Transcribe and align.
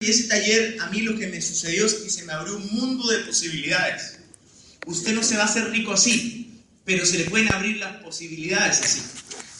Y 0.00 0.10
ese 0.10 0.28
taller, 0.28 0.76
a 0.80 0.86
mí 0.90 1.00
lo 1.00 1.18
que 1.18 1.26
me 1.26 1.42
sucedió 1.42 1.84
es 1.84 1.94
que 1.94 2.08
se 2.08 2.24
me 2.24 2.32
abrió 2.32 2.56
un 2.56 2.68
mundo 2.72 3.10
de 3.10 3.18
posibilidades. 3.24 4.20
Usted 4.86 5.12
no 5.12 5.24
se 5.24 5.36
va 5.36 5.42
a 5.42 5.46
hacer 5.46 5.70
rico 5.70 5.92
así, 5.92 6.62
pero 6.84 7.04
se 7.04 7.18
le 7.18 7.24
pueden 7.24 7.52
abrir 7.52 7.78
las 7.78 7.96
posibilidades 7.96 8.80
así. 8.80 9.02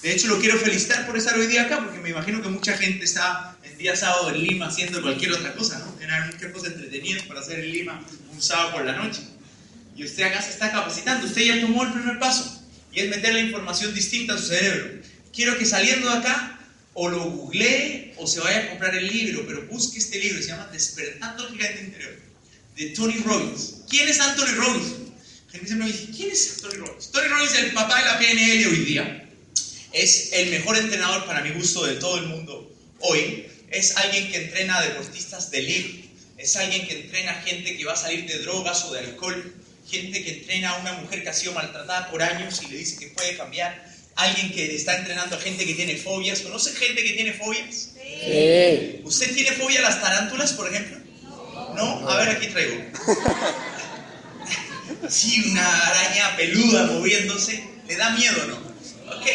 De 0.00 0.12
hecho, 0.12 0.28
lo 0.28 0.38
quiero 0.38 0.56
felicitar 0.56 1.06
por 1.06 1.18
estar 1.18 1.36
hoy 1.36 1.48
día 1.48 1.62
acá, 1.62 1.82
porque 1.82 1.98
me 1.98 2.10
imagino 2.10 2.40
que 2.40 2.50
mucha 2.50 2.78
gente 2.78 3.04
está 3.04 3.58
el 3.64 3.76
día 3.78 3.96
sábado 3.96 4.30
en 4.30 4.44
Lima 4.44 4.68
haciendo 4.68 5.02
cualquier 5.02 5.32
otra 5.32 5.56
cosa, 5.56 5.80
¿no? 5.80 5.86
Tienen 5.94 6.28
muchas 6.28 6.52
cosas 6.52 6.74
entretenidas 6.74 7.24
para 7.24 7.40
hacer 7.40 7.58
en 7.58 7.72
Lima 7.72 8.06
un 8.32 8.40
sábado 8.40 8.74
por 8.74 8.84
la 8.84 8.92
noche. 8.92 9.22
Y 9.96 10.04
usted 10.04 10.22
acá 10.22 10.40
se 10.40 10.50
está 10.50 10.70
capacitando, 10.70 11.26
usted 11.26 11.42
ya 11.42 11.60
tomó 11.60 11.82
el 11.82 11.92
primer 11.92 12.16
paso, 12.20 12.62
y 12.92 13.00
es 13.00 13.10
meter 13.10 13.34
la 13.34 13.40
información 13.40 13.92
distinta 13.92 14.34
a 14.34 14.38
su 14.38 14.46
cerebro. 14.46 15.02
Quiero 15.32 15.58
que 15.58 15.64
saliendo 15.64 16.08
de 16.08 16.18
acá 16.18 16.57
o 17.00 17.08
lo 17.08 17.30
googlee 17.30 18.12
o 18.16 18.26
se 18.26 18.40
vaya 18.40 18.58
a 18.58 18.68
comprar 18.70 18.92
el 18.96 19.06
libro, 19.06 19.46
pero 19.46 19.64
busque 19.68 19.98
este 19.98 20.18
libro, 20.18 20.42
se 20.42 20.48
llama 20.48 20.68
Despertando 20.72 21.46
el 21.46 21.54
Gigante 21.54 21.84
Interior, 21.84 22.18
de 22.74 22.86
Tony 22.86 23.18
Robbins. 23.24 23.84
¿Quién 23.88 24.08
es 24.08 24.18
Anthony 24.18 24.56
Robbins? 24.56 24.94
Gente 25.52 25.74
me 25.76 25.86
dice, 25.86 26.08
¿quién 26.14 26.32
es 26.32 26.56
Tony 26.56 26.74
Robbins? 26.74 27.10
Tony 27.12 27.28
Robbins 27.28 27.52
es 27.52 27.58
el 27.60 27.72
papá 27.72 28.00
de 28.00 28.04
la 28.04 28.18
PNL 28.18 28.66
hoy 28.66 28.84
día. 28.84 29.30
Es 29.92 30.30
el 30.32 30.50
mejor 30.50 30.76
entrenador 30.76 31.24
para 31.24 31.40
mi 31.42 31.50
gusto 31.50 31.86
de 31.86 31.94
todo 31.94 32.18
el 32.18 32.26
mundo 32.26 32.68
hoy. 32.98 33.46
Es 33.70 33.96
alguien 33.96 34.32
que 34.32 34.46
entrena 34.46 34.78
a 34.78 34.82
deportistas 34.84 35.52
de 35.52 35.58
elite. 35.60 36.08
Es 36.36 36.56
alguien 36.56 36.84
que 36.84 37.02
entrena 37.02 37.30
a 37.30 37.42
gente 37.42 37.76
que 37.76 37.84
va 37.84 37.92
a 37.92 37.96
salir 37.96 38.26
de 38.26 38.40
drogas 38.40 38.84
o 38.86 38.92
de 38.92 38.98
alcohol. 38.98 39.54
Gente 39.88 40.24
que 40.24 40.40
entrena 40.40 40.70
a 40.70 40.78
una 40.80 40.94
mujer 40.94 41.22
que 41.22 41.28
ha 41.28 41.32
sido 41.32 41.52
maltratada 41.52 42.10
por 42.10 42.24
años 42.24 42.60
y 42.64 42.72
le 42.72 42.78
dice 42.78 42.98
que 42.98 43.06
puede 43.06 43.36
cambiar 43.36 43.87
alguien 44.18 44.52
que 44.52 44.74
está 44.74 44.98
entrenando 44.98 45.36
a 45.36 45.40
gente 45.40 45.64
que 45.64 45.74
tiene 45.74 45.96
fobias. 45.96 46.40
¿Conoce 46.40 46.74
gente 46.74 47.02
que 47.02 47.12
tiene 47.12 47.32
fobias? 47.34 47.90
Sí. 47.94 49.00
¿Usted 49.04 49.32
tiene 49.34 49.52
fobia 49.52 49.78
a 49.78 49.82
las 49.82 50.00
tarántulas, 50.00 50.52
por 50.52 50.68
ejemplo? 50.68 50.98
¿No? 51.76 52.08
A 52.08 52.16
ver, 52.16 52.30
aquí 52.30 52.48
traigo. 52.48 52.84
Sí, 55.08 55.44
una 55.50 55.86
araña 55.86 56.36
peluda 56.36 56.86
moviéndose. 56.86 57.62
¿Le 57.86 57.96
da 57.96 58.10
miedo 58.10 58.46
no? 58.48 58.56
Ok, 59.16 59.26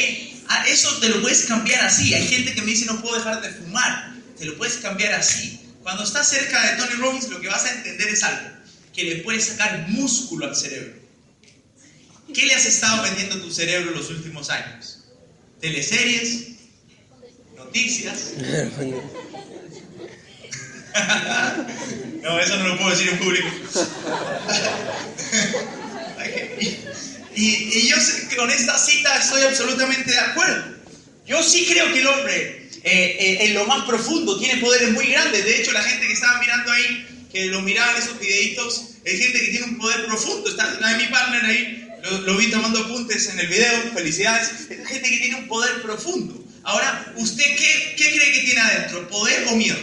a 0.50 0.68
eso 0.68 1.00
te 1.00 1.10
lo 1.10 1.22
puedes 1.22 1.46
cambiar 1.46 1.86
así. 1.86 2.14
Hay 2.14 2.28
gente 2.28 2.54
que 2.54 2.62
me 2.62 2.72
dice 2.72 2.86
no 2.86 3.02
puedo 3.02 3.18
dejar 3.18 3.42
de 3.42 3.50
fumar. 3.50 4.14
Te 4.38 4.46
lo 4.46 4.58
puedes 4.58 4.76
cambiar 4.76 5.14
así. 5.14 5.60
Cuando 5.82 6.04
estás 6.04 6.30
cerca 6.30 6.62
de 6.62 6.78
Tony 6.78 7.02
Robbins, 7.02 7.30
lo 7.30 7.40
que 7.40 7.48
vas 7.48 7.66
a 7.66 7.72
entender 7.74 8.10
es 8.10 8.24
algo: 8.24 8.50
que 8.94 9.04
le 9.06 9.16
puedes 9.18 9.46
sacar 9.46 9.88
músculo 9.88 10.46
al 10.48 10.56
cerebro. 10.56 11.03
¿Qué 12.34 12.46
le 12.46 12.56
has 12.56 12.66
estado 12.66 13.04
vendiendo 13.04 13.36
a 13.36 13.42
tu 13.42 13.52
cerebro 13.52 13.92
los 13.92 14.10
últimos 14.10 14.50
años? 14.50 15.00
¿Teleseries? 15.62 16.48
¿Noticias? 17.56 18.34
no, 22.24 22.40
eso 22.40 22.58
no 22.58 22.68
lo 22.68 22.78
puedo 22.78 22.92
decir 22.92 23.10
en 23.10 23.18
público. 23.20 23.48
y, 27.36 27.88
yo 27.88 27.98
con 28.38 28.52
esta 28.52 28.78
cita 28.78 29.18
estoy 29.18 29.42
absolutamente 29.44 30.12
de 30.12 30.20
acuerdo. 30.20 30.74
Yo 31.26 31.42
sí 31.42 31.66
creo 31.70 31.92
que 31.94 32.00
el 32.00 32.08
hombre 32.08 32.70
eh, 32.84 33.18
eh, 33.20 33.46
en 33.46 33.54
lo 33.54 33.66
más 33.66 33.86
profundo 33.86 34.38
tiene 34.40 34.60
poderes 34.60 34.92
muy 34.92 35.08
grandes. 35.08 35.46
De 35.46 35.62
hecho, 35.62 35.72
la 35.72 35.84
gente 35.84 36.08
que 36.08 36.14
estaba 36.14 36.40
mirando 36.40 36.72
ahí, 36.72 37.28
que 37.32 37.46
lo 37.46 37.62
miraban 37.62 37.96
esos 37.96 38.20
videitos, 38.20 38.90
es 39.06 39.20
gente 39.20 39.40
que 39.40 39.52
tiene 39.52 39.66
un 39.66 39.78
poder 39.78 40.06
profundo. 40.06 40.50
Está 40.50 40.80
la 40.80 40.90
de 40.90 40.98
mi 40.98 41.06
partner 41.10 41.46
ahí, 41.46 41.83
lo, 42.04 42.38
vi 42.38 42.52
tomando 42.52 42.80
apuntes 42.80 43.28
en 43.30 43.40
el 43.40 43.48
video, 43.48 43.92
felicidades. 43.94 44.52
Es 44.70 44.88
gente 44.88 45.10
que 45.10 45.18
tiene 45.18 45.36
un 45.36 45.48
poder 45.48 45.82
profundo. 45.82 46.44
Ahora, 46.64 47.14
¿usted 47.18 47.44
qué, 47.44 47.96
cree 47.96 48.32
que 48.34 48.40
tiene 48.42 48.60
adentro? 48.60 49.08
¿Poder 49.08 49.48
o 49.50 49.56
miedo? 49.56 49.78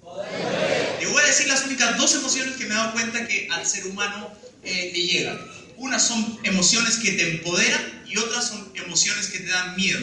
Poder. 0.00 0.96
Le 1.00 1.06
voy 1.06 1.22
a 1.22 1.26
decir 1.26 1.46
las 1.46 1.64
únicas 1.64 1.96
dos 1.98 2.14
emociones 2.14 2.56
que 2.56 2.64
me 2.64 2.70
he 2.70 2.76
dado 2.76 2.92
cuenta 2.92 3.26
que 3.26 3.48
al 3.50 3.66
ser 3.66 3.86
humano 3.86 4.32
eh, 4.64 4.90
le 4.94 5.02
llegan. 5.06 5.38
Unas 5.76 6.06
son 6.06 6.38
emociones 6.42 6.96
que 6.96 7.12
te 7.12 7.30
empoderan 7.30 8.02
y 8.06 8.16
otras 8.16 8.48
son 8.48 8.72
emociones 8.74 9.28
que 9.28 9.40
te 9.40 9.50
dan 9.50 9.76
miedo. 9.76 10.00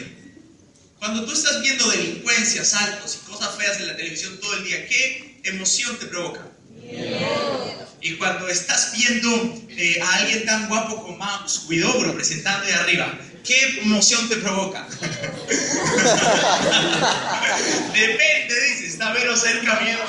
Cuando 0.98 1.24
tú 1.24 1.32
estás 1.32 1.60
viendo 1.62 1.88
delincuencia, 1.90 2.62
asaltos 2.62 3.18
y 3.20 3.30
cosas 3.30 3.56
feas 3.56 3.78
en 3.78 3.88
la 3.88 3.96
televisión 3.96 4.38
todo 4.40 4.54
el 4.54 4.64
día, 4.64 4.88
¿qué 4.88 5.40
emoción 5.44 5.98
te 5.98 6.06
provoca? 6.06 6.48
Miedo. 6.70 7.85
Y 8.06 8.16
cuando 8.18 8.48
estás 8.48 8.92
viendo 8.96 9.58
eh, 9.70 9.98
a 10.00 10.14
alguien 10.18 10.46
tan 10.46 10.68
guapo 10.68 11.02
como 11.02 11.16
Max 11.16 11.62
Guidobro 11.68 12.14
presentando 12.14 12.64
de 12.64 12.72
arriba, 12.72 13.18
¿qué 13.44 13.80
emoción 13.82 14.28
te 14.28 14.36
provoca? 14.36 14.86
Depende, 17.92 18.60
dices, 18.68 18.92
está 18.92 19.12
o 19.12 19.36
cerca 19.36 19.80
miedo. 19.80 20.04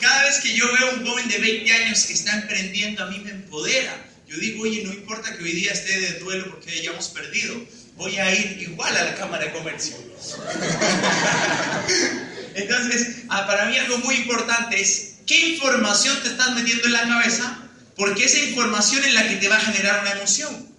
Cada 0.00 0.22
vez 0.22 0.38
que 0.38 0.54
yo 0.54 0.66
veo 0.78 0.90
a 0.90 0.92
un 0.94 1.04
joven 1.04 1.26
de 1.26 1.38
20 1.38 1.72
años 1.72 2.04
que 2.04 2.12
está 2.12 2.36
emprendiendo, 2.36 3.02
a 3.02 3.06
mí 3.06 3.18
me 3.18 3.32
empodera. 3.32 3.96
Yo 4.28 4.36
digo, 4.36 4.62
oye, 4.62 4.84
no 4.84 4.92
importa 4.92 5.36
que 5.36 5.42
hoy 5.42 5.54
día 5.54 5.72
esté 5.72 5.98
de 5.98 6.20
duelo 6.20 6.50
porque 6.50 6.70
hayamos 6.70 7.08
perdido, 7.08 7.56
voy 7.96 8.16
a 8.16 8.32
ir 8.32 8.62
igual 8.62 8.96
a 8.96 9.06
la 9.06 9.16
Cámara 9.16 9.46
de 9.46 9.50
Comercio. 9.50 9.96
Entonces, 12.54 13.24
ah, 13.28 13.46
para 13.46 13.66
mí 13.66 13.76
algo 13.76 13.98
muy 13.98 14.16
importante 14.16 14.80
es 14.80 15.16
qué 15.26 15.50
información 15.50 16.16
te 16.22 16.28
estás 16.28 16.54
metiendo 16.54 16.86
en 16.86 16.92
la 16.92 17.02
cabeza, 17.02 17.58
porque 17.96 18.24
esa 18.24 18.38
información 18.38 19.04
es 19.04 19.14
la 19.14 19.28
que 19.28 19.36
te 19.36 19.48
va 19.48 19.56
a 19.56 19.60
generar 19.60 20.00
una 20.00 20.12
emoción. 20.12 20.70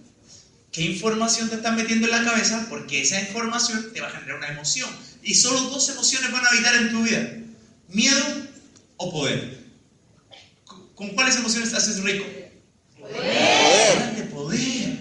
¿Qué 0.72 0.82
información 0.82 1.50
te 1.50 1.56
estás 1.56 1.76
metiendo 1.76 2.06
en 2.06 2.12
la 2.12 2.24
cabeza? 2.24 2.66
Porque 2.70 3.02
esa 3.02 3.20
información 3.20 3.92
te 3.92 4.00
va 4.00 4.08
a 4.08 4.10
generar 4.10 4.36
una 4.36 4.48
emoción. 4.48 4.88
Y 5.22 5.34
solo 5.34 5.60
dos 5.68 5.88
emociones 5.90 6.32
van 6.32 6.44
a 6.44 6.48
habitar 6.48 6.74
en 6.76 6.90
tu 6.90 7.02
vida. 7.02 7.28
Miedo 7.88 8.24
o 8.96 9.12
poder. 9.12 9.62
¿Con 10.94 11.10
cuáles 11.10 11.36
emociones 11.36 11.70
te 11.70 11.76
haces 11.76 12.02
rico? 12.02 12.24
Poder. 12.98 14.16
De 14.16 14.22
poder. 14.24 14.98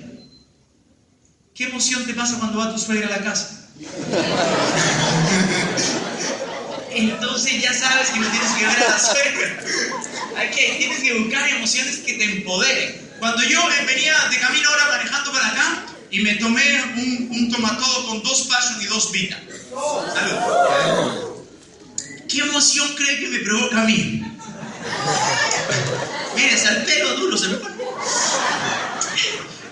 ¿Qué 1.54 1.66
emoción 1.66 2.06
te 2.06 2.14
pasa 2.14 2.38
cuando 2.38 2.58
va 2.58 2.74
tu 2.74 2.80
suegra 2.80 3.08
a 3.08 3.12
la 3.12 3.24
casa? 3.24 3.70
entonces 6.94 7.62
ya 7.62 7.74
sabes 7.74 8.10
que 8.10 8.20
no 8.20 8.30
tienes 8.30 8.52
que 8.52 8.66
ver 8.66 8.84
a 8.84 8.90
la 8.90 9.00
suegra. 9.00 9.64
Hay 10.38 10.50
que, 10.50 10.76
tienes 10.78 11.00
que 11.00 11.14
buscar 11.20 11.48
emociones 11.50 11.98
que 12.00 12.14
te 12.14 12.24
empoderen. 12.24 13.10
Cuando 13.20 13.44
yo 13.44 13.62
venía 13.86 14.14
de 14.30 14.40
camino 14.40 14.70
ahora 14.70 14.98
manejando 14.98 15.32
para 15.32 15.48
acá 15.48 15.86
y 16.10 16.22
me 16.22 16.36
tomé 16.36 16.84
un, 16.98 17.30
un 17.32 17.52
tomatodo 17.52 18.08
con 18.08 18.24
dos 18.24 18.42
passion 18.42 18.82
y 18.82 18.86
dos 18.86 19.12
vita. 19.12 19.40
¿Qué 22.28 22.40
emoción 22.40 22.88
cree 22.96 23.20
que 23.20 23.28
me 23.28 23.40
provoca 23.40 23.82
a 23.82 23.86
mí? 23.86 24.24
Mire, 26.36 26.58
pelo 26.86 27.16
duro 27.18 27.38
se 27.38 27.48
me 27.50 27.56
pone. 27.56 27.76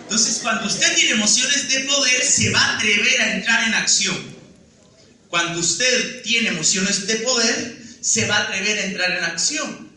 Entonces, 0.01 0.39
cuando 0.41 0.67
usted 0.67 0.95
tiene 0.95 1.11
emociones 1.11 1.69
de 1.69 1.79
poder, 1.81 2.23
se 2.23 2.49
va 2.49 2.59
a 2.59 2.75
atrever 2.77 3.21
a 3.21 3.33
entrar 3.35 3.63
en 3.63 3.73
acción. 3.75 4.38
Cuando 5.29 5.59
usted 5.59 6.23
tiene 6.23 6.49
emociones 6.49 7.05
de 7.05 7.15
poder, 7.17 7.77
se 8.01 8.25
va 8.25 8.37
a 8.37 8.43
atrever 8.43 8.79
a 8.79 8.85
entrar 8.85 9.11
en 9.11 9.23
acción. 9.23 9.89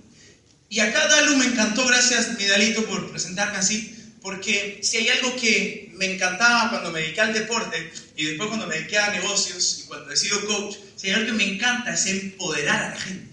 Y 0.68 0.80
acá 0.80 1.06
Dalu 1.08 1.36
me 1.36 1.46
encantó, 1.46 1.86
gracias 1.86 2.38
Midalito 2.38 2.84
por 2.84 3.10
presentarme 3.10 3.58
así, 3.58 3.94
porque 4.20 4.80
si 4.82 4.98
hay 4.98 5.08
algo 5.08 5.34
que 5.36 5.90
me 5.94 6.14
encantaba 6.14 6.70
cuando 6.70 6.90
me 6.90 7.00
dediqué 7.00 7.20
al 7.20 7.34
deporte 7.34 7.92
y 8.16 8.24
después 8.26 8.48
cuando 8.48 8.66
me 8.66 8.76
dediqué 8.76 8.98
a 8.98 9.10
negocios 9.10 9.80
y 9.82 9.86
cuando 9.86 10.12
he 10.12 10.16
sido 10.16 10.44
coach, 10.46 10.76
si 10.96 11.08
hay 11.08 11.14
algo 11.14 11.26
que 11.26 11.32
me 11.32 11.54
encanta 11.54 11.92
es 11.92 12.06
empoderar 12.06 12.82
a 12.82 12.90
la 12.90 13.00
gente. 13.00 13.32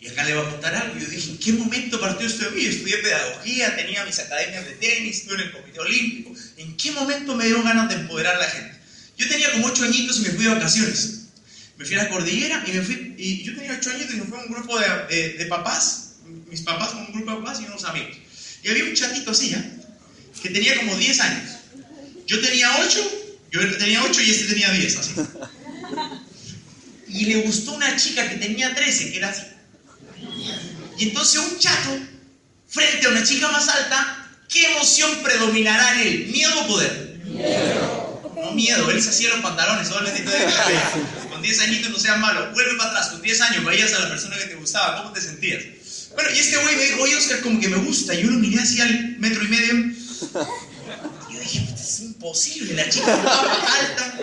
Y 0.00 0.08
acá 0.08 0.24
le 0.24 0.34
voy 0.34 0.46
a 0.46 0.50
contar 0.50 0.74
algo. 0.74 0.98
Yo 0.98 1.06
dije, 1.06 1.30
¿en 1.30 1.38
qué 1.38 1.52
momento 1.54 1.98
partió 1.98 2.26
esto 2.26 2.44
de 2.44 2.50
mí? 2.50 2.66
Estudié 2.66 2.98
pedagogía, 2.98 3.74
tenía 3.74 4.04
mis 4.04 4.18
academias 4.18 4.64
de 4.66 4.72
tenis, 4.72 5.18
estuve 5.18 5.36
en 5.36 5.40
el 5.48 5.52
Comité 5.52 5.80
Olímpico. 5.80 6.34
¿En 6.58 6.76
qué 6.76 6.92
momento 6.92 7.34
me 7.34 7.46
dieron 7.46 7.64
ganas 7.64 7.88
de 7.88 7.94
empoderar 7.94 8.36
a 8.36 8.40
la 8.40 8.50
gente? 8.50 8.73
Yo 9.16 9.28
tenía 9.28 9.52
como 9.52 9.66
ocho 9.66 9.84
añitos 9.84 10.18
y 10.18 10.22
me 10.22 10.30
fui 10.30 10.44
de 10.44 10.54
vacaciones. 10.54 11.20
Me 11.76 11.84
fui 11.84 11.96
a 11.96 12.04
la 12.04 12.10
cordillera 12.10 12.64
y 12.66 12.72
me 12.72 12.82
fui, 12.82 13.14
y 13.18 13.44
yo 13.44 13.54
tenía 13.54 13.76
ocho 13.78 13.90
añitos 13.90 14.14
y 14.14 14.18
me 14.18 14.24
fui 14.24 14.38
a 14.38 14.42
un 14.42 14.52
grupo 14.52 14.78
de, 14.78 15.34
de, 15.34 15.46
papás, 15.46 16.14
mis 16.48 16.60
papás 16.62 16.90
con 16.90 17.06
un 17.06 17.12
grupo 17.12 17.30
de 17.30 17.36
papás 17.38 17.60
y 17.60 17.64
unos 17.64 17.84
amigos. 17.84 18.16
Y 18.62 18.68
había 18.68 18.84
un 18.84 18.94
chatito 18.94 19.30
así, 19.30 19.50
¿ya? 19.50 19.64
Que 20.42 20.50
tenía 20.50 20.76
como 20.76 20.96
10 20.96 21.20
años. 21.20 21.50
Yo 22.26 22.40
tenía 22.40 22.76
8, 22.78 23.10
yo 23.50 23.78
tenía 23.78 24.02
8 24.02 24.22
y 24.22 24.30
este 24.30 24.44
tenía 24.46 24.70
10, 24.70 24.96
así. 24.96 25.12
Y 27.08 27.26
le 27.26 27.42
gustó 27.42 27.72
una 27.72 27.94
chica 27.96 28.28
que 28.28 28.36
tenía 28.36 28.74
13, 28.74 29.12
que 29.12 29.18
era 29.18 29.28
así. 29.30 29.42
Y 30.98 31.08
entonces 31.08 31.40
un 31.40 31.58
chato, 31.58 31.98
frente 32.68 33.06
a 33.06 33.10
una 33.10 33.22
chica 33.22 33.50
más 33.50 33.68
alta, 33.68 34.28
¿qué 34.48 34.66
emoción 34.72 35.10
predominará 35.22 36.00
en 36.00 36.08
él? 36.08 36.26
¿Miedo 36.32 36.60
o 36.62 36.66
poder? 36.66 37.20
Miedo 37.24 38.03
no 38.44 38.52
miedo, 38.52 38.90
él 38.90 39.02
se 39.02 39.10
hacía 39.10 39.30
los 39.30 39.40
pantalones, 39.40 39.88
todo 39.88 40.00
el 40.00 40.06
bendito 40.06 40.30
de 40.30 40.38
Con 41.30 41.42
10 41.42 41.60
añitos 41.60 41.90
no 41.90 41.98
seas 41.98 42.18
malo, 42.18 42.52
vuelve 42.52 42.76
para 42.76 42.90
atrás, 42.90 43.08
con 43.08 43.22
10 43.22 43.40
años 43.40 43.64
veías 43.64 43.92
a 43.94 44.00
la 44.00 44.08
persona 44.08 44.36
que 44.36 44.44
te 44.44 44.54
gustaba, 44.54 44.98
¿cómo 44.98 45.12
te 45.12 45.20
sentías? 45.20 45.64
Bueno, 46.14 46.30
y 46.30 46.38
este 46.38 46.56
güey 46.58 46.76
me 46.76 46.84
dijo, 46.84 47.02
oye 47.02 47.16
Oscar, 47.16 47.40
como 47.40 47.60
que 47.60 47.68
me 47.68 47.78
gusta, 47.78 48.14
y 48.14 48.22
yo 48.22 48.30
lo 48.30 48.38
miré 48.38 48.60
así 48.60 48.80
al 48.80 49.18
metro 49.18 49.42
y 49.42 49.48
medio, 49.48 49.74
y 49.74 51.34
yo 51.34 51.40
dije, 51.40 51.66
es 51.74 52.00
imposible, 52.00 52.74
la 52.74 52.88
chica 52.88 53.16
estaba 53.16 53.52
alta, 53.52 54.18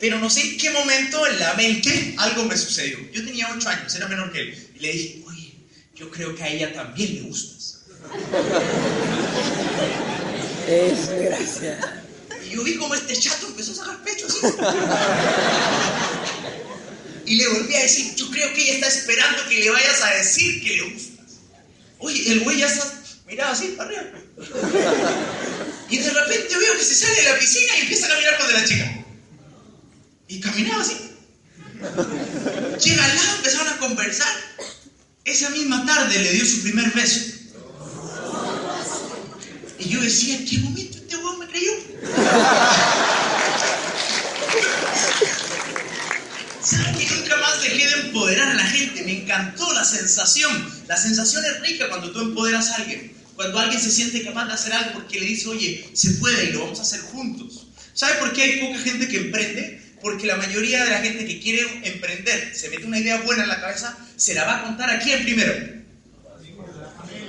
Pero 0.00 0.18
no 0.18 0.28
sé 0.28 0.42
en 0.42 0.58
qué 0.58 0.70
momento 0.70 1.26
en 1.26 1.38
la 1.38 1.54
mente 1.54 2.14
algo 2.18 2.44
me 2.44 2.56
sucedió. 2.56 2.98
Yo 3.12 3.24
tenía 3.24 3.48
8 3.54 3.68
años, 3.68 3.94
era 3.94 4.08
menor 4.08 4.30
que 4.30 4.40
él. 4.40 4.68
Y 4.74 4.78
le 4.80 4.92
dije, 4.92 5.22
oye, 5.26 5.54
yo 5.94 6.10
creo 6.10 6.34
que 6.34 6.42
a 6.42 6.48
ella 6.48 6.72
también 6.74 7.14
le 7.14 7.20
gustas. 7.22 7.80
Es 10.68 11.08
gracia. 11.08 11.95
Y 12.56 12.58
yo 12.58 12.64
vi 12.64 12.76
como 12.76 12.94
este 12.94 13.14
chato 13.14 13.48
empezó 13.48 13.72
a 13.72 13.74
sacar 13.74 14.02
pecho 14.02 14.26
así. 14.26 14.38
Y 17.26 17.34
le 17.34 17.48
volví 17.48 17.74
a 17.74 17.82
decir, 17.82 18.14
yo 18.14 18.30
creo 18.30 18.54
que 18.54 18.62
ella 18.62 18.74
está 18.74 18.86
esperando 18.86 19.48
que 19.48 19.58
le 19.58 19.68
vayas 19.68 20.00
a 20.00 20.14
decir 20.14 20.62
que 20.62 20.76
le 20.76 20.82
gustas. 20.92 21.26
Oye, 21.98 22.32
el 22.32 22.40
güey 22.44 22.58
ya 22.58 22.66
está, 22.66 23.02
miraba 23.26 23.50
así 23.50 23.74
para 23.76 23.90
arriba. 23.90 24.04
Y 25.90 25.98
de 25.98 26.10
repente 26.10 26.56
veo 26.56 26.78
que 26.78 26.84
se 26.84 26.94
sale 26.94 27.16
de 27.16 27.24
la 27.24 27.38
piscina 27.38 27.76
y 27.76 27.80
empieza 27.80 28.06
a 28.06 28.10
caminar 28.10 28.38
con 28.38 28.46
de 28.46 28.52
la 28.54 28.64
chica. 28.64 29.04
Y 30.28 30.40
caminaba 30.40 30.82
así. 30.82 30.96
Llega 32.84 33.04
al 33.04 33.16
lado, 33.16 33.36
empezaron 33.38 33.68
a 33.68 33.78
conversar. 33.78 34.32
Esa 35.24 35.50
misma 35.50 35.84
tarde 35.84 36.16
le 36.16 36.32
dio 36.32 36.46
su 36.46 36.62
primer 36.62 36.92
beso. 36.92 37.20
Y 39.78 39.88
yo 39.88 40.00
decía, 40.00 40.36
¿en 40.36 40.46
qué 40.46 40.58
momento 40.58 40.96
este 40.96 41.16
huevo 41.16 41.36
me 41.38 41.48
creyó? 41.48 41.72
¿Saben 46.62 46.98
que 46.98 47.06
nunca 47.14 47.36
más 47.36 47.62
dejé 47.62 47.86
de 47.86 48.06
empoderar 48.06 48.48
a 48.48 48.54
la 48.54 48.66
gente? 48.66 49.02
Me 49.02 49.22
encantó 49.22 49.72
la 49.72 49.84
sensación. 49.84 50.68
La 50.88 50.96
sensación 50.96 51.44
es 51.44 51.60
rica 51.60 51.88
cuando 51.88 52.10
tú 52.10 52.20
empoderas 52.20 52.70
a 52.70 52.76
alguien. 52.76 53.12
Cuando 53.36 53.58
alguien 53.58 53.80
se 53.80 53.90
siente 53.90 54.24
capaz 54.24 54.46
de 54.46 54.54
hacer 54.54 54.72
algo 54.72 54.94
porque 54.94 55.20
le 55.20 55.26
dice, 55.26 55.48
oye, 55.48 55.88
se 55.92 56.12
puede 56.12 56.46
y 56.46 56.52
lo 56.52 56.60
vamos 56.60 56.78
a 56.78 56.82
hacer 56.82 57.00
juntos. 57.00 57.66
¿Sabe 57.92 58.14
por 58.14 58.32
qué 58.32 58.42
hay 58.42 58.60
poca 58.60 58.78
gente 58.78 59.08
que 59.08 59.18
emprende? 59.18 59.82
Porque 60.00 60.26
la 60.26 60.36
mayoría 60.36 60.84
de 60.84 60.90
la 60.90 60.98
gente 60.98 61.26
que 61.26 61.40
quiere 61.40 61.66
emprender, 61.84 62.52
se 62.54 62.68
mete 62.68 62.86
una 62.86 62.98
idea 62.98 63.18
buena 63.22 63.42
en 63.44 63.48
la 63.48 63.60
cabeza, 63.60 63.96
se 64.16 64.34
la 64.34 64.44
va 64.44 64.58
a 64.58 64.62
contar 64.64 64.90
a 64.90 64.98
quién 64.98 65.22
primero. 65.22 65.54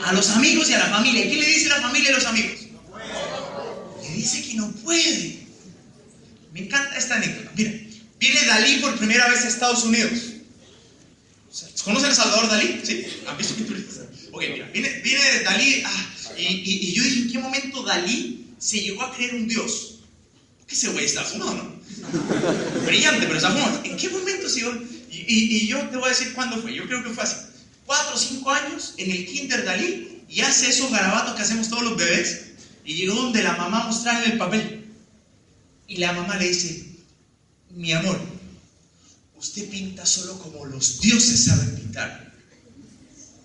A 0.05 0.13
los 0.13 0.29
amigos 0.29 0.69
y 0.69 0.73
a 0.73 0.79
la 0.79 0.87
familia. 0.87 1.25
¿Y 1.25 1.29
qué 1.29 1.35
le 1.37 1.47
dice 1.47 1.69
la 1.69 1.81
familia 1.81 2.11
y 2.11 2.13
los 2.13 2.25
amigos? 2.25 2.66
Dice 4.27 4.45
que 4.45 4.55
no 4.55 4.69
puede. 4.83 5.39
Me 6.51 6.59
encanta 6.61 6.97
esta 6.97 7.15
anécdota. 7.15 7.49
Mira, 7.55 7.71
viene 8.19 8.45
Dalí 8.45 8.79
por 8.81 8.97
primera 8.97 9.29
vez 9.29 9.45
a 9.45 9.47
Estados 9.47 9.85
Unidos. 9.85 10.19
¿Conocen 11.85 12.11
a 12.11 12.15
Salvador 12.15 12.49
Dalí? 12.49 12.81
¿Sí? 12.83 13.05
¿Han 13.25 13.37
visto 13.37 13.55
pinturas? 13.55 13.83
Ok, 14.33 14.43
mira, 14.51 14.69
viene, 14.73 14.89
viene 15.01 15.43
Dalí 15.45 15.81
ah, 15.85 16.15
y, 16.37 16.41
y, 16.43 16.89
y, 16.89 16.93
yo 16.93 17.03
dije, 17.03 17.19
¿en 17.21 17.31
qué 17.31 17.39
momento 17.39 17.83
Dalí 17.83 18.47
se 18.59 18.81
llegó 18.81 19.03
a 19.03 19.15
creer 19.15 19.35
un 19.35 19.47
Dios? 19.47 19.99
¿Qué 20.67 20.75
ese 20.75 20.89
güey 20.89 21.05
está 21.05 21.23
fumado, 21.23 21.53
no? 21.53 21.81
Brillante, 22.85 23.27
pero 23.27 23.37
está 23.37 23.51
fumado. 23.51 23.81
¿En 23.85 23.95
qué 23.95 24.09
momento 24.09 24.49
se 24.49 24.59
llegó? 24.59 24.73
Y, 25.09 25.55
y, 25.55 25.67
yo 25.67 25.79
te 25.87 25.95
voy 25.95 26.07
a 26.07 26.09
decir 26.09 26.33
cuándo 26.33 26.61
fue. 26.61 26.75
Yo 26.75 26.85
creo 26.85 27.01
que 27.01 27.11
fue 27.11 27.23
así. 27.23 27.37
Cuatro 27.85 28.15
o 28.15 28.19
cinco 28.19 28.51
años 28.51 28.93
en 28.97 29.09
el 29.09 29.25
kinder 29.25 29.63
Dalí 29.63 30.23
y 30.27 30.41
hace 30.41 30.69
esos 30.69 30.91
garabatos 30.91 31.35
que 31.35 31.43
hacemos 31.43 31.69
todos 31.69 31.83
los 31.83 31.95
bebés. 31.95 32.46
Y 32.87 32.95
llegó 32.95 33.13
donde 33.15 33.43
la 33.43 33.55
mamá 33.57 33.83
mostrarle 33.83 34.31
el 34.31 34.37
papel. 34.37 34.85
Y 35.89 35.97
la 35.97 36.13
mamá 36.13 36.37
le 36.37 36.47
dice, 36.47 36.85
mi 37.71 37.91
amor, 37.91 38.17
usted 39.35 39.69
pinta 39.69 40.05
solo 40.05 40.39
como 40.39 40.65
los 40.65 41.01
dioses 41.01 41.43
saben 41.45 41.75
pintar. 41.75 42.31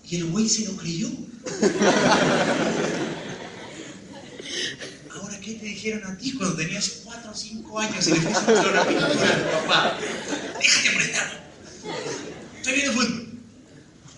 Y 0.09 0.15
el 0.15 0.27
güey 0.27 0.47
se 0.47 0.63
lo 0.63 0.77
creyó. 0.77 1.09
Ahora, 5.11 5.37
¿qué 5.41 5.55
te 5.55 5.65
dijeron 5.65 6.09
a 6.09 6.17
ti 6.17 6.31
cuando 6.35 6.55
tenías 6.55 7.01
4 7.03 7.29
o 7.29 7.35
5 7.35 7.79
años 7.79 8.07
y 8.07 8.11
le 8.11 8.21
fuiste 8.21 8.49
a 8.49 8.61
una 8.61 8.87
pintura 8.87 9.11
a 9.11 9.43
tu 9.43 9.67
papá? 9.67 9.99
Déjate 10.57 10.89
prestar. 10.95 11.51
Estoy 12.55 12.73
viendo 12.75 12.93
fútbol. 12.93 13.39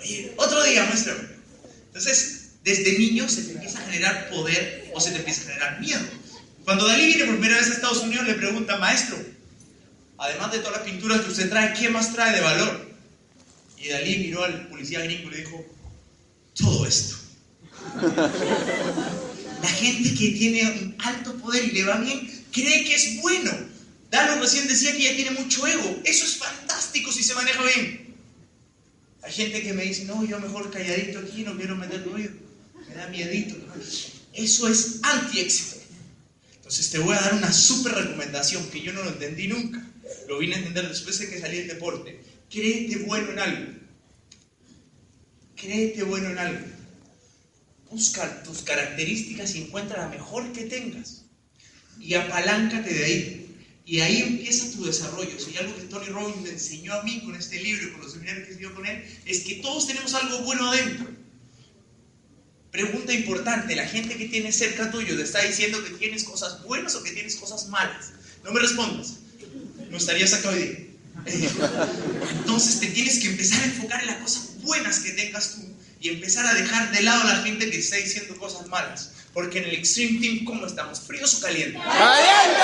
Oye, 0.02 0.36
otro 0.38 0.64
día, 0.66 0.86
muéstrame. 0.86 1.30
Entonces, 1.88 2.35
desde 2.66 2.98
niño 2.98 3.30
se 3.30 3.44
te 3.44 3.52
empieza 3.52 3.80
a 3.80 3.86
generar 3.86 4.30
poder 4.30 4.90
o 4.94 5.00
se 5.00 5.12
te 5.12 5.18
empieza 5.18 5.42
a 5.42 5.46
generar 5.46 5.80
miedo. 5.80 6.02
Cuando 6.64 6.88
Dalí 6.88 7.06
viene 7.06 7.26
por 7.26 7.36
primera 7.36 7.60
vez 7.62 7.70
a 7.70 7.74
Estados 7.76 8.00
Unidos, 8.00 8.26
le 8.26 8.34
pregunta, 8.34 8.78
maestro, 8.78 9.18
además 10.18 10.52
de 10.52 10.60
todas 10.60 10.78
las 10.78 10.82
pinturas 10.82 11.22
que 11.22 11.30
usted 11.30 11.48
trae, 11.48 11.76
¿qué 11.80 11.90
más 11.90 12.12
trae 12.12 12.36
de 12.36 12.42
valor? 12.42 12.90
Y 13.78 13.90
Dalí 13.90 14.18
miró 14.18 14.44
al 14.44 14.68
policía 14.68 15.02
gringo 15.02 15.30
y 15.30 15.32
le 15.32 15.38
dijo, 15.38 15.64
todo 16.56 16.88
esto. 16.88 17.18
La 19.62 19.70
gente 19.70 20.16
que 20.16 20.32
tiene 20.32 20.64
un 20.64 20.96
alto 21.04 21.36
poder 21.36 21.66
y 21.66 21.72
le 21.72 21.84
va 21.84 21.98
bien, 21.98 22.46
cree 22.52 22.84
que 22.84 22.96
es 22.96 23.22
bueno. 23.22 23.52
Dano 24.10 24.42
recién 24.42 24.68
decía 24.68 24.92
que 24.92 25.08
ella 25.08 25.16
tiene 25.16 25.40
mucho 25.40 25.68
ego. 25.68 26.02
Eso 26.04 26.26
es 26.26 26.38
fantástico 26.38 27.12
si 27.12 27.22
se 27.22 27.36
maneja 27.36 27.62
bien. 27.62 28.16
Hay 29.22 29.32
gente 29.32 29.62
que 29.62 29.74
me 29.74 29.84
dice, 29.84 30.06
no, 30.06 30.26
yo 30.26 30.40
mejor 30.40 30.72
calladito 30.72 31.20
aquí, 31.20 31.44
no 31.44 31.56
quiero 31.56 31.76
meter 31.76 32.04
ruido. 32.04 32.32
Me 32.88 32.96
da 32.96 33.08
miedito. 33.08 33.56
Eso 34.34 34.68
es 34.68 35.00
anti-éxito. 35.02 35.78
Entonces 36.56 36.90
te 36.90 37.00
voy 37.00 37.16
a 37.16 37.22
dar 37.22 37.34
una 37.36 37.54
súper 37.54 37.94
recomendación 37.94 38.68
que 38.70 38.82
yo 38.82 38.92
no 38.92 39.04
lo 39.04 39.12
entendí 39.12 39.48
nunca. 39.48 39.86
Lo 40.28 40.40
vine 40.40 40.56
a 40.56 40.58
entender 40.60 40.88
después 40.88 41.20
de 41.20 41.30
que 41.30 41.40
salí 41.40 41.58
del 41.58 41.68
deporte. 41.68 42.20
Créete 42.50 42.98
bueno 43.06 43.32
en 43.32 43.40
algo. 43.40 43.74
Créete 45.56 46.04
bueno 46.04 46.30
en 46.30 46.38
algo. 46.38 46.66
Busca 47.90 48.44
tus 48.44 48.62
características 48.64 49.56
y 49.56 49.64
encuentra 49.64 50.00
la 50.00 50.10
mejor 50.10 50.52
que 50.54 50.64
tengas. 50.64 51.26
Y 52.00 52.16
apaláncate 52.16 52.94
de 52.94 53.06
ahí. 53.06 53.42
Y 53.86 54.00
ahí 54.00 54.22
empieza 54.22 54.72
tu 54.72 54.86
desarrollo. 54.86 55.40
Si 55.40 55.52
hay 55.52 55.58
algo 55.58 55.76
que 55.76 55.84
Tony 55.84 56.08
Robbins 56.08 56.42
me 56.42 56.50
enseñó 56.50 56.94
a 56.96 57.04
mí 57.04 57.22
con 57.24 57.36
este 57.36 57.62
libro 57.62 57.88
y 57.88 57.92
con 57.92 58.02
los 58.02 58.14
seminarios 58.14 58.48
que 58.48 58.56
dio 58.56 58.74
con 58.74 58.86
él, 58.86 59.04
es 59.26 59.42
que 59.42 59.56
todos 59.56 59.86
tenemos 59.88 60.14
algo 60.16 60.40
bueno 60.40 60.72
adentro. 60.72 61.08
Pregunta 62.76 63.14
importante, 63.14 63.74
la 63.74 63.88
gente 63.88 64.18
que 64.18 64.26
tiene 64.26 64.52
cerca 64.52 64.92
tuyo 64.92 65.16
te 65.16 65.24
está 65.24 65.42
diciendo 65.42 65.82
que 65.82 65.92
tienes 65.92 66.26
cosas 66.26 66.62
buenas 66.64 66.94
o 66.96 67.04
que 67.04 67.12
tienes 67.12 67.38
cosas 67.38 67.70
malas. 67.70 68.12
No 68.44 68.52
me 68.52 68.60
respondas. 68.60 69.14
No 69.90 69.96
estarías 69.96 70.34
acá 70.34 70.50
hoy 70.50 70.60
día. 70.60 71.50
Entonces 72.32 72.82
te 72.82 72.88
tienes 72.88 73.20
que 73.20 73.28
empezar 73.28 73.62
a 73.62 73.66
enfocar 73.68 74.02
en 74.02 74.08
las 74.08 74.18
cosas 74.18 74.62
buenas 74.62 75.00
que 75.00 75.12
tengas 75.12 75.56
tú 75.56 75.62
y 76.02 76.10
empezar 76.10 76.46
a 76.46 76.54
dejar 76.54 76.92
de 76.92 77.02
lado 77.04 77.22
a 77.22 77.36
la 77.36 77.44
gente 77.44 77.72
que 77.72 77.78
está 77.78 77.96
diciendo 77.96 78.38
cosas 78.38 78.68
malas. 78.68 79.12
Porque 79.34 79.60
en 79.60 79.66
el 79.66 79.76
Extreme 79.76 80.20
Team, 80.20 80.44
¿cómo 80.44 80.66
estamos? 80.66 81.00
¿Fríos 81.00 81.34
o 81.36 81.40
calientes? 81.40 81.82
¡Caliente! 81.82 82.60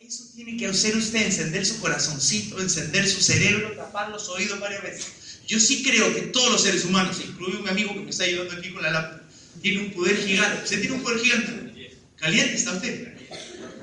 Eso 0.00 0.24
tiene 0.34 0.56
que 0.56 0.68
hacer 0.68 0.96
usted, 0.96 1.26
encender 1.26 1.66
su 1.66 1.80
corazoncito, 1.80 2.62
encender 2.62 3.06
su 3.06 3.20
cerebro, 3.20 3.76
tapar 3.76 4.08
los 4.08 4.26
oídos 4.30 4.58
varias 4.58 4.82
veces. 4.82 5.06
Yo 5.52 5.60
sí 5.60 5.82
creo 5.82 6.14
que 6.14 6.22
todos 6.22 6.50
los 6.50 6.62
seres 6.62 6.86
humanos, 6.86 7.20
incluido 7.22 7.60
un 7.60 7.68
amigo 7.68 7.92
que 7.92 8.00
me 8.00 8.08
está 8.08 8.24
ayudando 8.24 8.54
aquí 8.54 8.72
con 8.72 8.82
la 8.82 8.90
lámpara, 8.90 9.22
tiene 9.60 9.80
un 9.80 9.92
poder 9.92 10.16
gigante. 10.16 10.64
¿Usted 10.64 10.80
tiene 10.80 10.96
un 10.96 11.02
poder 11.02 11.18
gigante? 11.18 11.92
¿Caliente 12.16 12.54
está 12.54 12.72
usted? 12.72 13.08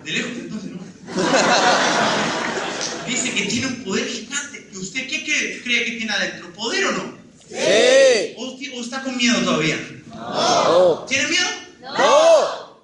De 0.03 0.11
lejos, 0.11 0.31
entonces, 0.31 0.71
¿no? 0.71 0.79
Dice 3.07 3.35
que 3.35 3.43
tiene 3.43 3.67
un 3.67 3.83
poder 3.83 4.07
gigante. 4.07 4.67
¿Y 4.73 4.77
usted 4.77 5.07
qué 5.07 5.23
cree, 5.23 5.61
cree 5.61 5.85
que 5.85 5.91
tiene 5.91 6.11
adentro? 6.11 6.51
¿Poder 6.53 6.85
o 6.85 6.91
no? 6.91 7.19
Sí. 7.47 8.33
¿O, 8.35 8.57
o 8.75 8.81
está 8.81 9.03
con 9.03 9.15
miedo 9.15 9.39
todavía? 9.41 9.77
No. 10.07 11.05
¿Tiene 11.07 11.27
miedo? 11.27 11.47
No. 11.81 12.81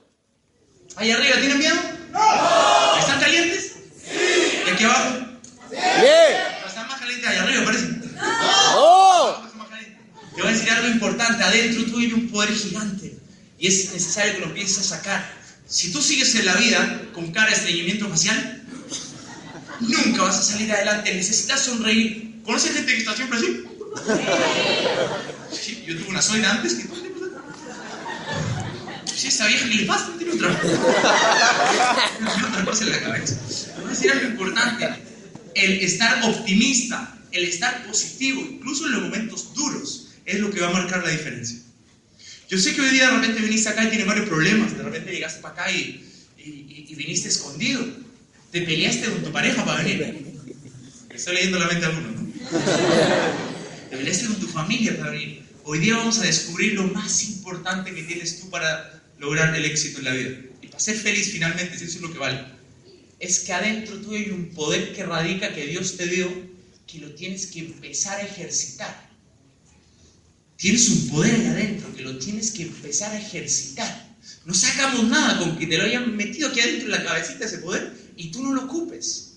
¿Ahí 0.98 1.10
arriba 1.10 1.40
tienen 1.40 1.58
miedo? 1.58 1.76
No. 2.12 3.00
¿Están 3.00 3.20
calientes? 3.20 3.78
Sí. 4.06 4.62
¿Y 4.68 4.70
aquí 4.70 4.84
abajo? 4.84 5.26
Bien. 5.72 6.38
Están 6.68 6.88
más 6.88 7.00
calientes 7.00 7.28
allá 7.28 7.42
arriba, 7.42 7.66
parece. 7.66 7.96
No. 8.16 9.46
Están 9.46 9.58
más 9.58 9.70
calientes. 9.70 10.02
Te 10.36 10.42
voy 10.42 10.52
a 10.52 10.54
decir 10.54 10.70
algo 10.70 10.88
importante. 10.90 11.44
Adentro 11.44 11.86
tú 11.86 12.00
hay 12.00 12.12
un 12.14 12.30
poder 12.30 12.54
gigante. 12.54 13.18
Y 13.58 13.68
es 13.68 13.94
necesario 13.94 14.34
que 14.34 14.40
lo 14.42 14.46
empieces 14.48 14.80
a 14.80 14.84
sacar. 14.98 15.34
Si 15.68 15.92
tú 15.92 16.02
sigues 16.02 16.36
en 16.36 16.46
la 16.46 16.56
vida 16.56 17.02
con 17.14 17.32
cara 17.32 17.50
de 17.50 17.56
estreñimiento 17.56 18.10
facial, 18.10 18.64
nunca 19.80 20.24
vas 20.24 20.38
a 20.38 20.44
salir 20.44 20.72
adelante. 20.72 21.14
Necesitas 21.14 21.62
sonreír. 21.62 22.42
¿Conoces 22.44 22.74
gente 22.74 22.92
que 22.94 23.00
está 23.00 23.16
siempre 23.16 23.40
así? 23.40 23.64
Sí, 25.52 25.84
yo 25.88 25.98
tuve 25.98 26.10
una 26.10 26.22
suegra 26.22 26.52
antes 26.52 26.74
que 26.76 26.86
Sí, 29.16 29.28
esa 29.28 29.48
vieja 29.48 29.70
que 29.70 29.76
le 29.76 29.86
pasa, 29.86 30.10
tiene 30.18 30.34
otra. 30.34 30.52
otra 32.50 32.66
cosa 32.66 32.84
en 32.84 32.92
la 32.92 33.00
cabeza. 33.00 33.36
Voy 33.78 33.86
a 33.86 33.90
decir 33.90 34.12
algo 34.12 34.28
importante. 34.28 34.90
El 35.56 35.72
estar 35.80 36.22
optimista, 36.26 37.18
el 37.32 37.46
estar 37.46 37.88
positivo, 37.88 38.42
incluso 38.42 38.86
en 38.88 38.92
los 38.92 39.04
momentos 39.04 39.54
duros, 39.54 40.05
es 40.26 40.40
lo 40.40 40.52
que 40.52 40.62
va 40.62 40.70
a 40.70 40.74
marcar 40.74 41.04
la 41.04 41.12
diferencia. 41.12 41.60
Yo 42.50 42.60
sé 42.60 42.76
que 42.76 42.82
hoy 42.82 42.90
día 42.90 43.10
de 43.10 43.18
repente 43.18 43.42
viniste 43.42 43.70
acá 43.70 43.86
y 43.86 43.90
tienes 43.90 44.08
varios 44.08 44.28
problemas. 44.28 44.78
De 44.78 44.84
repente 44.84 45.12
llegaste 45.12 45.42
para 45.42 45.54
acá 45.54 45.72
y, 45.72 46.04
viniste 46.96 47.28
escondido. 47.28 47.84
Te 48.52 48.62
peleaste 48.62 49.10
con 49.10 49.24
tu 49.24 49.32
pareja 49.32 49.66
para 49.66 49.84
venir. 49.84 50.36
Estoy 51.10 51.36
leyendo 51.36 51.60
la 51.60 51.68
mente 51.68 51.86
a 51.86 51.90
alguno, 51.90 52.12
¿no? 52.12 52.34
Te 53.90 53.98
peleaste 53.98 54.28
con 54.28 54.40
tu 54.40 54.48
familia 54.48 54.98
para 54.98 55.12
venir. 55.12 55.44
Hoy 55.64 55.80
día 55.80 55.98
vamos 55.98 56.20
a 56.20 56.24
descubrir 56.24 56.74
lo 56.74 56.84
más 56.84 57.24
importante 57.24 57.94
que 57.94 58.04
tienes 58.04 58.40
tú 58.40 58.50
para 58.50 59.02
lograr 59.18 59.56
el 59.56 59.66
éxito 59.66 60.00
en 60.00 60.06
la 60.06 60.14
vida. 60.14 60.30
Y 60.62 60.68
para 60.68 60.80
ser 60.80 60.96
feliz 60.98 61.32
finalmente, 61.32 61.76
eso 61.76 61.86
es 61.86 62.02
lo 62.02 62.12
que 62.12 62.20
vale. 62.20 62.46
es 63.20 63.40
que 63.40 63.54
adentro 63.54 63.98
tuyo 63.98 64.18
hay 64.18 64.30
un 64.30 64.50
poder 64.50 64.94
que 64.94 65.04
radica 65.04 65.54
que 65.54 65.66
Dios 65.66 65.98
te 65.98 66.06
dio, 66.06 66.30
que 66.86 67.00
lo 67.00 67.12
tienes 67.16 67.48
que 67.48 67.60
empezar 67.60 68.20
a 68.20 68.24
ejercitar. 68.24 69.05
Tienes 70.58 70.90
un 70.90 71.10
poder 71.10 71.36
ahí 71.36 71.48
adentro 71.48 71.94
que 71.96 72.04
lo 72.04 72.18
tienes 72.18 72.52
que 72.52 72.64
empezar 72.64 73.12
a 73.12 73.20
ejercitar. 73.20 74.16
No 74.46 74.54
sacamos 74.54 75.04
nada 75.06 75.40
con 75.40 75.58
que 75.58 75.68
te 75.68 75.78
lo 75.78 75.84
hayan 75.84 76.16
metido 76.16 76.50
aquí 76.50 76.62
adentro 76.62 76.86
en 76.86 76.92
la 76.92 77.04
cabecita 77.04 77.46
ese 77.46 77.60
poder 77.60 77.94
y 78.16 78.32
tú 78.32 78.44
no 78.44 78.54
lo 78.54 78.64
ocupes. 78.64 79.34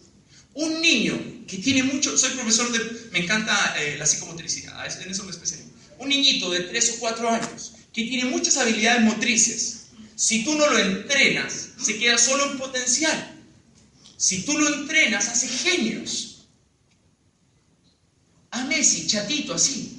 Un 0.54 0.80
niño 0.80 1.44
que 1.46 1.58
tiene 1.58 1.82
mucho, 1.82 2.16
soy 2.16 2.30
profesor 2.30 2.70
de, 2.72 3.10
me 3.12 3.20
encanta 3.20 3.74
eh, 3.78 3.96
la 3.98 4.06
psicomotricidad, 4.06 5.02
en 5.02 5.10
eso 5.10 5.24
me 5.24 5.30
especializo. 5.30 5.70
Un 5.98 6.08
niñito 6.08 6.50
de 6.50 6.60
3 6.60 6.90
o 6.96 7.00
4 7.00 7.28
años 7.28 7.72
que 7.92 8.04
tiene 8.04 8.30
muchas 8.30 8.56
habilidades 8.56 9.02
motrices, 9.02 9.78
si 10.14 10.44
tú 10.44 10.54
no 10.54 10.68
lo 10.68 10.78
entrenas, 10.78 11.70
se 11.80 11.98
queda 11.98 12.18
solo 12.18 12.50
en 12.50 12.58
potencial. 12.58 13.36
Si 14.16 14.42
tú 14.42 14.58
lo 14.58 14.74
entrenas, 14.74 15.28
hace 15.28 15.48
genios. 15.48 16.48
A 18.50 18.64
Messi, 18.64 19.06
chatito, 19.06 19.54
así. 19.54 19.97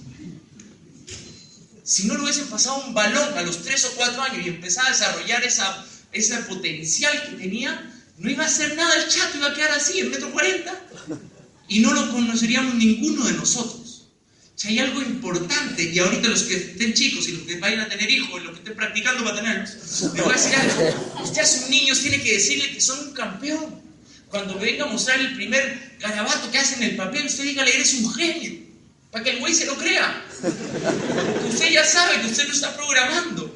Si 1.89 2.05
no 2.05 2.13
le 2.13 2.21
hubiesen 2.21 2.45
pasado 2.49 2.83
un 2.85 2.93
balón 2.93 3.35
a 3.35 3.41
los 3.41 3.63
3 3.63 3.85
o 3.85 3.91
4 3.95 4.21
años 4.21 4.45
y 4.45 4.49
empezaba 4.49 4.89
a 4.89 4.91
desarrollar 4.91 5.43
esa, 5.43 5.83
ese 6.11 6.37
potencial 6.43 7.11
que 7.23 7.37
tenía, 7.37 7.91
no 8.19 8.29
iba 8.29 8.43
a 8.43 8.45
hacer 8.45 8.75
nada 8.75 8.93
el 8.93 9.09
chato, 9.09 9.39
iba 9.39 9.47
a 9.47 9.55
quedar 9.55 9.71
así, 9.71 9.99
en 9.99 10.11
metro 10.11 10.31
40. 10.31 10.71
Y 11.67 11.79
no 11.79 11.91
lo 11.91 12.11
conoceríamos 12.11 12.75
ninguno 12.75 13.25
de 13.25 13.33
nosotros. 13.33 14.05
O 14.55 14.59
sea, 14.59 14.69
hay 14.69 14.77
algo 14.77 15.01
importante, 15.01 15.81
y 15.81 15.97
ahorita 15.97 16.27
los 16.27 16.43
que 16.43 16.57
estén 16.57 16.93
chicos 16.93 17.27
y 17.27 17.31
los 17.31 17.47
que 17.47 17.57
vayan 17.57 17.79
a 17.79 17.89
tener 17.89 18.07
hijos 18.07 18.39
y 18.39 18.43
los 18.43 18.51
que 18.51 18.59
estén 18.59 18.75
practicando 18.75 19.23
para 19.23 19.37
tenerlos, 19.37 19.75
les 20.13 20.23
voy 20.23 20.31
a 20.31 20.37
decir 20.37 20.55
algo. 20.57 21.23
Usted 21.23 21.41
a 21.41 21.47
sus 21.47 21.69
niños 21.69 22.01
tiene 22.01 22.21
que 22.21 22.33
decirle 22.33 22.71
que 22.71 22.81
son 22.81 22.99
un 22.99 23.13
campeón. 23.13 23.81
Cuando 24.27 24.59
venga 24.59 24.83
a 24.83 24.89
mostrar 24.89 25.19
el 25.19 25.33
primer 25.33 25.97
garabato 25.99 26.51
que 26.51 26.59
hace 26.59 26.75
en 26.75 26.83
el 26.83 26.95
papel, 26.95 27.25
usted 27.25 27.45
dígale, 27.45 27.73
eres 27.73 27.95
un 27.95 28.13
genio. 28.13 28.68
Para 29.11 29.23
que 29.23 29.31
el 29.31 29.39
güey 29.39 29.53
se 29.53 29.65
lo 29.65 29.75
crea. 29.75 30.23
Usted 31.49 31.71
ya 31.71 31.83
sabe 31.83 32.21
que 32.21 32.27
usted 32.27 32.47
lo 32.47 32.53
está 32.53 32.75
programando. 32.75 33.55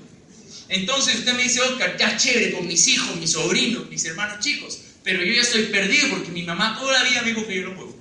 Entonces 0.69 1.19
usted 1.19 1.33
me 1.33 1.43
dice, 1.43 1.61
Oscar, 1.61 1.95
ya 1.97 2.17
chévere 2.17 2.53
con 2.53 2.65
mis 2.67 2.87
hijos, 2.87 3.15
mis 3.17 3.31
sobrinos, 3.31 3.87
mis 3.89 4.03
hermanos 4.05 4.39
chicos, 4.39 4.79
pero 5.03 5.23
yo 5.23 5.33
ya 5.33 5.41
estoy 5.41 5.63
perdido 5.63 6.09
porque 6.09 6.31
mi 6.31 6.43
mamá 6.43 6.79
toda 6.79 6.93
la 6.93 7.03
vida 7.07 7.21
me 7.21 7.29
dijo 7.29 7.45
que 7.45 7.55
yo 7.55 7.69
no 7.69 7.75
puedo. 7.75 7.95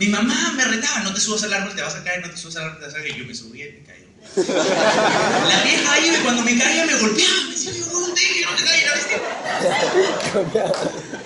mi 0.00 0.08
mamá 0.08 0.52
me 0.56 0.64
retaba, 0.64 1.00
no 1.00 1.14
te 1.14 1.20
subas 1.20 1.44
al 1.44 1.52
árbol, 1.52 1.76
te 1.76 1.82
vas 1.82 1.94
a 1.94 2.02
caer, 2.02 2.26
no 2.26 2.30
te 2.30 2.36
subas 2.36 2.56
al 2.56 2.64
árbol, 2.64 2.80
te 2.80 2.86
vas 2.86 2.94
a 2.94 2.98
caer. 2.98 3.16
Y 3.16 3.18
yo 3.20 3.26
me 3.26 3.34
subía 3.34 3.68
y 3.68 3.72
me 3.72 3.82
caía. 3.84 4.09
La 4.36 5.62
vieja 5.64 5.92
ahí 5.92 6.20
cuando 6.22 6.42
me 6.42 6.56
caía 6.56 6.84
me 6.84 6.94
golpeaba, 6.94 7.42
me 7.46 7.52
decía, 7.52 7.72
no, 7.90 8.00
no 8.00 8.14
te 8.14 8.22
no 8.42 8.54
te 8.56 8.64
caigas, 8.64 9.06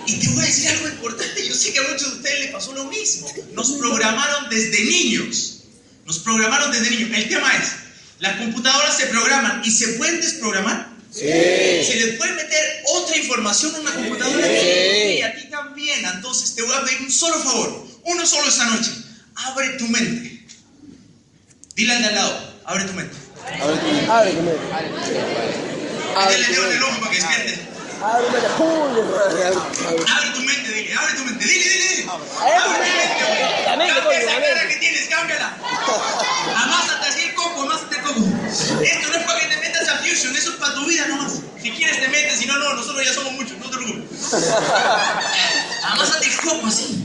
Y 0.07 0.21
te 0.21 0.29
voy 0.29 0.43
a 0.43 0.47
decir 0.47 0.71
algo 0.71 0.89
importante, 0.89 1.47
yo 1.47 1.55
sé 1.55 1.73
que 1.73 1.81
a 1.81 1.83
muchos 1.83 2.11
de 2.13 2.17
ustedes 2.17 2.41
les 2.41 2.51
pasó 2.51 2.73
lo 2.73 2.85
mismo. 2.85 3.31
Nos 3.53 3.73
programaron 3.73 4.49
desde 4.49 4.85
niños. 4.85 5.65
Nos 6.07 6.19
programaron 6.21 6.73
desde 6.73 6.91
niños. 6.91 7.11
El 7.15 7.29
tema 7.29 7.51
es, 7.57 7.73
las 8.21 8.37
computadoras 8.37 8.97
se 8.97 9.07
programan 9.07 9.63
y 9.65 9.71
se 9.71 9.89
pueden 9.95 10.21
desprogramar. 10.21 10.95
Sí. 11.11 11.21
Se 11.21 11.97
les 11.97 12.17
puede 12.17 12.33
meter 12.35 12.83
otra 12.95 13.17
información 13.17 13.75
en 13.75 13.81
una 13.83 13.95
computadora. 13.95 14.47
Sí. 14.47 15.19
Y 15.19 15.23
a 15.23 15.35
ti 15.35 15.51
también. 15.51 16.05
Entonces 16.07 16.55
te 16.55 16.63
voy 16.63 16.75
a 16.75 16.85
pedir 16.85 17.03
un 17.03 17.11
solo 17.11 17.39
favor, 17.41 17.87
uno 18.05 18.27
solo 18.27 18.49
esta 18.49 18.67
noche. 18.67 18.91
Abre 19.35 19.71
tu 19.79 19.87
mente. 19.89 20.47
Dile 21.75 21.93
al 21.93 22.03
de 22.03 22.09
al 22.09 22.15
lado, 22.15 22.54
abre 22.67 22.85
tu 22.85 22.93
mente. 22.95 23.17
Abre, 23.61 23.77
abre 24.11 24.31
tu 24.33 24.43
mente. 24.43 24.61
Abre 26.17 26.39
Métele 26.39 26.55
tu 26.55 26.63
dedo 26.63 26.65
en 26.65 26.73
el 26.73 26.81
mente. 26.81 26.85
ojo 26.85 27.01
para 27.01 27.11
que 27.11 27.17
despierte. 27.17 27.69
Abre 28.03 28.27
tu 28.27 28.33
mente. 28.33 28.49
Puño. 28.57 29.03
Abre, 29.25 29.45
abre. 29.47 30.05
Abre 30.15 30.31
tu 30.35 30.41
mente, 30.41 30.69
dile, 30.73 30.95
abre 30.95 31.13
tu 31.15 31.25
mente, 31.25 31.45
dile, 31.45 31.65
dile, 31.65 31.89
dile. 31.97 32.11
Abre 32.11 32.27
tu 32.27 32.43
Abre 32.43 32.79
mente. 32.79 33.77
mente, 33.77 33.95
Cambia 33.95 34.19
esa 34.19 34.27
la 34.27 34.41
cara 34.41 34.55
mente. 34.55 34.75
que 34.75 34.81
tienes, 34.81 35.09
cámbiala. 35.09 35.57
Amásate 36.57 37.07
así 37.09 37.23
el 37.25 37.35
coco, 37.35 37.63
amásate 37.63 37.97
el 37.97 38.03
coco. 38.03 38.21
Esto 38.83 39.09
no 39.09 39.15
es 39.17 39.25
para 39.25 39.41
que 39.41 39.47
te 39.47 39.57
metas 39.59 39.89
a 39.89 39.99
Fusion, 39.99 40.37
eso 40.37 40.51
es 40.51 40.57
para 40.57 40.75
tu 40.75 40.87
vida 40.87 41.07
nomás. 41.09 41.33
Si 41.63 41.71
quieres 41.73 42.01
te 42.01 42.09
metes, 42.09 42.39
si 42.39 42.47
no, 42.47 42.57
no, 42.59 42.75
nosotros 42.75 43.05
ya 43.05 43.13
somos 43.15 43.33
muchos, 43.33 43.57
no 43.59 43.71
te 43.71 43.77
preocupes. 43.77 44.33
Amásate 45.83 46.27
el 46.27 46.37
coco 46.41 46.67
así. 46.67 47.05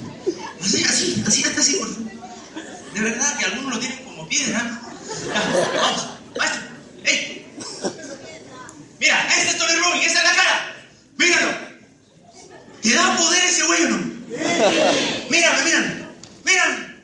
Así, 0.62 0.84
así, 0.84 1.24
así, 1.26 1.44
hasta 1.46 1.62
así, 1.62 1.74
por 1.76 1.88
favor. 1.88 2.12
De 2.94 3.00
verdad 3.02 3.38
que 3.38 3.46
algunos 3.46 3.74
lo 3.76 3.80
tienen 3.80 4.04
como 4.04 4.28
piedra. 4.28 4.80
Vamos, 5.76 6.08
maestro. 6.38 6.62
¡Ey! 7.04 7.46
Mira, 9.00 9.28
este 9.38 9.50
es 9.50 9.58
Tony 9.58 9.76
Robbins, 9.76 10.06
esa 10.06 10.20
es 10.20 10.24
la 10.24 10.36
cara. 10.36 10.76
Míralo. 11.18 11.58
¿Te 12.82 12.94
da 12.94 13.18
poder 13.18 13.44
ese 13.46 13.64
güey 13.66 13.84
o 13.84 13.90
no? 13.90 13.98
Mírame, 15.30 15.64
mírame. 15.64 16.08
Mírame. 16.44 16.96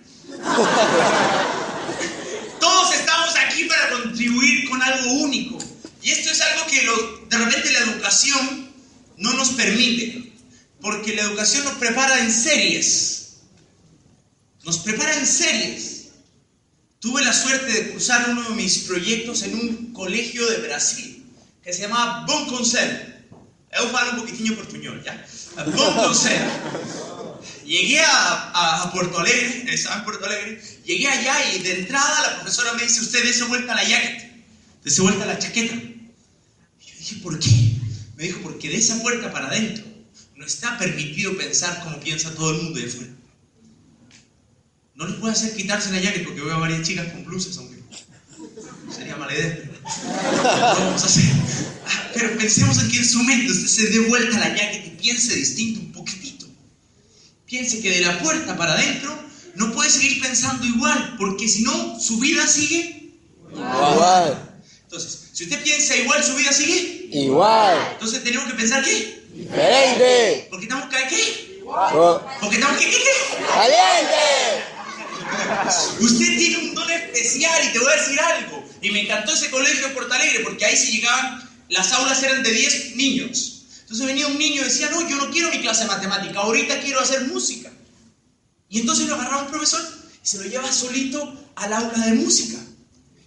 Todos 2.60 2.94
estamos 2.94 3.36
aquí 3.38 3.66
para 3.66 3.90
contribuir 3.90 4.70
con 4.70 4.82
algo 4.82 5.12
único. 5.14 5.58
Y 6.02 6.12
esto 6.12 6.32
es 6.32 6.42
algo 6.42 6.66
que 6.68 6.82
de 7.30 7.38
repente 7.38 7.72
la 7.72 7.80
educación 7.80 8.72
no 9.18 9.34
nos 9.34 9.50
permite. 9.52 10.34
Porque 10.82 11.16
la 11.16 11.24
educación 11.24 11.64
nos 11.66 11.76
prepara 11.76 12.20
en 12.20 12.32
series. 12.32 13.38
Nos 14.64 14.78
prepara 14.80 15.16
en 15.16 15.26
series. 15.26 15.95
Tuve 17.06 17.24
la 17.24 17.34
suerte 17.34 17.72
de 17.72 17.90
cursar 17.92 18.32
uno 18.32 18.50
de 18.50 18.56
mis 18.56 18.80
proyectos 18.80 19.44
en 19.44 19.54
un 19.54 19.94
colegio 19.94 20.44
de 20.50 20.58
Brasil 20.66 21.24
que 21.64 21.72
se 21.72 21.82
llamaba 21.84 22.26
Bon 22.26 22.48
Conselho. 22.48 22.98
Eu 23.78 23.90
falo 23.94 24.14
un 24.14 24.20
poquitinho 24.22 24.56
portuñol, 24.56 25.04
¿ya? 25.06 25.14
Bon 25.78 25.94
Conselho. 25.94 26.50
Llegué 27.64 28.00
a, 28.00 28.82
a- 28.82 28.92
Puerto 28.92 29.20
Alegre, 29.20 29.66
estaba 29.72 29.98
en 29.98 30.04
Puerto 30.04 30.26
Alegre, 30.26 30.60
llegué 30.84 31.08
allá 31.08 31.36
y 31.54 31.60
de 31.60 31.72
entrada 31.82 32.22
la 32.26 32.36
profesora 32.38 32.74
me 32.74 32.82
dice, 32.82 33.02
usted 33.02 33.24
dése 33.24 33.44
vuelta 33.44 33.76
la 33.76 33.84
jacket, 33.84 34.32
dése 34.84 35.02
vuelta 35.02 35.28
la 35.28 35.38
chaqueta. 35.38 35.76
Y 35.76 36.86
yo 36.90 36.94
dije, 36.98 37.16
¿por 37.22 37.38
qué? 37.38 37.52
Me 38.16 38.24
dijo, 38.24 38.40
porque 38.42 38.70
de 38.70 38.78
esa 38.78 39.00
puerta 39.04 39.32
para 39.32 39.46
adentro 39.48 39.86
no 40.36 40.44
está 40.46 40.76
permitido 40.80 41.38
pensar 41.38 41.84
como 41.84 42.00
piensa 42.00 42.34
todo 42.34 42.50
el 42.50 42.62
mundo 42.64 42.80
de 42.80 42.88
afuera. 42.88 43.12
No 44.96 45.06
les 45.08 45.16
puedo 45.18 45.32
hacer 45.34 45.56
quitarse 45.56 45.92
la 45.92 46.00
jacket 46.00 46.24
porque 46.24 46.42
veo 46.42 46.56
a 46.56 46.60
varias 46.60 46.82
chicas 46.88 47.08
con 47.12 47.26
blusas, 47.26 47.58
aunque 47.58 47.76
sería 48.96 49.16
mala 49.18 49.34
idea. 49.34 49.60
pero 49.60 50.86
vamos 50.86 51.04
a 51.04 51.06
hacer. 51.06 51.24
Ah, 51.86 52.10
Pero 52.14 52.38
pensemos 52.38 52.78
en 52.82 52.90
que 52.92 52.98
en 52.98 53.06
su 53.06 53.22
mente 53.24 53.52
usted 53.52 53.68
se 53.68 53.90
dé 53.90 54.00
vuelta 54.08 54.40
la 54.40 54.56
jacket 54.56 54.88
y 54.88 54.90
piense 54.92 55.36
distinto 55.36 55.82
un 55.82 55.92
poquitito. 55.92 56.46
Piense 57.46 57.82
que 57.82 57.90
de 57.90 58.02
la 58.02 58.20
puerta 58.20 58.56
para 58.58 58.74
adentro 58.74 59.14
no 59.56 59.72
puede 59.74 59.90
seguir 59.90 60.22
pensando 60.22 60.66
igual, 60.66 61.16
porque 61.18 61.48
si 61.48 61.64
no, 61.64 62.00
su 62.00 62.18
vida 62.20 62.48
sigue. 62.48 63.12
Igual. 63.52 64.60
Entonces, 64.84 65.30
si 65.34 65.44
usted 65.44 65.62
piensa 65.64 65.96
igual, 65.98 66.24
su 66.24 66.36
vida 66.36 66.52
sigue. 66.54 67.10
Igual. 67.12 67.78
Entonces 67.94 68.24
tenemos 68.24 68.48
que 68.48 68.54
pensar 68.56 68.84
qué? 68.84 69.24
Diferente. 69.34 70.48
Porque 70.50 70.66
estamos 70.66 70.90
que 70.90 71.08
qué? 71.10 71.62
Oh, 71.68 72.22
Porque 72.40 72.56
estamos 72.56 72.78
que 72.78 72.86
qué 72.86 72.98
qué? 72.98 73.44
Caliente. 73.46 74.75
Usted 76.00 76.38
tiene 76.38 76.58
un 76.58 76.76
don 76.76 76.90
especial 76.90 77.70
y 77.70 77.74
te 77.74 77.80
voy 77.80 77.92
a 77.92 78.02
decir 78.02 78.20
algo. 78.20 78.64
Y 78.82 78.92
me 78.92 79.02
encantó 79.02 79.34
ese 79.34 79.50
colegio 79.50 79.88
de 79.88 79.94
Porto 79.94 80.14
Alegre 80.14 80.40
porque 80.44 80.66
ahí 80.66 80.78
si 80.78 80.94
llegaban, 80.94 81.50
las 81.70 81.92
aulas 81.94 82.22
eran 82.24 82.44
de 82.44 82.52
10 82.52 82.96
niños. 82.96 83.64
Entonces 83.82 84.06
venía 84.06 84.28
un 84.28 84.38
niño 84.38 84.62
y 84.62 84.66
decía, 84.66 84.90
no, 84.90 85.08
yo 85.08 85.16
no 85.16 85.30
quiero 85.30 85.50
mi 85.50 85.62
clase 85.62 85.84
de 85.84 85.90
matemática, 85.90 86.40
ahorita 86.40 86.82
quiero 86.82 87.00
hacer 87.00 87.28
música. 87.28 87.72
Y 88.70 88.80
entonces 88.80 89.08
lo 89.08 89.16
agarraba 89.16 89.44
un 89.44 89.52
profesor 89.52 89.82
y 90.24 90.28
se 90.28 90.38
lo 90.38 90.44
llevaba 90.46 90.72
solito 90.72 91.52
al 91.56 91.74
aula 91.74 92.06
de 92.06 92.14
música. 92.14 92.58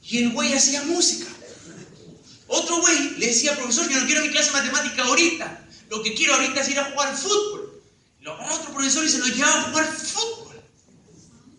Y 0.02 0.18
el 0.18 0.30
güey 0.30 0.52
hacía 0.52 0.82
música. 0.82 1.26
Otro 2.48 2.80
güey 2.80 3.18
le 3.18 3.26
decía, 3.26 3.54
profesor, 3.56 3.88
yo 3.88 4.00
no 4.00 4.06
quiero 4.06 4.22
mi 4.22 4.30
clase 4.30 4.50
de 4.50 4.56
matemática 4.56 5.04
ahorita. 5.04 5.66
Lo 5.90 6.02
que 6.02 6.14
quiero 6.14 6.34
ahorita 6.34 6.60
es 6.60 6.68
ir 6.70 6.78
a 6.78 6.90
jugar 6.90 7.16
fútbol. 7.16 7.82
Lo 8.20 8.32
agarraba 8.32 8.60
otro 8.60 8.74
profesor 8.74 9.04
y 9.04 9.08
se 9.08 9.18
lo 9.18 9.26
llevaba 9.26 9.60
a 9.60 9.62
jugar 9.64 9.86
fútbol. 9.86 10.37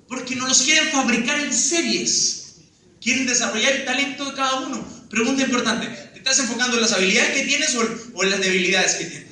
Porque 0.09 0.35
no 0.35 0.47
los 0.47 0.63
quieren 0.63 0.89
fabricar 0.89 1.39
en 1.39 1.53
series. 1.53 2.55
Quieren 2.99 3.25
desarrollar 3.25 3.73
el 3.73 3.85
talento 3.85 4.25
de 4.25 4.33
cada 4.33 4.59
uno. 4.61 4.85
Pregunta 5.09 5.43
importante, 5.43 5.87
¿te 5.87 6.19
estás 6.19 6.39
enfocando 6.39 6.75
en 6.75 6.81
las 6.81 6.91
habilidades 6.91 7.31
que 7.31 7.45
tienes 7.45 7.73
o, 7.75 7.87
o 8.13 8.23
en 8.23 8.29
las 8.29 8.41
debilidades 8.41 8.95
que 8.95 9.05
tienes? 9.05 9.29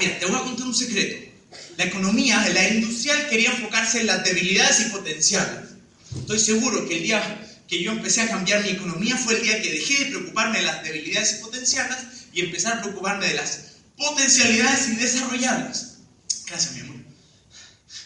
Mira, 0.00 0.18
te 0.18 0.26
voy 0.26 0.36
a 0.36 0.44
contar 0.44 0.66
un 0.66 0.74
secreto. 0.74 1.28
La 1.76 1.84
economía, 1.84 2.46
la 2.52 2.68
industrial 2.68 3.28
quería 3.28 3.50
enfocarse 3.50 4.00
en 4.00 4.06
las 4.06 4.24
debilidades 4.24 4.80
y 4.80 4.90
potenciales. 4.90 5.70
Estoy 6.18 6.38
seguro 6.38 6.88
que 6.88 6.96
el 6.96 7.02
día 7.04 7.44
que 7.68 7.82
yo 7.82 7.92
empecé 7.92 8.22
a 8.22 8.28
cambiar 8.28 8.62
mi 8.62 8.70
economía 8.70 9.16
fue 9.16 9.36
el 9.36 9.42
día 9.42 9.60
que 9.60 9.70
dejé 9.70 10.04
de 10.04 10.10
preocuparme 10.10 10.58
de 10.58 10.64
las 10.64 10.82
debilidades 10.82 11.38
y 11.38 11.42
potenciales 11.42 11.98
y 12.32 12.40
empezar 12.40 12.78
a 12.78 12.82
preocuparme 12.82 13.28
de 13.28 13.34
las 13.34 13.60
potencialidades 13.96 14.88
y 14.88 14.96
desarrollarlas. 14.96 15.98
Gracias, 16.46 16.74
mi 16.74 16.80
amor. 16.80 16.96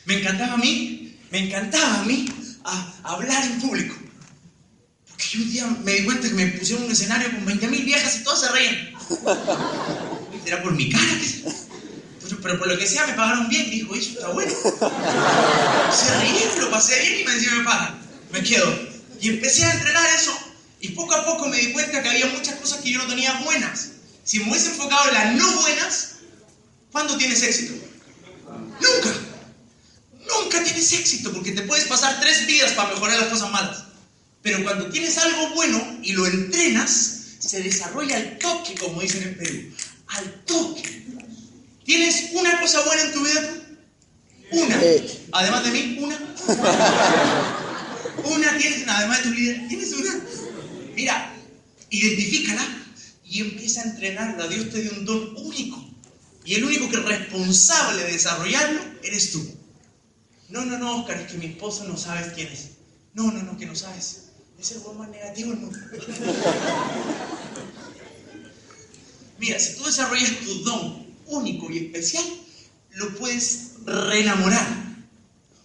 Me 0.05 0.19
encantaba 0.19 0.55
a 0.55 0.57
mí, 0.57 1.02
me 1.33 1.47
encantaba 1.47 2.01
a 2.01 2.05
mí 2.05 2.27
a 2.63 2.95
hablar 3.05 3.43
en 3.45 3.59
público. 3.59 3.97
Porque 5.09 5.25
yo 5.31 5.41
un 5.41 5.51
día 5.51 5.67
me 5.83 5.93
di 5.93 6.05
cuenta 6.05 6.29
que 6.29 6.35
me 6.35 6.47
pusieron 6.49 6.85
un 6.85 6.93
escenario 6.93 7.31
con 7.31 7.47
20.000 7.47 7.85
viejas 7.85 8.17
y 8.17 8.23
todas 8.23 8.41
se 8.41 8.49
reían. 8.51 8.93
¿Será 10.45 10.63
por 10.63 10.75
mi 10.75 10.91
cara? 10.91 11.07
Pero, 12.23 12.39
pero 12.43 12.59
por 12.59 12.69
lo 12.69 12.79
que 12.79 12.87
sea 12.87 13.07
me 13.07 13.15
pagaron 13.15 13.49
bien. 13.49 13.71
Dijo, 13.71 13.95
eso 13.95 14.11
está 14.11 14.29
bueno. 14.29 14.53
Se 14.53 16.21
rieron, 16.21 16.61
lo 16.61 16.71
pasé 16.71 17.01
bien 17.01 17.21
y 17.21 17.25
me 17.25 17.35
decía 17.35 17.51
me 17.57 17.65
pagan. 17.65 17.99
Me 18.31 18.43
quedo. 18.43 18.71
Y 19.19 19.31
empecé 19.31 19.65
a 19.65 19.73
entrenar 19.73 20.07
eso. 20.15 20.37
Y 20.81 20.89
poco 20.89 21.15
a 21.15 21.25
poco 21.25 21.49
me 21.49 21.57
di 21.57 21.73
cuenta 21.73 22.03
que 22.03 22.09
había 22.11 22.27
muchas 22.27 22.57
cosas 22.57 22.83
que 22.83 22.91
yo 22.91 22.99
no 22.99 23.07
tenía 23.07 23.33
buenas. 23.43 23.93
Si 24.25 24.39
me 24.39 24.51
hubiese 24.51 24.69
enfocado 24.69 25.09
en 25.09 25.15
las 25.15 25.35
no 25.35 25.61
buenas, 25.63 26.17
¿cuándo 26.91 27.17
tienes 27.17 27.43
éxito? 27.43 27.73
Nunca. 28.81 29.32
Nunca 30.63 30.75
tienes 30.75 30.93
éxito 30.93 31.33
porque 31.33 31.51
te 31.51 31.63
puedes 31.63 31.87
pasar 31.87 32.21
tres 32.21 32.47
vidas 32.47 32.71
para 32.73 32.91
mejorar 32.95 33.19
las 33.19 33.31
cosas 33.31 33.51
malas. 33.51 33.83
Pero 34.43 34.63
cuando 34.63 34.91
tienes 34.91 35.19
algo 35.19 35.51
bueno 35.57 35.99
y 36.05 36.13
lo 36.13 36.25
entrenas, 36.25 37.21
se 37.41 37.63
desarrolla 37.65 38.17
al 38.17 38.39
toque, 38.39 38.75
como 38.77 39.01
dicen 39.01 39.25
en 39.25 39.37
Perú. 39.37 39.75
Al 40.07 40.45
toque. 40.45 41.05
¿Tienes 41.85 42.31
una 42.35 42.61
cosa 42.61 42.81
buena 42.83 43.03
en 43.03 43.13
tu 43.13 43.25
vida 43.25 43.41
tú? 43.43 44.57
Una. 44.63 44.81
Además 45.33 45.65
de 45.65 45.71
mí, 45.73 45.99
una. 46.01 46.19
Una 48.25 48.57
tienes, 48.57 48.87
además 48.87 49.19
de 49.19 49.25
tu 49.25 49.31
líder, 49.31 49.69
tienes 49.69 49.93
una. 49.95 50.21
Mira, 50.95 51.35
identifícala 51.91 52.63
y 53.25 53.41
empieza 53.41 53.81
a 53.81 53.85
entrenarla. 53.85 54.47
Dios 54.47 54.71
te 54.71 54.81
dio 54.81 54.93
un 54.93 55.05
don 55.05 55.35
único. 55.39 55.85
Y 56.45 56.55
el 56.55 56.65
único 56.65 56.89
que 56.89 56.99
es 56.99 57.05
responsable 57.05 58.05
de 58.05 58.13
desarrollarlo 58.13 58.81
eres 59.03 59.33
tú. 59.33 59.62
No, 60.53 60.65
no, 60.67 60.77
no, 60.77 61.01
Oscar, 61.01 61.19
es 61.19 61.33
que 61.33 61.39
mi 61.39 61.47
esposo 61.47 61.85
no 61.85 61.97
sabes 61.97 62.35
quién 62.35 62.49
es. 62.49 62.73
No, 63.15 63.33
no, 63.33 63.43
no, 63.43 63.57
que 63.57 63.65
no 63.65 63.75
sabes. 63.75 64.25
Es 64.59 64.73
el 64.73 64.83
más 64.99 65.09
negativo 65.09 65.49
del 65.49 65.61
mundo. 65.61 65.79
Mira, 69.39 69.59
si 69.59 69.77
tú 69.77 69.85
desarrollas 69.85 70.31
tu 70.45 70.63
don 70.63 71.07
único 71.25 71.71
y 71.71 71.87
especial, 71.87 72.23
lo 72.91 73.15
puedes 73.15 73.77
reenamorar. 73.87 74.69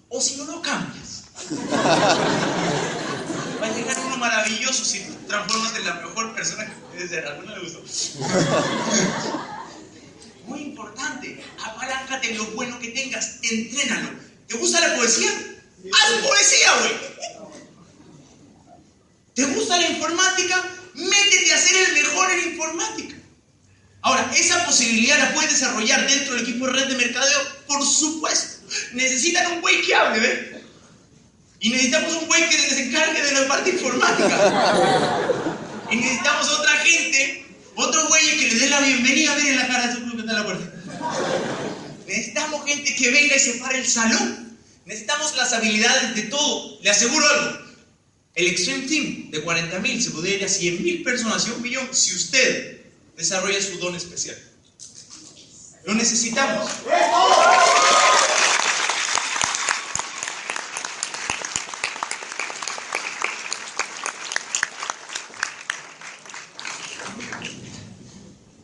O 0.07 0.21
si 0.21 0.37
no, 0.37 0.45
lo 0.45 0.61
cambias. 0.61 1.25
Va 3.61 3.67
a 3.67 3.75
llegar 3.75 3.97
uno 4.05 4.15
maravilloso 4.15 4.85
si 4.85 5.01
tú 5.01 5.15
transformas 5.27 5.75
en 5.75 5.85
la 5.85 5.95
mejor 5.95 6.33
persona 6.33 6.65
que 6.65 6.71
puedes 6.87 7.09
ser. 7.09 7.27
¿A 7.27 7.31
alguno 7.31 7.57
le 7.57 7.61
gustó? 7.61 7.83
Muy 10.47 10.61
importante, 10.61 11.43
apaláncate 11.61 12.35
lo 12.35 12.45
bueno 12.51 12.79
que 12.79 12.91
tengas, 12.91 13.39
entrénalo. 13.43 14.26
¿Te 14.47 14.55
gusta 14.55 14.79
la 14.79 14.95
poesía? 14.95 15.29
Haz 15.29 16.25
poesía, 16.25 16.73
güey. 16.79 16.91
¿Te 19.35 19.45
gusta 19.45 19.77
la 19.77 19.89
informática? 19.89 20.63
Métete 20.95 21.53
a 21.53 21.57
ser 21.57 21.89
el 21.89 21.93
mejor 21.93 22.31
en 22.31 22.51
informática. 22.51 23.15
Ahora, 24.01 24.31
esa 24.35 24.65
posibilidad 24.65 25.17
la 25.19 25.33
puedes 25.33 25.51
desarrollar 25.51 26.07
dentro 26.07 26.33
del 26.33 26.43
equipo 26.43 26.65
de 26.67 26.73
red 26.73 26.87
de 26.87 26.95
mercadeo, 26.95 27.39
por 27.67 27.85
supuesto. 27.85 28.65
Necesitan 28.93 29.51
un 29.53 29.61
güey 29.61 29.81
que 29.81 29.93
hable, 29.93 30.19
¿ves? 30.19 30.39
Y 31.59 31.69
necesitamos 31.69 32.13
un 32.13 32.27
güey 32.27 32.49
que 32.49 32.57
se 32.57 32.83
encargue 32.83 33.21
de 33.21 33.31
la 33.33 33.47
parte 33.47 33.69
informática. 33.71 35.19
Y 35.91 35.95
necesitamos 35.97 36.49
otra 36.49 36.71
gente, 36.77 37.45
otros 37.75 38.07
güeyes 38.09 38.35
que 38.35 38.47
le 38.47 38.59
den 38.59 38.69
la 38.69 38.79
bienvenida, 38.79 39.35
miren 39.35 39.55
la 39.57 39.67
cara 39.67 39.91
en 39.91 40.25
la 40.25 40.43
puerta. 40.43 41.56
Necesitamos 42.07 42.65
gente 42.65 42.95
que 42.95 43.11
venga 43.11 43.35
y 43.35 43.39
se 43.39 43.55
pare 43.55 43.79
el 43.79 43.87
salón. 43.87 44.57
Necesitamos 44.85 45.35
las 45.35 45.51
habilidades 45.51 46.15
de 46.15 46.23
todo. 46.23 46.79
Le 46.81 46.89
aseguro 46.89 47.27
algo. 47.27 47.67
El 48.33 48.47
Extreme 48.47 48.87
Team 48.87 49.31
de 49.31 49.43
40.000 49.43 50.01
se 50.01 50.11
podría 50.11 50.35
ir 50.35 50.43
a 50.45 50.47
100.000 50.47 51.03
personas 51.03 51.47
y 51.47 51.51
un 51.51 51.61
millón 51.61 51.87
si 51.91 52.15
usted 52.15 52.81
desarrolla 53.17 53.61
su 53.61 53.77
don 53.77 53.95
especial. 53.95 54.37
Lo 55.83 55.95
necesitamos. 55.95 56.71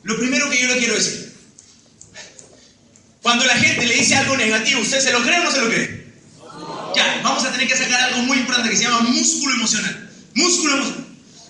Lo 0.03 0.17
primero 0.17 0.49
que 0.49 0.61
yo 0.61 0.67
le 0.67 0.77
quiero 0.77 0.95
decir, 0.95 1.22
cuando 3.33 3.47
la 3.47 3.55
gente 3.55 3.87
le 3.87 3.95
dice 3.95 4.13
algo 4.13 4.37
negativo, 4.37 4.81
¿usted 4.81 4.99
se 4.99 5.11
lo 5.11 5.23
cree 5.23 5.39
o 5.39 5.43
no 5.43 5.51
se 5.51 5.59
lo 5.59 5.67
cree? 5.67 6.05
Ya, 6.95 7.19
vamos 7.23 7.43
a 7.43 7.51
tener 7.51 7.67
que 7.67 7.75
sacar 7.75 7.99
algo 7.99 8.19
muy 8.19 8.37
importante 8.37 8.69
que 8.69 8.77
se 8.77 8.83
llama 8.83 8.99
músculo 8.99 9.55
emocional. 9.55 10.07
Músculo 10.35 10.75
emocional. 10.75 11.07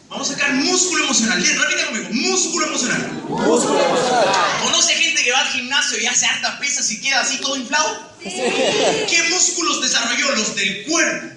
Vamos 0.07 0.29
a 0.29 0.33
sacar 0.33 0.53
músculo 0.53 1.03
emocional. 1.03 1.41
Bien, 1.41 1.59
repite 1.59 1.85
conmigo. 1.87 2.07
Músculo 2.11 2.67
emocional. 2.67 3.11
Músculo 3.27 3.83
emocional. 3.83 4.61
¿Conoce 4.63 4.93
gente 4.93 5.25
que 5.25 5.31
va 5.33 5.41
al 5.41 5.49
gimnasio 5.49 5.99
y 5.99 6.05
hace 6.05 6.25
hartas 6.25 6.57
pesas 6.57 6.89
y 6.89 7.01
queda 7.01 7.19
así 7.19 7.37
todo 7.39 7.57
inflado? 7.57 8.13
¿Qué 8.23 9.23
músculos 9.29 9.81
desarrolló? 9.81 10.31
Los 10.37 10.55
del 10.55 10.85
cuerpo. 10.85 11.35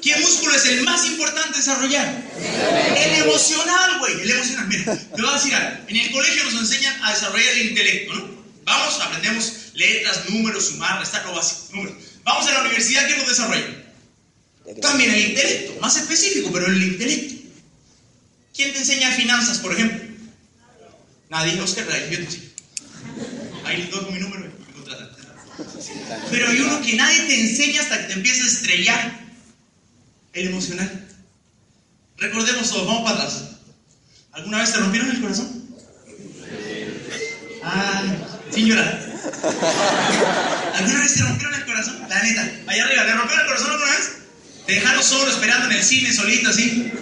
¿Qué 0.00 0.14
músculo 0.20 0.54
es 0.54 0.64
el 0.66 0.84
más 0.84 1.04
importante 1.06 1.58
desarrollar? 1.58 2.22
El 2.36 3.14
emocional, 3.24 3.98
güey. 3.98 4.20
El 4.20 4.30
emocional. 4.30 4.68
Mira, 4.68 4.96
te 4.96 5.22
voy 5.22 5.28
a 5.28 5.34
decir 5.34 5.54
algo. 5.56 5.76
En 5.88 5.96
el 5.96 6.12
colegio 6.12 6.44
nos 6.44 6.54
enseñan 6.54 7.02
a 7.02 7.10
desarrollar 7.10 7.48
el 7.54 7.70
intelecto, 7.70 8.14
¿no? 8.14 8.37
Vamos, 8.68 9.00
aprendemos 9.00 9.52
letras, 9.72 10.28
números, 10.28 10.66
sumar, 10.66 11.00
restar, 11.00 11.24
lo 11.24 11.34
básico. 11.34 11.74
Números. 11.74 11.96
Vamos 12.22 12.46
a 12.48 12.52
la 12.52 12.60
universidad, 12.60 13.08
¿qué 13.08 13.16
nos 13.16 13.26
desarrolla? 13.26 13.64
También 14.82 15.10
el 15.10 15.30
intelecto, 15.30 15.80
más 15.80 15.96
específico, 15.96 16.50
pero 16.52 16.66
el 16.66 16.82
intelecto. 16.82 17.34
¿Quién 18.54 18.72
te 18.72 18.80
enseña 18.80 19.10
finanzas, 19.12 19.58
por 19.58 19.72
ejemplo? 19.72 20.06
Nadie, 21.30 21.58
Oscar, 21.62 21.86
yo 22.10 22.18
te 22.18 22.30
sí. 22.30 22.52
Ahí 23.64 23.78
les 23.78 23.90
doy 23.90 24.12
mi 24.12 24.20
número 24.20 24.40
me 24.42 24.72
contratan. 24.74 25.08
Pero 26.30 26.48
hay 26.48 26.60
uno 26.60 26.82
que 26.82 26.94
nadie 26.94 27.20
te 27.22 27.40
enseña 27.40 27.80
hasta 27.80 28.00
que 28.00 28.08
te 28.08 28.12
empiezas 28.14 28.44
a 28.44 28.48
estrellar. 28.48 29.28
El 30.34 30.48
emocional. 30.48 31.08
Recordemos 32.18 32.68
todos, 32.68 32.86
vamos 32.86 33.10
para 33.10 33.22
atrás. 33.22 33.44
¿Alguna 34.32 34.58
vez 34.58 34.72
te 34.72 34.78
rompieron 34.78 35.10
el 35.10 35.20
corazón? 35.22 35.68
Ah, 37.62 38.27
sin 38.52 38.66
llorar. 38.66 39.00
¿Alguna 40.74 41.00
vez 41.00 41.14
te 41.14 41.22
rompieron 41.22 41.54
el 41.54 41.64
corazón? 41.64 42.06
La 42.08 42.22
neta, 42.22 42.50
allá 42.66 42.84
arriba, 42.84 43.06
¿te 43.06 43.12
rompieron 43.14 43.40
el 43.40 43.46
corazón 43.46 43.70
alguna 43.72 43.90
vez? 43.92 44.10
¿Te 44.66 44.72
dejaron 44.74 45.02
solo 45.02 45.30
esperando 45.30 45.66
en 45.66 45.72
el 45.72 45.82
cine, 45.82 46.12
solito 46.12 46.50
así? 46.50 46.92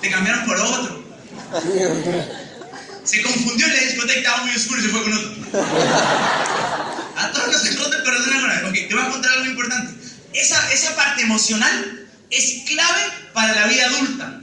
¿Te 0.00 0.10
cambiaron 0.10 0.44
por 0.44 0.56
otro? 0.60 1.04
Se 3.04 3.22
confundió 3.22 3.66
en 3.66 3.74
la 3.74 3.80
discoteca, 3.80 4.18
estaba 4.18 4.44
muy 4.44 4.54
oscuro 4.54 4.80
y 4.80 4.84
se 4.84 4.88
fue 4.90 5.02
con 5.02 5.12
otro. 5.12 5.34
A 7.16 7.32
todos 7.32 7.48
nos 7.48 7.76
rota 7.76 7.96
el 7.96 8.04
corazón 8.04 8.32
alguna 8.34 8.54
vez. 8.54 8.64
Ok, 8.64 8.88
te 8.88 8.94
voy 8.94 9.04
a 9.04 9.08
contar 9.10 9.32
algo 9.32 9.46
importante. 9.46 9.94
Esa, 10.32 10.72
esa 10.72 10.94
parte 10.94 11.22
emocional 11.22 12.08
es 12.30 12.62
clave 12.66 13.02
para 13.32 13.54
la 13.54 13.66
vida 13.66 13.86
adulta. 13.86 14.40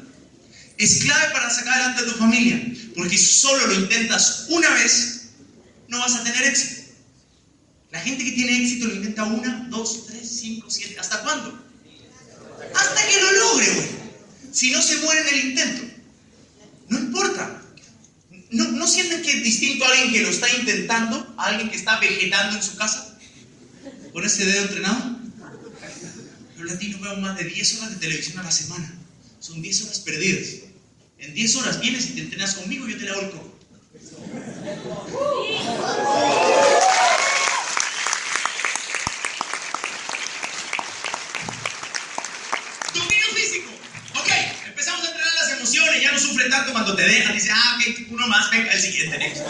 Es 0.77 0.99
clave 1.03 1.31
para 1.33 1.49
sacar 1.49 1.73
adelante 1.73 2.01
a 2.01 2.05
tu 2.05 2.19
familia. 2.19 2.61
Porque 2.95 3.17
solo 3.17 3.67
lo 3.67 3.73
intentas 3.73 4.45
una 4.49 4.69
vez, 4.71 5.16
no 5.87 5.99
vas 5.99 6.15
a 6.15 6.23
tener 6.23 6.43
éxito. 6.43 6.91
La 7.91 8.01
gente 8.01 8.23
que 8.23 8.31
tiene 8.33 8.61
éxito 8.61 8.87
lo 8.87 8.95
intenta 8.95 9.23
una, 9.23 9.67
dos, 9.69 10.07
tres, 10.07 10.29
cinco, 10.39 10.69
siete. 10.69 10.99
¿Hasta 10.99 11.21
cuándo? 11.23 11.67
Hasta 12.75 13.07
que 13.07 13.21
lo 13.21 13.31
logre, 13.31 13.73
güey. 13.73 13.87
Si 14.51 14.71
no 14.71 14.81
se 14.81 14.97
muere 14.97 15.21
en 15.21 15.27
el 15.27 15.45
intento. 15.49 15.93
No 16.89 16.99
importa. 16.99 17.61
¿No, 18.49 18.71
¿No 18.71 18.87
sienten 18.87 19.21
que 19.21 19.37
es 19.37 19.43
distinto 19.43 19.85
a 19.85 19.89
alguien 19.89 20.11
que 20.11 20.21
lo 20.21 20.29
está 20.29 20.49
intentando 20.57 21.35
a 21.37 21.45
alguien 21.47 21.69
que 21.69 21.77
está 21.77 21.99
vegetando 21.99 22.57
en 22.57 22.63
su 22.63 22.75
casa? 22.75 23.17
Con 24.11 24.25
ese 24.25 24.45
dedo 24.45 24.63
entrenado. 24.63 25.17
Los 26.57 26.71
latinos 26.71 27.01
vemos 27.01 27.19
más 27.19 27.37
de 27.37 27.45
10 27.45 27.77
horas 27.77 27.91
de 27.91 27.95
televisión 27.97 28.39
a 28.39 28.43
la 28.43 28.51
semana. 28.51 28.93
Son 29.39 29.61
10 29.61 29.83
horas 29.83 29.99
perdidas. 29.99 30.47
En 31.19 31.33
10 31.33 31.55
horas 31.57 31.79
vienes 31.79 32.09
y 32.09 32.13
te 32.13 32.21
entrenas 32.21 32.55
conmigo 32.55 32.87
y 32.87 32.93
yo 32.93 32.97
te 32.97 33.09
hago 33.09 33.21
el 33.21 33.29
coco. 33.31 33.56
Dominio 42.93 43.25
físico. 43.33 43.69
Ok, 44.19 44.29
empezamos 44.67 45.03
a 45.05 45.09
entrenar 45.09 45.33
las 45.41 45.51
emociones. 45.57 46.01
Ya 46.01 46.11
no 46.11 46.19
sufre 46.19 46.49
tanto 46.49 46.71
cuando 46.71 46.95
te 46.95 47.03
dejan. 47.03 47.33
Dice, 47.33 47.49
ah, 47.53 47.77
ok, 47.77 47.83
uno 48.11 48.27
más, 48.27 48.49
venga, 48.51 48.71
el 48.71 48.81
siguiente. 48.81 49.17
Next. 49.17 49.43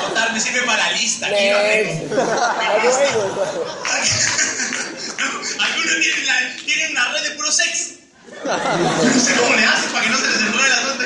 Total, 0.00 0.32
me 0.32 0.40
sirve 0.40 0.62
para 0.62 0.90
lista. 0.92 1.26
Aquí 1.26 1.50
lo 1.50 1.60
tengo. 1.60 2.14
Algunos 5.60 6.00
tienen, 6.00 6.26
la- 6.26 6.56
tienen 6.64 6.90
una 6.92 7.12
red 7.12 7.22
de 7.22 7.30
puro 7.32 7.52
sex. 7.52 7.90
No 8.44 9.20
sé 9.20 9.34
cómo 9.34 9.54
le 9.54 9.64
hacen 9.64 9.90
para 9.90 10.04
que 10.04 10.10
no 10.10 10.18
se 10.18 10.26
les 10.28 10.40
enrede 10.40 10.68
la 10.68 10.80
ronda. 10.80 11.04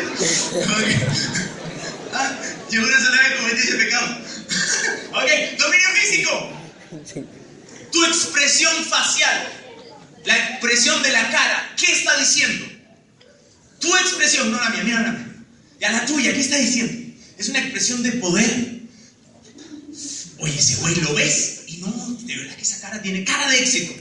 Yo 2.74 2.82
una 2.82 2.98
sola 2.98 3.22
vez 3.22 3.40
cometí 3.40 3.60
ese 3.60 3.76
pecado. 3.76 4.18
Ok, 5.14 5.30
dominio 5.58 5.88
físico. 5.94 6.52
Tu 7.92 8.04
expresión 8.04 8.84
facial, 8.84 9.48
la 10.24 10.36
expresión 10.36 11.00
de 11.04 11.12
la 11.12 11.30
cara, 11.30 11.72
¿qué 11.76 11.92
está 11.92 12.18
diciendo? 12.18 12.66
Tu 13.78 13.96
expresión, 13.96 14.50
no 14.50 14.58
la 14.58 14.70
mía, 14.70 14.82
mira 14.82 15.02
la 15.02 15.12
mía. 15.12 15.34
Ya 15.78 15.92
la 15.92 16.04
tuya, 16.04 16.32
¿qué 16.32 16.40
está 16.40 16.56
diciendo? 16.56 17.14
Es 17.38 17.48
una 17.48 17.60
expresión 17.60 18.02
de 18.02 18.10
poder. 18.12 18.80
Oye, 20.38 20.58
ese 20.58 20.74
güey 20.76 20.96
lo 20.96 21.14
ves 21.14 21.62
y 21.68 21.76
no, 21.76 21.92
de 22.22 22.36
verdad 22.36 22.56
que 22.56 22.62
esa 22.62 22.80
cara 22.80 23.00
tiene 23.00 23.22
cara 23.22 23.48
de 23.50 23.58
éxito. 23.60 23.94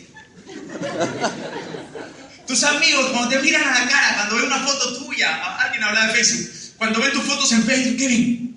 Tus 2.48 2.64
amigos, 2.64 3.12
cuando 3.12 3.30
te 3.30 3.40
miran 3.40 3.64
a 3.66 3.82
la 3.82 3.88
cara, 3.88 4.16
cuando 4.16 4.36
ven 4.38 4.46
una 4.46 4.66
foto 4.66 4.98
tuya, 5.06 5.58
alguien 5.58 5.84
habla 5.84 6.08
de 6.08 6.14
Facebook, 6.14 6.50
cuando 6.80 7.00
ven 7.00 7.14
tus 7.14 7.24
fotos 7.24 7.52
en 7.52 7.64
Facebook, 7.64 7.98
¿qué 7.98 8.08
ven? 8.08 8.53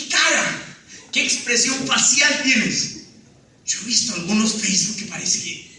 ¿Qué 0.00 0.08
cara? 0.08 0.62
¿Qué 1.12 1.24
expresión 1.24 1.86
facial 1.86 2.40
tienes? 2.42 2.96
Yo 3.66 3.78
he 3.82 3.84
visto 3.84 4.14
algunos 4.14 4.54
Facebook 4.54 4.96
que 4.96 5.04
parece 5.06 5.42
que. 5.42 5.70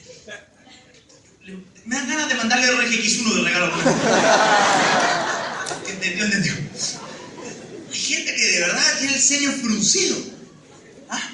Me 1.85 1.95
dan 1.95 2.07
ganas 2.07 2.29
de 2.29 2.35
mandarle 2.35 2.67
RGX1 2.67 3.35
de 3.35 3.41
regalo. 3.41 3.73
¿Entendió? 5.89 6.25
¿Entendió? 6.25 6.53
Hay 7.91 7.99
gente 7.99 8.35
que 8.35 8.45
de 8.45 8.59
verdad 8.59 8.99
tiene 8.99 9.15
el 9.15 9.21
ceño 9.21 9.51
fruncido. 9.53 10.17
¿Ah? 11.09 11.31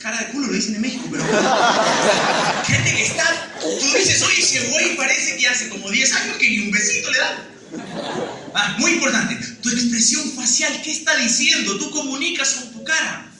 Cara 0.00 0.18
de 0.18 0.28
culo 0.28 0.46
lo 0.46 0.54
dicen 0.54 0.76
en 0.76 0.80
México, 0.80 1.06
pero. 1.10 1.22
Gente 2.66 2.96
que 2.96 3.02
está. 3.02 3.52
Tú 3.60 3.98
dices, 3.98 4.22
oye, 4.22 4.40
ese 4.40 4.60
güey 4.70 4.96
parece 4.96 5.36
que 5.36 5.46
hace 5.46 5.68
como 5.68 5.90
10 5.90 6.12
años 6.14 6.38
que 6.38 6.48
ni 6.48 6.60
un 6.60 6.70
besito 6.70 7.10
le 7.10 7.18
da. 7.18 7.46
Muy 8.78 8.92
importante. 8.92 9.36
Tu 9.62 9.70
expresión 9.70 10.30
facial, 10.32 10.80
¿qué 10.82 10.92
está 10.92 11.16
diciendo? 11.16 11.76
Tú 11.78 11.90
comunicas 11.90 12.54
con 12.54 12.72
tu 12.72 12.84
cara. 12.84 13.30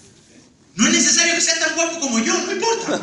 No 0.77 0.87
es 0.87 0.93
necesario 0.93 1.35
que 1.35 1.41
sea 1.41 1.59
tan 1.59 1.75
guapo 1.75 2.01
como 2.01 2.19
yo, 2.21 2.35
no 2.39 2.53
importa. 2.53 3.01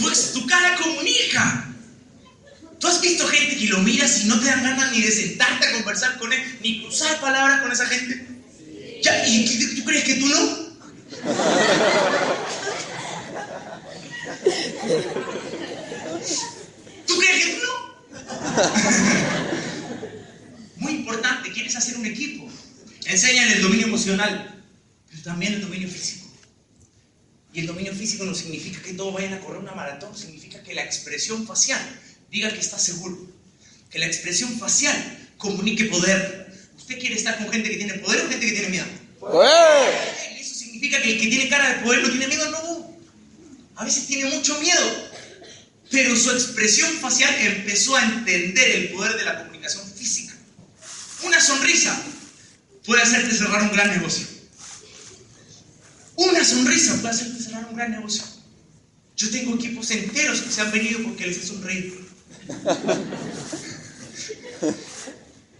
Pues 0.00 0.32
tu 0.32 0.46
cara 0.46 0.76
comunica. 0.76 1.66
¿Tú 2.78 2.88
has 2.88 3.00
visto 3.00 3.26
gente 3.26 3.56
que 3.56 3.66
lo 3.66 3.78
miras 3.78 4.22
y 4.22 4.26
no 4.26 4.38
te 4.38 4.46
dan 4.46 4.62
ganas 4.62 4.92
ni 4.92 5.00
de 5.00 5.10
sentarte 5.10 5.66
a 5.66 5.72
conversar 5.72 6.18
con 6.18 6.32
él, 6.32 6.58
ni 6.62 6.82
cruzar 6.82 7.18
palabras 7.20 7.62
con 7.62 7.72
esa 7.72 7.86
gente? 7.86 8.28
¿Ya? 9.02 9.26
¿Y 9.26 9.76
tú 9.76 9.84
crees 9.84 10.04
que 10.04 10.14
tú 10.14 10.26
no? 10.28 10.64
¿Tú 17.06 17.18
crees 17.18 17.44
que 17.44 17.52
tú 17.52 17.60
no? 17.66 19.33
Importante, 21.14 21.52
quieres 21.52 21.76
hacer 21.76 21.96
un 21.96 22.06
equipo. 22.06 22.50
Enséñale 23.06 23.52
el 23.52 23.62
dominio 23.62 23.86
emocional, 23.86 24.64
pero 25.08 25.22
también 25.22 25.54
el 25.54 25.60
dominio 25.60 25.88
físico. 25.88 26.26
Y 27.52 27.60
el 27.60 27.66
dominio 27.68 27.94
físico 27.94 28.24
no 28.24 28.34
significa 28.34 28.82
que 28.82 28.94
todos 28.94 29.14
vayan 29.14 29.34
a 29.34 29.38
correr 29.38 29.60
una 29.60 29.74
maratón, 29.74 30.16
significa 30.18 30.60
que 30.64 30.74
la 30.74 30.82
expresión 30.82 31.46
facial 31.46 31.80
diga 32.32 32.52
que 32.52 32.58
está 32.58 32.80
seguro. 32.80 33.16
Que 33.90 34.00
la 34.00 34.06
expresión 34.06 34.58
facial 34.58 34.96
comunique 35.38 35.84
poder. 35.84 36.52
¿Usted 36.76 36.98
quiere 36.98 37.14
estar 37.14 37.38
con 37.38 37.48
gente 37.48 37.70
que 37.70 37.76
tiene 37.76 37.94
poder 37.94 38.26
o 38.26 38.28
gente 38.28 38.44
que 38.44 38.52
tiene 38.52 38.68
miedo? 38.70 38.86
¿Y 40.36 40.40
eso 40.40 40.54
significa 40.56 41.00
que 41.00 41.12
el 41.12 41.20
que 41.20 41.28
tiene 41.28 41.48
cara 41.48 41.76
de 41.76 41.84
poder 41.84 42.02
no 42.02 42.10
tiene 42.10 42.26
miedo? 42.26 42.50
No. 42.50 42.96
A 43.76 43.84
veces 43.84 44.08
tiene 44.08 44.34
mucho 44.34 44.58
miedo. 44.58 45.10
Pero 45.92 46.16
su 46.16 46.32
expresión 46.32 46.90
facial 46.98 47.32
empezó 47.38 47.94
a 47.94 48.02
entender 48.02 48.68
el 48.68 48.88
poder 48.88 49.16
de 49.16 49.24
la 49.24 49.34
comunicación. 49.34 49.53
Una 51.24 51.40
sonrisa 51.40 52.00
puede 52.84 53.02
hacerte 53.02 53.34
cerrar 53.34 53.62
un 53.62 53.72
gran 53.72 53.88
negocio. 53.90 54.26
Una 56.16 56.44
sonrisa 56.44 56.94
puede 57.00 57.14
hacerte 57.14 57.42
cerrar 57.42 57.66
un 57.70 57.76
gran 57.76 57.90
negocio. 57.92 58.22
Yo 59.16 59.30
tengo 59.30 59.54
equipos 59.54 59.90
enteros 59.90 60.42
que 60.42 60.50
se 60.50 60.60
han 60.60 60.70
venido 60.72 61.02
porque 61.02 61.26
les 61.26 61.38
he 61.38 61.46
sonreído. 61.46 61.96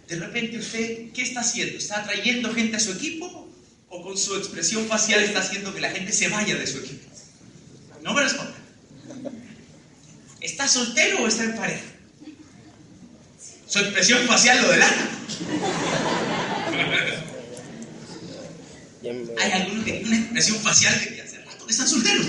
De 0.07 0.15
repente 0.17 0.59
usted, 0.59 1.11
¿qué 1.13 1.23
está 1.23 1.39
haciendo? 1.39 1.77
¿Está 1.77 2.01
atrayendo 2.01 2.53
gente 2.53 2.77
a 2.77 2.79
su 2.79 2.91
equipo? 2.91 3.49
¿O 3.89 4.03
con 4.03 4.17
su 4.17 4.35
expresión 4.35 4.87
facial 4.87 5.23
está 5.23 5.39
haciendo 5.39 5.73
que 5.73 5.81
la 5.81 5.89
gente 5.89 6.11
se 6.11 6.27
vaya 6.27 6.55
de 6.55 6.67
su 6.67 6.77
equipo? 6.79 7.09
No 8.03 8.13
me 8.13 8.21
responda. 8.21 8.53
¿Está 10.41 10.67
soltero 10.67 11.23
o 11.23 11.27
está 11.27 11.43
en 11.45 11.55
pareja? 11.55 11.94
Su 13.75 13.81
expresión 13.81 14.25
facial 14.25 14.61
lo 14.61 14.71
delata. 14.71 15.09
Hay 19.37 19.51
algunos 19.51 19.83
que 19.83 19.91
tienen 19.91 20.07
una 20.07 20.17
expresión 20.17 20.61
facial 20.61 20.97
que 20.97 21.21
hace 21.21 21.41
rato 21.41 21.65
que 21.65 21.73
están 21.73 21.89
solteros. 21.89 22.25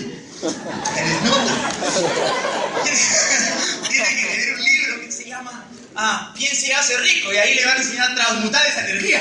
Tiene 3.89 4.09
que 4.09 4.27
tener 4.27 4.55
un 4.55 4.65
libro 4.65 5.01
que 5.03 5.13
se 5.13 5.29
llama 5.29 5.65
ah, 5.95 6.35
Piense 6.37 6.67
y 6.67 6.73
hace 6.73 6.99
rico 6.99 7.33
y 7.33 7.37
ahí 7.37 7.55
le 7.55 7.65
van 7.65 7.77
a 7.77 7.81
enseñar 7.81 8.11
a 8.11 8.15
transmutar 8.17 8.67
esa 8.67 8.91
energía. 8.91 9.21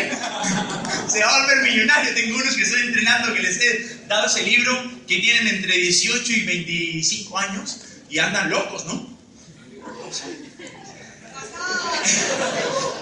Se 1.08 1.20
va 1.20 1.30
a 1.30 1.42
volver 1.42 1.62
millonario. 1.62 2.12
Tengo 2.16 2.38
unos 2.38 2.56
que 2.56 2.64
estoy 2.64 2.88
entrenando 2.88 3.36
que 3.36 3.44
les 3.44 3.62
he 3.62 4.00
dado 4.08 4.26
ese 4.26 4.42
libro 4.42 4.84
que 5.08 5.20
tienen 5.20 5.48
entre 5.48 5.78
18 5.78 6.34
y 6.34 6.42
25 6.42 7.38
años 7.38 7.82
y 8.10 8.18
andan 8.18 8.50
locos, 8.50 8.84
¿no? 8.86 9.16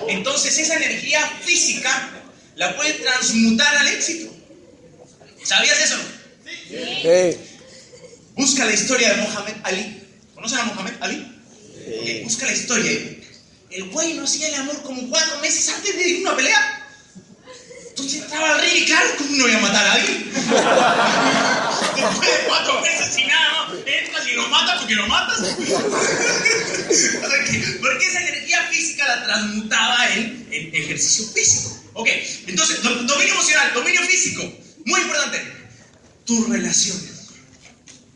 Entonces 0.07 0.57
esa 0.57 0.75
energía 0.75 1.21
física 1.43 2.09
la 2.55 2.75
puede 2.75 2.93
transmutar 2.93 3.75
al 3.77 3.87
éxito. 3.87 4.33
¿Sabías 5.43 5.79
eso? 5.79 5.97
Sí. 6.69 7.37
Busca 8.35 8.65
la 8.65 8.73
historia 8.73 9.13
de 9.13 9.21
Mohamed 9.21 9.55
Ali. 9.63 10.01
¿Conocen 10.33 10.59
a 10.59 10.63
Mohamed 10.65 10.93
Ali? 11.01 11.41
Sí. 11.85 12.21
busca 12.23 12.45
la 12.45 12.53
historia. 12.53 12.91
El 13.69 13.89
güey 13.89 14.13
no 14.13 14.23
hacía 14.23 14.47
el 14.47 14.55
amor 14.55 14.81
como 14.83 15.09
cuatro 15.09 15.39
meses 15.39 15.69
antes 15.69 15.95
de 15.95 16.07
ir 16.07 16.17
a 16.17 16.29
una 16.29 16.35
pelea. 16.35 16.79
Entonces 17.89 18.21
entraba 18.23 18.53
al 18.53 18.61
rey 18.61 18.79
y 18.79 18.85
claro, 18.85 19.09
¿cómo 19.17 19.35
no 19.35 19.43
voy 19.43 19.53
a 19.53 19.59
matar 19.59 19.85
a 19.85 19.93
alguien? 19.93 20.33
Después 21.95 22.27
de 22.27 22.47
cuatro 22.47 22.81
meses 22.81 23.13
sin 23.13 23.27
nada. 23.27 23.62
Entras 23.85 24.27
y 24.27 24.31
lo 24.35 24.49
matas 24.49 24.79
porque 24.79 24.95
lo 24.95 25.07
matas. 25.07 25.39
porque 27.81 28.05
esa 28.05 28.21
energía 28.21 28.67
física 28.69 29.07
la 29.07 29.23
transmutaba 29.25 30.09
en, 30.15 30.47
en 30.51 30.75
ejercicio 30.75 31.25
físico. 31.27 31.79
Ok, 31.93 32.09
entonces, 32.47 32.81
dominio 32.81 33.33
emocional, 33.33 33.71
dominio 33.73 34.01
físico. 34.01 34.51
Muy 34.85 34.99
importante. 35.01 35.41
Tus 36.25 36.49
relaciones. 36.49 37.13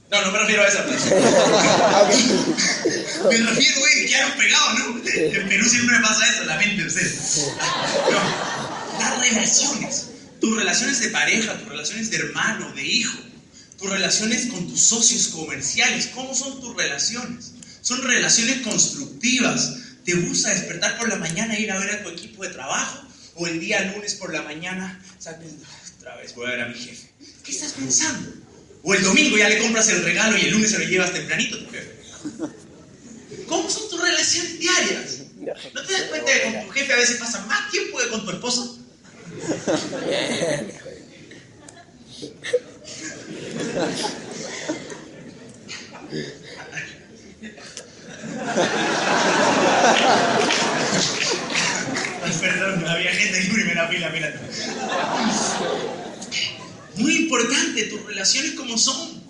No, 0.09 0.21
no 0.21 0.31
me 0.31 0.39
refiero 0.39 0.63
a 0.63 0.67
esa 0.67 0.85
persona. 0.85 1.15
me 3.29 3.37
refiero, 3.37 3.79
güey, 3.79 3.93
que 3.93 4.05
quedaron 4.07 4.31
pegados, 4.37 4.79
¿no? 4.79 5.01
En 5.05 5.49
Perú 5.49 5.69
siempre 5.69 5.97
me 5.97 6.01
pasa 6.01 6.25
eso, 6.29 6.45
la 6.45 6.55
mente 6.55 6.81
de 6.81 6.87
ustedes. 6.87 7.51
No, 8.09 8.19
las 8.99 9.19
relaciones. 9.19 10.05
Tus 10.39 10.55
relaciones 10.55 11.01
de 11.01 11.09
pareja, 11.09 11.59
tus 11.59 11.67
relaciones 11.67 12.09
de 12.09 12.15
hermano, 12.17 12.71
de 12.73 12.83
hijo, 12.83 13.17
tus 13.77 13.89
relaciones 13.89 14.47
con 14.47 14.67
tus 14.67 14.81
socios 14.81 15.27
comerciales. 15.27 16.07
¿Cómo 16.13 16.33
son 16.33 16.59
tus 16.59 16.75
relaciones? 16.75 17.51
Son 17.81 18.01
relaciones 18.03 18.61
constructivas. 18.61 19.77
¿Te 20.03 20.13
gusta 20.15 20.49
despertar 20.49 20.97
por 20.97 21.09
la 21.09 21.17
mañana 21.17 21.55
e 21.55 21.61
ir 21.61 21.71
a 21.71 21.79
ver 21.79 21.91
a 21.91 22.03
tu 22.03 22.09
equipo 22.09 22.43
de 22.43 22.49
trabajo? 22.49 23.03
¿O 23.35 23.45
el 23.47 23.59
día 23.59 23.93
lunes 23.93 24.15
por 24.15 24.33
la 24.33 24.41
mañana, 24.41 24.99
sabes, 25.19 25.51
otra 25.97 26.15
vez 26.15 26.33
voy 26.33 26.47
a 26.47 26.51
ver 26.51 26.61
a 26.61 26.67
mi 26.69 26.73
jefe? 26.73 27.11
¿Qué 27.43 27.51
estás 27.51 27.73
pensando? 27.73 28.33
O 28.83 28.93
el 28.93 29.03
domingo 29.03 29.37
ya 29.37 29.49
le 29.49 29.59
compras 29.59 29.89
el 29.89 30.03
regalo 30.03 30.37
y 30.37 30.41
el 30.41 30.51
lunes 30.51 30.71
se 30.71 30.79
lo 30.79 30.85
llevas 30.85 31.13
tempranito 31.13 31.57
a 31.57 31.59
tu 31.59 31.69
jefe. 31.69 31.97
¿Cómo 33.47 33.69
son 33.69 33.89
tus 33.89 34.01
relaciones 34.01 34.59
diarias? 34.59 35.17
¿No 35.73 35.85
te 35.85 35.93
das 35.93 36.03
cuenta 36.03 36.31
que 36.33 36.41
con 36.43 36.65
tu 36.65 36.71
jefe 36.71 36.93
a 36.93 36.97
veces 36.97 37.17
pasa 37.17 37.45
más 37.45 37.69
tiempo 37.71 37.99
que 37.99 38.09
con 38.09 38.25
tu 38.25 38.31
esposa? 38.31 38.63
Perdón, 52.41 52.87
había 52.87 53.11
gente 53.11 53.39
en 53.39 53.53
primera 53.53 53.87
fila, 53.87 54.09
mira. 54.09 54.33
Muy 56.95 57.15
importante, 57.15 57.83
tus 57.83 58.05
relaciones 58.05 58.53
como 58.53 58.77
son. 58.77 59.21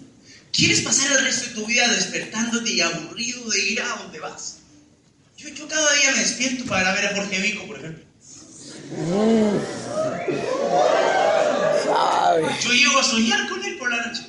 ¿Quieres 0.51 0.81
pasar 0.81 1.11
el 1.11 1.23
resto 1.23 1.49
de 1.49 1.55
tu 1.55 1.65
vida 1.65 1.87
despertándote 1.89 2.71
y 2.71 2.81
aburrido 2.81 3.49
de 3.49 3.59
ir 3.59 3.81
a 3.81 3.87
donde 3.97 4.19
vas? 4.19 4.57
Yo, 5.37 5.49
yo 5.49 5.67
cada 5.67 5.93
día 5.93 6.11
me 6.11 6.19
despierto 6.19 6.65
para 6.65 6.93
ver 6.93 7.07
a 7.07 7.15
Jorge 7.15 7.39
Vico, 7.41 7.67
por 7.67 7.77
ejemplo. 7.77 8.03
Yo 12.61 12.73
llego 12.73 12.99
a 12.99 13.03
soñar 13.03 13.49
con 13.49 13.56
él 13.87 13.99
por 13.99 13.99
la 13.99 14.07
noche. 14.07 14.23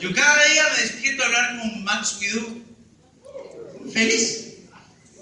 Yo 0.00 0.14
cada 0.14 0.44
día 0.46 0.62
me 0.74 0.82
despierto 0.82 1.22
a 1.22 1.26
hablar 1.26 1.58
con 1.58 1.84
Max 1.84 2.18
Guido. 2.20 2.42
Feliz. 3.92 4.56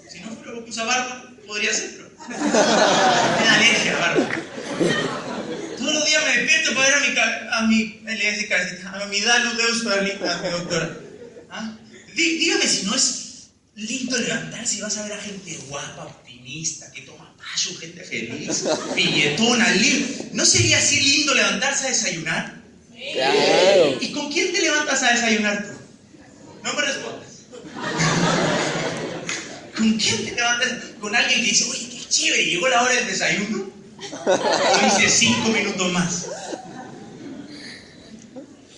Si 0.09 0.19
no 0.19 0.31
fuera 0.31 0.53
porque 0.53 0.69
usa 0.69 0.83
barba, 0.83 1.31
podría 1.47 1.71
pero. 1.71 2.09
Me 2.29 2.37
da 2.37 3.55
alergia 3.55 3.95
a 3.95 3.99
barba. 3.99 4.29
Todos 5.77 5.93
los 5.93 6.05
días 6.05 6.23
me 6.23 6.37
despierto 6.37 6.75
para 6.75 6.87
ver 6.87 6.95
a 6.95 6.99
mi, 7.01 7.07
a 7.51 7.61
mi, 7.67 8.01
a 8.85 9.05
mi 9.07 9.21
Dalu 9.21 9.57
Deus 9.57 9.85
a 9.85 10.01
mi 10.01 10.49
doctora. 10.49 10.97
¿Ah? 11.51 11.77
Dígame 12.15 12.67
si 12.67 12.85
no 12.85 12.95
es 12.95 13.49
lindo 13.75 14.17
levantarse 14.17 14.77
y 14.77 14.81
vas 14.81 14.97
a 14.97 15.03
ver 15.03 15.13
a 15.13 15.17
gente 15.17 15.57
guapa, 15.67 16.05
optimista, 16.05 16.91
que 16.91 17.01
toma 17.01 17.22
payo, 17.53 17.77
gente 17.79 18.03
feliz, 18.03 18.65
billetona, 18.95 19.71
libre. 19.73 20.29
¿No 20.33 20.45
sería 20.45 20.77
así 20.77 20.99
lindo 20.99 21.33
levantarse 21.33 21.85
a 21.85 21.89
desayunar? 21.89 22.63
Claro. 23.13 23.97
¿Y 23.99 24.11
con 24.11 24.31
quién 24.31 24.51
te 24.51 24.61
levantas 24.61 25.03
a 25.03 25.13
desayunar 25.13 25.63
tú? 25.63 25.73
No 26.63 26.73
me 26.73 26.81
respondas. 26.81 27.29
¿Con 29.75 29.93
quién 29.97 30.25
te 30.25 30.35
levantas? 30.35 30.69
¿Con 30.99 31.15
alguien 31.15 31.41
que 31.41 31.47
dice, 31.47 31.65
oye, 31.69 31.89
qué 31.89 32.09
chévere, 32.09 32.45
llegó 32.45 32.67
la 32.69 32.83
hora 32.83 32.93
del 32.93 33.07
desayuno? 33.07 33.71
O 34.25 34.85
dice 34.85 35.09
cinco 35.09 35.49
minutos 35.49 35.91
más. 35.91 36.25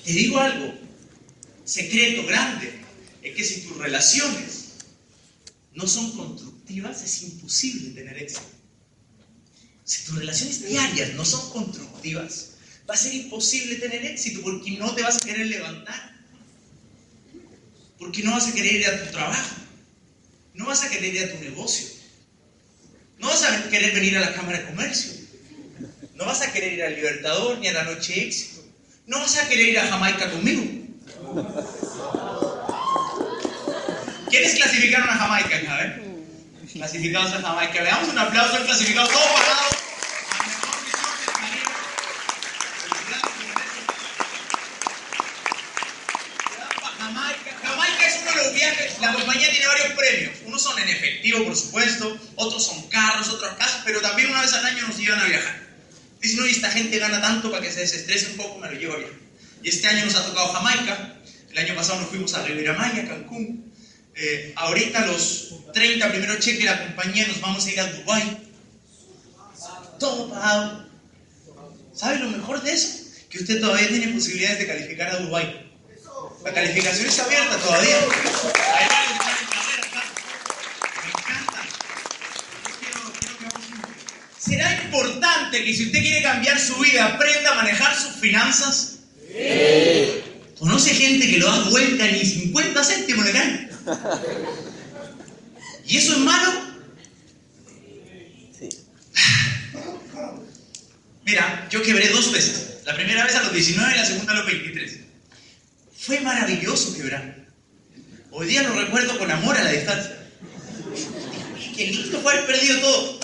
Te 0.03 0.11
digo 0.11 0.39
algo, 0.39 0.71
secreto 1.63 2.27
grande, 2.27 2.79
es 3.23 3.35
que 3.35 3.43
si 3.43 3.61
tus 3.61 3.77
relaciones 3.77 4.65
no 5.73 5.88
son 5.88 6.15
constructivas, 6.15 7.01
es 7.03 7.23
imposible 7.23 7.89
tener 7.89 8.17
éxito. 8.21 8.55
Si 9.86 10.04
tus 10.04 10.17
relaciones 10.17 10.65
diarias 10.67 11.13
no 11.13 11.24
son 11.24 11.48
constructivas, 11.52 12.56
va 12.89 12.95
a 12.95 12.98
ser 12.98 13.13
imposible 13.13 13.76
tener 13.76 14.04
éxito 14.04 14.41
porque 14.41 14.71
no 14.71 14.93
te 14.95 15.04
vas 15.04 15.17
a 15.17 15.26
querer 15.26 15.45
levantar. 15.45 16.15
Porque 18.00 18.24
no 18.24 18.32
vas 18.32 18.48
a 18.48 18.54
querer 18.54 18.74
ir 18.74 18.88
a 18.88 19.06
tu 19.06 19.12
trabajo. 19.12 19.56
No 20.56 20.65
vas 20.65 20.84
a 20.84 20.89
querer 20.89 21.13
ir 21.13 21.24
a 21.24 21.32
tu 21.32 21.43
negocio. 21.43 21.88
No 23.19 23.28
vas 23.28 23.43
a 23.43 23.69
querer 23.69 23.93
venir 23.93 24.17
a 24.17 24.21
la 24.21 24.34
Cámara 24.34 24.60
de 24.60 24.65
Comercio. 24.65 25.13
No 26.15 26.26
vas 26.26 26.41
a 26.41 26.52
querer 26.52 26.74
ir 26.74 26.84
al 26.84 26.95
Libertador 26.95 27.60
ni 27.60 27.67
a 27.67 27.74
la 27.74 27.84
Noche 27.84 28.26
Éxito. 28.26 28.63
No 29.06 29.19
vas 29.19 29.38
a 29.38 29.48
querer 29.48 29.69
ir 29.69 29.80
a 29.80 29.88
Jamaica 29.88 30.32
conmigo. 30.32 30.63
¿Quiénes 34.30 34.56
clasificaron 34.56 35.10
a 35.10 35.13
Jamaica? 35.15 35.74
A 35.74 35.78
ver. 35.78 36.04
Clasificados 36.75 37.31
a 37.31 37.41
Jamaica. 37.41 37.81
Veamos 37.81 38.09
un 38.09 38.19
aplauso 38.19 38.57
al 38.57 38.65
clasificado 38.65 39.07
todo 39.07 39.19
viajes, 48.53 48.99
la 48.99 49.13
compañía 49.13 49.49
tiene 49.49 49.67
varios 49.67 49.88
premios. 49.93 50.35
Unos 50.45 50.61
son 50.61 50.79
en 50.79 50.89
efectivo, 50.89 51.43
por 51.45 51.55
supuesto, 51.55 52.17
otros 52.35 52.65
son 52.65 52.88
carros, 52.89 53.29
otros 53.29 53.53
casas, 53.55 53.81
pero 53.85 54.01
también 54.01 54.29
una 54.29 54.41
vez 54.41 54.53
al 54.53 54.65
año 54.65 54.88
nos 54.88 54.97
llevan 54.97 55.19
a 55.19 55.25
viajar. 55.25 55.61
Dicen, 56.21 56.45
y 56.45 56.51
esta 56.51 56.71
gente 56.71 56.99
gana 56.99 57.21
tanto 57.21 57.51
para 57.51 57.63
que 57.63 57.71
se 57.71 57.81
desestrese 57.81 58.31
un 58.31 58.38
poco, 58.38 58.59
me 58.59 58.71
lo 58.71 58.79
llevo 58.79 58.93
a 58.93 58.97
viajar. 58.97 59.15
Y 59.63 59.69
este 59.69 59.88
año 59.88 60.05
nos 60.05 60.15
ha 60.15 60.25
tocado 60.25 60.53
Jamaica, 60.53 61.15
el 61.51 61.57
año 61.57 61.75
pasado 61.75 62.01
nos 62.01 62.09
fuimos 62.09 62.33
a 62.33 62.43
Riviera 62.43 62.73
Maya, 62.73 63.07
Cancún. 63.07 63.74
Eh, 64.17 64.54
ahorita 64.56 65.06
los 65.08 65.49
30 65.73 66.10
primeros 66.10 66.39
cheques 66.39 66.60
de 66.60 66.65
la 66.65 66.86
compañía 66.86 67.28
nos 67.28 67.41
vamos 67.41 67.65
a 67.65 67.71
ir 67.71 67.80
a 67.80 67.91
Dubái. 67.91 68.38
Todo 69.99 70.30
pagado. 70.30 70.86
¿Sabe 71.93 72.19
lo 72.19 72.30
mejor 72.30 72.62
de 72.62 72.71
eso? 72.73 72.89
Que 73.30 73.39
usted 73.39 73.60
todavía 73.60 73.88
tiene 73.89 74.08
posibilidades 74.13 74.60
de 74.60 74.67
calificar 74.67 75.10
a 75.10 75.17
Dubái. 75.17 75.62
La 76.43 76.54
calificación 76.54 77.08
está 77.08 77.25
abierta 77.25 77.58
todavía. 77.58 77.97
Hay 77.97 78.06
varios 78.06 78.21
que 78.21 79.17
están 79.17 79.38
en 79.41 79.47
carrera 79.49 79.88
acá. 79.88 80.04
Me 81.04 81.10
encanta. 81.10 81.62
Yo 82.63 82.80
quiero- 82.80 83.13
quiero 83.19 83.38
que 83.39 83.45
hagamos 83.45 83.67
un- 83.67 84.41
¿Será 84.51 84.84
importante 84.84 85.63
que 85.65 85.73
si 85.73 85.86
usted 85.88 85.99
quiere 85.99 86.21
cambiar 86.21 86.60
su 86.60 86.75
vida, 86.78 87.06
aprenda 87.06 87.51
a 87.51 87.56
manejar 87.56 87.95
sus 87.99 88.15
finanzas? 88.21 88.91
¿Conoce 90.60 90.93
gente 90.93 91.28
que 91.30 91.38
lo 91.39 91.47
da 91.47 91.69
vuelta 91.69 92.06
ni 92.08 92.23
50 92.25 92.82
céntimos 92.84 93.25
le 93.25 93.32
caen? 93.34 93.69
¿Y 95.86 95.98
eso 95.98 96.13
es 96.13 96.17
malo? 96.19 96.52
Sí. 98.58 98.69
Mira, 101.26 101.67
yo 101.69 101.82
quebré 101.84 102.10
dos 102.10 102.32
veces. 102.32 102.80
La 102.86 102.95
primera 102.95 103.26
vez 103.26 103.36
a 103.36 103.43
los 103.43 103.54
19 103.54 103.93
y 103.93 103.98
la 103.98 104.06
segunda 104.06 104.34
a 104.34 104.38
los 104.38 104.45
23. 104.45 105.00
Fue 105.98 106.19
maravilloso 106.21 106.95
quebrar. 106.95 107.45
Hoy 108.32 108.48
día 108.48 108.63
lo 108.63 108.74
recuerdo 108.80 109.17
con 109.17 109.32
amor 109.32 109.58
a 109.58 109.63
la 109.63 109.71
distancia. 109.71 110.17
Qué 111.76 111.88
lindo 111.88 112.21
fue 112.21 112.34
haber 112.34 112.45
perdido 112.45 112.80
todo. 112.80 113.19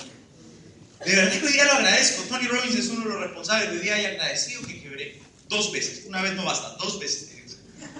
De 1.06 1.15
verdad 1.15 1.32
que 1.32 1.45
hoy 1.45 1.54
día 1.54 1.65
lo 1.65 1.74
agradezco. 1.74 2.24
Tony 2.24 2.47
Robbins 2.47 2.76
es 2.76 2.88
uno 2.88 3.06
de 3.06 3.13
los 3.13 3.21
responsables 3.21 3.71
de 3.71 3.78
hoy 3.78 3.84
día 3.84 4.02
y 4.02 4.06
agradecido 4.06 4.62
que 4.63 4.82
quebré. 4.82 5.19
Dos 5.50 5.71
veces. 5.71 6.06
Una 6.08 6.21
vez 6.21 6.34
no 6.34 6.45
basta, 6.45 6.76
dos 6.80 7.00
veces. 7.00 7.30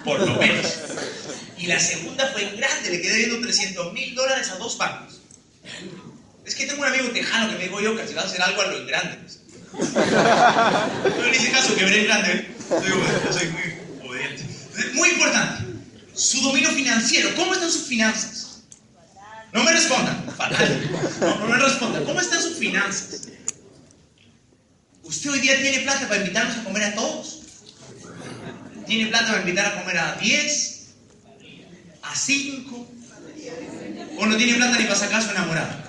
Por 0.04 0.20
lo 0.20 0.36
menos. 0.36 0.66
Y 1.58 1.66
la 1.66 1.78
segunda 1.78 2.26
fue 2.28 2.48
en 2.48 2.56
grande. 2.56 2.90
Le 2.90 3.00
quedé 3.00 3.16
viendo 3.18 3.40
300 3.40 3.92
mil 3.92 4.14
dólares 4.14 4.50
a 4.50 4.56
dos 4.56 4.76
bancos. 4.78 5.20
Es 6.44 6.54
que 6.54 6.66
tengo 6.66 6.82
un 6.82 6.88
amigo 6.88 7.08
tejano 7.10 7.50
que 7.50 7.58
me 7.58 7.64
dijo 7.64 7.80
yo 7.80 7.96
que 7.96 8.06
si 8.06 8.14
vas 8.14 8.24
a 8.24 8.28
hacer 8.28 8.42
algo 8.42 8.62
a 8.62 8.66
lo 8.66 8.78
en 8.78 8.86
grande. 8.86 9.18
Yo 9.72 11.24
en 11.24 11.34
ese 11.34 11.50
caso 11.50 11.74
quebré 11.76 12.00
en 12.00 12.04
grande. 12.06 12.32
¿eh? 12.32 12.48
Yo 12.70 13.32
soy 13.32 13.48
muy 13.48 14.08
obediente. 14.08 14.44
Muy 14.94 15.10
importante. 15.10 15.64
Su 16.14 16.40
dominio 16.42 16.70
financiero. 16.70 17.34
¿Cómo 17.36 17.54
están 17.54 17.70
sus 17.70 17.86
finanzas? 17.86 18.62
No 19.52 19.62
me 19.62 19.72
respondan. 19.72 20.26
Fatal. 20.36 20.90
No, 21.20 21.38
no 21.38 21.46
me 21.46 21.56
respondan. 21.58 22.04
¿Cómo 22.04 22.20
están 22.20 22.42
sus 22.42 22.56
finanzas? 22.56 23.28
¿Usted 25.02 25.30
hoy 25.30 25.40
día 25.40 25.60
tiene 25.60 25.80
plata 25.80 26.08
para 26.08 26.20
invitarnos 26.20 26.56
a 26.56 26.64
comer 26.64 26.84
a 26.84 26.94
todos? 26.94 27.41
¿Tiene 28.86 29.06
plata 29.06 29.26
para 29.28 29.40
invitar 29.40 29.66
a 29.66 29.80
comer 29.80 29.98
a 29.98 30.16
10? 30.16 30.80
¿A 32.02 32.16
5? 32.16 32.88
¿O 34.18 34.26
no 34.26 34.36
tiene 34.36 34.54
plata 34.54 34.78
ni 34.78 34.84
para 34.84 34.98
sacar 34.98 35.20
a 35.20 35.24
su 35.24 35.30
enamorado? 35.30 35.82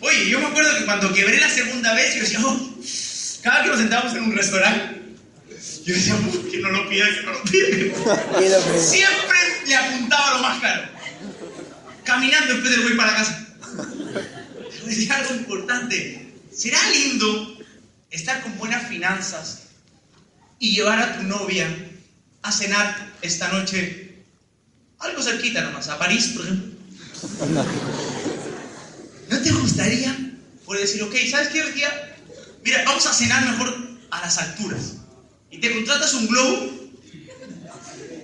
Oye, 0.00 0.28
yo 0.30 0.40
me 0.40 0.46
acuerdo 0.46 0.76
que 0.78 0.84
cuando 0.84 1.12
quebré 1.12 1.38
la 1.40 1.48
segunda 1.48 1.94
vez, 1.94 2.14
yo 2.14 2.20
decía, 2.20 2.40
oh, 2.44 2.70
cada 3.42 3.62
que 3.62 3.68
nos 3.68 3.78
sentábamos 3.78 4.14
en 4.14 4.24
un 4.24 4.36
restaurante, 4.36 5.02
yo 5.84 5.94
decía, 5.94 6.16
"Uf, 6.16 6.50
que 6.50 6.58
no 6.58 6.70
lo 6.70 6.88
pida, 6.88 7.06
que 7.06 7.22
no 7.22 7.32
lo 7.32 7.42
pida. 7.44 8.78
Siempre 8.78 9.38
le 9.66 9.76
apuntaba 9.76 10.34
lo 10.36 10.42
más 10.42 10.60
caro. 10.60 10.82
Caminando 12.04 12.54
después 12.54 12.70
del 12.72 12.82
güey 12.82 12.96
para 12.96 13.14
casa. 13.14 13.46
Pero 14.70 14.86
decía 14.86 15.16
algo 15.16 15.34
importante. 15.34 16.32
¿Será 16.52 16.78
lindo 16.90 17.58
estar 18.10 18.42
con 18.42 18.56
buenas 18.58 18.88
finanzas 18.88 19.65
y 20.58 20.74
llevar 20.74 20.98
a 20.98 21.18
tu 21.18 21.24
novia 21.24 21.66
a 22.42 22.52
cenar 22.52 23.12
esta 23.22 23.48
noche 23.48 24.06
algo 24.98 25.22
cerquita 25.22 25.60
nomás, 25.60 25.88
a 25.88 25.98
París, 25.98 26.32
por 26.34 26.44
ejemplo? 26.44 26.76
¿No 29.28 29.38
te 29.40 29.50
gustaría 29.50 30.16
poder 30.64 30.82
decir, 30.82 31.02
ok, 31.02 31.14
¿sabes 31.30 31.48
qué 31.48 31.62
día? 31.72 32.16
Mira, 32.64 32.84
vamos 32.84 33.06
a 33.06 33.12
cenar 33.12 33.44
mejor 33.44 33.76
a 34.10 34.20
las 34.20 34.38
alturas. 34.38 34.94
Y 35.50 35.58
te 35.58 35.72
contratas 35.72 36.14
un 36.14 36.26
globo 36.26 36.70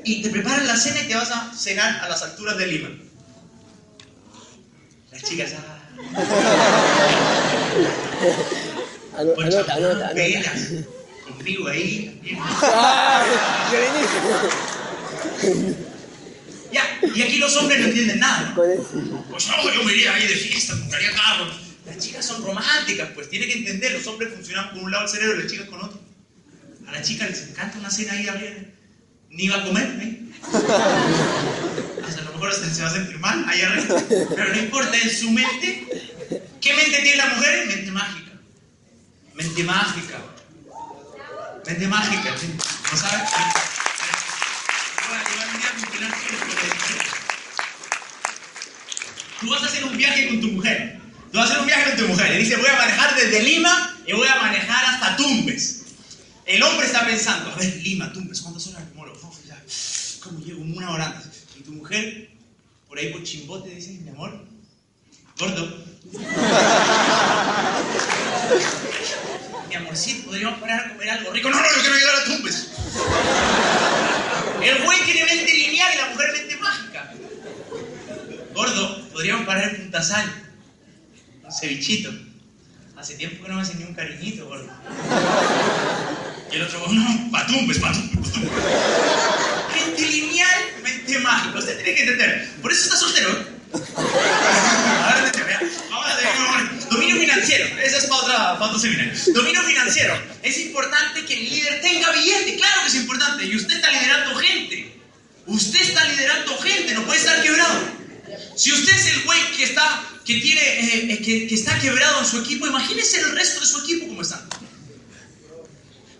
y 0.05 0.23
te 0.23 0.31
preparan 0.31 0.66
la 0.66 0.77
cena 0.77 1.01
y 1.03 1.09
te 1.09 1.14
vas 1.14 1.31
a 1.31 1.53
cenar 1.55 2.05
a 2.05 2.09
las 2.09 2.23
alturas 2.23 2.57
de 2.59 2.66
Lima. 2.66 2.88
Las 5.12 5.23
chicas, 5.23 5.53
ah, 5.57 5.79
Anota, 9.16 9.75
anota, 9.75 9.75
anota. 9.75 10.12
Conmigo 11.22 11.68
ahí 11.68 12.06
también. 12.06 12.38
¡Ah! 12.40 13.24
Ya, 16.72 17.00
y 17.14 17.22
aquí 17.22 17.38
los 17.38 17.56
hombres 17.56 17.80
no 17.80 17.87
entienden 17.87 18.20
nada. 18.20 18.52
Pues 18.54 19.48
no, 19.48 19.74
yo 19.74 19.85
me 19.85 19.92
iría 19.92 20.14
ahí 20.14 20.26
de 20.26 20.35
fiesta, 20.35 20.74
compraría 20.78 21.12
carros. 21.12 21.54
Las 21.85 21.98
chicas 21.98 22.24
son 22.24 22.44
románticas, 22.44 23.11
pues 23.14 23.28
tiene 23.28 23.46
que 23.46 23.58
entender, 23.58 23.92
los 23.92 24.06
hombres 24.06 24.32
funcionan 24.35 24.70
con 24.70 24.85
un 24.85 24.90
lado 24.90 25.04
del 25.04 25.12
cerebro 25.12 25.38
y 25.38 25.42
las 25.42 25.52
chicas 25.52 25.68
con 25.68 25.82
otro. 25.82 26.00
A 26.87 26.92
las 26.92 27.06
chicas 27.06 27.30
les 27.30 27.48
encanta 27.48 27.78
una 27.78 27.90
cena 27.90 28.12
ahí 28.12 28.28
abrir. 28.28 28.72
Ni 29.30 29.48
va 29.48 29.56
a 29.56 29.64
comer, 29.64 29.98
¿eh? 30.00 30.20
Hasta 32.06 32.20
a 32.20 32.24
lo 32.24 32.32
mejor 32.32 32.50
hasta 32.50 32.68
se 32.68 32.82
va 32.82 32.88
a 32.88 32.92
sentir 32.92 33.18
mal 33.18 33.44
ahí 33.48 33.62
arriba. 33.62 33.96
Pero 34.08 34.48
no 34.54 34.58
importa, 34.58 34.96
en 34.98 35.11
su 35.11 35.30
mente, 35.30 35.87
¿qué 36.61 36.74
mente 36.74 37.00
tiene 37.02 37.16
la 37.16 37.28
mujer? 37.35 37.66
Mente 37.66 37.90
mágica. 37.90 38.32
Mente 39.35 39.64
mágica. 39.64 40.18
Mente 41.66 41.87
mágica, 41.87 42.37
¿sí? 42.38 42.48
¿no 42.90 42.98
sabes? 42.98 43.31
Tú 49.40 49.51
vas 49.51 49.62
a 49.62 49.66
hacer 49.66 49.85
un 49.85 49.96
viaje 49.96 50.29
con 50.29 50.40
tu 50.40 50.48
mujer. 50.48 51.01
Tú 51.31 51.38
vas 51.38 51.48
a 51.48 51.51
hacer 51.51 51.61
un 51.61 51.66
viaje 51.66 51.90
con 51.90 51.98
tu 51.98 52.09
mujer. 52.09 52.35
Y 52.35 52.38
dice, 52.38 52.57
voy 52.57 52.68
a 52.68 52.77
manejar 52.77 53.14
desde 53.14 53.42
Lima 53.42 53.96
y 54.07 54.12
voy 54.12 54.27
a 54.27 54.37
manejar 54.37 54.85
hasta 54.87 55.16
Tumbes. 55.16 55.83
El 56.46 56.62
hombre 56.62 56.87
está 56.87 57.07
pensando, 57.07 57.53
a 57.53 57.57
ver, 57.57 57.77
Lima, 57.77 58.12
Tumbes, 58.12 58.40
¿cuántas 58.40 58.66
horas 58.66 58.88
demoro? 58.88 59.12
Oh, 59.22 59.33
ya, 59.46 59.57
¿Cómo 60.22 60.40
llego? 60.40 60.61
Una 60.62 60.90
hora 60.90 61.07
antes. 61.07 61.44
Y 61.59 61.62
tu 61.62 61.72
mujer, 61.72 62.31
por 62.88 62.98
ahí 62.98 63.12
por 63.12 63.22
chimbote, 63.22 63.70
dice, 63.70 63.92
mi 63.92 64.11
amor, 64.11 64.44
gordo. 65.38 65.85
Mi 69.72 69.76
amorcito, 69.76 70.26
podríamos 70.26 70.61
parar 70.61 70.80
a 70.80 70.88
comer 70.90 71.11
algo 71.11 71.32
rico. 71.32 71.48
No, 71.48 71.56
no, 71.56 71.66
yo 71.66 71.80
quiero 71.80 71.96
llegar 71.96 72.14
a 72.16 72.24
Tumbes. 72.24 72.68
El 74.62 74.85
güey 74.85 75.00
tiene 75.04 75.24
mente 75.24 75.52
lineal 75.52 75.94
y 75.94 75.96
la 75.96 76.08
mujer 76.11 76.32
mente 76.32 76.56
mágica. 76.56 77.14
otra 79.92 80.02
sal, 80.02 80.26
un 81.42 81.52
cevichito. 81.52 82.11
Hace 82.96 83.14
tiempo 83.14 83.42
que 83.42 83.48
no 83.48 83.56
me 83.56 83.62
hacen 83.62 83.78
ni 83.78 83.85
un 83.85 83.94
cariñito, 83.94 84.46
gordo. 84.46 84.70
Y 86.52 86.56
el 86.56 86.62
otro, 86.62 86.87
no, 86.88 87.30
patumbes, 87.30 87.78
patumbes, 87.78 88.28
patumbes. 88.28 88.50
Gente 89.74 90.02
lineal, 90.02 90.62
mente 90.82 91.18
mágica. 91.18 91.58
Usted 91.58 91.82
tiene 91.82 91.94
que 91.94 92.02
entender. 92.02 92.48
Por 92.61 92.72
eso 92.72 92.85
está 92.85 92.96
soltero. 92.96 93.30
Ahora 93.96 95.32
te 95.32 95.42
vea. 95.42 95.61
Dominio 96.92 97.16
financiero. 97.16 97.64
Esa 97.81 97.98
es 97.98 98.05
para 98.05 98.20
otra, 98.22 98.52
otro 98.61 98.78
seminario. 98.78 99.12
Dominio 99.35 99.62
financiero. 99.62 100.14
Es 100.42 100.59
importante 100.59 101.24
que 101.24 101.35
el 101.35 101.48
líder 101.48 101.81
tenga 101.81 102.12
billete. 102.12 102.57
Claro 102.57 102.83
que 102.83 102.88
es 102.88 102.94
importante. 102.96 103.44
Y 103.46 103.57
usted 103.57 103.76
está 103.76 103.90
liderando 103.90 104.35
gente. 104.37 104.92
Usted 105.46 105.81
está 105.81 106.05
liderando 106.05 106.59
gente. 106.59 106.94
No 106.94 107.05
puede 107.05 107.20
estar 107.20 107.42
quebrado. 107.42 107.81
Si 108.57 108.72
usted 108.72 108.94
es 108.94 109.07
el 109.07 109.22
güey 109.22 109.40
que 109.57 109.64
está, 109.64 110.05
que 110.24 110.35
tiene, 110.40 110.61
eh, 110.61 111.12
eh, 111.12 111.22
que, 111.48 111.55
está 111.55 111.78
quebrado 111.78 112.20
en 112.20 112.26
su 112.26 112.38
equipo, 112.40 112.66
imagínese 112.66 113.20
el 113.20 113.33
resto 113.33 113.61
de 113.61 113.66
su 113.66 113.78
equipo 113.81 114.09
cómo 114.09 114.22
están. 114.22 114.40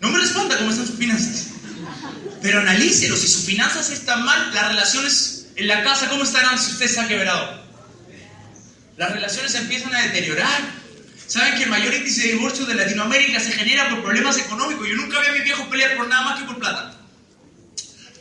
No 0.01 0.09
me 0.09 0.19
responda 0.19 0.57
cómo 0.57 0.71
están 0.71 0.87
sus 0.87 0.97
finanzas. 0.97 1.47
Pero 2.41 2.59
analícelo. 2.59 3.15
Si 3.15 3.27
sus 3.27 3.43
finanzas 3.43 3.89
están 3.91 4.25
mal, 4.25 4.53
las 4.53 4.69
relaciones 4.69 5.47
en 5.55 5.67
la 5.67 5.83
casa, 5.83 6.09
¿cómo 6.09 6.23
estarán 6.23 6.59
si 6.59 6.71
usted 6.71 6.97
ha 6.97 7.07
quebrado? 7.07 7.62
Las 8.97 9.11
relaciones 9.11 9.55
empiezan 9.55 9.93
a 9.95 10.03
deteriorar. 10.03 10.83
¿Saben 11.27 11.55
que 11.55 11.63
el 11.63 11.69
mayor 11.69 11.93
índice 11.93 12.21
de 12.27 12.33
divorcio 12.33 12.65
de 12.65 12.75
Latinoamérica 12.75 13.39
se 13.39 13.51
genera 13.51 13.89
por 13.89 14.03
problemas 14.03 14.37
económicos? 14.37 14.87
Yo 14.87 14.95
nunca 14.95 15.19
vi 15.21 15.27
a 15.27 15.31
mi 15.31 15.39
viejo 15.39 15.69
pelear 15.69 15.95
por 15.97 16.07
nada 16.07 16.25
más 16.25 16.39
que 16.39 16.45
por 16.45 16.59
plata. 16.59 16.99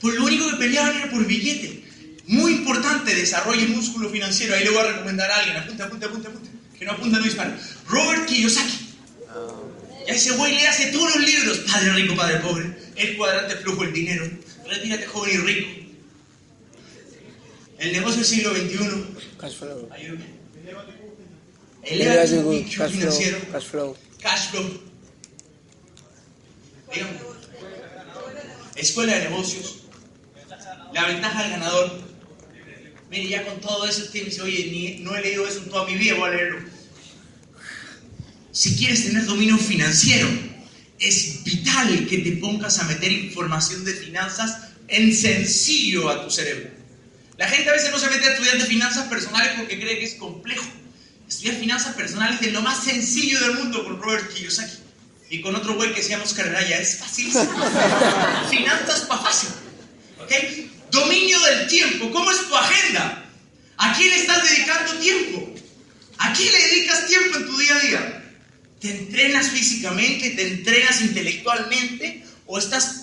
Pues 0.00 0.14
lo 0.16 0.24
único 0.24 0.50
que 0.50 0.56
peleaban 0.56 0.96
era 0.96 1.11
por 1.11 1.26
billete. 1.26 1.85
Muy 2.26 2.52
importante, 2.52 3.14
desarrolle 3.14 3.66
músculo 3.66 4.08
financiero. 4.08 4.54
Ahí 4.54 4.64
le 4.64 4.70
voy 4.70 4.78
a 4.78 4.92
recomendar 4.92 5.30
a 5.30 5.37
alguien. 5.37 5.56
Apunte, 5.56 5.82
apunte, 5.82 6.06
apunte, 6.06 6.28
apunte. 6.28 6.50
Que 6.78 6.85
no 6.85 6.92
apunta, 6.92 7.18
no 7.18 7.24
dispara. 7.24 7.58
Robert 7.88 8.26
Kiyosaki. 8.26 8.78
Y 10.06 10.11
a 10.11 10.14
ese 10.14 10.32
güey 10.32 10.54
le 10.54 10.66
hace 10.66 10.87
todos 10.87 11.14
los 11.14 11.24
libros. 11.24 11.58
Padre 11.58 11.92
rico, 11.92 12.16
padre 12.16 12.38
pobre. 12.38 12.74
El 12.96 13.16
cuadrante 13.16 13.56
flujo, 13.56 13.85
el 13.85 13.92
dinero. 13.92 14.28
Retírate 14.68 15.06
joven 15.06 15.35
y 15.35 15.38
rico. 15.38 15.68
El 17.78 17.92
negocio 17.92 18.18
del 18.18 18.26
siglo 18.26 18.54
XXI. 18.54 18.78
Ayúdame. 19.90 20.41
Eleva 21.85 22.22
tu 22.22 22.29
flow. 22.90 22.90
financiero. 22.92 23.38
Cash 23.53 23.64
flow. 23.66 23.96
Cash 24.20 24.48
flow. 24.51 24.81
Dígame. 26.92 27.18
Escuela 28.77 29.14
de 29.18 29.25
negocios. 29.29 29.79
La 30.94 31.07
ventaja 31.07 31.42
del 31.42 31.51
ganador. 31.53 32.01
Mire, 33.11 33.29
ya 33.29 33.44
con 33.44 33.61
todo 33.61 33.87
eso 33.87 34.03
usted 34.05 34.20
me 34.20 34.27
dice, 34.27 34.42
oye, 34.42 34.68
ni- 34.70 34.98
no 35.05 35.14
he 35.16 35.20
leído 35.20 35.46
eso 35.46 35.59
en 35.59 35.68
toda 35.70 35.87
mi 35.87 35.94
vida, 35.96 36.14
voy 36.14 36.31
a 36.31 36.33
leerlo. 36.35 36.59
Si 38.53 38.77
quieres 38.77 39.05
tener 39.05 39.25
dominio 39.27 39.59
financiero, 39.59 40.29
es 40.98 41.42
vital 41.44 42.07
que 42.09 42.18
te 42.18 42.33
pongas 42.33 42.79
a 42.79 42.85
meter 42.85 43.11
información 43.12 43.85
de 43.85 43.92
finanzas 43.94 44.68
en 44.88 45.14
sencillo 45.14 46.09
a 46.09 46.25
tu 46.25 46.31
cerebro. 46.31 46.70
La 47.42 47.48
gente 47.48 47.70
a 47.70 47.72
veces 47.72 47.90
no 47.90 47.98
se 47.98 48.09
mete 48.09 48.28
a 48.28 48.33
estudiar 48.35 48.57
de 48.57 48.64
finanzas 48.64 49.09
personales 49.09 49.55
porque 49.57 49.76
cree 49.81 49.98
que 49.98 50.05
es 50.05 50.14
complejo. 50.14 50.64
Estudiar 51.28 51.57
finanzas 51.57 51.92
personales 51.96 52.40
es 52.40 52.52
lo 52.52 52.62
más 52.62 52.85
sencillo 52.85 53.40
del 53.40 53.55
mundo 53.55 53.83
con 53.83 54.00
Robert 54.00 54.33
Kiyosaki 54.33 54.76
y 55.28 55.40
con 55.40 55.57
otro 55.57 55.74
güey 55.74 55.92
que 55.92 56.05
se 56.05 56.11
llama 56.11 56.22
Oscar 56.22 56.52
Raya. 56.52 56.78
Es 56.78 56.98
facilísimo. 56.98 57.52
finanzas 58.48 59.00
para 59.09 59.22
fácil. 59.22 59.48
¿Ok? 60.20 60.31
Dominio 60.92 61.40
del 61.40 61.66
tiempo. 61.66 62.12
¿Cómo 62.12 62.31
es 62.31 62.46
tu 62.46 62.55
agenda? 62.55 63.24
¿A 63.76 63.92
quién 63.96 64.11
le 64.11 64.16
estás 64.18 64.48
dedicando 64.48 64.92
tiempo? 65.00 65.52
¿A 66.18 66.33
quién 66.35 66.52
le 66.52 66.61
dedicas 66.61 67.09
tiempo 67.09 67.38
en 67.38 67.46
tu 67.46 67.59
día 67.59 67.74
a 67.74 67.81
día? 67.81 68.24
¿Te 68.81 68.90
entrenas 68.98 69.50
físicamente? 69.50 70.31
¿Te 70.31 70.46
entrenas 70.46 71.00
intelectualmente? 71.00 72.24
¿O 72.46 72.57
estás 72.57 73.01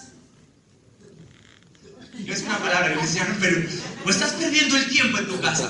no 2.29 2.35
es 2.35 2.41
una 2.43 2.59
palabra 2.59 2.93
enseñaron, 2.93 3.37
pero 3.41 3.57
o 4.05 4.09
estás 4.09 4.33
perdiendo 4.33 4.77
el 4.77 4.87
tiempo 4.87 5.17
en 5.17 5.27
tu 5.27 5.41
casa. 5.41 5.67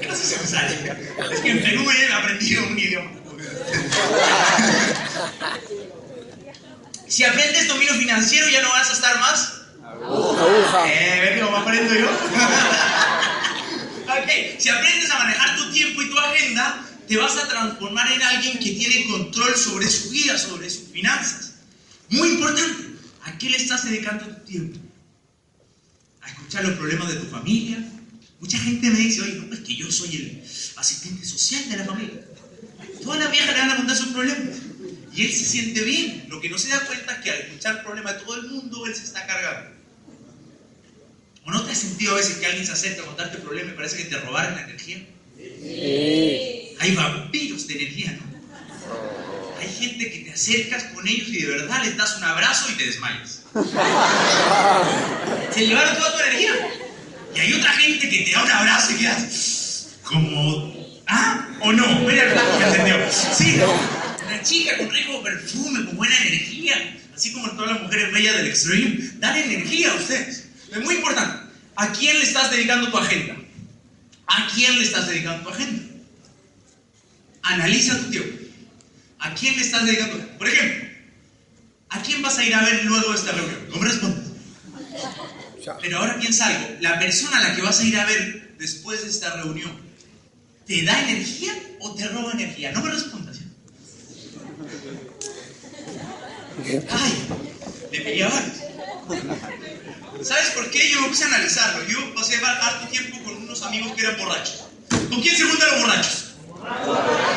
Casi 0.00 0.26
se 0.26 0.38
me 0.40 0.46
sale. 0.46 0.96
Es 1.30 1.40
que 1.40 1.50
en 1.50 1.62
Perú 1.62 1.84
he 1.90 2.12
aprendido 2.12 2.66
un 2.66 2.78
idioma. 2.78 3.10
Si 7.06 7.24
aprendes 7.24 7.68
dominio 7.68 7.92
financiero 7.94 8.48
ya 8.48 8.62
no 8.62 8.70
vas 8.70 8.88
a 8.88 8.92
estar 8.94 9.18
más. 9.20 9.52
Aguja. 9.84 10.88
Eh, 10.88 11.20
¿ves 11.20 11.44
cómo 11.44 11.58
aprendo 11.58 11.94
yo? 11.94 12.08
ok, 14.08 14.30
si 14.58 14.70
aprendes 14.70 15.10
a 15.10 15.18
manejar 15.18 15.56
tu 15.58 15.70
tiempo 15.70 16.00
y 16.00 16.08
tu 16.08 16.18
agenda, 16.18 16.82
te 17.06 17.18
vas 17.18 17.36
a 17.36 17.46
transformar 17.46 18.10
en 18.10 18.22
alguien 18.22 18.58
que 18.58 18.70
tiene 18.70 19.06
control 19.10 19.54
sobre 19.54 19.86
su 19.90 20.08
vida, 20.08 20.38
sobre 20.38 20.70
sus 20.70 20.88
finanzas. 20.88 21.52
Muy 22.08 22.30
importante, 22.30 22.91
¿a 23.24 23.38
qué 23.38 23.50
le 23.50 23.56
estás 23.56 23.84
dedicando 23.84 24.26
tu 24.26 24.44
tiempo? 24.44 24.78
¿A 26.20 26.28
escuchar 26.28 26.64
los 26.64 26.78
problemas 26.78 27.08
de 27.08 27.20
tu 27.20 27.26
familia? 27.26 27.78
Mucha 28.40 28.58
gente 28.58 28.90
me 28.90 28.98
dice, 28.98 29.22
oye, 29.22 29.34
no, 29.34 29.52
es 29.54 29.60
que 29.60 29.76
yo 29.76 29.90
soy 29.90 30.16
el 30.16 30.42
asistente 30.76 31.24
social 31.24 31.68
de 31.68 31.76
la 31.76 31.84
familia. 31.84 32.20
Todas 33.02 33.20
las 33.20 33.30
viejas 33.30 33.54
le 33.54 33.60
van 33.60 33.70
a 33.70 33.76
contar 33.76 33.96
sus 33.96 34.08
problemas. 34.08 34.58
Y 35.14 35.26
él 35.26 35.32
se 35.32 35.44
siente 35.44 35.82
bien. 35.82 36.26
Lo 36.28 36.40
que 36.40 36.48
no 36.48 36.58
se 36.58 36.68
da 36.68 36.84
cuenta 36.86 37.14
es 37.14 37.18
que 37.20 37.30
al 37.30 37.40
escuchar 37.40 37.76
el 37.76 37.82
problema 37.82 38.12
de 38.12 38.20
todo 38.20 38.36
el 38.36 38.48
mundo, 38.48 38.86
él 38.86 38.94
se 38.94 39.04
está 39.04 39.26
cargando. 39.26 39.70
¿O 41.44 41.50
no 41.50 41.64
te 41.64 41.72
has 41.72 41.78
sentido 41.78 42.12
a 42.12 42.16
veces 42.16 42.36
que 42.36 42.46
alguien 42.46 42.66
se 42.66 42.72
acerca 42.72 43.02
a 43.02 43.06
contarte 43.06 43.38
problemas 43.38 43.74
y 43.74 43.76
parece 43.76 43.96
que 43.96 44.04
te 44.04 44.18
robaron 44.18 44.54
la 44.54 44.62
energía? 44.62 45.06
Sí. 45.36 46.76
Hay 46.78 46.94
vampiros 46.94 47.66
de 47.66 47.74
energía, 47.74 48.12
¿no? 48.12 48.31
Gente 49.82 50.12
que 50.12 50.18
te 50.20 50.32
acercas 50.32 50.84
con 50.94 51.08
ellos 51.08 51.26
y 51.26 51.42
de 51.42 51.48
verdad 51.48 51.82
les 51.82 51.96
das 51.96 52.16
un 52.16 52.22
abrazo 52.22 52.70
y 52.70 52.74
te 52.74 52.86
desmayas. 52.86 53.42
Se 55.52 55.66
llevaron 55.66 55.96
toda 55.96 56.12
tu 56.12 56.20
energía. 56.20 56.52
Y 57.34 57.40
hay 57.40 57.52
otra 57.54 57.72
gente 57.72 58.08
que 58.08 58.18
te 58.20 58.30
da 58.30 58.44
un 58.44 58.50
abrazo 58.52 58.92
y 58.92 58.98
quedas 58.98 59.88
como... 60.04 60.72
¿Ah? 61.08 61.48
¿O 61.62 61.72
no? 61.72 61.98
Mira 62.00 62.32
que 62.32 62.64
entendió. 62.64 62.94
Sí. 63.10 63.58
Una 64.24 64.40
chica 64.44 64.78
con 64.78 64.88
rico 64.88 65.20
perfume, 65.20 65.84
con 65.84 65.96
buena 65.96 66.16
energía. 66.18 66.96
Así 67.16 67.32
como 67.32 67.50
todas 67.50 67.72
las 67.72 67.82
mujeres 67.82 68.12
bellas 68.12 68.36
del 68.36 68.46
Extreme. 68.46 68.98
Dan 69.14 69.36
energía 69.36 69.90
a 69.90 69.96
ustedes. 69.96 70.44
Es 70.70 70.80
muy 70.80 70.94
importante. 70.94 71.38
¿A 71.74 71.90
quién 71.90 72.20
le 72.20 72.24
estás 72.24 72.52
dedicando 72.52 72.88
tu 72.88 72.98
agenda? 72.98 73.34
¿A 74.28 74.46
quién 74.54 74.78
le 74.78 74.84
estás 74.84 75.08
dedicando 75.08 75.42
tu 75.42 75.48
agenda? 75.48 75.82
Analiza 77.42 77.98
tu 77.98 78.10
tiempo. 78.10 78.41
¿A 79.22 79.32
quién 79.34 79.56
le 79.56 79.62
estás 79.62 79.86
dedicando? 79.86 80.18
Por 80.36 80.48
ejemplo, 80.48 80.88
¿a 81.90 82.02
quién 82.02 82.22
vas 82.22 82.38
a 82.38 82.44
ir 82.44 82.54
a 82.54 82.62
ver 82.62 82.84
luego 82.84 83.12
de 83.12 83.16
esta 83.16 83.30
reunión? 83.30 83.68
No 83.68 83.76
me 83.76 83.88
respondas. 83.88 84.24
Pero 85.80 85.98
ahora 85.98 86.18
piensa 86.18 86.48
algo. 86.48 86.76
La 86.80 86.98
persona 86.98 87.38
a 87.38 87.48
la 87.48 87.54
que 87.54 87.62
vas 87.62 87.78
a 87.78 87.84
ir 87.84 87.96
a 87.96 88.04
ver 88.04 88.56
después 88.58 89.02
de 89.02 89.10
esta 89.10 89.36
reunión, 89.36 89.80
¿te 90.66 90.82
da 90.82 91.08
energía 91.08 91.52
o 91.78 91.94
te 91.94 92.08
roba 92.08 92.32
energía? 92.32 92.72
No 92.72 92.82
me 92.82 92.90
respondas. 92.90 93.38
¿ya? 96.66 96.82
Ay, 96.90 97.12
le 97.92 98.00
pedí. 98.00 98.22
¿Sabes 100.24 100.50
por 100.54 100.68
qué? 100.72 100.90
Yo 100.90 101.00
me 101.00 101.08
puse 101.08 101.24
a 101.24 101.28
analizarlo. 101.28 101.86
Yo 101.86 102.12
pasé 102.14 102.44
harto 102.44 102.88
tiempo 102.88 103.22
con 103.22 103.36
unos 103.36 103.62
amigos 103.62 103.92
que 103.92 104.02
eran 104.02 104.18
borrachos. 104.18 104.64
¿Con 104.88 105.22
quién 105.22 105.36
se 105.36 105.44
juntan 105.44 105.70
los 105.70 105.80
borrachos? 105.80 106.34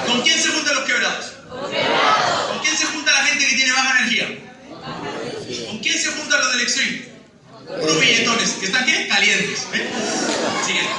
¿Con 0.08 0.22
quién 0.24 0.42
se 0.42 0.50
juntan 0.50 0.76
los 0.76 0.86
quebrados? 0.86 1.35
¿Con 1.50 2.60
quién 2.62 2.78
se 2.78 2.86
junta 2.86 3.12
la 3.12 3.26
gente 3.26 3.46
que 3.46 3.56
tiene 3.56 3.72
baja 3.72 4.00
energía? 4.00 4.28
¿Con 5.68 5.80
quién 5.80 5.98
se 6.00 6.12
juntan 6.12 6.40
los 6.40 6.52
del 6.54 6.62
extreme? 6.62 7.06
Unos 7.68 8.00
billetones, 8.00 8.50
que 8.52 8.66
están 8.66 8.86
qué? 8.86 9.08
Calientes. 9.08 9.68
¿ven? 9.72 9.90
Siguiente. 10.66 10.92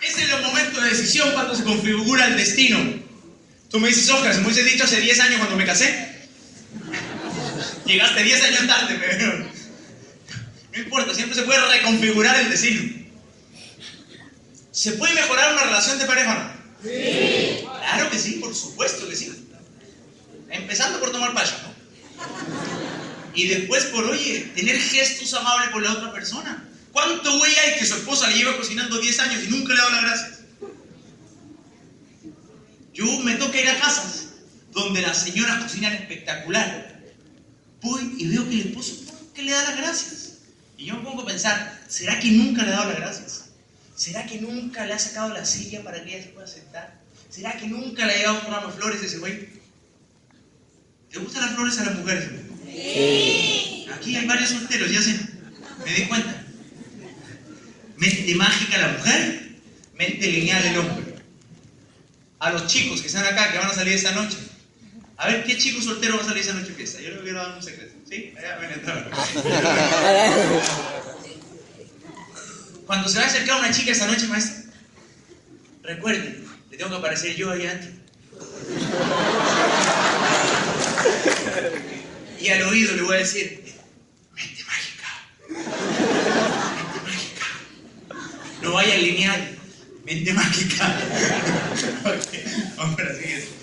Es 0.00 0.18
el 0.18 0.42
momento 0.42 0.80
de 0.80 0.90
decisión 0.90 1.30
cuando 1.32 1.54
se 1.54 1.64
configura 1.64 2.26
el 2.26 2.36
destino. 2.36 2.78
Tú 3.70 3.80
me 3.80 3.88
dices, 3.88 4.08
Oscar, 4.10 4.34
me 4.36 4.44
hubiese 4.44 4.64
dicho 4.64 4.84
hace 4.84 5.00
10 5.00 5.20
años 5.20 5.38
cuando 5.38 5.56
me 5.56 5.64
casé. 5.64 6.12
Llegaste 7.86 8.22
10 8.22 8.44
años 8.44 8.66
tarde, 8.66 9.00
pero 9.00 9.46
no 10.72 10.78
importa, 10.78 11.14
siempre 11.14 11.34
se 11.34 11.42
puede 11.42 11.60
reconfigurar 11.60 12.40
el 12.40 12.50
destino. 12.50 13.02
¿Se 14.70 14.92
puede 14.92 15.14
mejorar 15.14 15.52
una 15.52 15.64
relación 15.64 15.98
de 15.98 16.06
pareja? 16.06 16.56
Sí. 16.82 17.62
Claro 17.62 18.10
que 18.10 18.18
sí, 18.18 18.32
por 18.40 18.54
supuesto 18.54 19.06
que 19.06 19.14
sí. 19.14 19.30
Empezando 20.48 20.98
por 20.98 21.12
tomar 21.12 21.34
paso, 21.34 21.56
¿no? 21.62 21.72
Y 23.34 23.48
después 23.48 23.84
por, 23.86 24.04
oye, 24.04 24.50
tener 24.54 24.78
gestos 24.78 25.34
amables 25.34 25.70
con 25.70 25.82
la 25.82 25.92
otra 25.92 26.12
persona. 26.12 26.68
¿Cuánto 26.92 27.38
güey 27.38 27.54
hay 27.56 27.78
que 27.78 27.86
su 27.86 27.94
esposa 27.94 28.28
le 28.28 28.36
lleva 28.36 28.56
cocinando 28.56 28.98
10 28.98 29.20
años 29.20 29.44
y 29.44 29.48
nunca 29.48 29.74
le 29.74 29.80
ha 29.80 29.84
dado 29.84 29.94
las 29.96 30.04
gracias? 30.04 30.38
Yo 32.92 33.06
me 33.20 33.34
toca 33.36 33.60
ir 33.60 33.68
a 33.68 33.78
casas 33.78 34.28
donde 34.72 35.00
las 35.00 35.22
señoras 35.22 35.62
cocinan 35.62 35.94
espectacular. 35.94 37.00
voy 37.82 38.14
y 38.18 38.28
veo 38.28 38.48
que 38.48 38.54
el 38.54 38.66
esposo 38.68 38.96
que 39.34 39.42
le 39.42 39.52
da 39.52 39.62
las 39.64 39.76
gracias. 39.76 40.21
Y 40.76 40.86
yo 40.86 40.96
me 40.96 41.04
pongo 41.04 41.22
a 41.22 41.26
pensar, 41.26 41.80
¿será 41.88 42.18
que 42.18 42.30
nunca 42.30 42.62
le 42.62 42.72
ha 42.72 42.76
dado 42.76 42.90
las 42.90 43.00
gracias? 43.00 43.44
¿Será 43.94 44.26
que 44.26 44.40
nunca 44.40 44.84
le 44.84 44.94
ha 44.94 44.98
sacado 44.98 45.28
la 45.32 45.44
silla 45.44 45.82
para 45.84 46.02
que 46.02 46.14
ella 46.14 46.24
se 46.24 46.30
pueda 46.30 46.46
sentar? 46.46 47.00
¿Será 47.30 47.56
que 47.56 47.66
nunca 47.66 48.06
le 48.06 48.14
ha 48.14 48.18
llevado 48.18 48.40
un 48.46 48.52
ramo 48.52 48.66
de 48.68 48.72
flores 48.74 49.02
a 49.02 49.06
ese 49.06 49.18
güey? 49.18 49.48
¿Te 51.10 51.18
gustan 51.18 51.42
las 51.42 51.54
flores 51.54 51.78
a 51.78 51.84
las 51.84 51.94
mujeres? 51.96 52.30
Sí. 52.66 53.86
Aquí 53.94 54.16
hay 54.16 54.26
varios 54.26 54.50
solteros, 54.50 54.90
ya 54.90 55.02
sé. 55.02 55.18
Me 55.84 55.92
di 55.92 56.02
cuenta. 56.06 56.44
Mente 57.96 58.34
mágica 58.34 58.78
la 58.78 58.98
mujer, 58.98 59.52
mente 59.94 60.26
lineal 60.26 60.64
el 60.64 60.78
hombre. 60.78 61.14
A 62.40 62.50
los 62.50 62.66
chicos 62.66 63.00
que 63.00 63.06
están 63.06 63.24
acá, 63.24 63.52
que 63.52 63.58
van 63.58 63.70
a 63.70 63.74
salir 63.74 63.92
esta 63.92 64.12
noche. 64.12 64.38
A 65.22 65.28
ver, 65.28 65.44
¿qué 65.44 65.56
chico 65.56 65.80
soltero 65.80 66.16
va 66.16 66.22
a 66.22 66.24
salir 66.24 66.40
esta 66.40 66.52
noche 66.52 66.72
fiesta? 66.72 67.00
Yo 67.00 67.10
le 67.10 67.20
quiero 67.20 67.38
dar 67.38 67.54
un 67.56 67.62
secreto. 67.62 67.94
¿Sí? 68.10 68.34
Allá, 68.36 68.58
ven, 68.58 68.72
entra. 68.72 69.08
Cuando 72.86 73.08
se 73.08 73.18
va 73.20 73.24
a 73.26 73.28
acercar 73.28 73.60
una 73.60 73.70
chica 73.70 73.92
esta 73.92 74.08
noche, 74.08 74.26
maestra, 74.26 74.64
recuerden, 75.84 76.44
le 76.72 76.76
tengo 76.76 76.90
que 76.90 76.96
aparecer 76.96 77.36
yo 77.36 77.52
ahí 77.52 77.68
antes. 77.68 77.90
Y 82.40 82.48
al 82.48 82.62
oído 82.64 82.96
le 82.96 83.02
voy 83.02 83.14
a 83.14 83.18
decir, 83.18 83.62
mente 84.34 84.64
mágica, 84.64 85.06
mente 85.48 87.00
mágica. 87.04 87.46
No 88.60 88.72
vaya 88.72 88.96
lineal, 88.96 89.56
mente 90.04 90.32
mágica. 90.32 90.98
ok, 92.06 92.76
vamos 92.76 92.98
a 92.98 93.02
la 93.04 93.14
siguiente. 93.14 93.61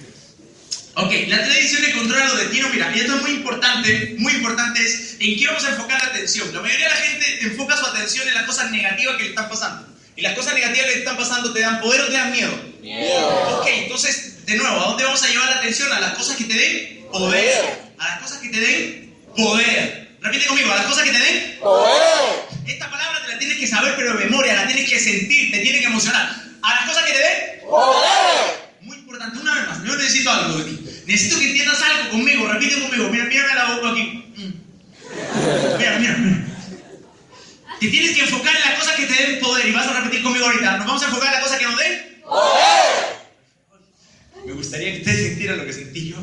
Ok, 1.02 1.14
la 1.28 1.43
televisión 1.43 1.82
de 1.82 1.93
controla 1.93 2.26
lo 2.26 2.36
de 2.36 2.45
tiro. 2.47 2.70
Mira, 2.70 2.91
y 2.93 3.00
esto 3.00 3.16
es 3.16 3.22
muy 3.22 3.32
importante, 3.32 4.16
muy 4.18 4.34
importante 4.34 4.84
es 4.84 5.16
en 5.20 5.39
qué 5.39 5.47
vamos 5.47 5.64
a 5.64 5.70
enfocar 5.70 6.02
la 6.02 6.10
atención. 6.10 6.54
La 6.54 6.62
mayoría 6.62 6.89
de 6.89 6.93
la 6.93 7.02
gente 7.02 7.39
enfoca 7.41 7.78
su 7.78 7.86
atención 7.86 8.28
en 8.28 8.34
las 8.34 8.43
cosas 8.45 8.70
negativas 8.72 9.16
que 9.16 9.24
le 9.24 9.30
están 9.30 9.47
pasando. 9.50 9.88
Y 10.18 10.22
las 10.22 10.36
cosas 10.36 10.54
negativas 10.54 10.88
que 10.88 10.93
le 10.95 11.00
están 11.00 11.16
pasando 11.16 11.54
te 11.54 11.62
dan 11.62 11.80
poder 11.80 12.02
o 12.02 12.08
te 12.08 12.14
dan 12.14 12.32
miedo. 12.32 12.52
Miedo. 12.82 13.60
Ok, 13.60 13.68
entonces, 13.68 14.45
de 14.45 14.58
nuevo, 14.58 14.76
¿a 14.76 14.88
dónde 14.88 15.06
vamos 15.06 15.24
a 15.24 15.28
llevar 15.28 15.50
la 15.50 15.56
atención? 15.58 15.91
A 15.93 16.00
las 16.02 16.14
cosas 16.16 16.36
que 16.36 16.43
te 16.43 16.54
den 16.54 17.08
poder. 17.10 17.91
A 17.97 18.08
las 18.10 18.20
cosas 18.20 18.39
que 18.39 18.50
te 18.50 18.60
den 18.60 19.16
poder. 19.38 20.10
Repite 20.20 20.47
conmigo, 20.47 20.72
a 20.72 20.76
las 20.76 20.86
cosas 20.86 21.04
que 21.04 21.12
te 21.12 21.20
den 21.20 21.60
poder. 21.62 22.50
Esta 22.68 22.91
palabra 22.91 23.22
te 23.26 23.32
la 23.32 23.39
tienes 23.39 23.58
que 23.58 23.68
saber, 23.68 23.93
pero 23.95 24.18
de 24.18 24.26
memoria, 24.26 24.54
la 24.54 24.68
tienes 24.68 24.89
que 24.89 25.00
sentir, 25.00 25.52
te 25.52 25.60
tiene 25.60 25.80
que 25.80 25.86
emocionar. 25.86 26.30
A 26.62 26.76
las 26.76 26.89
cosas 26.89 27.06
que 27.06 27.14
te 27.14 27.20
den 27.20 27.70
poder. 27.70 28.70
Muy 28.82 28.97
importante, 28.97 29.39
una 29.39 29.56
vez 29.56 29.68
más, 29.70 29.84
yo 29.86 29.95
necesito 29.95 30.30
algo 30.30 30.58
de 30.58 30.64
ti. 30.66 30.88
Necesito 31.10 31.39
que 31.39 31.49
entiendas 31.49 31.82
algo 31.82 32.12
conmigo, 32.12 32.47
repite 32.47 32.80
conmigo. 32.80 33.10
Mira, 33.10 33.26
mírame 33.26 33.55
la 33.55 33.66
boca 33.74 33.91
aquí. 33.93 34.26
Mira, 34.36 35.97
mira, 35.97 36.18
mira. 36.20 36.45
Te 37.80 37.88
tienes 37.88 38.16
que 38.16 38.22
enfocar 38.22 38.55
en 38.55 38.62
las 38.62 38.80
cosas 38.80 38.95
que 38.95 39.07
te 39.07 39.24
den 39.24 39.39
poder 39.39 39.68
y 39.68 39.72
vas 39.72 39.88
a 39.88 40.01
repetir 40.01 40.22
conmigo 40.22 40.45
ahorita. 40.45 40.78
Nos 40.78 40.86
vamos 40.86 41.01
a 41.01 41.05
enfocar 41.07 41.30
en 41.30 41.34
las 41.34 41.43
cosas 41.43 41.57
que 41.57 41.66
nos 41.66 41.78
den 41.80 42.22
poder. 42.22 43.20
Me 44.45 44.53
gustaría 44.53 44.91
que 44.91 44.99
ustedes 44.99 45.30
sintieran 45.30 45.57
lo 45.57 45.66
que 45.66 45.74
sentí 45.74 46.10
yo. 46.10 46.18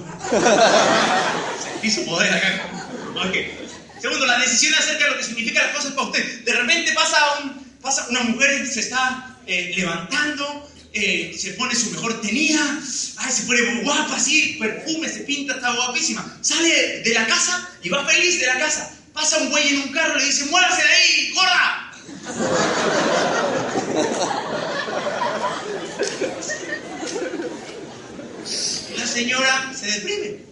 Sentí 1.65 1.91
su 1.91 2.07
poder 2.07 2.33
acá. 2.33 2.69
Ok. 3.27 3.37
Segundo, 4.01 4.25
la 4.25 4.39
decisión 4.39 4.73
acerca 4.75 5.07
de 5.07 5.11
lo 5.11 5.17
que 5.17 5.25
significan 5.25 5.67
las 5.67 5.75
cosas 5.75 5.93
para 5.95 6.07
usted. 6.07 6.45
De 6.45 6.53
repente 6.53 6.93
pasa, 6.93 7.19
un, 7.43 7.77
pasa 7.83 8.07
una 8.11 8.21
mujer 8.23 8.65
se 8.69 8.79
está 8.79 9.37
eh, 9.49 9.73
levantando, 9.77 10.71
eh, 10.97 11.37
se 11.37 11.53
pone 11.53 11.75
su 11.75 11.91
mejor 11.91 12.21
tenida, 12.21 12.61
ay, 13.19 13.33
se 13.33 13.43
pone 13.43 13.83
guapa 13.83 14.17
así, 14.17 14.57
perfume, 14.59 15.09
se 15.09 15.21
pinta, 15.21 15.55
está 15.55 15.75
guapísima. 15.75 16.39
Sale 16.41 17.03
de 17.03 17.15
la 17.15 17.27
casa 17.27 17.69
y 17.83 17.89
va 17.89 18.07
feliz 18.07 18.41
de 18.41 18.47
la 18.47 18.59
casa. 18.59 18.93
Pasa 19.13 19.39
un 19.39 19.51
güey 19.51 19.69
en 19.69 19.83
un 19.83 19.93
carro 19.93 20.17
y 20.17 20.21
le 20.21 20.27
dice, 20.27 20.47
muévase 20.47 20.83
de 20.83 20.89
ahí, 20.89 21.33
corra. 21.35 21.93
La 28.97 29.07
señora 29.07 29.73
se 29.75 29.87
deprime. 29.87 30.47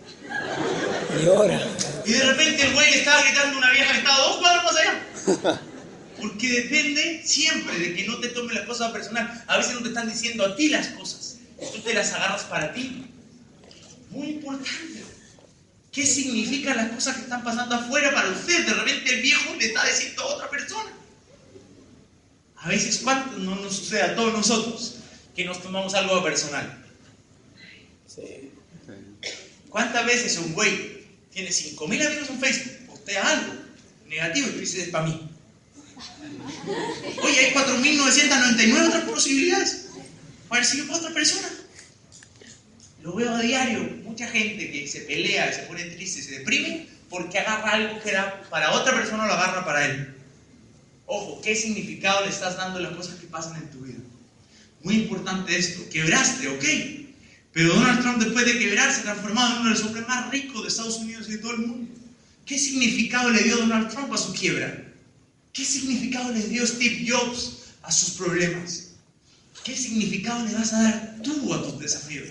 Llora. 1.22 1.61
Y 2.05 2.12
de 2.12 2.24
repente 2.24 2.66
el 2.66 2.72
güey 2.74 2.90
le 2.90 2.99
estaba 2.99 3.22
gritando 3.22 3.55
a 3.55 3.59
una 3.59 3.70
vieja 3.70 3.92
que 3.92 3.99
estaba 3.99 4.18
dos 4.18 4.36
cuadros 4.38 4.64
más 4.64 4.76
allá. 4.76 5.61
Porque 6.25 6.49
depende 6.49 7.22
siempre 7.25 7.79
de 7.79 7.95
que 7.95 8.07
no 8.07 8.18
te 8.18 8.29
tomes 8.29 8.55
las 8.55 8.64
cosas 8.64 8.93
personal. 8.93 9.45
A 9.47 9.59
veces 9.59 9.75
no 9.75 9.83
te 9.83 9.89
están 9.89 10.09
diciendo 10.09 10.45
a 10.47 10.57
ti 10.57 10.68
las 10.68 10.89
cosas. 10.89 11.39
Tú 11.72 11.81
te 11.81 11.93
las 11.93 12.12
agarras 12.14 12.45
para 12.45 12.72
ti. 12.72 13.05
Muy 14.09 14.29
importante. 14.29 15.05
¿Qué 15.93 16.07
significan 16.07 16.79
las 16.79 16.93
cosas 16.93 17.16
que 17.16 17.22
están 17.22 17.45
pasando 17.45 17.75
afuera 17.75 18.12
para 18.14 18.31
usted? 18.31 18.66
De 18.66 18.72
repente 18.72 19.14
el 19.14 19.20
viejo 19.20 19.55
le 19.55 19.66
está 19.66 19.87
diciendo 19.87 20.22
a 20.22 20.27
otra 20.27 20.51
persona. 20.51 20.91
A 22.57 22.68
veces, 22.68 23.01
¿cuánto 23.05 23.39
no 23.39 23.57
nos 23.57 23.77
sucede 23.77 24.03
a 24.03 24.16
todos 24.16 24.33
nosotros 24.33 24.97
que 25.37 25.45
nos 25.45 25.62
tomamos 25.62 25.93
algo 25.93 26.22
personal? 26.22 26.85
Sí. 28.07 28.51
¿Cuántas 29.68 30.07
veces 30.07 30.39
un 30.39 30.55
güey 30.55 31.05
tiene 31.31 31.51
5.000 31.51 32.07
amigos 32.07 32.31
en 32.31 32.41
Facebook, 32.41 32.87
postea 32.87 33.29
algo 33.29 33.53
negativo 34.09 34.49
y 34.49 34.53
tú 34.53 34.61
dices, 34.61 34.85
es 34.85 34.89
para 34.89 35.07
mí? 35.07 35.34
Oye, 37.22 37.38
hay 37.38 37.53
4.999 37.53 38.88
otras 38.88 39.05
posibilidades 39.05 39.86
para 40.49 40.66
para 40.86 40.99
otra 40.99 41.12
persona. 41.12 41.49
Lo 43.03 43.14
veo 43.14 43.34
a 43.34 43.40
diario, 43.40 43.80
mucha 44.05 44.26
gente 44.28 44.70
que 44.70 44.86
se 44.86 45.01
pelea, 45.01 45.53
se 45.53 45.62
pone 45.62 45.84
triste, 45.84 46.22
se 46.22 46.38
deprime 46.38 46.86
porque 47.11 47.38
agarra 47.38 47.72
algo 47.72 48.01
que 48.03 48.11
era 48.11 48.42
para 48.51 48.72
otra 48.72 48.95
persona, 48.95 49.26
lo 49.26 49.34
agarra 49.34 49.64
para 49.64 49.86
él. 49.86 50.14
Ojo, 51.07 51.40
¿qué 51.42 51.55
significado 51.55 52.24
le 52.24 52.30
estás 52.30 52.57
dando 52.57 52.78
a 52.78 52.82
las 52.82 52.97
cosas 52.97 53.16
que 53.16 53.26
pasan 53.26 53.57
en 53.57 53.70
tu 53.70 53.80
vida? 53.80 53.99
Muy 54.82 54.95
importante 54.97 55.57
esto, 55.57 55.88
quebraste, 55.90 56.49
ok. 56.49 56.64
Pero 57.53 57.74
Donald 57.74 58.01
Trump 58.01 58.18
después 58.18 58.47
de 58.47 58.59
quebrar 58.59 58.92
se 58.92 59.01
ha 59.01 59.05
transformado 59.05 59.53
en 59.53 59.61
uno 59.61 59.70
de 59.70 59.76
los 59.76 59.84
hombres 59.84 60.09
más 60.09 60.30
ricos 60.30 60.62
de 60.62 60.68
Estados 60.68 60.97
Unidos 60.99 61.28
y 61.28 61.32
de 61.32 61.38
todo 61.38 61.53
el 61.53 61.59
mundo. 61.59 61.95
¿Qué 62.47 62.59
significado 62.59 63.30
le 63.30 63.42
dio 63.42 63.57
Donald 63.57 63.90
Trump 63.90 64.12
a 64.12 64.18
su 64.18 64.32
quiebra? 64.32 64.93
¿Qué 65.55 65.64
significado 65.64 66.32
le 66.32 66.42
dio 66.48 66.66
Steve 66.66 67.07
Jobs 67.09 67.74
a 67.82 67.92
sus 67.92 68.11
problemas? 68.14 68.88
¿Qué 69.62 69.76
significado 69.76 70.44
le 70.44 70.52
vas 70.52 70.72
a 70.72 70.82
dar 70.82 71.16
tú 71.22 71.55
a 71.55 71.62
tus 71.62 71.78
desafíos? 71.78 72.28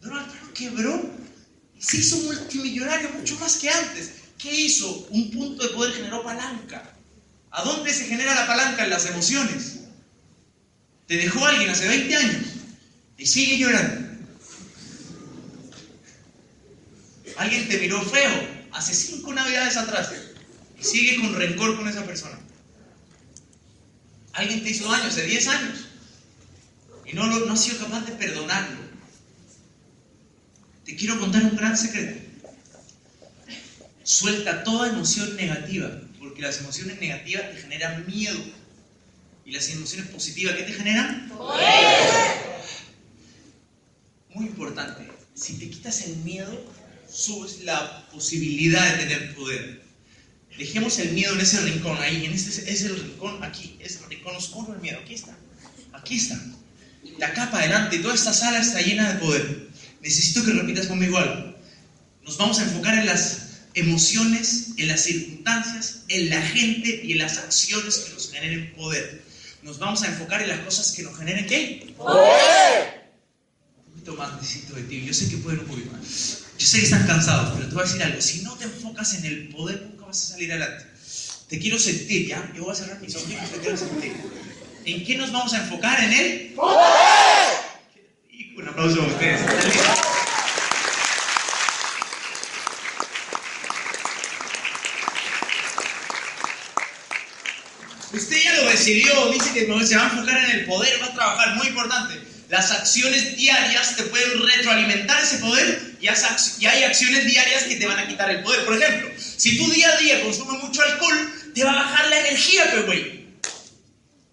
Donald 0.00 0.30
Trump 0.30 0.52
quebró 0.52 1.10
y 1.76 1.82
se 1.82 1.96
hizo 1.96 2.16
multimillonario 2.18 3.10
mucho 3.10 3.36
más 3.40 3.56
que 3.56 3.68
antes. 3.70 4.12
¿Qué 4.38 4.54
hizo? 4.54 5.08
Un 5.10 5.32
punto 5.32 5.66
de 5.66 5.74
poder 5.74 5.94
generó 5.94 6.22
palanca. 6.22 6.94
¿A 7.50 7.64
dónde 7.64 7.92
se 7.92 8.04
genera 8.04 8.32
la 8.32 8.46
palanca? 8.46 8.84
En 8.84 8.90
las 8.90 9.06
emociones. 9.06 9.80
Te 11.08 11.16
dejó 11.16 11.44
alguien 11.44 11.70
hace 11.70 11.88
20 11.88 12.16
años 12.16 12.46
y 13.18 13.26
sigue 13.26 13.58
llorando. 13.58 14.08
Alguien 17.36 17.68
te 17.68 17.78
miró 17.78 18.00
feo 18.00 18.48
hace 18.70 18.94
5 18.94 19.32
navidades 19.34 19.76
atrás 19.76 20.12
sigue 20.84 21.20
con 21.20 21.34
rencor 21.34 21.76
con 21.76 21.88
esa 21.88 22.04
persona. 22.04 22.38
Alguien 24.34 24.62
te 24.62 24.70
hizo 24.70 24.90
daño 24.90 25.04
hace 25.04 25.24
10 25.24 25.48
años 25.48 25.86
y 27.06 27.12
no, 27.14 27.26
no 27.26 27.52
has 27.52 27.62
sido 27.62 27.78
capaz 27.78 28.04
de 28.06 28.12
perdonarlo. 28.12 28.84
Te 30.84 30.96
quiero 30.96 31.18
contar 31.18 31.44
un 31.44 31.56
gran 31.56 31.76
secreto. 31.76 32.20
Suelta 34.02 34.64
toda 34.64 34.90
emoción 34.90 35.34
negativa, 35.36 35.90
porque 36.18 36.42
las 36.42 36.60
emociones 36.60 37.00
negativas 37.00 37.50
te 37.52 37.56
generan 37.56 38.06
miedo. 38.06 38.38
¿Y 39.46 39.52
las 39.52 39.68
emociones 39.70 40.08
positivas 40.08 40.56
qué 40.56 40.64
te 40.64 40.72
generan? 40.72 41.30
Muy 44.34 44.46
importante. 44.46 45.10
Si 45.34 45.58
te 45.58 45.70
quitas 45.70 46.02
el 46.02 46.16
miedo, 46.18 46.52
subes 47.10 47.64
la 47.64 48.06
posibilidad 48.10 48.96
de 48.96 49.04
tener 49.04 49.34
poder. 49.34 49.83
Dejemos 50.58 50.98
el 51.00 51.12
miedo 51.12 51.34
en 51.34 51.40
ese 51.40 51.60
rincón 51.60 51.98
ahí, 52.00 52.24
en 52.26 52.32
este 52.32 52.70
es 52.72 52.82
el 52.82 52.96
rincón 52.96 53.42
aquí, 53.42 53.76
es 53.80 53.96
el 53.96 54.08
rincón 54.08 54.36
oscuro 54.36 54.72
del 54.72 54.80
miedo. 54.80 54.98
Aquí 55.02 55.14
está, 55.14 55.36
aquí 55.92 56.16
está. 56.16 56.40
De 57.18 57.24
acá 57.24 57.50
para 57.50 57.64
adelante, 57.64 57.98
toda 57.98 58.14
esta 58.14 58.32
sala 58.32 58.60
está 58.60 58.80
llena 58.80 59.12
de 59.12 59.20
poder. 59.20 59.68
Necesito 60.00 60.44
que 60.44 60.52
repitas 60.52 60.86
conmigo 60.86 61.18
algo. 61.18 61.54
Nos 62.22 62.38
vamos 62.38 62.58
a 62.60 62.62
enfocar 62.62 62.98
en 62.98 63.06
las 63.06 63.44
emociones, 63.74 64.68
en 64.76 64.88
las 64.88 65.02
circunstancias, 65.02 66.04
en 66.08 66.30
la 66.30 66.40
gente 66.40 67.00
y 67.04 67.12
en 67.12 67.18
las 67.18 67.38
acciones 67.38 67.98
que 67.98 68.14
nos 68.14 68.30
generen 68.30 68.72
poder. 68.74 69.22
Nos 69.62 69.78
vamos 69.78 70.02
a 70.02 70.08
enfocar 70.08 70.42
en 70.42 70.48
las 70.48 70.60
cosas 70.60 70.92
que 70.92 71.02
nos 71.02 71.16
generen 71.18 71.46
qué? 71.46 71.94
¡Poder! 71.96 73.10
Un 73.78 73.92
poquito 73.92 74.14
más 74.14 74.40
necesito 74.40 74.74
de 74.74 74.82
ti. 74.84 75.04
Yo 75.04 75.12
sé 75.12 75.28
que 75.28 75.38
pueden 75.38 75.60
un 75.60 75.66
poquito 75.66 75.90
más. 75.92 76.44
Yo 76.58 76.66
sé 76.66 76.78
que 76.78 76.84
están 76.84 77.06
cansados, 77.06 77.54
pero 77.56 77.68
te 77.68 77.74
voy 77.74 77.82
a 77.82 77.86
decir 77.86 78.02
algo. 78.02 78.20
Si 78.20 78.42
no 78.42 78.54
te 78.56 78.64
enfocas 78.64 79.14
en 79.14 79.24
el 79.24 79.48
poder, 79.48 79.93
vas 80.14 80.30
a 80.30 80.32
salir 80.34 80.52
adelante. 80.52 80.86
Te 81.48 81.58
quiero 81.58 81.76
sentir, 81.76 82.28
¿ya? 82.28 82.52
Yo 82.54 82.62
voy 82.62 82.72
a 82.72 82.76
cerrar 82.76 83.00
mis 83.00 83.16
ojos, 83.16 83.28
te 83.28 83.58
quiero 83.58 83.76
sentir. 83.76 84.12
¿En 84.84 85.04
qué 85.04 85.16
nos 85.16 85.32
vamos 85.32 85.52
a 85.54 85.58
enfocar? 85.58 85.98
¿En 86.04 86.12
él? 86.12 86.52
¡Poder! 86.54 87.54
Un 88.56 88.68
aplauso 88.68 89.02
a 89.02 89.06
ustedes. 89.06 89.40
Usted 98.12 98.36
ya 98.40 98.54
lo 98.62 98.70
decidió, 98.70 99.32
dice 99.32 99.52
que 99.52 99.84
se 99.84 99.96
va 99.96 100.02
a 100.02 100.10
enfocar 100.10 100.44
en 100.44 100.50
el 100.52 100.64
poder, 100.66 101.02
va 101.02 101.06
a 101.06 101.14
trabajar, 101.14 101.56
muy 101.56 101.66
importante. 101.66 102.33
Las 102.48 102.70
acciones 102.70 103.36
diarias 103.36 103.96
te 103.96 104.02
pueden 104.04 104.46
retroalimentar 104.46 105.22
ese 105.22 105.38
poder 105.38 105.94
y 106.00 106.66
hay 106.66 106.82
acciones 106.84 107.24
diarias 107.24 107.64
que 107.64 107.76
te 107.76 107.86
van 107.86 107.98
a 107.98 108.06
quitar 108.06 108.30
el 108.30 108.42
poder. 108.42 108.64
Por 108.64 108.76
ejemplo, 108.76 109.10
si 109.18 109.56
tú 109.56 109.70
día 109.70 109.90
a 109.90 109.96
día 109.96 110.22
consumes 110.22 110.62
mucho 110.62 110.82
alcohol, 110.82 111.32
te 111.54 111.64
va 111.64 111.72
a 111.72 111.76
bajar 111.76 112.08
la 112.08 112.20
energía, 112.20 112.64
pero 112.70 112.86
güey. 112.86 113.24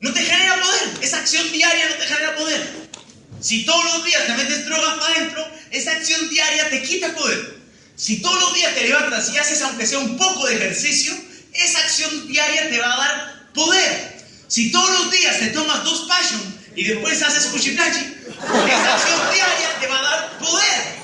No 0.01 0.12
te 0.12 0.22
genera 0.22 0.59
poder. 0.59 1.03
Esa 1.03 1.20
acción 1.20 1.49
diaria 1.51 1.88
no 1.89 1.95
te 1.95 2.05
genera 2.07 2.36
poder. 2.36 2.68
Si 3.39 3.66
todos 3.66 3.84
los 3.86 4.05
días 4.05 4.26
te 4.26 4.34
metes 4.34 4.66
drogas 4.66 4.99
para 4.99 5.16
adentro, 5.16 5.47
esa 5.72 5.91
acción 5.91 6.30
diaria 6.30 6.70
te 6.70 6.82
quita 6.84 7.14
poder. 7.16 7.62
Si 7.95 8.22
todos 8.22 8.39
los 8.41 8.53
días 8.53 8.74
te 8.76 8.88
levantas 8.88 9.32
y 9.34 9.38
haces 9.38 9.62
aunque 9.62 9.88
sea 9.88 9.99
un 9.99 10.18
poco 10.18 10.47
de 10.47 10.55
ejercicio, 10.55 11.14
esa 11.53 11.80
acción 11.80 12.28
diaria 12.28 12.70
te 12.70 12.80
va 12.80 12.93
a 12.93 12.97
dar 12.97 13.53
poder. 13.53 14.26
Si 14.47 14.72
todos 14.72 14.89
los 14.99 15.12
días 15.12 15.39
te 15.39 15.47
tomas 15.47 15.84
dos 15.84 16.07
passion 16.07 16.61
y 16.76 16.84
después 16.86 17.22
haces 17.22 17.47
cuchiplachi, 17.47 17.99
esa 17.99 18.95
acción 18.95 19.19
diaria 19.34 19.80
te 19.80 19.88
va 19.88 19.99
a 19.99 20.01
dar 20.01 20.38
poder. 20.39 21.01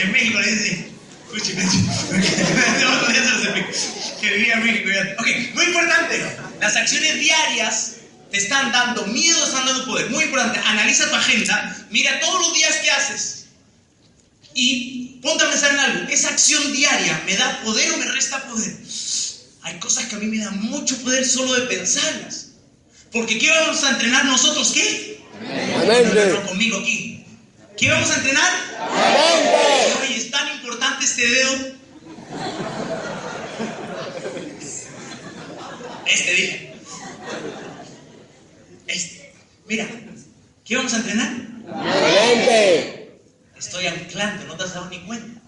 En 0.00 0.12
México 0.12 0.38
le 0.40 0.52
dicen 0.52 0.98
cuchiplachi. 1.30 1.84
que 4.20 4.30
vivía 4.36 4.54
en 4.54 4.64
México. 4.64 4.90
Ok, 5.18 5.26
muy 5.54 5.64
importante. 5.64 6.22
Las 6.60 6.76
acciones 6.76 7.14
diarias 7.18 7.96
te 8.30 8.38
están 8.38 8.72
dando 8.72 9.06
miedo, 9.06 9.38
te 9.38 9.44
están 9.44 9.66
dando 9.66 9.84
poder. 9.84 10.10
Muy 10.10 10.24
importante. 10.24 10.60
Analiza 10.64 11.08
tu 11.08 11.14
agenda. 11.14 11.86
Mira 11.90 12.18
todos 12.20 12.46
los 12.46 12.54
días 12.54 12.76
que 12.76 12.90
haces. 12.90 13.46
Y 14.54 15.18
ponte 15.20 15.44
a 15.44 15.50
pensar 15.50 15.72
en 15.72 15.80
algo. 15.80 16.08
¿Esa 16.08 16.30
acción 16.30 16.72
diaria 16.72 17.20
me 17.26 17.36
da 17.36 17.60
poder 17.62 17.92
o 17.92 17.96
me 17.98 18.06
resta 18.06 18.42
poder? 18.44 18.74
Hay 19.62 19.78
cosas 19.78 20.06
que 20.06 20.16
a 20.16 20.18
mí 20.18 20.26
me 20.26 20.38
dan 20.38 20.60
mucho 20.62 20.96
poder 20.98 21.26
solo 21.26 21.54
de 21.54 21.62
pensarlas. 21.62 22.53
Porque 23.14 23.38
¿qué 23.38 23.48
vamos 23.48 23.84
a 23.84 23.90
entrenar 23.90 24.24
nosotros? 24.24 24.72
¿Qué? 24.72 25.20
No, 26.32 26.48
conmigo 26.48 26.80
aquí. 26.80 27.24
¿Qué 27.76 27.88
vamos 27.88 28.10
a 28.10 28.16
entrenar? 28.16 28.52
Oye, 30.02 30.16
es 30.16 30.30
tan 30.32 30.48
importante 30.56 31.04
este 31.04 31.24
dedo. 31.24 31.52
Este 36.06 36.32
dije. 36.34 36.74
Este. 38.88 39.32
Mira, 39.68 39.88
¿qué 40.64 40.76
vamos 40.76 40.92
a 40.92 40.96
entrenar? 40.96 41.36
Estoy 43.56 43.86
anclando, 43.86 44.44
no 44.46 44.56
te 44.56 44.64
has 44.64 44.74
dado 44.74 44.90
ni 44.90 44.98
cuenta. 45.06 45.40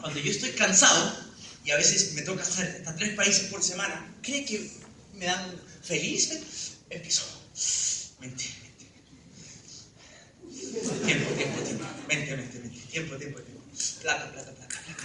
Cuando 0.00 0.18
yo 0.20 0.30
estoy 0.30 0.52
cansado 0.52 1.14
y 1.66 1.70
a 1.70 1.76
veces 1.76 2.14
me 2.14 2.22
toca 2.22 2.42
hacer 2.42 2.76
hasta 2.78 2.96
tres 2.96 3.14
países 3.14 3.48
por 3.50 3.62
semana, 3.62 4.10
¿cree 4.22 4.46
que 4.46 4.70
me 5.12 5.26
dan 5.26 5.54
feliz? 5.82 6.77
Empiezo. 6.90 7.22
Mente, 8.20 8.44
mente. 8.62 8.86
Tiempo, 11.04 11.30
tiempo, 11.34 11.60
tiempo. 11.60 11.84
Mente, 12.08 12.36
mente, 12.36 12.58
mente. 12.60 12.80
Tiempo, 12.90 13.16
tiempo, 13.16 13.40
tiempo. 13.40 13.62
Plata, 14.02 14.32
plata, 14.32 14.52
plata, 14.54 14.80
plata. 14.82 14.98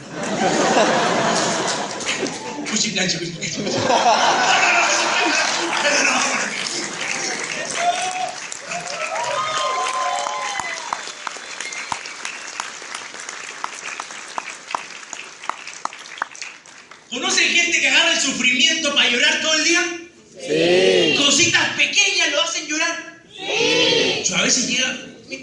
¿Conocen 17.10 17.50
gente 17.50 17.80
que 17.80 17.88
agarra 17.90 18.14
el 18.14 18.20
sufrimiento 18.20 18.96
para 18.96 19.10
llorar 19.10 19.42
todo 19.42 19.54
el 19.56 19.64
día? 19.66 20.03
Sí. 20.48 21.16
Cositas 21.18 21.70
pequeñas 21.76 22.32
lo 22.32 22.42
hacen 22.42 22.68
llorar. 22.68 23.24
Sí. 23.36 24.24
Yo 24.26 24.36
a 24.36 24.42
veces 24.42 24.68
llega, 24.68 24.98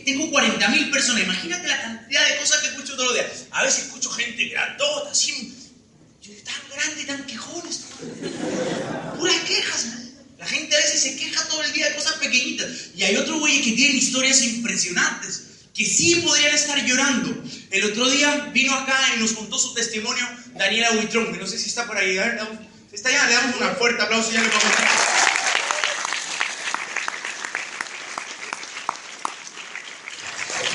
tengo 0.05 0.31
40.000 0.31 0.91
personas, 0.91 1.23
imagínate 1.23 1.69
la 1.69 1.81
cantidad 1.81 2.29
de 2.29 2.37
cosas 2.37 2.61
que 2.61 2.69
escucho 2.69 2.97
todos 2.97 3.09
los 3.09 3.15
días. 3.15 3.47
A 3.51 3.65
veces 3.65 3.85
escucho 3.85 4.11
gente 4.11 4.45
grandota, 4.49 5.11
así, 5.11 5.55
tan 6.45 6.77
grande, 6.77 7.05
tan 7.05 7.27
quejones, 7.27 7.85
puras 9.19 9.41
quejas. 9.47 9.87
La 10.39 10.47
gente 10.47 10.75
a 10.75 10.79
veces 10.79 11.01
se 11.01 11.17
queja 11.17 11.47
todo 11.49 11.63
el 11.63 11.73
día 11.73 11.91
de 11.91 11.97
cosas 11.97 12.15
pequeñitas. 12.15 12.71
Y 12.97 13.03
hay 13.03 13.17
otros 13.17 13.41
güeyes 13.41 13.63
que 13.63 13.73
tienen 13.73 13.99
historias 13.99 14.43
impresionantes, 14.43 15.43
que 15.75 15.85
sí 15.85 16.17
podrían 16.17 16.55
estar 16.55 16.83
llorando. 16.85 17.43
El 17.71 17.85
otro 17.85 18.09
día 18.09 18.51
vino 18.53 18.75
acá 18.75 18.99
y 19.17 19.21
nos 19.21 19.33
contó 19.33 19.59
su 19.59 19.75
testimonio 19.75 20.27
Daniela 20.55 20.93
Huitrón, 20.93 21.33
que 21.33 21.39
no 21.39 21.47
sé 21.47 21.59
si 21.59 21.69
está 21.69 21.87
por 21.87 21.99
ahí. 21.99 22.17
A 22.17 22.25
ver, 22.25 22.41
está 22.93 23.11
ya, 23.11 23.26
le 23.26 23.34
damos 23.34 23.61
un 23.61 23.76
fuerte 23.76 24.03
aplauso, 24.03 24.30
ya 24.32 24.43
le 24.43 24.49
podemos 24.49 24.74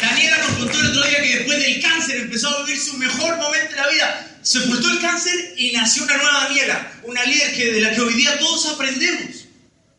Daniela 0.02 0.38
nos 0.38 0.58
contó 0.58 0.80
el 0.80 0.88
otro 0.88 1.08
día 1.08 1.22
que 1.22 1.36
después 1.38 1.60
del 1.60 1.82
cáncer 1.82 2.16
empezó 2.18 2.50
a 2.50 2.64
vivir 2.64 2.82
su 2.82 2.98
mejor 2.98 3.38
momento 3.38 3.72
de 3.72 3.76
la 3.76 3.88
vida. 3.90 4.38
Sepultó 4.42 4.90
el 4.92 5.00
cáncer 5.00 5.54
y 5.58 5.72
nació 5.72 6.04
una 6.04 6.18
nueva 6.18 6.44
Daniela, 6.44 6.92
una 7.04 7.24
líder 7.24 7.56
que, 7.56 7.74
de 7.74 7.82
la 7.82 7.94
que 7.94 8.02
hoy 8.02 8.14
día 8.14 8.38
todos 8.38 8.66
aprendemos. 8.68 9.46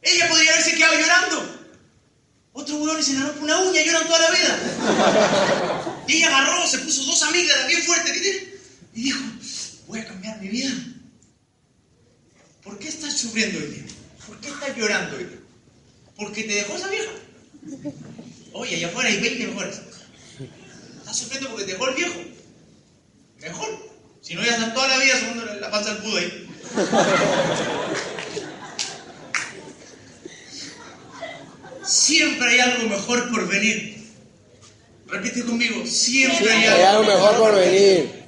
Ella 0.03 0.29
podría 0.29 0.53
haberse 0.53 0.77
quedado 0.77 1.01
llorando. 1.01 1.71
Otros 2.53 2.81
hueones 2.81 3.07
se 3.07 3.15
le 3.15 3.21
rompe 3.21 3.41
una 3.41 3.59
uña 3.59 3.81
y 3.81 3.87
lloran 3.87 4.07
toda 4.07 4.21
la 4.21 4.31
vida. 4.31 6.05
Y 6.07 6.17
ella 6.17 6.29
agarró, 6.29 6.67
se 6.67 6.79
puso 6.79 7.03
dos 7.05 7.23
amigas 7.25 7.67
bien 7.67 7.83
fuertes 7.83 8.17
y 8.95 9.03
dijo, 9.03 9.21
voy 9.89 10.01
a 10.01 10.07
cambiar 10.07 10.41
mi 10.41 10.49
vida. 10.49 10.71
¿Por 13.37 13.43
qué 13.43 13.49
estás 13.49 13.59
sufriendo 13.59 13.59
hoy 13.59 13.67
día? 13.75 13.85
¿Por 14.27 14.41
qué 14.41 14.49
estás 14.49 14.77
llorando 14.77 15.17
hoy 15.17 15.25
día? 15.25 15.39
Porque 16.17 16.45
te 16.45 16.55
dejó 16.55 16.77
esa 16.77 16.89
vieja. 16.89 17.11
Oye, 18.53 18.77
allá 18.77 18.87
afuera 18.89 19.11
hay 19.11 19.21
20 19.21 19.47
mejores. 19.49 19.81
Estás 20.99 21.19
sufriendo 21.19 21.51
porque 21.51 21.67
te 21.67 21.73
dejó 21.73 21.89
el 21.89 21.95
viejo. 21.97 22.15
Mejor. 23.41 23.91
Si 24.23 24.35
no, 24.35 24.43
ya 24.43 24.53
están 24.53 24.73
toda 24.73 24.89
la 24.89 24.99
vida 24.99 25.19
segundo 25.19 25.45
la 25.45 25.71
panza 25.71 25.93
del 25.93 26.03
pudo 26.03 26.17
ahí. 26.17 26.49
Siempre 31.85 32.49
hay 32.49 32.61
algo 32.61 32.89
mejor 32.89 33.31
por 33.31 33.49
venir. 33.49 33.97
Repite 35.09 35.45
conmigo, 35.45 35.87
siempre 35.87 36.51
hay 36.51 36.65
algo, 36.65 36.77
hay 36.79 36.85
algo 36.85 37.05
mejor 37.05 37.37
por 37.37 37.55
venir. 37.55 38.25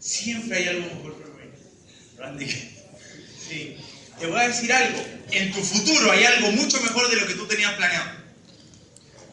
Siempre 0.00 0.58
hay 0.58 0.68
algo 0.68 0.80
mejor 0.80 1.00
por 1.00 1.12
venir. 1.12 1.21
Te 4.18 4.26
voy 4.26 4.40
a 4.40 4.48
decir 4.48 4.72
algo. 4.72 5.02
En 5.30 5.52
tu 5.52 5.60
futuro 5.60 6.12
hay 6.12 6.24
algo 6.24 6.52
mucho 6.52 6.80
mejor 6.80 7.08
de 7.10 7.16
lo 7.16 7.26
que 7.26 7.34
tú 7.34 7.46
tenías 7.46 7.72
planeado. 7.74 8.10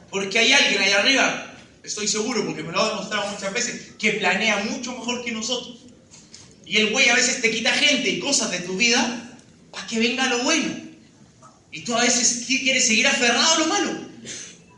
Porque 0.09 0.39
hay 0.39 0.53
alguien 0.53 0.81
ahí 0.81 0.91
arriba, 0.91 1.53
estoy 1.83 2.07
seguro 2.07 2.45
porque 2.45 2.63
me 2.63 2.71
lo 2.71 2.81
ha 2.81 2.89
demostrado 2.89 3.29
muchas 3.29 3.53
veces, 3.53 3.93
que 3.99 4.13
planea 4.13 4.57
mucho 4.63 4.93
mejor 4.93 5.23
que 5.23 5.31
nosotros. 5.31 5.85
Y 6.65 6.77
el 6.77 6.91
güey 6.91 7.09
a 7.09 7.15
veces 7.15 7.41
te 7.41 7.51
quita 7.51 7.71
gente 7.73 8.09
y 8.09 8.19
cosas 8.19 8.51
de 8.51 8.59
tu 8.59 8.77
vida 8.77 9.37
para 9.71 9.85
que 9.87 9.99
venga 9.99 10.25
lo 10.27 10.43
bueno. 10.43 10.73
Y 11.71 11.81
tú 11.81 11.95
a 11.95 12.01
veces 12.01 12.45
quieres 12.47 12.87
seguir 12.87 13.07
aferrado 13.07 13.53
a 13.53 13.59
lo 13.59 13.65
malo. 13.67 13.99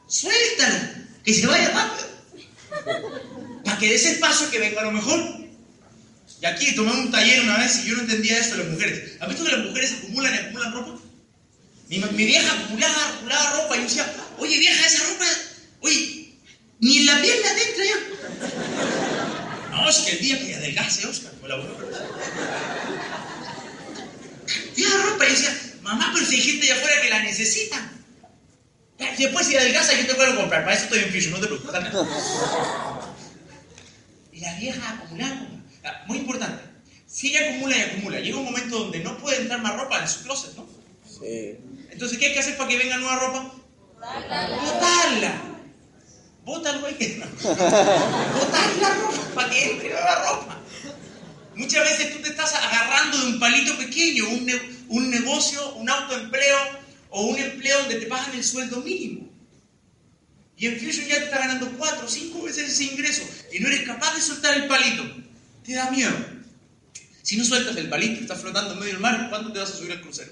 Suéltalo, 0.07 0.75
que 1.23 1.33
se 1.33 1.47
vaya 1.47 1.69
rápido. 1.69 2.07
Para 3.63 3.77
que 3.77 3.89
des 3.89 4.05
el 4.05 4.19
paso 4.19 4.49
que 4.51 4.59
venga 4.59 4.81
lo 4.83 4.91
mejor. 4.91 5.40
Y 6.41 6.45
aquí 6.47 6.73
tomé 6.73 6.91
un 6.91 7.11
taller 7.11 7.41
una 7.41 7.59
vez 7.59 7.83
y 7.83 7.89
yo 7.89 7.95
no 7.95 8.01
entendía 8.01 8.39
esto 8.39 8.57
de 8.57 8.63
las 8.63 8.73
mujeres. 8.73 9.11
¿Has 9.19 9.29
visto 9.29 9.45
que 9.45 9.51
las 9.51 9.65
mujeres 9.65 9.93
acumulan 9.93 10.33
y 10.33 10.37
acumulan 10.37 10.73
ropa? 10.73 10.99
Mi, 11.87 11.99
vieja 12.25 12.51
acumulaba, 12.51 13.09
acumulaba 13.09 13.51
ropa 13.51 13.75
y 13.75 13.79
yo 13.79 13.83
decía, 13.83 14.13
oye 14.39 14.57
vieja, 14.57 14.87
esa 14.87 15.03
ropa, 15.09 15.25
oye, 15.81 16.33
ni 16.79 16.97
en 16.97 17.05
la 17.05 17.21
pierna 17.21 17.49
te 17.53 17.69
entra 17.69 17.85
ya. 17.85 17.95
No, 19.69 19.89
es 19.89 19.97
que 19.97 20.11
el 20.13 20.19
día 20.19 20.39
que 20.39 20.55
adelgace, 20.55 21.07
Oscar, 21.07 21.31
con 21.39 21.49
la 21.49 21.55
buena 21.57 21.73
Tira 24.73 24.89
ropa 25.03 25.25
y 25.25 25.27
yo 25.27 25.35
decía, 25.35 25.73
mamá, 25.83 26.11
pero 26.13 26.25
si 26.25 26.35
hay 26.35 26.41
gente 26.41 26.71
allá 26.71 26.75
afuera 26.77 27.01
que 27.03 27.09
la 27.09 27.23
necesita. 27.23 27.91
Después 29.17 29.45
si 29.45 29.57
adelgaza 29.57 29.93
yo 29.93 30.07
te 30.07 30.15
puedo 30.15 30.35
comprar, 30.37 30.63
para 30.63 30.75
eso 30.75 30.85
estoy 30.85 30.99
en 31.03 31.11
fijo, 31.11 31.37
no 31.37 31.39
te 31.39 31.47
preocupes. 31.47 31.71
Y 34.31 34.39
la 34.39 34.55
vieja 34.55 34.89
acumulaba 34.89 35.50
muy 36.07 36.19
importante. 36.19 36.63
Si 37.07 37.29
ella 37.29 37.49
acumula 37.49 37.77
y 37.77 37.81
acumula, 37.81 38.19
llega 38.19 38.37
un 38.37 38.45
momento 38.45 38.79
donde 38.79 38.99
no 38.99 39.17
puede 39.17 39.41
entrar 39.41 39.61
más 39.61 39.75
ropa 39.75 40.01
en 40.01 40.07
su 40.07 40.23
closet, 40.23 40.55
¿no? 40.55 40.65
Sí. 41.05 41.57
Entonces, 41.89 42.17
¿qué 42.17 42.27
hay 42.27 42.33
que 42.33 42.39
hacer 42.39 42.57
para 42.57 42.69
que 42.69 42.77
venga 42.77 42.97
nueva 42.97 43.17
ropa? 43.17 43.53
Botarla. 43.95 45.41
Bota 46.43 46.77
güey. 46.77 46.95
Botar 47.43 48.75
la 48.81 48.93
ropa 48.95 49.35
para 49.35 49.49
que 49.49 49.71
entre 49.71 49.89
nueva 49.89 50.15
ropa. 50.29 50.59
Muchas 51.55 51.83
veces 51.83 52.13
tú 52.13 52.21
te 52.21 52.29
estás 52.29 52.55
agarrando 52.55 53.17
de 53.17 53.25
un 53.27 53.39
palito 53.39 53.77
pequeño, 53.77 54.29
un, 54.29 54.49
un 54.89 55.11
negocio, 55.11 55.75
un 55.75 55.89
autoempleo 55.89 56.57
o 57.09 57.23
un 57.23 57.37
empleo 57.37 57.77
donde 57.79 57.95
te 57.95 58.05
pagan 58.07 58.33
el 58.33 58.43
sueldo 58.43 58.77
mínimo. 58.77 59.29
Y 60.57 60.67
en 60.67 60.79
Fusion 60.79 61.07
ya 61.07 61.17
te 61.17 61.25
está 61.25 61.39
ganando 61.39 61.69
cuatro 61.77 62.05
o 62.05 62.09
cinco 62.09 62.43
veces 62.43 62.71
ese 62.71 62.85
ingreso 62.85 63.23
y 63.51 63.59
no 63.59 63.67
eres 63.67 63.81
capaz 63.81 64.15
de 64.15 64.21
soltar 64.21 64.55
el 64.55 64.67
palito 64.67 65.03
te 65.63 65.73
da 65.73 65.91
miedo. 65.91 66.11
Si 67.21 67.37
no 67.37 67.45
sueltas 67.45 67.75
el 67.77 67.89
palito, 67.89 68.21
estás 68.21 68.41
flotando 68.41 68.73
en 68.73 68.79
medio 68.79 68.93
del 68.93 69.01
mar, 69.01 69.27
¿cuándo 69.29 69.51
te 69.53 69.59
vas 69.59 69.71
a 69.71 69.75
subir 69.75 69.91
al 69.91 70.01
crucero? 70.01 70.31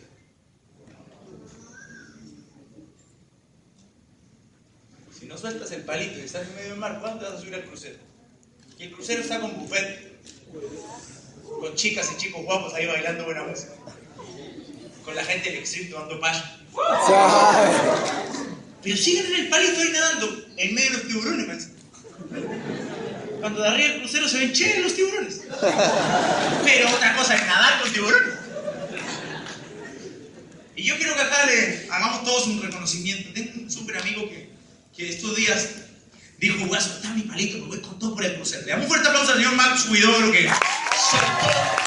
Si 5.18 5.26
no 5.26 5.38
sueltas 5.38 5.72
el 5.72 5.84
palito 5.84 6.18
y 6.20 6.22
estás 6.22 6.48
en 6.48 6.56
medio 6.56 6.70
del 6.70 6.80
mar, 6.80 7.00
¿cuándo 7.00 7.20
te 7.20 7.26
vas 7.26 7.36
a 7.36 7.40
subir 7.40 7.56
al 7.56 7.66
crucero? 7.66 7.98
Y 8.78 8.84
el 8.84 8.92
crucero 8.92 9.22
está 9.22 9.40
con 9.40 9.56
buffet, 9.60 10.20
con 11.60 11.76
chicas 11.76 12.10
y 12.14 12.18
chicos 12.18 12.44
guapos 12.44 12.74
ahí 12.74 12.86
bailando 12.86 13.26
buena 13.26 13.44
música, 13.44 13.74
con 15.04 15.16
la 15.16 15.24
gente 15.24 15.50
del 15.52 15.60
extreme 15.60 15.90
tomando 15.90 16.20
paso. 16.20 16.44
Pero 18.82 18.98
siguen 18.98 19.26
en 19.28 19.36
el 19.42 19.50
palito 19.50 19.80
ahí 19.80 19.90
nadando, 19.92 20.46
en 20.58 20.74
medio 20.74 20.92
de 20.92 20.98
los 20.98 21.08
tiburones, 21.08 21.48
man. 21.48 21.60
Cuando 23.40 23.62
de 23.62 23.68
arriba 23.68 23.90
del 23.90 24.00
crucero 24.00 24.28
se 24.28 24.38
ven 24.40 24.54
chéveres 24.54 24.84
los 24.84 24.96
tiburones. 24.96 25.42
Pero 26.66 26.90
otra 26.90 27.16
cosa 27.16 27.36
es 27.36 27.46
nadar 27.48 27.82
con 27.82 27.94
tiburones. 27.94 28.34
Y 30.76 30.84
yo 30.84 30.96
quiero 30.98 31.16
que 31.16 31.22
acá 31.22 31.46
le 31.46 31.88
hagamos 31.92 32.24
todos 32.24 32.48
un 32.48 32.62
reconocimiento. 32.62 33.30
Tengo 33.34 33.62
un 33.62 33.72
súper 33.72 33.98
amigo 33.98 34.30
que, 34.30 34.50
que 34.96 35.10
estos 35.10 35.36
días 35.36 35.70
dijo, 36.38 36.66
voy 36.66 36.78
a 36.78 36.82
soltar 36.82 37.16
mi 37.16 37.24
palito, 37.24 37.58
me 37.58 37.68
voy 37.68 37.82
con 37.82 38.00
todo 38.00 38.16
por 38.16 38.26
el 38.26 38.36
crucero. 38.36 38.62
Le 38.66 38.72
damos 38.72 38.86
un 38.86 38.90
fuerte 38.90 39.08
aplauso 39.08 39.32
al 39.32 39.38
señor 39.38 39.56
Max 39.56 39.88
Huidoro 39.90 40.32
que 40.32 40.48
soltó 40.48 41.79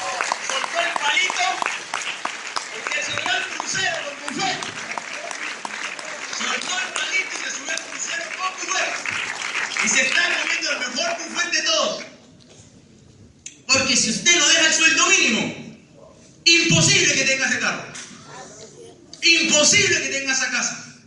Porque 13.83 13.97
si 13.97 14.11
usted 14.11 14.39
no 14.39 14.47
deja 14.47 14.67
el 14.67 14.73
sueldo 14.73 15.07
mínimo, 15.07 15.77
imposible 16.45 17.15
que 17.15 17.23
tenga 17.25 17.49
ese 17.49 17.59
carro. 17.59 17.83
Imposible 19.21 20.01
que 20.03 20.07
tenga 20.07 20.31
esa 20.31 20.51
casa. 20.51 21.03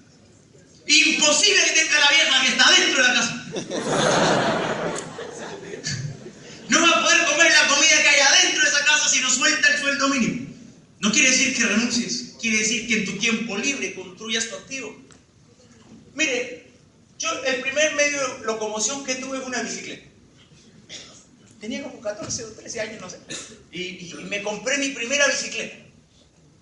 Imposible 0.87 1.63
que 1.65 1.81
tenga 1.81 2.01
la 2.01 2.11
vieja 2.11 2.43
que 2.43 2.49
está 2.49 2.71
dentro 2.73 3.03
de 3.03 3.09
la 3.09 3.15
casa. 3.15 3.47
No 6.69 6.83
va 6.83 6.99
a 6.99 7.03
poder 7.03 7.25
comer 7.25 7.51
la 7.51 7.67
comida 7.67 8.03
que 8.03 8.09
hay 8.11 8.21
adentro 8.21 8.63
de 8.63 8.69
esa 8.69 8.85
casa 8.85 9.09
si 9.09 9.21
no 9.21 9.31
suelta 9.31 9.69
el 9.69 9.81
sueldo 9.81 10.09
mínimo. 10.11 10.55
No 11.01 11.13
quiere 11.13 11.31
decir 11.31 11.57
que 11.57 11.65
renuncies, 11.65 12.35
quiere 12.39 12.59
decir 12.59 12.87
que 12.89 12.99
en 12.99 13.05
tu 13.07 13.13
tiempo 13.17 13.57
libre 13.57 13.95
construyas 13.95 14.51
tu 14.51 14.55
activo. 14.55 14.95
Mire, 16.15 16.71
yo 17.19 17.31
el 17.43 17.63
primer 17.63 17.95
medio 17.95 18.21
de 18.21 18.45
locomoción 18.45 19.03
que 19.03 19.15
tuve 19.15 19.39
fue 19.39 19.47
una 19.47 19.63
bicicleta. 19.63 20.16
Tenía 21.61 21.83
como 21.83 22.01
14 22.01 22.45
o 22.45 22.49
13 22.53 22.81
años, 22.81 23.01
no 23.01 23.11
sé. 23.11 23.19
Y, 23.73 24.15
me 24.25 24.43
compré 24.43 24.79
mi 24.79 24.91
primera 24.91 25.27
bicicleta. 25.27 25.77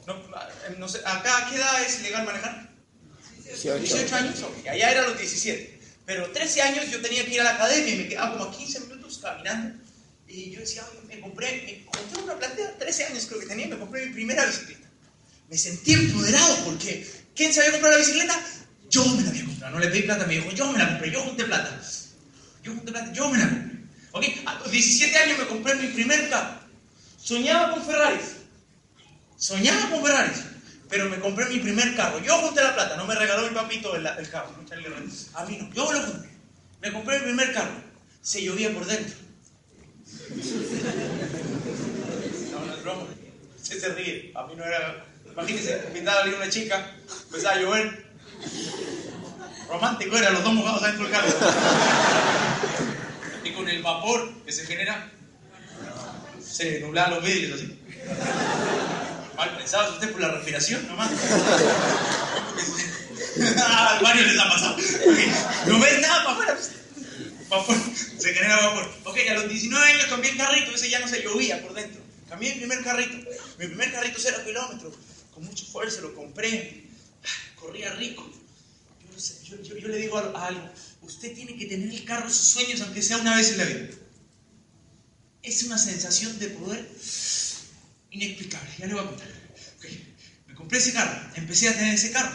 No, 0.06 0.20
no 0.78 0.88
sé, 0.88 1.00
¿Acá 1.04 1.38
a 1.38 1.50
qué 1.50 1.56
edad 1.56 1.82
es 1.82 2.02
legal 2.02 2.24
manejar? 2.24 2.70
18 3.42 4.16
años, 4.16 4.42
ok, 4.42 4.66
allá 4.68 4.90
era 4.90 5.08
los 5.08 5.18
17. 5.18 5.80
Pero 6.06 6.30
13 6.30 6.62
años 6.62 6.90
yo 6.90 7.00
tenía 7.00 7.24
que 7.24 7.34
ir 7.34 7.40
a 7.40 7.44
la 7.44 7.54
academia 7.54 7.94
y 7.94 7.98
me 7.98 8.08
quedaba 8.08 8.32
como 8.32 8.44
a 8.44 8.56
15 8.56 8.80
minutos 8.80 9.18
caminando. 9.18 9.82
Y 10.28 10.50
yo 10.50 10.60
decía, 10.60 10.84
"Oye, 10.90 11.00
me 11.06 11.20
compré, 11.20 11.62
me 11.64 11.84
compré 11.86 12.22
una 12.22 12.38
platea, 12.38 12.76
13 12.78 13.04
años 13.04 13.26
creo 13.26 13.40
que 13.40 13.46
tenía, 13.46 13.68
me 13.68 13.78
compré 13.78 14.06
mi 14.06 14.12
primera 14.12 14.44
bicicleta. 14.44 14.88
Me 15.48 15.56
sentí 15.56 15.92
empoderado 15.92 16.64
porque 16.64 17.06
¿quién 17.34 17.52
se 17.52 17.60
había 17.60 17.72
comprado 17.72 17.98
la 17.98 18.04
bicicleta? 18.04 18.46
Yo 18.90 19.04
me 19.06 19.22
la 19.22 19.30
había 19.30 19.44
comprado, 19.44 19.74
no 19.74 19.80
le 19.80 19.88
pedí 19.88 20.02
plata, 20.02 20.26
me 20.26 20.34
dijo, 20.34 20.50
yo 20.50 20.72
me 20.72 20.78
la 20.78 20.88
compré, 20.88 21.10
yo 21.10 21.20
junté 21.22 21.44
plata. 21.44 21.80
Yo 22.62 22.72
junté 22.74 22.92
plata, 22.92 23.12
yo 23.12 23.30
me 23.30 23.38
la 23.38 23.48
compré. 23.48 23.73
A 24.14 24.54
los 24.60 24.70
17 24.70 25.18
años 25.18 25.38
me 25.38 25.46
compré 25.46 25.74
mi 25.74 25.88
primer 25.88 26.30
carro. 26.30 26.60
Soñaba 27.20 27.72
con 27.72 27.84
Ferraris. 27.84 28.36
Soñaba 29.36 29.90
con 29.90 30.04
Ferraris, 30.04 30.38
pero 30.88 31.10
me 31.10 31.18
compré 31.18 31.46
mi 31.46 31.58
primer 31.58 31.96
carro. 31.96 32.20
Yo 32.22 32.38
junté 32.38 32.62
la 32.62 32.74
plata, 32.74 32.96
no 32.96 33.06
me 33.06 33.16
regaló 33.16 33.48
mi 33.48 33.54
papito 33.54 33.96
el, 33.96 34.04
carro. 34.30 34.54
A 35.34 35.44
mí 35.44 35.58
no, 35.58 35.74
yo 35.74 35.92
lo 35.92 36.00
junté. 36.00 36.28
Me 36.80 36.92
compré 36.92 37.18
mi 37.18 37.24
primer 37.24 37.52
carro. 37.52 37.74
Se 38.22 38.40
llovía 38.40 38.72
por 38.72 38.86
dentro. 38.86 39.16
No, 42.52 42.66
no 42.66 42.74
es 42.74 42.82
broma. 42.82 43.06
Usted 43.56 43.80
se 43.80 43.88
ríe. 43.94 44.32
A 44.36 44.46
mí 44.46 44.54
no 44.56 44.64
era. 44.64 45.04
Imagínese, 45.32 45.72
pintaba 45.92 46.22
a 46.22 46.26
una 46.26 46.48
chica, 46.48 46.94
empezaba 47.26 47.56
a 47.56 47.58
llover. 47.58 48.06
Romántico 49.68 50.16
era, 50.16 50.30
los 50.30 50.44
dos 50.44 50.52
mojados 50.52 50.84
adentro 50.84 51.04
del 51.04 51.12
carro. 51.12 51.28
Y 53.44 53.50
con 53.52 53.68
el 53.68 53.82
vapor 53.82 54.32
que 54.44 54.52
se 54.52 54.66
genera, 54.66 55.10
se 56.42 56.80
nublaban 56.80 57.14
los 57.16 57.24
vidrios 57.24 57.60
así. 57.60 57.78
Mal 59.36 59.56
pensado 59.56 59.94
usted 59.94 60.12
por 60.12 60.20
la 60.20 60.28
respiración 60.30 60.86
nomás. 60.86 61.10
ah, 63.66 63.98
varios 64.02 64.26
les 64.28 64.38
ha 64.38 64.48
pasado. 64.48 64.76
No 65.66 65.80
ves 65.80 66.00
nada 66.00 66.24
para 66.24 66.30
afuera. 66.32 66.54
pues. 66.54 66.70
Vapor, 67.48 67.76
se 68.18 68.32
genera 68.34 68.56
vapor. 68.68 68.90
Ok, 69.04 69.18
a 69.30 69.34
los 69.34 69.48
19 69.48 69.86
años 69.92 70.04
cambié 70.06 70.30
el 70.30 70.36
carrito, 70.38 70.74
ese 70.74 70.88
ya 70.88 71.00
no 71.00 71.08
se 71.08 71.22
llovía 71.22 71.60
por 71.62 71.74
dentro. 71.74 72.00
Cambié 72.28 72.52
el 72.52 72.58
primer 72.58 72.82
carrito. 72.82 73.16
Mi 73.58 73.66
primer 73.66 73.92
carrito, 73.92 74.18
cero 74.20 74.38
kilómetros. 74.44 74.94
Con 75.34 75.44
mucho 75.44 75.64
esfuerzo 75.64 76.00
lo 76.02 76.14
compré. 76.14 76.84
Corría 77.56 77.92
rico. 77.94 78.30
Yo, 79.44 79.56
le 79.88 79.96
digo 79.98 80.18
a- 80.18 80.48
a. 80.48 80.50
Usted 81.04 81.34
tiene 81.34 81.56
que 81.56 81.66
tener 81.66 81.90
el 81.90 82.04
carro 82.04 82.28
de 82.28 82.34
sus 82.34 82.48
sueños, 82.48 82.80
aunque 82.80 83.02
sea 83.02 83.18
una 83.18 83.36
vez 83.36 83.50
en 83.52 83.58
la 83.58 83.64
vida. 83.64 83.88
Es 85.42 85.62
una 85.64 85.78
sensación 85.78 86.38
de 86.38 86.48
poder 86.48 86.90
inexplicable. 88.10 88.70
Ya 88.78 88.86
le 88.86 88.94
voy 88.94 89.04
a 89.04 89.08
contar. 89.08 89.28
Me 90.46 90.54
compré 90.54 90.78
ese 90.78 90.92
carro, 90.92 91.30
empecé 91.34 91.68
a 91.68 91.76
tener 91.76 91.94
ese 91.94 92.10
carro, 92.10 92.34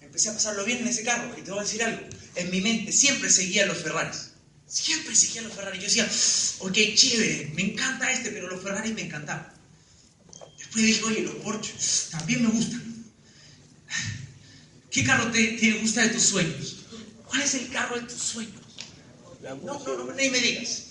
empecé 0.00 0.30
a 0.30 0.34
pasarlo 0.34 0.64
bien 0.64 0.78
en 0.78 0.88
ese 0.88 1.04
carro. 1.04 1.32
Y 1.38 1.42
te 1.42 1.50
voy 1.50 1.60
a 1.60 1.62
decir 1.62 1.82
algo: 1.82 2.06
en 2.34 2.50
mi 2.50 2.60
mente 2.60 2.92
siempre 2.92 3.30
seguía 3.30 3.66
los 3.66 3.78
Ferraris. 3.78 4.30
Siempre 4.66 5.14
seguía 5.14 5.42
los 5.42 5.52
Ferraris. 5.52 5.80
Yo 5.80 5.86
decía, 5.86 6.10
ok, 6.58 6.76
chévere, 6.94 7.52
me 7.54 7.62
encanta 7.62 8.10
este, 8.12 8.30
pero 8.30 8.48
los 8.48 8.62
Ferraris 8.62 8.92
me 8.94 9.02
encantaban. 9.02 9.52
Después 10.58 10.84
dije, 10.84 11.04
oye, 11.04 11.22
los 11.22 11.36
Porsche 11.36 11.72
también 12.10 12.42
me 12.42 12.50
gustan. 12.50 13.04
¿Qué 14.90 15.04
carro 15.04 15.30
te, 15.30 15.52
te 15.52 15.72
gusta 15.74 16.02
de 16.02 16.08
tus 16.08 16.24
sueños? 16.24 16.77
¿Cuál 17.28 17.42
es 17.42 17.54
el 17.54 17.70
carro 17.70 17.96
de 17.96 18.02
tus 18.02 18.20
sueños? 18.20 18.62
No, 19.42 19.56
no, 19.56 19.78
no, 19.78 20.12
ni 20.14 20.30
me 20.30 20.38
digas. 20.38 20.84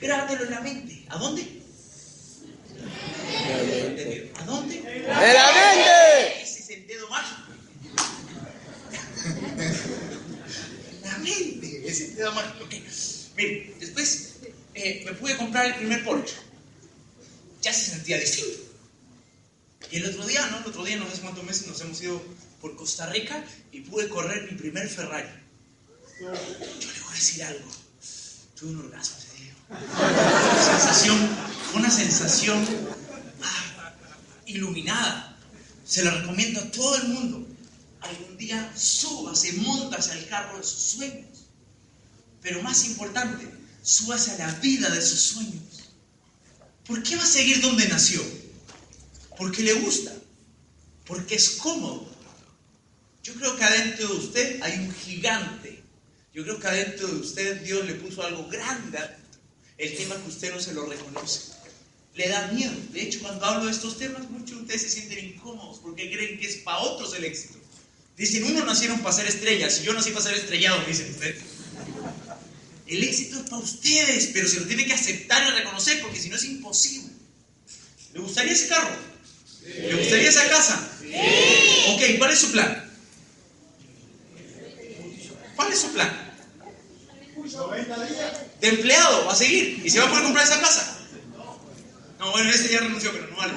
Grábatelo 0.00 0.44
en 0.44 0.50
la 0.50 0.60
mente. 0.60 1.06
¿A 1.08 1.18
dónde? 1.18 1.62
¿A 4.38 4.44
dónde? 4.44 4.78
¡En 4.78 5.06
la 5.06 5.52
mente! 5.52 6.42
Ese 6.42 6.60
es 6.60 6.70
el 6.70 6.86
dedo 6.86 7.08
mágico. 7.08 7.42
La 11.02 11.18
mente, 11.18 11.88
ese 11.88 12.04
es 12.04 12.10
el 12.10 12.16
dedo 12.16 12.32
mágico. 12.32 12.64
Ok. 12.64 12.74
Mire, 13.36 13.74
después 13.80 14.36
eh, 14.74 15.02
me 15.04 15.12
pude 15.14 15.36
comprar 15.36 15.66
el 15.66 15.74
primer 15.76 16.04
Porsche. 16.04 16.34
Ya 17.62 17.72
se 17.72 17.90
sentía 17.90 18.18
distinto. 18.18 18.58
Y 19.90 19.96
el 19.96 20.06
otro 20.06 20.26
día, 20.26 20.46
¿no? 20.48 20.58
El 20.58 20.66
otro 20.66 20.84
día, 20.84 20.96
no 20.96 21.10
sé 21.10 21.20
cuántos 21.20 21.44
meses, 21.44 21.66
nos 21.66 21.80
hemos 21.80 22.00
ido 22.02 22.22
por 22.66 22.76
Costa 22.76 23.06
Rica 23.06 23.44
y 23.70 23.80
pude 23.82 24.08
correr 24.08 24.50
mi 24.50 24.58
primer 24.58 24.88
Ferrari. 24.88 25.28
Yo 26.20 26.32
le 26.32 27.00
voy 27.00 27.10
a 27.10 27.14
decir 27.14 27.44
algo. 27.44 27.70
Tuve 28.58 28.70
un 28.70 28.78
orgasmo 28.80 29.16
ese 29.18 29.42
día. 29.42 29.54
Una 29.68 30.64
sensación, 30.64 31.36
una 31.74 31.90
sensación 31.90 32.66
ah, 33.42 33.92
iluminada. 34.46 35.38
Se 35.84 36.02
lo 36.02 36.10
recomiendo 36.10 36.60
a 36.60 36.70
todo 36.72 36.96
el 36.96 37.08
mundo. 37.08 37.46
Algún 38.00 38.36
día 38.36 38.72
súbase, 38.76 39.52
montase 39.52 40.12
al 40.12 40.26
carro 40.26 40.58
de 40.58 40.64
sus 40.64 40.82
sueños. 40.82 41.46
Pero 42.42 42.62
más 42.62 42.84
importante, 42.86 43.48
súbase 43.82 44.32
a 44.32 44.38
la 44.38 44.52
vida 44.54 44.90
de 44.90 45.02
sus 45.02 45.20
sueños. 45.20 45.62
¿Por 46.84 47.00
qué 47.04 47.14
va 47.14 47.22
a 47.22 47.26
seguir 47.26 47.60
donde 47.60 47.86
nació? 47.86 48.20
Porque 49.38 49.62
le 49.62 49.74
gusta. 49.74 50.12
Porque 51.04 51.36
es 51.36 51.50
cómodo. 51.50 52.15
Yo 53.26 53.34
creo 53.34 53.56
que 53.56 53.64
adentro 53.64 54.06
de 54.06 54.14
usted 54.14 54.62
hay 54.62 54.78
un 54.78 54.94
gigante. 54.94 55.82
Yo 56.32 56.44
creo 56.44 56.60
que 56.60 56.68
adentro 56.68 57.08
de 57.08 57.16
usted 57.16 57.60
Dios 57.62 57.84
le 57.84 57.94
puso 57.94 58.22
algo 58.22 58.46
grande. 58.46 58.98
adentro. 58.98 59.40
El 59.78 59.96
tema 59.96 60.14
que 60.14 60.28
usted 60.28 60.54
no 60.54 60.60
se 60.60 60.72
lo 60.72 60.86
reconoce. 60.86 61.40
Le 62.14 62.28
da 62.28 62.46
miedo. 62.52 62.72
De 62.92 63.02
hecho, 63.02 63.18
cuando 63.18 63.44
hablo 63.44 63.66
de 63.66 63.72
estos 63.72 63.98
temas, 63.98 64.30
muchos 64.30 64.58
de 64.58 64.62
ustedes 64.62 64.82
se 64.82 64.90
sienten 64.90 65.24
incómodos 65.24 65.80
porque 65.80 66.08
creen 66.08 66.38
que 66.38 66.46
es 66.46 66.58
para 66.58 66.78
otros 66.78 67.16
el 67.16 67.24
éxito. 67.24 67.58
Dicen, 68.16 68.44
unos 68.44 68.64
nacieron 68.64 69.00
para 69.00 69.16
ser 69.16 69.26
estrellas 69.26 69.80
y 69.80 69.86
yo 69.86 69.92
nací 69.92 70.12
para 70.12 70.24
ser 70.24 70.34
estrellado, 70.34 70.84
dicen 70.86 71.10
ustedes. 71.10 71.42
El 72.86 73.02
éxito 73.02 73.40
es 73.40 73.50
para 73.50 73.60
ustedes, 73.60 74.30
pero 74.32 74.46
se 74.46 74.60
lo 74.60 74.66
tiene 74.66 74.86
que 74.86 74.92
aceptar 74.92 75.48
y 75.48 75.58
reconocer 75.58 76.00
porque 76.00 76.20
si 76.20 76.28
no 76.28 76.36
es 76.36 76.44
imposible. 76.44 77.10
¿Le 78.14 78.20
gustaría 78.20 78.52
ese 78.52 78.68
carro? 78.68 78.96
¿Le 79.64 79.96
gustaría 79.96 80.28
esa 80.28 80.48
casa? 80.48 80.92
Ok, 81.88 82.02
¿cuál 82.18 82.30
es 82.30 82.38
su 82.38 82.52
plan? 82.52 82.85
¿Cuál 85.56 85.72
es 85.72 85.80
su 85.80 85.92
plan? 85.92 86.26
De 88.60 88.68
empleado, 88.68 89.26
va 89.26 89.32
a 89.32 89.36
seguir. 89.36 89.82
¿Y 89.84 89.90
se 89.90 89.98
va 89.98 90.06
a 90.06 90.08
poder 90.08 90.24
comprar 90.24 90.46
esa 90.46 90.60
casa? 90.60 90.98
No, 92.18 92.30
bueno, 92.30 92.50
ese 92.50 92.72
ya 92.72 92.80
renunció, 92.80 93.12
pero 93.12 93.26
no 93.28 93.36
vale. 93.36 93.52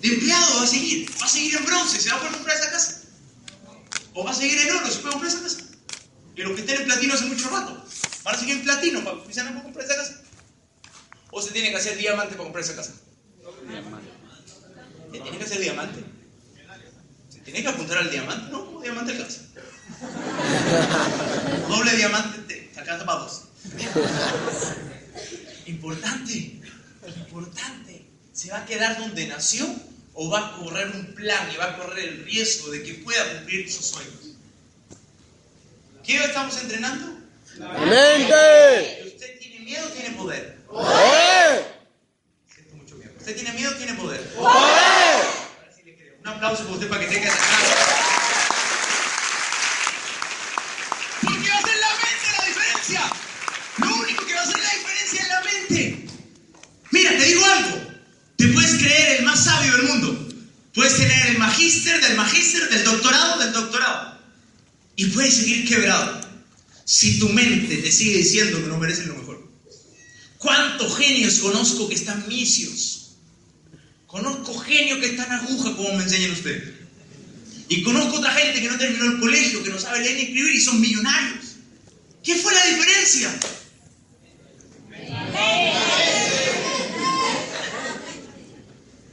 De 0.00 0.08
empleado 0.08 0.56
va 0.56 0.62
a 0.62 0.66
seguir. 0.66 1.10
Va 1.20 1.26
a 1.26 1.28
seguir 1.28 1.56
en 1.56 1.64
bronce. 1.64 2.00
¿Se 2.00 2.10
va 2.10 2.16
a 2.16 2.18
poder 2.18 2.34
comprar 2.34 2.56
esa 2.56 2.70
casa? 2.70 3.02
¿O 4.14 4.24
va 4.24 4.30
a 4.30 4.34
seguir 4.34 4.58
en 4.58 4.76
oro? 4.76 4.86
¿Se 4.86 4.98
puede 4.98 5.12
comprar 5.12 5.32
esa 5.32 5.42
casa? 5.42 5.58
Y 6.36 6.42
los 6.42 6.52
que 6.52 6.60
estén 6.60 6.80
en 6.82 6.86
platino 6.86 7.14
hace 7.14 7.24
mucho 7.26 7.48
rato. 7.50 7.84
¿Van 8.24 8.34
a 8.34 8.38
seguir 8.38 8.56
en 8.56 8.64
platino 8.64 9.04
para 9.04 9.16
que 9.22 9.42
no 9.52 9.62
comprar 9.62 9.84
esa 9.84 9.96
casa? 9.96 10.20
¿O 11.30 11.42
se 11.42 11.50
tiene 11.50 11.70
que 11.70 11.76
hacer 11.76 11.96
diamante 11.96 12.34
para 12.34 12.44
comprar 12.44 12.64
esa 12.64 12.76
casa? 12.76 12.92
¿Se 15.12 15.20
tiene 15.20 15.38
que 15.38 15.44
hacer 15.44 15.60
diamante? 15.60 16.04
¿Se 17.28 17.38
tiene 17.40 17.62
que 17.62 17.68
apuntar 17.68 17.98
al 17.98 18.10
diamante? 18.10 18.50
No, 18.50 18.80
diamante 18.80 19.12
alcanza. 19.12 19.40
Doble 21.68 21.96
diamante 21.96 22.38
te 22.74 22.80
alcanza 22.80 23.04
para 23.06 23.20
dos. 23.20 23.42
Importante, 25.66 26.60
importante. 27.16 28.04
¿Se 28.32 28.50
va 28.50 28.58
a 28.58 28.66
quedar 28.66 28.98
donde 28.98 29.26
nació 29.26 29.66
o 30.14 30.30
va 30.30 30.46
a 30.46 30.58
correr 30.58 30.88
un 30.94 31.14
plan 31.14 31.48
y 31.52 31.56
va 31.56 31.72
a 31.72 31.76
correr 31.76 32.08
el 32.08 32.24
riesgo 32.24 32.70
de 32.70 32.82
que 32.84 32.94
pueda 32.94 33.38
cumplir 33.38 33.70
sus 33.70 33.86
sueños? 33.86 34.36
¿Qué 36.04 36.16
estamos 36.22 36.56
entrenando? 36.62 37.18
La 37.58 37.68
mente. 37.72 39.02
¿Usted 39.06 39.38
tiene 39.40 39.60
miedo 39.60 39.86
o 39.86 39.90
tiene 39.90 40.10
poder? 40.10 40.56
Poder. 40.68 41.64
Siento 42.54 42.76
mucho 42.76 42.94
miedo. 42.96 43.10
¿Usted 43.18 43.34
tiene 43.34 43.52
miedo 43.52 43.72
o 43.72 43.74
tiene 43.74 43.94
poder? 43.94 44.22
Poder. 44.34 44.46
Ahora 44.46 45.72
sí 45.74 45.82
le 45.84 45.96
creo. 45.96 46.14
Un 46.20 46.28
aplauso 46.28 46.62
para 46.62 46.74
usted 46.74 46.88
para 46.88 47.00
que 47.00 47.12
tenga 47.12 47.26
esa 47.26 47.75
del 61.94 62.16
magíster, 62.16 62.68
del 62.68 62.84
doctorado 62.84 63.38
del 63.38 63.52
doctorado. 63.52 64.18
Y 64.96 65.06
puedes 65.06 65.34
seguir 65.34 65.68
quebrado. 65.68 66.20
Si 66.84 67.18
tu 67.18 67.28
mente 67.28 67.76
te 67.78 67.92
sigue 67.92 68.18
diciendo 68.18 68.60
que 68.60 68.68
no 68.68 68.78
mereces 68.78 69.06
lo 69.06 69.14
mejor. 69.14 69.46
¿Cuántos 70.38 70.96
genios 70.96 71.38
conozco 71.38 71.88
que 71.88 71.94
están 71.94 72.26
misios? 72.28 73.16
Conozco 74.06 74.58
genios 74.58 74.98
que 74.98 75.06
están 75.06 75.30
aguja, 75.30 75.76
como 75.76 75.92
me 75.94 76.04
enseñan 76.04 76.32
ustedes. 76.32 76.74
Y 77.68 77.82
conozco 77.82 78.18
otra 78.18 78.32
gente 78.32 78.60
que 78.60 78.68
no 78.68 78.78
terminó 78.78 79.04
el 79.04 79.20
colegio, 79.20 79.62
que 79.62 79.70
no 79.70 79.78
sabe 79.78 80.00
leer 80.00 80.14
ni 80.16 80.22
escribir 80.22 80.54
y 80.54 80.60
son 80.60 80.80
millonarios. 80.80 81.56
¿Qué 82.22 82.34
fue 82.36 82.54
la 82.54 82.66
diferencia? 82.66 83.34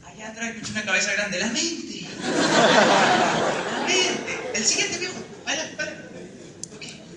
Allá 0.06 0.30
atrás 0.30 0.56
escucho 0.56 0.72
una 0.72 0.86
cabeza 0.86 1.14
grande. 1.14 1.40
La 1.40 1.48
mente. 1.48 2.03
El 4.54 4.66
siguiente 4.66 4.98
viejo. 5.00 5.14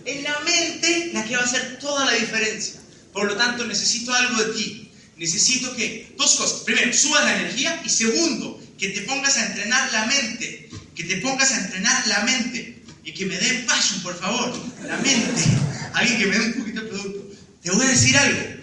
En 0.05 0.23
la 0.23 0.39
mente 0.41 1.11
la 1.13 1.25
que 1.25 1.35
va 1.37 1.43
a 1.43 1.45
hacer 1.45 1.79
toda 1.81 2.05
la 2.05 2.13
diferencia. 2.13 2.81
Por 3.13 3.27
lo 3.27 3.37
tanto, 3.37 3.67
necesito 3.67 4.15
algo 4.15 4.43
de 4.43 4.55
ti. 4.55 4.91
Necesito 5.17 5.75
que, 5.75 6.15
dos 6.17 6.37
cosas. 6.37 6.61
Primero, 6.61 6.93
subas 6.93 7.25
la 7.25 7.41
energía. 7.41 7.83
Y 7.85 7.89
segundo, 7.89 8.63
que 8.79 8.91
te 8.91 9.03
pongas 9.03 9.37
a 9.37 9.47
entrenar 9.47 9.93
la 9.93 10.07
mente. 10.07 10.71
Que 10.95 11.05
te 11.05 11.17
pongas 11.17 11.51
a 11.53 11.61
entrenar 11.61 12.07
la 12.07 12.21
mente. 12.21 12.83
Y 13.05 13.13
que 13.13 13.27
me 13.27 13.37
den 13.39 13.67
paso, 13.67 14.03
por 14.03 14.19
favor. 14.19 14.53
La 14.85 14.97
mente. 14.99 15.43
Alguien 15.95 16.19
que 16.19 16.27
me 16.27 16.39
dé 16.39 16.47
un 16.47 16.53
poquito 16.55 16.83
de 16.83 16.89
producto. 16.89 17.37
Te 17.63 17.71
voy 17.71 17.87
a 17.87 17.91
decir 17.91 18.17
algo. 18.17 18.56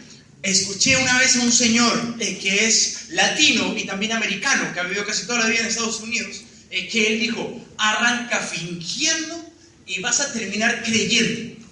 Escuché 0.44 0.98
una 0.98 1.20
vez 1.20 1.38
a 1.38 1.42
un 1.42 1.54
señor 1.54 2.18
eh, 2.20 2.38
que 2.38 2.68
es 2.68 3.08
latino 3.12 3.74
y 3.78 3.86
también 3.86 4.12
americano, 4.12 4.74
que 4.74 4.80
ha 4.82 4.84
vivido 4.84 5.06
casi 5.06 5.26
toda 5.26 5.40
la 5.40 5.48
vida 5.48 5.62
en 5.62 5.68
Estados 5.68 6.02
Unidos, 6.02 6.42
eh, 6.70 6.90
que 6.90 7.14
él 7.14 7.22
dijo, 7.22 7.66
arranca 7.78 8.42
fingiendo 8.42 9.54
y 9.86 10.02
vas 10.02 10.20
a 10.20 10.34
terminar 10.34 10.84
creyendo. 10.84 11.66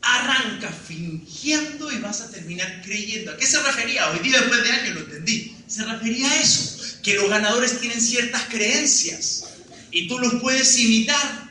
Arranca 0.00 0.70
fingiendo 0.70 1.90
y 1.90 1.98
vas 1.98 2.20
a 2.20 2.30
terminar 2.30 2.82
creyendo. 2.84 3.32
¿A 3.32 3.36
qué 3.36 3.46
se 3.46 3.60
refería? 3.60 4.08
Hoy 4.10 4.20
día 4.20 4.38
después 4.38 4.62
de 4.62 4.70
años 4.70 4.94
lo 4.94 5.00
entendí. 5.00 5.56
Se 5.66 5.84
refería 5.84 6.30
a 6.30 6.40
eso, 6.40 7.00
que 7.02 7.14
los 7.14 7.28
ganadores 7.28 7.80
tienen 7.80 8.00
ciertas 8.00 8.44
creencias 8.44 9.46
y 9.90 10.06
tú 10.06 10.20
los 10.20 10.34
puedes 10.40 10.78
imitar. 10.78 11.50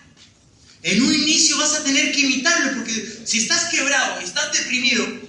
En 0.82 1.02
un 1.02 1.14
inicio 1.14 1.58
vas 1.58 1.74
a 1.74 1.84
tener 1.84 2.14
que 2.14 2.22
imitarlo 2.22 2.78
porque 2.78 3.20
si 3.26 3.40
estás 3.40 3.66
quebrado 3.66 4.22
y 4.22 4.24
estás 4.24 4.54
deprimido, 4.54 5.29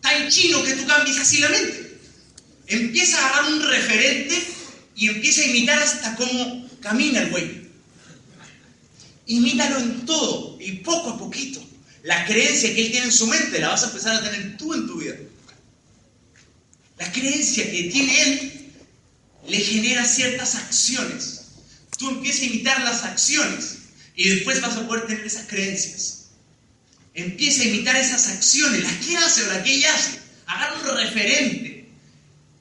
tan 0.00 0.28
chino 0.28 0.62
que 0.62 0.74
tú 0.74 0.86
cambies 0.86 1.18
así 1.18 1.38
la 1.38 1.48
mente. 1.48 1.98
Empieza 2.66 3.18
a 3.18 3.28
agarrar 3.28 3.52
un 3.52 3.62
referente 3.62 4.42
y 4.96 5.08
empieza 5.08 5.42
a 5.42 5.46
imitar 5.46 5.78
hasta 5.82 6.14
cómo 6.16 6.68
camina 6.80 7.22
el 7.22 7.30
güey. 7.30 7.68
Imítalo 9.26 9.78
en 9.78 10.06
todo 10.06 10.58
y 10.60 10.72
poco 10.72 11.10
a 11.10 11.18
poquito. 11.18 11.60
La 12.02 12.24
creencia 12.24 12.74
que 12.74 12.86
él 12.86 12.90
tiene 12.90 13.06
en 13.06 13.12
su 13.12 13.26
mente 13.26 13.60
la 13.60 13.68
vas 13.68 13.82
a 13.82 13.88
empezar 13.88 14.16
a 14.16 14.22
tener 14.22 14.56
tú 14.56 14.74
en 14.74 14.86
tu 14.86 14.98
vida. 14.98 15.16
La 16.98 17.10
creencia 17.12 17.64
que 17.70 17.84
tiene 17.84 18.22
él 18.22 18.72
le 19.48 19.58
genera 19.58 20.04
ciertas 20.04 20.54
acciones. 20.54 21.42
Tú 21.98 22.10
empiezas 22.10 22.42
a 22.42 22.46
imitar 22.46 22.82
las 22.82 23.04
acciones 23.04 23.78
y 24.16 24.28
después 24.28 24.60
vas 24.60 24.76
a 24.76 24.86
poder 24.86 25.06
tener 25.06 25.24
esas 25.24 25.46
creencias. 25.46 26.19
Empieza 27.14 27.62
a 27.62 27.66
imitar 27.66 27.96
esas 27.96 28.28
acciones, 28.28 28.82
las 28.82 29.04
que 29.04 29.16
hace 29.16 29.42
o 29.42 29.46
las 29.46 29.62
que 29.62 29.74
ella 29.74 29.94
hace. 29.94 30.18
Agarra 30.46 30.80
un 30.80 30.96
referente. 30.96 31.88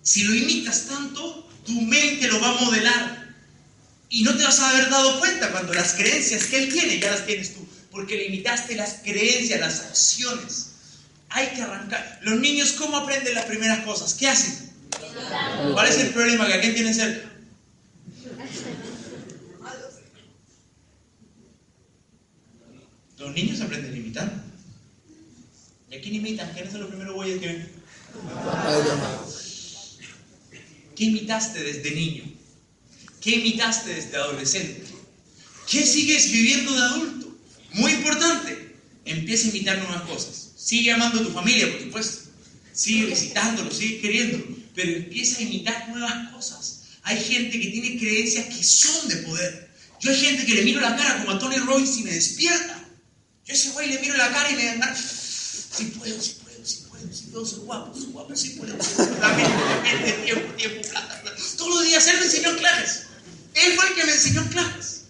Si 0.02 0.24
lo 0.24 0.34
imitas 0.34 0.88
tanto, 0.88 1.50
tu 1.66 1.82
mente 1.82 2.28
lo 2.28 2.40
va 2.40 2.50
a 2.50 2.62
modelar. 2.62 3.36
Y 4.10 4.24
no 4.24 4.36
te 4.36 4.44
vas 4.44 4.60
a 4.60 4.72
haber 4.72 4.90
dado 4.90 5.20
cuenta 5.20 5.52
cuando 5.52 5.74
las 5.74 5.94
creencias 5.94 6.46
que 6.46 6.64
él 6.64 6.74
tiene 6.74 7.00
ya 7.00 7.12
las 7.12 7.26
tienes 7.26 7.54
tú. 7.54 7.68
Porque 7.92 8.16
le 8.18 8.26
imitaste 8.26 8.76
las 8.76 8.96
creencias, 9.04 9.60
las 9.60 9.82
acciones. 9.82 10.68
Hay 11.30 11.48
que 11.48 11.62
arrancar. 11.62 12.20
Los 12.24 12.40
niños, 12.40 12.72
¿cómo 12.72 12.98
aprenden 12.98 13.36
las 13.36 13.46
primeras 13.46 13.86
cosas? 13.86 14.16
¿Qué 14.16 14.28
hacen? 14.28 14.70
¿Cuál 15.74 15.88
es 15.88 15.98
el 16.00 16.10
problema 16.10 16.48
que 16.48 16.54
aquí 16.54 16.72
tienen 16.72 16.96
cerca? 16.96 17.30
Los 23.30 23.36
niños 23.36 23.62
aprenden 23.62 23.96
imitando. 23.96 24.42
¿Y 25.92 25.96
a 25.96 26.02
quién 26.02 26.16
imitan? 26.16 26.52
¿Quiénes 26.52 26.72
son 26.72 26.82
los 26.82 26.90
primeros 26.90 27.14
güeyes 27.14 27.40
que 27.40 27.46
ven? 27.46 27.70
¿Qué 30.96 31.04
imitaste 31.04 31.64
desde 31.64 31.92
niño? 31.92 32.24
¿Qué 33.22 33.36
imitaste 33.36 33.94
desde 33.94 34.18
adolescente? 34.18 34.84
¿Qué 35.70 35.86
sigues 35.86 36.32
viviendo 36.32 36.74
de 36.74 36.82
adulto? 36.82 37.38
Muy 37.74 37.92
importante, 37.92 38.74
empieza 39.06 39.46
a 39.46 39.50
imitar 39.52 39.78
nuevas 39.78 40.02
cosas. 40.10 40.54
Sigue 40.58 40.92
amando 40.92 41.20
a 41.20 41.24
tu 41.24 41.30
familia, 41.30 41.72
por 41.72 41.82
supuesto. 41.82 42.32
Sigue 42.74 43.06
visitándolo, 43.06 43.70
sigue 43.70 44.02
queriéndolo. 44.02 44.46
Pero 44.74 44.92
empieza 44.94 45.38
a 45.38 45.44
imitar 45.44 45.90
nuevas 45.90 46.34
cosas. 46.34 46.82
Hay 47.04 47.22
gente 47.24 47.60
que 47.60 47.68
tiene 47.68 48.00
creencias 48.00 48.46
que 48.46 48.64
son 48.64 49.08
de 49.08 49.18
poder. 49.18 49.70
Yo 50.02 50.10
hay 50.10 50.18
gente 50.18 50.48
que 50.48 50.56
le 50.56 50.64
miro 50.64 50.82
la 50.82 50.96
cara 50.96 51.20
como 51.20 51.38
a 51.38 51.40
Tony 51.40 51.58
Robbins 51.58 51.96
y 52.00 52.04
me 52.06 52.14
despierta. 52.14 52.79
Yo 53.50 53.56
ese 53.56 53.72
güey 53.72 53.90
le 53.90 53.98
miro 53.98 54.16
la 54.16 54.30
cara 54.30 54.52
y 54.52 54.56
me 54.56 54.64
dan 54.78 54.96
si 54.96 55.86
puedo, 55.86 56.22
si 56.22 56.34
puedo, 56.34 56.64
si 56.64 56.76
puedo, 56.84 57.12
si 57.12 57.24
puedo, 57.32 57.46
soy 57.48 57.60
guapo, 57.62 58.00
soy 58.00 58.12
guapo, 58.12 58.36
si 58.36 58.50
puedo, 58.52 58.78
si 58.84 58.94
puedo. 58.94 59.10
Mente, 59.82 60.12
tiempo, 60.24 60.54
tiempo, 60.54 60.88
plata, 60.88 61.22
plata. 61.24 61.38
Todos 61.58 61.74
los 61.74 61.84
días 61.84 62.08
él 62.10 62.18
me 62.20 62.26
enseñó 62.26 62.50
anclajes. 62.50 63.06
Él 63.56 63.74
fue 63.74 63.88
el 63.88 63.96
que 63.96 64.04
me 64.06 64.12
enseñó 64.12 64.42
anclajes. 64.42 65.02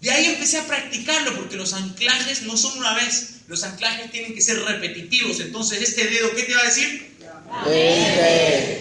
De 0.00 0.12
ahí 0.12 0.26
empecé 0.26 0.58
a 0.58 0.66
practicarlo 0.68 1.34
porque 1.34 1.56
los 1.56 1.72
anclajes 1.72 2.42
no 2.42 2.56
son 2.56 2.78
una 2.78 2.94
vez, 2.94 3.38
los 3.48 3.64
anclajes 3.64 4.12
tienen 4.12 4.32
que 4.32 4.42
ser 4.42 4.62
repetitivos. 4.62 5.40
Entonces, 5.40 5.82
este 5.82 6.06
dedo, 6.06 6.32
¿qué 6.36 6.44
te 6.44 6.54
va 6.54 6.60
a 6.60 6.66
decir? 6.66 7.16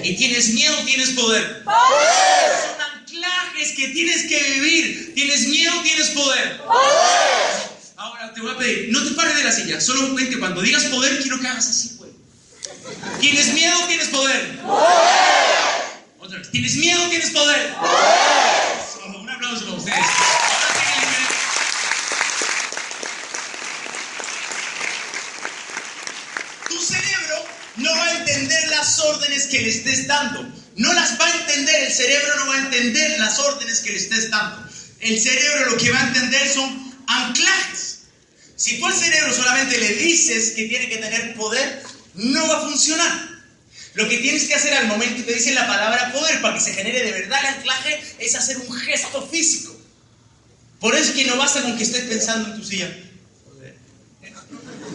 Y 0.03 0.15
tienes 0.15 0.49
miedo, 0.49 0.77
tienes 0.85 1.09
poder. 1.11 1.63
Poder. 1.63 2.61
Son 2.69 2.81
anclajes 2.99 3.71
que 3.71 3.87
tienes 3.87 4.27
que 4.27 4.43
vivir. 4.53 5.13
Tienes 5.15 5.47
miedo, 5.47 5.73
tienes 5.81 6.09
poder. 6.09 6.57
Poder. 6.57 7.70
Ahora 8.01 8.33
te 8.33 8.41
voy 8.41 8.51
a 8.51 8.57
pedir, 8.57 8.89
no 8.91 9.03
te 9.03 9.11
pares 9.11 9.35
de 9.35 9.43
la 9.43 9.51
silla, 9.51 9.79
solo 9.79 10.15
vente 10.15 10.39
cuando 10.39 10.63
digas 10.63 10.85
poder, 10.85 11.21
quiero 11.21 11.39
que 11.39 11.47
hagas 11.47 11.69
así, 11.69 11.97
güey. 11.99 12.09
¿Tienes 13.19 13.53
miedo? 13.53 13.77
¿Tienes 13.87 14.07
poder? 14.07 14.59
Poder. 14.61 14.87
Otra 16.19 16.39
vez, 16.39 16.49
¿tienes 16.49 16.77
miedo? 16.77 17.07
¿Tienes 17.09 17.29
poder? 17.29 17.75
Poder. 17.75 17.93
Solo 18.91 19.19
un 19.19 19.29
aplauso 19.29 19.65
para 19.65 19.77
ustedes. 19.77 20.05
Tu 26.69 26.79
cerebro 26.79 27.45
no 27.75 27.91
va 27.91 28.05
a 28.05 28.17
entender 28.17 28.67
las 28.69 28.99
órdenes 28.99 29.45
que 29.45 29.61
le 29.61 29.69
estés 29.69 30.07
dando. 30.07 30.43
No 30.75 30.91
las 30.93 31.21
va 31.21 31.27
a 31.27 31.35
entender, 31.35 31.83
el 31.83 31.93
cerebro 31.93 32.35
no 32.37 32.47
va 32.47 32.55
a 32.55 32.59
entender 32.61 33.19
las 33.19 33.37
órdenes 33.37 33.81
que 33.81 33.91
le 33.91 33.97
estés 33.97 34.31
dando. 34.31 34.67
El 35.01 35.21
cerebro 35.21 35.69
lo 35.69 35.77
que 35.77 35.91
va 35.91 35.99
a 35.99 36.07
entender 36.07 36.51
son 36.51 36.90
anclajes. 37.11 38.01
Si 38.55 38.79
tú 38.79 38.85
al 38.85 38.93
cerebro 38.93 39.33
solamente 39.33 39.77
le 39.79 39.95
dices 39.95 40.51
que 40.51 40.67
tiene 40.67 40.87
que 40.87 40.97
tener 40.97 41.35
poder, 41.35 41.83
no 42.15 42.47
va 42.47 42.59
a 42.59 42.69
funcionar. 42.69 43.31
Lo 43.93 44.07
que 44.07 44.19
tienes 44.19 44.45
que 44.45 44.55
hacer 44.55 44.73
al 44.73 44.87
momento 44.87 45.25
que 45.25 45.33
dice 45.33 45.53
la 45.53 45.67
palabra 45.67 46.13
poder 46.13 46.41
para 46.41 46.53
que 46.55 46.61
se 46.61 46.73
genere 46.73 47.03
de 47.03 47.11
verdad 47.11 47.39
el 47.41 47.55
anclaje 47.55 48.01
es 48.19 48.35
hacer 48.35 48.57
un 48.57 48.71
gesto 48.73 49.27
físico. 49.27 49.75
Por 50.79 50.95
eso 50.95 51.11
es 51.11 51.11
que 51.11 51.25
no 51.25 51.37
basta 51.37 51.61
con 51.61 51.77
que 51.77 51.83
estés 51.83 52.05
pensando 52.05 52.53
en 52.53 52.59
tu 52.59 52.65
silla. 52.65 52.89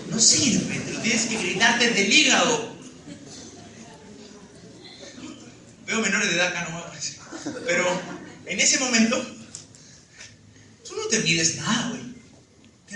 No 0.08 0.18
sirve, 0.20 0.78
te 0.78 0.92
lo 0.92 1.00
tienes 1.00 1.26
que 1.26 1.36
gritar 1.36 1.78
desde 1.78 2.06
el 2.06 2.12
hígado. 2.12 2.76
Veo 5.86 6.00
menores 6.00 6.28
de 6.28 6.36
edad 6.36 6.48
acá, 6.48 6.68
no 6.68 6.78
me 6.78 7.60
Pero 7.66 8.02
en 8.46 8.60
ese 8.60 8.78
momento, 8.78 9.24
tú 10.84 10.96
no 10.96 11.06
te 11.08 11.18
mides 11.20 11.56
nada, 11.56 11.90
güey. 11.90 12.05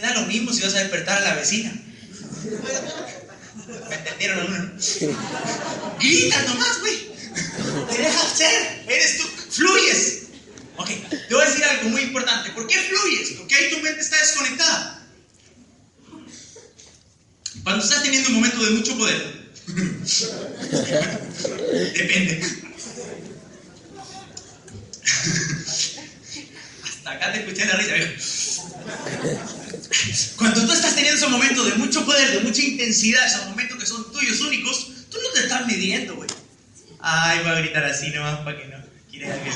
Te 0.01 0.07
da 0.07 0.15
lo 0.15 0.25
mismo 0.27 0.51
si 0.51 0.63
vas 0.63 0.75
a 0.75 0.79
despertar 0.79 1.19
a 1.19 1.21
la 1.21 1.35
vecina. 1.35 1.71
¿Me 3.91 3.97
entendieron 3.97 4.41
algunos? 4.41 4.99
Grita 6.01 6.43
nomás, 6.45 6.81
güey. 6.81 7.11
Te 7.91 7.99
dejas 7.99 8.39
ser. 8.39 8.85
Eres 8.89 9.19
tú. 9.19 9.25
Fluyes. 9.51 10.23
Ok, 10.79 10.89
te 10.89 11.35
voy 11.35 11.45
a 11.45 11.47
decir 11.47 11.63
algo 11.65 11.91
muy 11.91 12.01
importante. 12.01 12.49
¿Por 12.53 12.67
qué 12.67 12.79
fluyes? 12.79 13.33
Porque 13.37 13.55
ahí 13.55 13.69
tu 13.69 13.79
mente 13.81 14.01
está 14.01 14.17
desconectada. 14.17 15.07
Cuando 17.63 17.85
estás 17.85 18.03
teniendo 18.03 18.31
un 18.31 18.37
momento 18.37 18.65
de 18.65 18.71
mucho 18.71 18.97
poder. 18.97 19.51
Depende. 21.95 22.41
Hasta 26.85 27.11
acá 27.11 27.33
te 27.33 27.41
escuché 27.41 27.67
la 27.67 27.77
risa. 27.77 27.97
Cuando 30.37 30.67
tú 30.67 30.73
estás 30.73 30.95
teniendo 30.95 31.19
esos 31.19 31.31
momentos 31.31 31.67
de 31.67 31.75
mucho 31.75 32.05
poder, 32.05 32.31
de 32.33 32.41
mucha 32.41 32.63
intensidad, 32.63 33.27
esos 33.27 33.47
momentos 33.47 33.79
que 33.79 33.87
son 33.87 34.11
tuyos 34.13 34.41
únicos, 34.41 34.87
tú 35.11 35.19
no 35.23 35.31
te 35.35 35.41
estás 35.41 35.67
midiendo, 35.67 36.17
güey. 36.17 36.29
Ay, 37.01 37.41
voy 37.41 37.49
a 37.49 37.55
gritar 37.55 37.85
así 37.85 38.11
nomás 38.11 38.39
para 38.41 38.59
que 38.59 38.67
no. 38.67 38.77
¿Quieres 39.11 39.37
que 39.39 39.51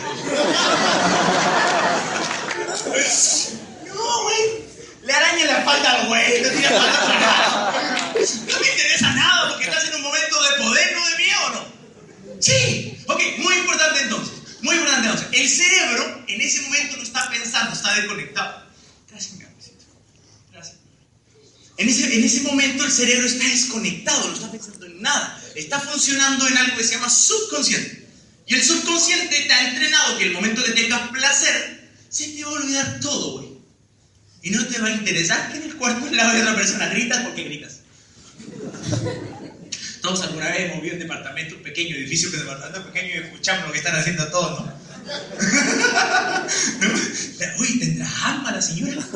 No, 3.88 4.22
güey. 4.22 4.64
Le 5.02 5.12
araña 5.12 5.44
la 5.44 5.58
espalda 5.58 5.92
al 5.92 6.06
güey, 6.08 6.42
no 6.42 6.48
tiene 6.48 6.70
nada. 6.70 7.72
No 8.14 8.60
me 8.60 8.68
interesa 8.70 9.14
nada 9.14 9.50
porque 9.50 9.64
estás 9.64 9.84
en 9.88 9.94
un 9.96 10.02
momento 10.02 10.42
de 10.42 10.62
poder, 10.62 10.96
no 10.96 11.08
de 11.08 11.16
miedo, 11.16 11.50
¿no? 11.50 12.40
Sí. 12.40 12.98
Ok, 13.06 13.20
muy 13.38 13.54
importante 13.54 14.00
entonces. 14.00 14.34
Muy 14.62 14.76
importante 14.76 15.08
entonces. 15.08 15.28
El 15.32 15.48
cerebro 15.48 16.24
en 16.26 16.40
ese 16.40 16.62
momento 16.62 16.96
no 16.96 17.02
está 17.02 17.28
pensando, 17.28 17.74
está 17.74 17.94
desconectado. 17.96 18.64
Gracias, 19.10 19.34
mi 19.34 19.44
amorcito. 19.44 19.84
Gracias. 20.52 20.76
En 21.76 21.88
ese, 21.88 22.14
en 22.14 22.24
ese 22.24 22.42
momento 22.42 22.84
el 22.84 22.92
cerebro 22.92 23.26
está 23.26 23.44
desconectado, 23.48 24.28
no 24.28 24.34
está 24.34 24.50
pensando 24.50 24.86
en 24.86 25.02
nada. 25.02 25.42
Está 25.54 25.80
funcionando 25.80 26.46
en 26.46 26.56
algo 26.56 26.76
que 26.76 26.84
se 26.84 26.94
llama 26.94 27.10
subconsciente. 27.10 28.06
Y 28.46 28.54
el 28.54 28.62
subconsciente 28.62 29.44
te 29.46 29.52
ha 29.52 29.70
entrenado 29.70 30.18
que 30.18 30.24
el 30.24 30.32
momento 30.32 30.62
que 30.62 30.72
tengas 30.72 31.10
placer, 31.10 31.90
se 32.08 32.28
te 32.28 32.44
va 32.44 32.50
a 32.50 32.54
olvidar 32.54 33.00
todo, 33.00 33.38
güey. 33.38 33.54
Y 34.42 34.50
no 34.50 34.64
te 34.66 34.78
va 34.78 34.88
a 34.88 34.92
interesar 34.92 35.50
que 35.50 35.56
en 35.56 35.64
el 35.64 35.76
cuarto 35.76 36.06
al 36.06 36.16
lado 36.16 36.34
de 36.34 36.42
otra 36.42 36.54
persona 36.54 36.88
gritas 36.88 37.24
porque 37.24 37.44
gritas. 37.44 37.80
Todos 40.02 40.20
alguna 40.20 40.50
vez 40.50 40.70
hemos 40.70 40.82
visto 40.82 40.96
un 40.96 41.02
departamento 41.02 41.56
pequeño, 41.62 41.96
edificio 41.96 42.30
que 42.30 42.36
departamento 42.36 42.92
pequeño 42.92 43.14
y 43.14 43.24
escuchamos 43.24 43.66
lo 43.66 43.72
que 43.72 43.78
están 43.78 43.96
haciendo 43.96 44.28
todos, 44.28 44.66
¿no? 44.66 44.83
Uy, 47.58 47.78
¿tendrá 47.78 48.08
alma 48.24 48.52
la 48.52 48.62
señora? 48.62 49.02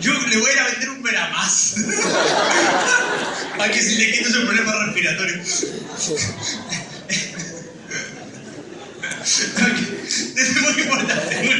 Yo 0.00 0.12
le 0.12 0.36
voy 0.36 0.50
a 0.50 0.52
ir 0.52 0.58
a 0.58 0.66
vender 0.66 0.90
un 0.90 1.02
veramás. 1.02 1.76
Para 3.56 3.72
que 3.72 3.80
se 3.80 3.96
le 3.96 4.10
quite 4.10 4.32
su 4.32 4.44
problema 4.44 4.86
respiratorio. 4.86 5.40
Es 10.36 10.60
muy 10.60 10.82
importante, 10.82 11.42
muy, 11.44 11.54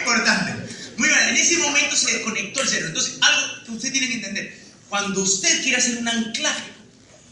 importante. 0.00 0.54
Muy 0.96 1.08
bien, 1.08 1.20
en 1.28 1.36
ese 1.36 1.58
momento 1.58 1.94
se 1.96 2.12
desconectó 2.12 2.62
el 2.62 2.68
cerebro. 2.68 2.88
Entonces, 2.88 3.18
algo 3.20 3.64
que 3.66 3.72
usted 3.72 3.92
tiene 3.92 4.08
que 4.08 4.14
entender. 4.14 4.58
Cuando 4.88 5.20
usted 5.22 5.60
quiere 5.62 5.76
hacer 5.76 5.98
un 5.98 6.08
anclaje 6.08 6.79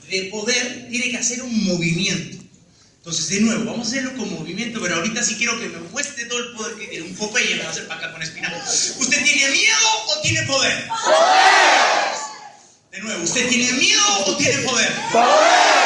de 0.09 0.29
poder, 0.31 0.89
tiene 0.91 1.11
que 1.11 1.19
hacer 1.19 1.43
un 1.43 1.65
movimiento. 1.65 2.39
Entonces, 2.97 3.29
de 3.29 3.41
nuevo, 3.41 3.65
vamos 3.65 3.87
a 3.87 3.91
hacerlo 3.91 4.15
con 4.17 4.33
movimiento, 4.33 4.81
pero 4.83 4.97
ahorita 4.97 5.23
sí 5.23 5.37
quiero 5.37 5.59
que 5.59 5.69
me 5.69 5.79
muestre 5.79 6.27
todo 6.27 6.39
el 6.39 6.53
poder 6.53 6.77
que 6.77 6.87
tiene. 6.89 7.07
Un 7.07 7.15
Popeye 7.15 7.55
me 7.57 7.63
va 7.63 7.69
a 7.69 7.73
hacer 7.73 7.87
para 7.87 8.01
acá 8.01 8.13
con 8.13 8.23
espinaca. 8.23 8.63
¿Usted 8.69 9.25
tiene 9.25 9.51
miedo 9.51 9.77
o 10.07 10.21
tiene 10.21 10.43
poder? 10.43 10.89
¡Poder! 10.89 12.09
De 12.91 13.01
nuevo, 13.01 13.23
¿usted 13.23 13.49
tiene 13.49 13.73
miedo 13.73 14.03
o 14.27 14.37
tiene 14.37 14.59
poder? 14.63 14.93
¡Poder! 15.13 15.79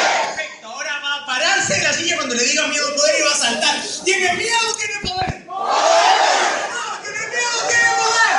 pararse 1.25 1.75
en 1.75 1.83
la 1.83 1.93
silla 1.93 2.15
cuando 2.17 2.35
le 2.35 2.43
diga 2.43 2.67
miedo 2.67 2.95
poder 2.95 3.15
y 3.19 3.23
va 3.23 3.31
a 3.31 3.37
saltar. 3.37 3.75
¿Tiene 4.05 4.33
miedo 4.33 4.57
o 4.69 4.75
tiene 4.75 4.93
poder? 5.01 5.45
¡Poder! 5.45 5.73
No, 6.71 6.99
¿tiene 7.01 7.27
miedo 7.27 7.49
o 7.57 7.67
tiene 7.67 7.89
poder? 7.97 8.33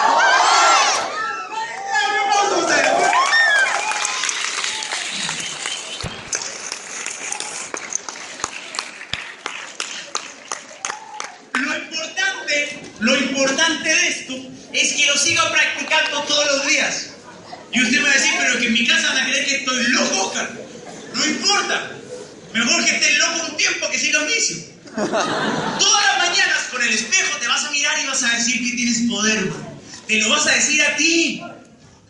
Lo 11.55 11.77
importante, 11.77 12.79
lo 13.01 13.17
importante 13.17 13.89
de 13.89 14.09
esto 14.09 14.35
es 14.73 14.93
que 14.93 15.07
lo 15.07 15.17
siga 15.17 15.51
practicando 15.51 16.23
todos 16.23 16.47
los 16.47 16.67
días. 16.67 17.11
Y 17.73 17.83
usted 17.83 17.99
me 17.99 18.05
va 18.05 18.11
a 18.11 18.15
decir, 18.15 18.33
pero 18.39 18.59
que 18.59 18.67
en 18.67 18.73
mi 18.73 18.87
casa 18.87 19.09
van 19.09 19.19
a 19.19 19.25
creer 19.25 19.47
que 19.47 19.57
estoy 19.57 19.83
loco, 19.89 20.27
Oscar. 20.27 20.51
No 21.15 21.27
importa. 21.27 21.91
Mejor 22.55 22.85
que 22.85 22.91
estés 22.93 23.19
loco 23.19 23.47
un 23.51 23.57
tiempo 23.57 23.91
que 23.91 23.99
sigas 23.99 24.27
vicio. 24.29 24.57
Todas 24.97 26.05
las 26.07 26.19
mañanas 26.19 26.69
con 26.71 26.83
el 26.83 26.91
espejo 26.91 27.39
te 27.41 27.49
vas 27.49 27.65
a 27.65 27.71
mirar 27.71 27.99
y 28.01 28.07
vas 28.07 28.23
a 28.23 28.37
decir 28.37 28.59
que 28.59 28.77
tienes 28.77 29.11
poder. 29.11 29.53
Te 30.07 30.19
lo 30.19 30.29
vas 30.31 30.47
a 30.47 30.53
decir 30.53 30.81
a 30.83 30.97
ti. 30.97 31.43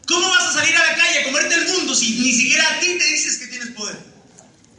¿Cómo 0.07 0.29
vas 0.29 0.49
a 0.49 0.53
salir 0.53 0.77
a 0.77 0.87
la 0.87 0.95
calle 0.95 1.21
a 1.21 1.25
comerte 1.25 1.55
el 1.55 1.69
mundo 1.69 1.95
si 1.95 2.21
ni 2.21 2.33
siquiera 2.33 2.69
a 2.69 2.81
ti 2.81 2.99
te 2.99 3.07
dices 3.07 3.39
que 3.39 3.47
tienes 3.47 3.71
poder? 3.71 3.97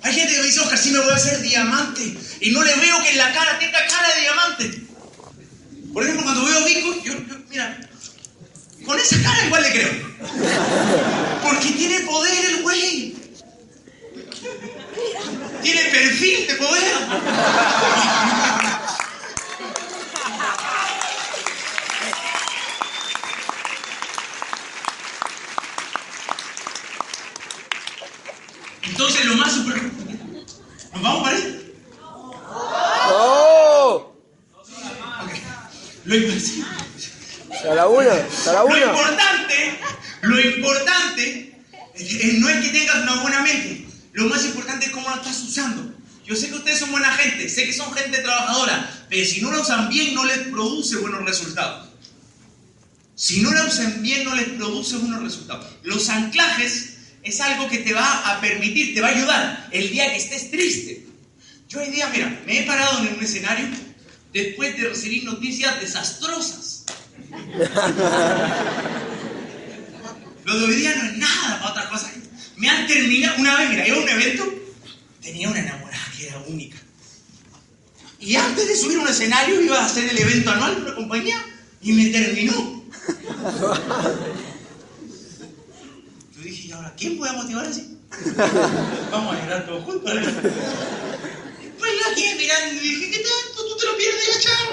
Hay 0.03 0.13
gente 0.13 0.33
que 0.33 0.39
me 0.39 0.45
dice, 0.45 0.59
Oscar, 0.59 0.77
sí 0.77 0.91
me 0.91 0.99
voy 0.99 1.11
a 1.11 1.15
hacer 1.15 1.41
diamante. 1.41 2.15
Y 2.41 2.51
no 2.51 2.63
le 2.63 2.75
veo 2.75 3.01
que 3.01 3.09
en 3.09 3.17
la 3.17 3.33
cara 3.33 3.57
tenga 3.57 3.87
cara 3.87 4.13
de 4.13 4.21
diamante. 4.21 4.81
Por 5.91 6.03
ejemplo, 6.03 6.25
cuando 6.25 6.45
veo 6.45 6.59
a 6.59 6.65
Vico, 6.65 7.03
yo, 7.03 7.13
mira, 7.49 7.79
con 8.85 8.99
esa 8.99 9.19
cara 9.23 9.45
igual 9.47 9.63
le 9.63 9.71
creo. 9.71 9.91
Porque 11.41 11.71
tiene 11.71 12.01
poder 12.01 12.45
el 12.45 12.61
güey 12.61 13.15
tiene 15.61 15.83
perfil 15.85 16.47
de 16.47 16.53
poder. 16.55 16.83
Entonces 28.83 29.25
lo 29.25 29.35
más 29.35 29.51
super... 29.51 29.81
¿Nos 30.93 31.01
vamos 31.01 31.23
para 31.23 31.35
ahí? 31.35 31.73
¡No! 33.09 34.15
Lo, 36.05 36.15
la 37.73 37.87
una, 37.87 38.13
la 38.53 38.63
una. 38.63 38.77
lo 38.77 38.87
importante, 38.91 39.79
lo 40.21 40.39
importante 40.39 41.59
no 42.39 42.49
es 42.49 42.61
que 42.61 42.69
tengas 42.69 42.95
una 42.97 43.21
buena 43.21 43.41
mente, 43.41 43.84
lo 44.15 44.27
más 44.29 44.45
importante 44.45 44.85
es 44.85 44.91
cómo 44.91 45.09
la 45.09 45.17
estás 45.17 45.43
usando. 45.43 45.93
Yo 46.25 46.37
sé 46.37 46.47
que 46.47 46.55
ustedes 46.55 46.79
son 46.79 46.91
buena 46.91 47.11
gente, 47.11 47.49
sé 47.49 47.65
que 47.65 47.73
son 47.73 47.93
gente 47.93 48.19
trabajadora, 48.19 49.05
pero 49.09 49.25
si 49.25 49.41
no 49.41 49.51
la 49.51 49.59
usan 49.59 49.89
bien 49.89 50.15
no 50.15 50.23
les 50.23 50.39
produce 50.47 50.95
buenos 50.95 51.25
resultados. 51.25 51.89
Si 53.13 53.41
no 53.41 53.51
la 53.51 53.65
usan 53.65 54.01
bien 54.01 54.23
no 54.23 54.33
les 54.33 54.47
produce 54.49 54.95
buenos 54.95 55.21
resultados. 55.21 55.67
Los 55.83 56.07
anclajes 56.07 56.93
es 57.23 57.41
algo 57.41 57.67
que 57.67 57.79
te 57.79 57.91
va 57.91 58.31
a 58.31 58.39
permitir, 58.39 58.95
te 58.95 59.01
va 59.01 59.09
a 59.09 59.11
ayudar 59.11 59.67
el 59.71 59.89
día 59.89 60.09
que 60.09 60.17
estés 60.17 60.49
triste. 60.49 61.05
Yo 61.67 61.81
hoy 61.81 61.89
día, 61.89 62.07
mira, 62.07 62.41
me 62.45 62.59
he 62.59 62.63
parado 62.63 62.99
en 62.99 63.15
un 63.15 63.23
escenario 63.23 63.67
después 64.31 64.77
de 64.77 64.87
recibir 64.87 65.25
noticias 65.25 65.81
desastrosas. 65.81 66.85
Lo 70.45 70.57
de 70.57 70.65
hoy 70.65 70.75
día 70.75 70.95
no 70.95 71.03
es 71.03 71.17
nada 71.17 71.59
para 71.59 71.71
otra 71.71 71.89
cosa 71.89 72.15
me 72.57 72.69
han 72.69 72.87
terminado, 72.87 73.37
una 73.39 73.57
vez, 73.57 73.69
mira, 73.69 73.87
iba 73.87 73.97
a 73.97 73.99
un 74.01 74.09
evento, 74.09 74.53
tenía 75.21 75.49
una 75.49 75.59
enamorada 75.59 76.11
que 76.17 76.27
era 76.27 76.39
única. 76.47 76.77
Y 78.19 78.35
antes 78.35 78.67
de 78.67 78.75
subir 78.75 78.97
a 78.97 79.01
un 79.01 79.07
escenario 79.07 79.61
iba 79.61 79.79
a 79.79 79.85
hacer 79.85 80.09
el 80.09 80.17
evento 80.17 80.49
anual 80.51 80.75
de 80.75 80.81
una 80.81 80.95
compañía 80.95 81.45
y 81.81 81.93
me 81.93 82.07
terminó. 82.07 82.83
Yo 86.35 86.41
dije, 86.41 86.67
¿y 86.67 86.71
ahora 86.71 86.93
quién 86.97 87.17
puede 87.17 87.33
motivar 87.33 87.65
así? 87.65 87.97
Vamos 89.11 89.35
a 89.35 89.39
llorar 89.43 89.65
todos 89.65 89.83
juntos. 89.83 90.11
Pues 91.77 91.91
la 91.99 92.15
que 92.15 92.35
mirando 92.35 92.81
y 92.81 92.87
dije, 92.87 93.11
¿qué 93.11 93.17
tanto? 93.19 93.65
Tú 93.67 93.77
te 93.77 93.85
lo 93.85 93.97
pierdes 93.97 94.41
chao. 94.41 94.67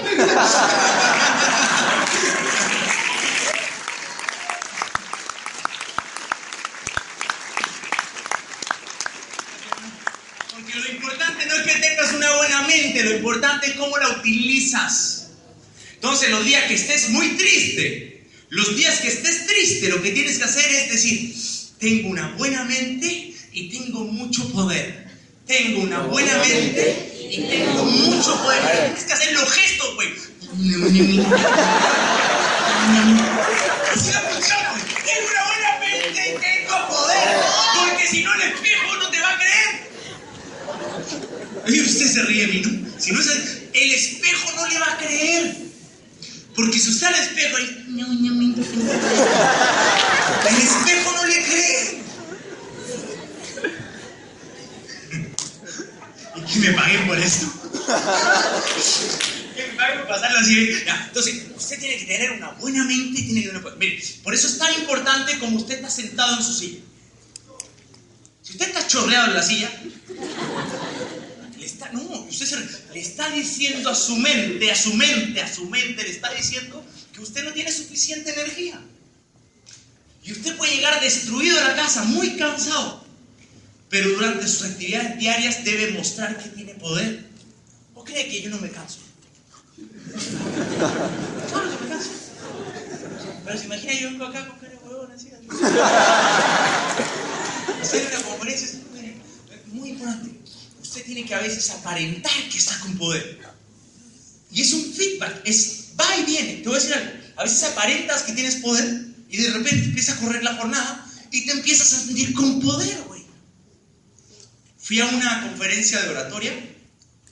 Porque 10.53 10.75
lo 10.75 10.87
importante 10.89 11.45
no 11.45 11.55
es 11.55 11.63
que 11.63 11.73
tengas 11.79 12.13
una 12.13 12.35
buena 12.37 12.61
mente, 12.67 13.03
lo 13.03 13.11
importante 13.33 13.75
cómo 13.75 13.97
la 13.97 14.09
utilizas. 14.09 15.29
Entonces, 15.95 16.29
los 16.29 16.45
días 16.45 16.65
que 16.65 16.75
estés 16.75 17.09
muy 17.09 17.29
triste, 17.29 18.27
los 18.49 18.75
días 18.75 18.99
que 18.99 19.07
estés 19.07 19.47
triste, 19.47 19.89
lo 19.89 20.01
que 20.01 20.11
tienes 20.11 20.37
que 20.37 20.43
hacer 20.43 20.69
es 20.71 20.91
decir, 20.91 21.35
tengo 21.79 22.09
una 22.09 22.29
buena 22.37 22.63
mente 22.65 23.33
y 23.51 23.69
tengo 23.69 24.03
mucho 24.03 24.47
poder. 24.51 25.07
Tengo 25.47 25.81
una 25.81 26.01
buena 26.01 26.37
mente 26.37 27.27
y 27.31 27.41
tengo 27.41 27.83
mucho 27.85 28.39
poder. 28.43 28.61
Tienes 28.61 29.03
que 29.03 29.13
hacer 29.13 29.33
los 29.33 29.51
gestos, 29.51 29.95
güey. 29.95 30.09
Tengo 30.63 30.87
una 35.29 35.43
buena 35.47 35.79
mente 35.79 36.21
y 36.29 36.33
tengo 36.39 36.87
poder. 36.87 37.37
Porque 37.79 38.07
si 38.07 38.23
no, 38.23 38.33
el 38.35 38.41
espejo 38.41 38.95
no 38.97 39.09
te 39.09 39.19
va 39.19 39.31
a 39.31 39.37
creer. 39.37 39.83
Usted 41.65 42.11
se 42.11 42.23
ríe 42.23 42.47
de 42.47 42.53
mí, 42.53 42.61
¿no? 42.61 42.99
Si 42.99 43.11
no 43.11 43.19
es 43.21 43.27
el, 43.73 43.91
espejo 43.93 44.51
no 44.55 44.67
le 44.67 44.79
va 44.79 44.93
a 44.93 44.97
creer. 44.97 45.55
Porque 46.55 46.77
si 46.77 46.89
usted 46.89 47.07
al 47.07 47.15
espejo 47.15 47.57
y... 47.59 47.63
El 50.47 50.55
espejo 50.61 51.11
no 51.13 51.25
le 51.25 51.43
cree. 51.43 52.03
Y 56.35 56.41
que 56.41 56.59
me 56.59 56.73
paguen 56.73 57.07
por 57.07 57.17
esto. 57.17 57.47
Que 59.55 59.67
me 59.67 59.73
paguen 59.75 59.99
por 59.99 60.07
pasarlo 60.09 60.39
así. 60.39 60.69
Ya, 60.85 61.05
Entonces, 61.07 61.43
usted 61.55 61.79
tiene 61.79 61.97
que 61.97 62.05
tener 62.05 62.31
una 62.31 62.49
buena 62.51 62.83
mente 62.83 63.21
y 63.21 63.25
tiene 63.25 63.41
que 63.41 63.47
tener 63.49 63.65
una... 63.65 63.75
Mire, 63.77 64.03
por 64.21 64.33
eso 64.33 64.47
es 64.47 64.57
tan 64.57 64.73
importante 64.73 65.39
como 65.39 65.57
usted 65.57 65.75
está 65.75 65.89
sentado 65.89 66.37
en 66.37 66.43
su 66.43 66.53
silla. 66.53 66.79
Si 68.41 68.51
usted 68.51 68.67
está 68.67 68.85
chorreado 68.85 69.27
en 69.27 69.33
la 69.35 69.43
silla, 69.43 69.71
no, 71.93 72.01
usted 72.29 72.45
se- 72.45 72.93
le 72.93 72.99
está 72.99 73.29
diciendo 73.29 73.89
a 73.89 73.95
su 73.95 74.15
mente, 74.17 74.71
a 74.71 74.75
su 74.75 74.93
mente, 74.93 75.41
a 75.41 75.51
su 75.53 75.65
mente, 75.69 76.03
le 76.03 76.09
está 76.11 76.31
diciendo 76.33 76.83
que 77.13 77.21
usted 77.21 77.43
no 77.43 77.51
tiene 77.53 77.71
suficiente 77.71 78.31
energía. 78.33 78.79
Y 80.23 80.31
usted 80.31 80.55
puede 80.57 80.75
llegar 80.75 81.01
destruido 81.01 81.59
a 81.59 81.63
la 81.69 81.75
casa, 81.75 82.03
muy 82.03 82.37
cansado, 82.37 83.03
pero 83.89 84.09
durante 84.11 84.47
sus 84.47 84.63
actividades 84.63 85.17
diarias 85.19 85.63
debe 85.65 85.91
mostrar 85.91 86.37
que 86.41 86.49
tiene 86.49 86.73
poder. 86.75 87.25
¿O 87.93 88.03
cree 88.03 88.27
que 88.29 88.41
yo 88.41 88.49
no 88.49 88.57
me 88.59 88.69
canso? 88.71 88.99
Claro 91.49 91.69
que 91.77 91.83
me 91.83 91.89
canso. 91.89 92.09
Pero 93.45 93.57
se 93.59 93.65
imagina 93.65 93.93
yo 93.93 94.09
vengo 94.11 94.25
acá 94.25 94.47
con 94.47 94.57
cara 94.59 94.71
de 94.71 94.77
huevón 94.77 95.11
así. 95.11 95.29
Hacer 97.81 98.07
una 98.15 98.21
conferencia 98.23 98.79
muy 99.73 99.89
importante. 99.89 100.29
Usted 100.93 101.07
tiene 101.07 101.25
que 101.25 101.33
a 101.33 101.41
veces 101.41 101.71
aparentar 101.71 102.31
que 102.51 102.57
está 102.59 102.79
con 102.81 102.95
poder. 102.99 103.39
Y 104.51 104.61
es 104.61 104.73
un 104.73 104.93
feedback, 104.93 105.41
es 105.43 105.85
va 105.99 106.17
y 106.17 106.23
viene. 106.23 106.57
Te 106.57 106.69
voy 106.69 106.77
a 106.77 106.79
decir 106.79 106.93
algo. 106.93 107.11
A 107.35 107.43
veces 107.45 107.63
aparentas 107.63 108.21
que 108.21 108.33
tienes 108.33 108.57
poder 108.57 109.07
y 109.27 109.37
de 109.37 109.49
repente 109.49 109.85
empieza 109.85 110.13
a 110.13 110.17
correr 110.17 110.43
la 110.43 110.53
jornada 110.53 111.11
y 111.31 111.47
te 111.47 111.53
empiezas 111.53 111.93
a 111.93 111.99
sentir 111.99 112.35
con 112.35 112.61
poder, 112.61 112.95
güey. 113.07 113.25
Fui 114.77 114.99
a 114.99 115.07
una 115.07 115.41
conferencia 115.41 115.99
de 115.99 116.09
oratoria. 116.09 116.53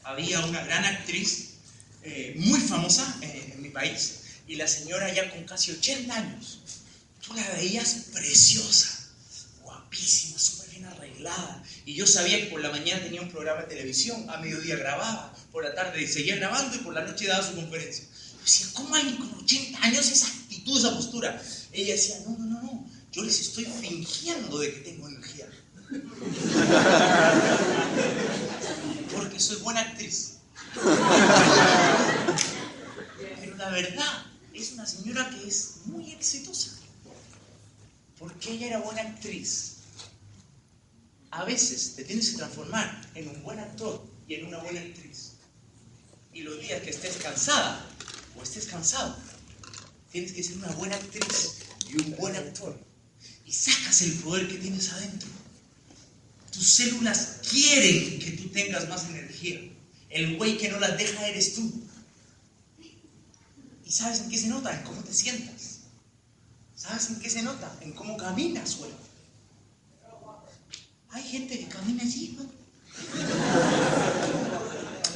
Había 0.06 0.44
una 0.44 0.64
gran 0.64 0.84
actriz 0.84 1.50
eh, 2.02 2.34
muy 2.38 2.60
famosa 2.60 3.16
eh, 3.22 3.52
en 3.54 3.62
mi 3.62 3.70
país 3.70 4.22
y 4.48 4.56
la 4.56 4.68
señora 4.68 5.14
ya 5.14 5.30
con 5.30 5.44
casi 5.44 5.70
80 5.70 6.16
años. 6.16 6.62
Tú 7.24 7.36
la 7.36 7.48
veías 7.52 8.08
preciosa, 8.12 9.08
guapísima, 9.62 10.40
súper 10.40 10.70
bien 10.72 10.86
arreglada. 10.86 11.64
Y 11.86 11.96
yo 11.96 12.06
sabía 12.06 12.40
que 12.40 12.48
por 12.48 12.62
la 12.62 12.70
mañana 12.70 13.04
tenía 13.04 13.22
un 13.22 13.30
programa 13.30 13.62
de 13.62 13.68
televisión, 13.68 14.30
a 14.30 14.38
mediodía 14.38 14.76
grababa, 14.76 15.34
por 15.52 15.64
la 15.64 15.74
tarde 15.74 16.08
seguía 16.08 16.36
grabando 16.36 16.76
y 16.76 16.80
por 16.80 16.94
la 16.94 17.04
noche 17.04 17.28
daba 17.28 17.46
su 17.46 17.56
conferencia. 17.56 18.06
Yo 18.06 18.44
decía, 18.44 18.68
¿cómo 18.74 18.96
alguien 18.96 19.18
con 19.18 19.34
80 19.44 19.84
años 19.84 20.10
esa 20.10 20.28
actitud, 20.28 20.80
esa 20.80 20.96
postura? 20.96 21.42
Ella 21.72 21.94
decía, 21.94 22.18
no, 22.26 22.38
no, 22.38 22.46
no, 22.46 22.62
no, 22.62 22.90
yo 23.12 23.24
les 23.24 23.40
estoy 23.40 23.66
fingiendo 23.66 24.60
de 24.60 24.74
que 24.74 24.80
tengo 24.82 25.08
energía. 25.08 25.48
Porque 29.16 29.40
soy 29.40 29.58
buena 29.58 29.82
actriz. 29.82 30.38
Pero 33.42 33.58
la 33.58 33.70
verdad, 33.70 34.26
es 34.54 34.74
una 34.74 34.86
señora 34.86 35.30
que 35.30 35.48
es 35.48 35.78
muy 35.86 36.12
exitosa. 36.12 36.72
Porque 38.18 38.54
ella 38.54 38.68
era 38.68 38.80
buena 38.80 39.02
actriz. 39.02 39.71
A 41.32 41.46
veces 41.46 41.96
te 41.96 42.04
tienes 42.04 42.32
que 42.32 42.38
transformar 42.38 43.10
en 43.16 43.30
un 43.30 43.42
buen 43.42 43.60
actor 43.60 44.06
y 44.28 44.36
en 44.36 44.46
una 44.46 44.58
buena 44.60 44.82
actriz. 44.82 45.34
Y 46.34 46.42
los 46.42 46.60
días 46.60 46.82
que 46.82 46.90
estés 46.90 47.18
cansada 47.18 47.86
o 48.38 48.44
estés 48.44 48.68
cansado, 48.68 49.18
tienes 50.12 50.34
que 50.34 50.44
ser 50.44 50.58
una 50.58 50.72
buena 50.74 50.96
actriz 50.96 51.60
y 51.90 52.02
un 52.02 52.16
buen 52.18 52.36
actor. 52.36 52.78
Y 53.46 53.52
sacas 53.52 54.02
el 54.02 54.14
poder 54.16 54.48
que 54.48 54.58
tienes 54.58 54.92
adentro. 54.92 55.30
Tus 56.52 56.70
células 56.70 57.40
quieren 57.50 58.20
que 58.20 58.32
tú 58.32 58.50
tengas 58.50 58.90
más 58.90 59.06
energía. 59.06 59.60
El 60.10 60.38
güey 60.38 60.58
que 60.58 60.70
no 60.70 60.80
las 60.80 60.98
deja 60.98 61.28
eres 61.28 61.56
tú. 61.56 61.72
¿Y 63.86 63.92
sabes 63.92 64.20
en 64.20 64.30
qué 64.30 64.38
se 64.38 64.48
nota? 64.48 64.78
En 64.78 64.84
cómo 64.84 65.02
te 65.02 65.14
sientas. 65.14 65.80
¿Sabes 66.76 67.10
en 67.10 67.20
qué 67.20 67.30
se 67.30 67.42
nota? 67.42 67.74
En 67.82 67.94
cómo 67.94 68.18
caminas, 68.18 68.78
güey. 68.78 68.92
Hay 71.12 71.24
gente 71.24 71.60
que 71.60 71.68
camina 71.68 72.04
así, 72.04 72.38
güey. 72.38 72.48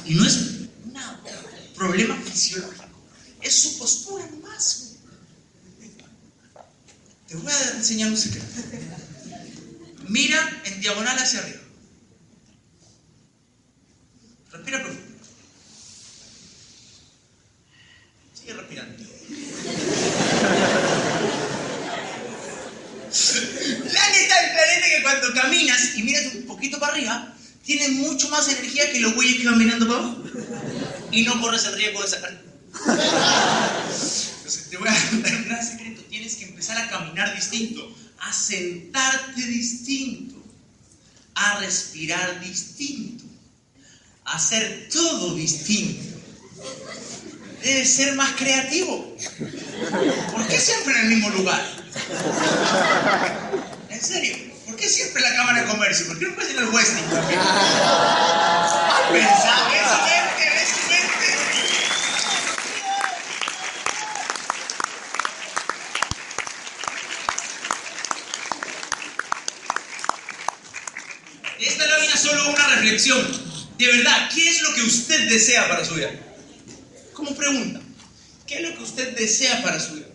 Y 0.04 0.14
no 0.14 0.26
es 0.26 0.36
un 0.36 0.70
problema 1.74 2.16
fisiológico. 2.16 2.84
Es 3.40 3.54
su 3.54 3.78
postura 3.78 4.26
nomás. 4.26 4.96
Te 7.28 7.34
voy 7.34 7.52
a 7.52 7.70
enseñar 7.76 8.10
un 8.10 8.16
secreto. 8.16 8.46
Mira 10.08 10.62
en 10.64 10.80
diagonal 10.80 11.18
hacia 11.18 11.40
arriba. 11.40 11.60
Respira 14.52 14.82
profundo. 14.82 15.16
Sigue 18.34 18.52
respirando. 18.52 19.04
La 23.92 24.10
neta 24.10 24.42
del 24.42 24.52
planeta 24.52 24.86
que 24.94 25.02
cuando 25.02 25.34
caminas 25.34 25.96
y 25.96 26.02
miras 26.02 26.34
un 26.34 26.46
poquito 26.46 26.78
para 26.78 26.92
arriba, 26.92 27.34
tienes 27.64 27.90
mucho 27.92 28.28
energía 28.48 28.92
que 28.92 29.00
los 29.00 29.14
güeyes 29.14 29.36
que 29.40 29.46
van 29.46 29.58
mirando 29.58 29.88
para. 29.88 30.14
Y 31.12 31.22
no 31.22 31.40
corres 31.40 31.64
el 31.64 31.74
riesgo 31.74 32.02
de 32.02 32.08
sacar. 32.08 32.42
Entonces 34.36 34.70
te 34.70 34.76
voy 34.76 34.88
a 34.88 34.92
dar 34.92 35.36
un 35.36 35.44
gran 35.44 35.66
secreto. 35.66 36.02
Tienes 36.08 36.36
que 36.36 36.44
empezar 36.44 36.78
a 36.78 36.88
caminar 36.88 37.34
distinto, 37.34 37.94
a 38.18 38.32
sentarte 38.32 39.42
distinto, 39.42 40.34
a 41.34 41.58
respirar 41.60 42.40
distinto, 42.40 43.24
a 44.24 44.36
hacer 44.36 44.88
todo 44.92 45.34
distinto. 45.34 46.16
Debes 47.62 47.92
ser 47.92 48.14
más 48.14 48.32
creativo. 48.32 49.16
¿Por 50.32 50.46
qué 50.46 50.58
siempre 50.58 50.94
en 50.94 51.00
el 51.00 51.08
mismo 51.08 51.30
lugar? 51.30 51.62
¿En 53.88 54.00
serio? 54.00 54.45
¿Por 54.76 54.84
qué 54.84 54.90
siempre 54.90 55.24
en 55.24 55.30
la 55.30 55.36
Cámara 55.36 55.62
de 55.62 55.68
Comercio? 55.68 56.06
¿Por 56.06 56.18
qué 56.18 56.26
no 56.26 56.34
puedes 56.34 56.52
ir 56.52 56.58
al 56.58 56.68
Westin 56.68 57.08
también? 57.08 57.40
¿Has 57.40 59.10
pensado 59.10 59.70
eso, 59.70 59.96
mente? 60.04 60.50
¿Ves 60.52 60.68
tu 60.74 60.80
mente? 60.90 61.28
Esta 71.58 71.86
lámina 71.86 72.16
solo 72.18 72.50
una 72.50 72.66
reflexión. 72.74 73.26
De 73.78 73.86
verdad, 73.86 74.28
¿qué 74.34 74.46
es 74.46 74.60
lo 74.60 74.74
que 74.74 74.82
usted 74.82 75.26
desea 75.30 75.66
para 75.70 75.86
su 75.86 75.94
vida? 75.94 76.10
Como 77.14 77.34
pregunta, 77.34 77.80
¿qué 78.46 78.56
es 78.56 78.60
lo 78.68 78.76
que 78.76 78.82
usted 78.82 79.16
desea 79.16 79.62
para 79.62 79.80
su 79.80 79.94
vida? 79.94 80.08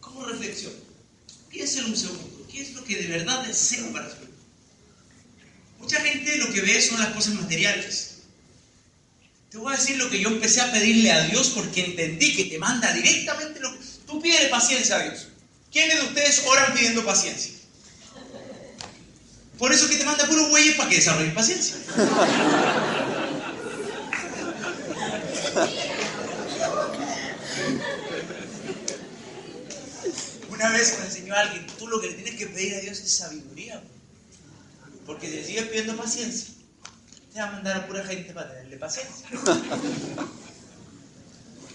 Como 0.00 0.26
reflexión. 0.26 0.74
Piénselo 1.48 1.88
un 1.88 1.96
segundo. 1.96 2.37
¿Qué 2.50 2.62
es 2.62 2.72
lo 2.72 2.82
que 2.84 2.96
de 2.96 3.08
verdad 3.08 3.46
desea 3.46 3.92
para 3.92 4.08
su 4.08 4.16
vida? 4.16 4.28
Mucha 5.78 6.00
gente 6.00 6.38
lo 6.38 6.52
que 6.52 6.62
ve 6.62 6.80
son 6.80 6.98
las 6.98 7.10
cosas 7.10 7.34
materiales. 7.34 8.14
Te 9.50 9.58
voy 9.58 9.72
a 9.72 9.76
decir 9.76 9.96
lo 9.96 10.10
que 10.10 10.20
yo 10.20 10.28
empecé 10.28 10.60
a 10.60 10.72
pedirle 10.72 11.12
a 11.12 11.26
Dios 11.26 11.52
porque 11.54 11.84
entendí 11.84 12.36
que 12.36 12.44
te 12.44 12.58
manda 12.58 12.92
directamente 12.92 13.60
lo 13.60 13.72
que... 13.72 13.78
Tú 14.06 14.20
pídele 14.20 14.48
paciencia 14.48 14.96
a 14.96 15.02
Dios. 15.02 15.28
¿Quiénes 15.70 15.96
de 15.96 16.06
ustedes 16.06 16.42
oran 16.46 16.74
pidiendo 16.74 17.04
paciencia? 17.04 17.52
Por 19.58 19.72
eso 19.72 19.88
que 19.88 19.96
te 19.96 20.04
manda 20.04 20.26
puros 20.26 20.50
güeyes 20.50 20.76
para 20.76 20.88
que 20.88 20.96
desarrolles 20.96 21.34
paciencia. 21.34 21.76
Una 30.58 30.70
vez 30.70 30.98
me 30.98 31.06
enseñó 31.06 31.34
alguien, 31.36 31.64
tú 31.78 31.86
lo 31.86 32.00
que 32.00 32.08
le 32.08 32.14
tienes 32.14 32.34
que 32.34 32.48
pedir 32.48 32.74
a 32.74 32.80
Dios 32.80 32.98
es 32.98 33.14
sabiduría. 33.14 33.80
Porque 35.06 35.30
si 35.30 35.44
sigues 35.44 35.68
pidiendo 35.68 35.96
paciencia, 35.96 36.52
te 37.32 37.38
va 37.38 37.46
a 37.46 37.52
mandar 37.52 37.76
a 37.76 37.86
pura 37.86 38.04
gente 38.04 38.32
para 38.32 38.50
tenerle 38.50 38.76
paciencia. 38.76 39.28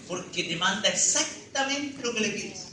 Porque 0.06 0.44
te 0.44 0.56
manda 0.56 0.86
exactamente 0.90 2.02
lo 2.02 2.12
que 2.12 2.20
le 2.20 2.28
pides. 2.28 2.66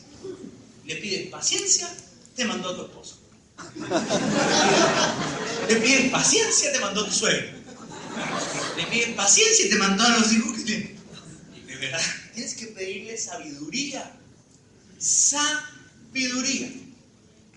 Le 0.84 0.98
pides 0.98 1.30
paciencia, 1.30 1.90
te 2.36 2.44
mandó 2.44 2.72
a 2.72 2.76
tu 2.76 2.82
esposo. 2.88 3.18
Le 5.70 5.76
pides 5.78 6.12
paciencia, 6.12 6.74
te 6.74 6.80
mandó 6.80 7.02
a 7.02 7.06
tu 7.06 7.12
suegro. 7.14 7.48
Le 8.76 8.86
pides 8.88 9.16
paciencia 9.16 9.66
y 9.66 9.70
te 9.70 9.78
mandó 9.78 10.04
a 10.04 10.10
los 10.18 10.34
hijos 10.34 10.58
que 10.58 10.64
tienen. 10.64 11.00
De 11.68 11.76
verdad, 11.78 12.02
tienes 12.34 12.54
que 12.56 12.68
pedirle 12.68 13.18
sabiduría. 13.18 14.12
Sabiduría. 15.00 15.71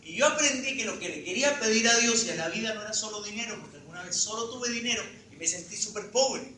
Y 0.04 0.16
yo 0.16 0.26
aprendí 0.26 0.76
que 0.76 0.84
lo 0.84 0.98
que 0.98 1.08
le 1.08 1.24
quería 1.24 1.58
pedir 1.58 1.88
a 1.88 1.96
Dios 1.98 2.24
y 2.24 2.30
a 2.30 2.36
la 2.36 2.48
vida 2.48 2.74
no 2.74 2.82
era 2.82 2.92
solo 2.92 3.22
dinero, 3.22 3.58
porque 3.60 3.78
alguna 3.78 4.02
vez 4.02 4.16
solo 4.16 4.50
tuve 4.50 4.70
dinero 4.70 5.02
y 5.32 5.36
me 5.36 5.46
sentí 5.46 5.76
súper 5.76 6.10
pobre. 6.10 6.52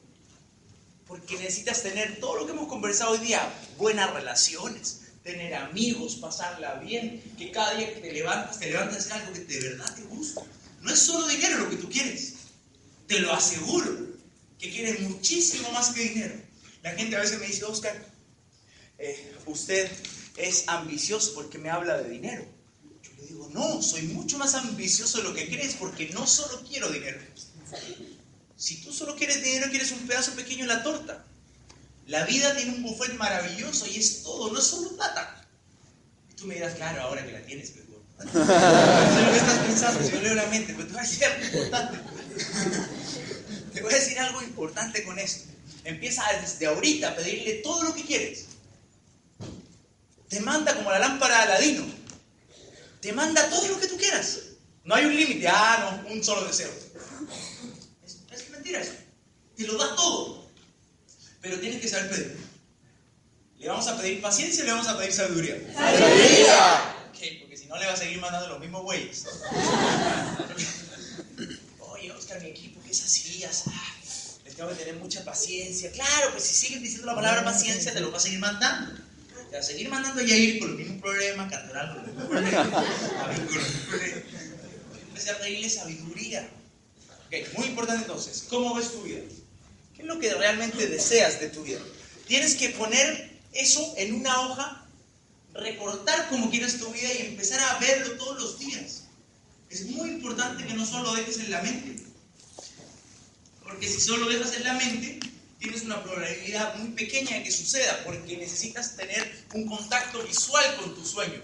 Porque 1.06 1.36
necesitas 1.38 1.82
tener 1.82 2.18
todo 2.18 2.36
lo 2.36 2.46
que 2.46 2.52
hemos 2.52 2.68
conversado 2.68 3.12
hoy 3.12 3.18
día, 3.18 3.48
buenas 3.78 4.12
relaciones, 4.12 5.02
tener 5.22 5.54
amigos, 5.54 6.16
pasarla 6.16 6.74
bien, 6.74 7.22
que 7.38 7.50
cada 7.50 7.74
día 7.76 7.94
que 7.94 8.00
te 8.00 8.12
levantas, 8.12 8.58
te 8.58 8.66
levantas 8.70 9.10
algo 9.12 9.32
que 9.32 9.40
de 9.40 9.60
verdad 9.60 9.94
te 9.94 10.02
gusta. 10.02 10.42
No 10.82 10.92
es 10.92 10.98
solo 10.98 11.26
dinero 11.28 11.58
lo 11.58 11.70
que 11.70 11.76
tú 11.76 11.88
quieres, 11.88 12.34
te 13.06 13.20
lo 13.20 13.32
aseguro, 13.32 13.90
que 14.58 14.70
quieres 14.70 15.00
muchísimo 15.00 15.70
más 15.70 15.90
que 15.90 16.00
dinero. 16.00 16.34
La 16.82 16.90
gente 16.92 17.16
a 17.16 17.20
veces 17.20 17.38
me 17.38 17.46
dice, 17.46 17.64
Oscar, 17.64 17.96
eh, 18.98 19.36
usted 19.46 19.90
es 20.36 20.64
ambicioso 20.68 21.32
porque 21.34 21.58
me 21.58 21.70
habla 21.70 21.98
de 21.98 22.10
dinero. 22.10 22.44
Yo 23.02 23.10
le 23.18 23.26
digo, 23.26 23.50
no, 23.52 23.82
soy 23.82 24.02
mucho 24.02 24.38
más 24.38 24.54
ambicioso 24.54 25.18
de 25.18 25.24
lo 25.24 25.34
que 25.34 25.48
crees 25.48 25.74
porque 25.74 26.10
no 26.10 26.26
solo 26.26 26.62
quiero 26.68 26.90
dinero. 26.90 27.20
Si 28.56 28.82
tú 28.82 28.92
solo 28.92 29.16
quieres 29.16 29.42
dinero, 29.42 29.68
quieres 29.70 29.92
un 29.92 30.06
pedazo 30.06 30.32
pequeño 30.32 30.62
en 30.62 30.68
la 30.68 30.82
torta. 30.82 31.24
La 32.06 32.24
vida 32.24 32.54
tiene 32.56 32.74
un 32.74 32.82
buffet 32.82 33.14
maravilloso 33.14 33.86
y 33.86 33.96
es 33.96 34.22
todo, 34.22 34.52
no 34.52 34.58
es 34.58 34.64
solo 34.64 34.96
plata. 34.96 35.44
Y 36.30 36.34
tú 36.34 36.46
me 36.46 36.54
dirás, 36.54 36.74
claro, 36.74 37.02
ahora 37.02 37.24
que 37.24 37.32
la 37.32 37.42
tienes, 37.42 37.70
pero 37.70 37.86
no 38.18 38.32
sé 38.32 38.38
lo 39.24 39.30
que 39.30 39.36
estás 39.36 39.58
pensando, 39.58 40.02
si 40.02 40.12
yo 40.12 40.22
leo 40.22 40.34
la 40.34 40.46
mente, 40.46 40.72
pero 40.74 40.86
te 40.86 40.92
voy 40.92 41.00
a 41.00 41.04
decir 41.04 41.24
algo 41.24 41.44
importante. 41.44 41.98
te 43.74 43.82
voy 43.82 43.92
a 43.92 43.96
decir 43.96 44.18
algo 44.18 44.42
importante 44.42 45.04
con 45.04 45.18
esto. 45.18 45.50
Empieza 45.84 46.22
desde 46.40 46.66
ahorita 46.66 47.10
a 47.10 47.16
pedirle 47.16 47.54
todo 47.56 47.84
lo 47.84 47.94
que 47.94 48.04
quieres. 48.04 48.46
Te 50.28 50.40
manda 50.40 50.74
como 50.74 50.90
la 50.90 50.98
lámpara 50.98 51.36
de 51.36 51.42
Aladino. 51.42 51.84
Te 53.00 53.12
manda 53.12 53.48
todo 53.48 53.68
lo 53.68 53.80
que 53.80 53.86
tú 53.86 53.96
quieras. 53.96 54.38
No 54.84 54.94
hay 54.94 55.04
un 55.04 55.16
límite. 55.16 55.46
Ah, 55.48 56.02
no, 56.04 56.12
un 56.12 56.22
solo 56.24 56.46
deseo. 56.46 56.70
Es, 58.04 58.18
es 58.30 58.50
mentira 58.50 58.80
eso. 58.80 58.92
Te 59.56 59.66
lo 59.66 59.76
da 59.76 59.94
todo. 59.94 60.46
Pero 61.40 61.60
tienes 61.60 61.80
que 61.80 61.88
saber 61.88 62.10
pedir. 62.10 62.46
¿Le 63.58 63.68
vamos 63.68 63.86
a 63.88 63.96
pedir 63.96 64.20
paciencia 64.20 64.62
o 64.62 64.66
le 64.66 64.72
vamos 64.72 64.88
a 64.88 64.98
pedir 64.98 65.12
sabiduría? 65.12 65.56
¡Sabiduría! 65.74 66.94
Ok, 67.08 67.18
porque 67.40 67.56
si 67.56 67.66
no 67.66 67.76
le 67.78 67.86
va 67.86 67.92
a 67.92 67.96
seguir 67.96 68.20
mandando 68.20 68.48
los 68.48 68.60
mismos 68.60 68.82
güeyes. 68.82 69.24
Oye, 71.78 72.12
Oscar, 72.12 72.42
mi 72.42 72.48
equipo, 72.48 72.80
¿qué 72.84 72.90
es 72.90 73.02
así? 73.02 73.40
Sabes. 73.40 74.40
Les 74.44 74.54
tengo 74.56 74.68
que 74.70 74.76
tener 74.76 74.96
mucha 74.96 75.24
paciencia. 75.24 75.90
Claro, 75.92 76.32
pues 76.32 76.44
si 76.44 76.54
siguen 76.54 76.82
diciendo 76.82 77.06
la 77.06 77.14
palabra 77.14 77.44
paciencia, 77.44 77.92
te 77.94 78.00
lo 78.00 78.10
va 78.10 78.18
a 78.18 78.20
seguir 78.20 78.40
mandando. 78.40 79.05
Te 79.50 79.56
va 79.56 79.60
a 79.60 79.62
seguir 79.62 79.88
mandando 79.88 80.20
a 80.20 80.24
Yair 80.24 80.58
con 80.58 80.68
los 80.68 80.78
mismos 80.78 81.00
problemas, 81.00 81.50
Cantoral 81.50 81.94
con 81.94 81.96
los 81.98 82.06
mismos 82.06 82.28
problemas, 82.28 82.70
David 83.16 83.44
con 83.46 83.56
los 83.56 83.68
mismos 83.68 83.86
problemas. 83.88 84.24
Empecé 85.08 85.30
a 85.30 85.38
pedirle 85.38 85.70
sabiduría. 85.70 86.50
Ok, 87.26 87.58
muy 87.58 87.66
importante 87.68 88.02
entonces, 88.02 88.44
¿cómo 88.48 88.74
ves 88.74 88.92
tu 88.92 89.02
vida? 89.02 89.20
¿Qué 89.94 90.02
es 90.02 90.08
lo 90.08 90.18
que 90.18 90.32
realmente 90.34 90.86
deseas 90.86 91.40
de 91.40 91.48
tu 91.48 91.62
vida? 91.62 91.80
Tienes 92.26 92.54
que 92.54 92.70
poner 92.70 93.30
eso 93.52 93.94
en 93.96 94.14
una 94.14 94.40
hoja, 94.40 94.86
recortar 95.54 96.28
cómo 96.28 96.50
quieres 96.50 96.78
tu 96.78 96.90
vida 96.92 97.12
y 97.14 97.26
empezar 97.26 97.60
a 97.60 97.78
verlo 97.78 98.16
todos 98.16 98.40
los 98.40 98.58
días. 98.58 99.04
Es 99.70 99.86
muy 99.86 100.10
importante 100.10 100.66
que 100.66 100.74
no 100.74 100.86
solo 100.86 101.14
dejes 101.14 101.38
en 101.38 101.50
la 101.50 101.62
mente. 101.62 102.04
Porque 103.64 103.88
si 103.88 104.00
solo 104.00 104.28
dejas 104.28 104.54
en 104.54 104.64
la 104.64 104.74
mente, 104.74 105.18
tienes 105.58 105.82
una 105.82 106.02
probabilidad 106.02 106.76
muy 106.76 106.90
pequeña 106.90 107.36
de 107.36 107.44
que 107.44 107.50
suceda, 107.50 108.02
porque 108.04 108.36
necesitas 108.36 108.96
tener 108.96 109.46
un 109.54 109.66
contacto 109.66 110.22
visual 110.22 110.76
con 110.76 110.94
tu 110.94 111.04
sueño. 111.04 111.42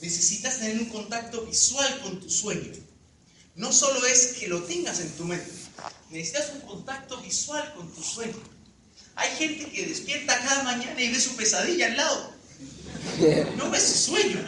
Necesitas 0.00 0.58
tener 0.58 0.78
un 0.78 0.88
contacto 0.88 1.44
visual 1.44 2.00
con 2.02 2.20
tu 2.20 2.30
sueño. 2.30 2.72
No 3.56 3.72
solo 3.72 4.06
es 4.06 4.34
que 4.38 4.46
lo 4.46 4.62
tengas 4.62 5.00
en 5.00 5.10
tu 5.16 5.24
mente, 5.24 5.50
necesitas 6.10 6.52
un 6.54 6.60
contacto 6.60 7.20
visual 7.20 7.74
con 7.74 7.92
tu 7.92 8.02
sueño. 8.02 8.40
Hay 9.16 9.30
gente 9.36 9.70
que 9.72 9.86
despierta 9.86 10.38
cada 10.38 10.62
mañana 10.62 11.00
y 11.02 11.10
ve 11.10 11.20
su 11.20 11.34
pesadilla 11.34 11.86
al 11.86 11.96
lado. 11.96 12.32
No 13.56 13.68
ve 13.70 13.80
su 13.80 14.10
sueño. 14.10 14.40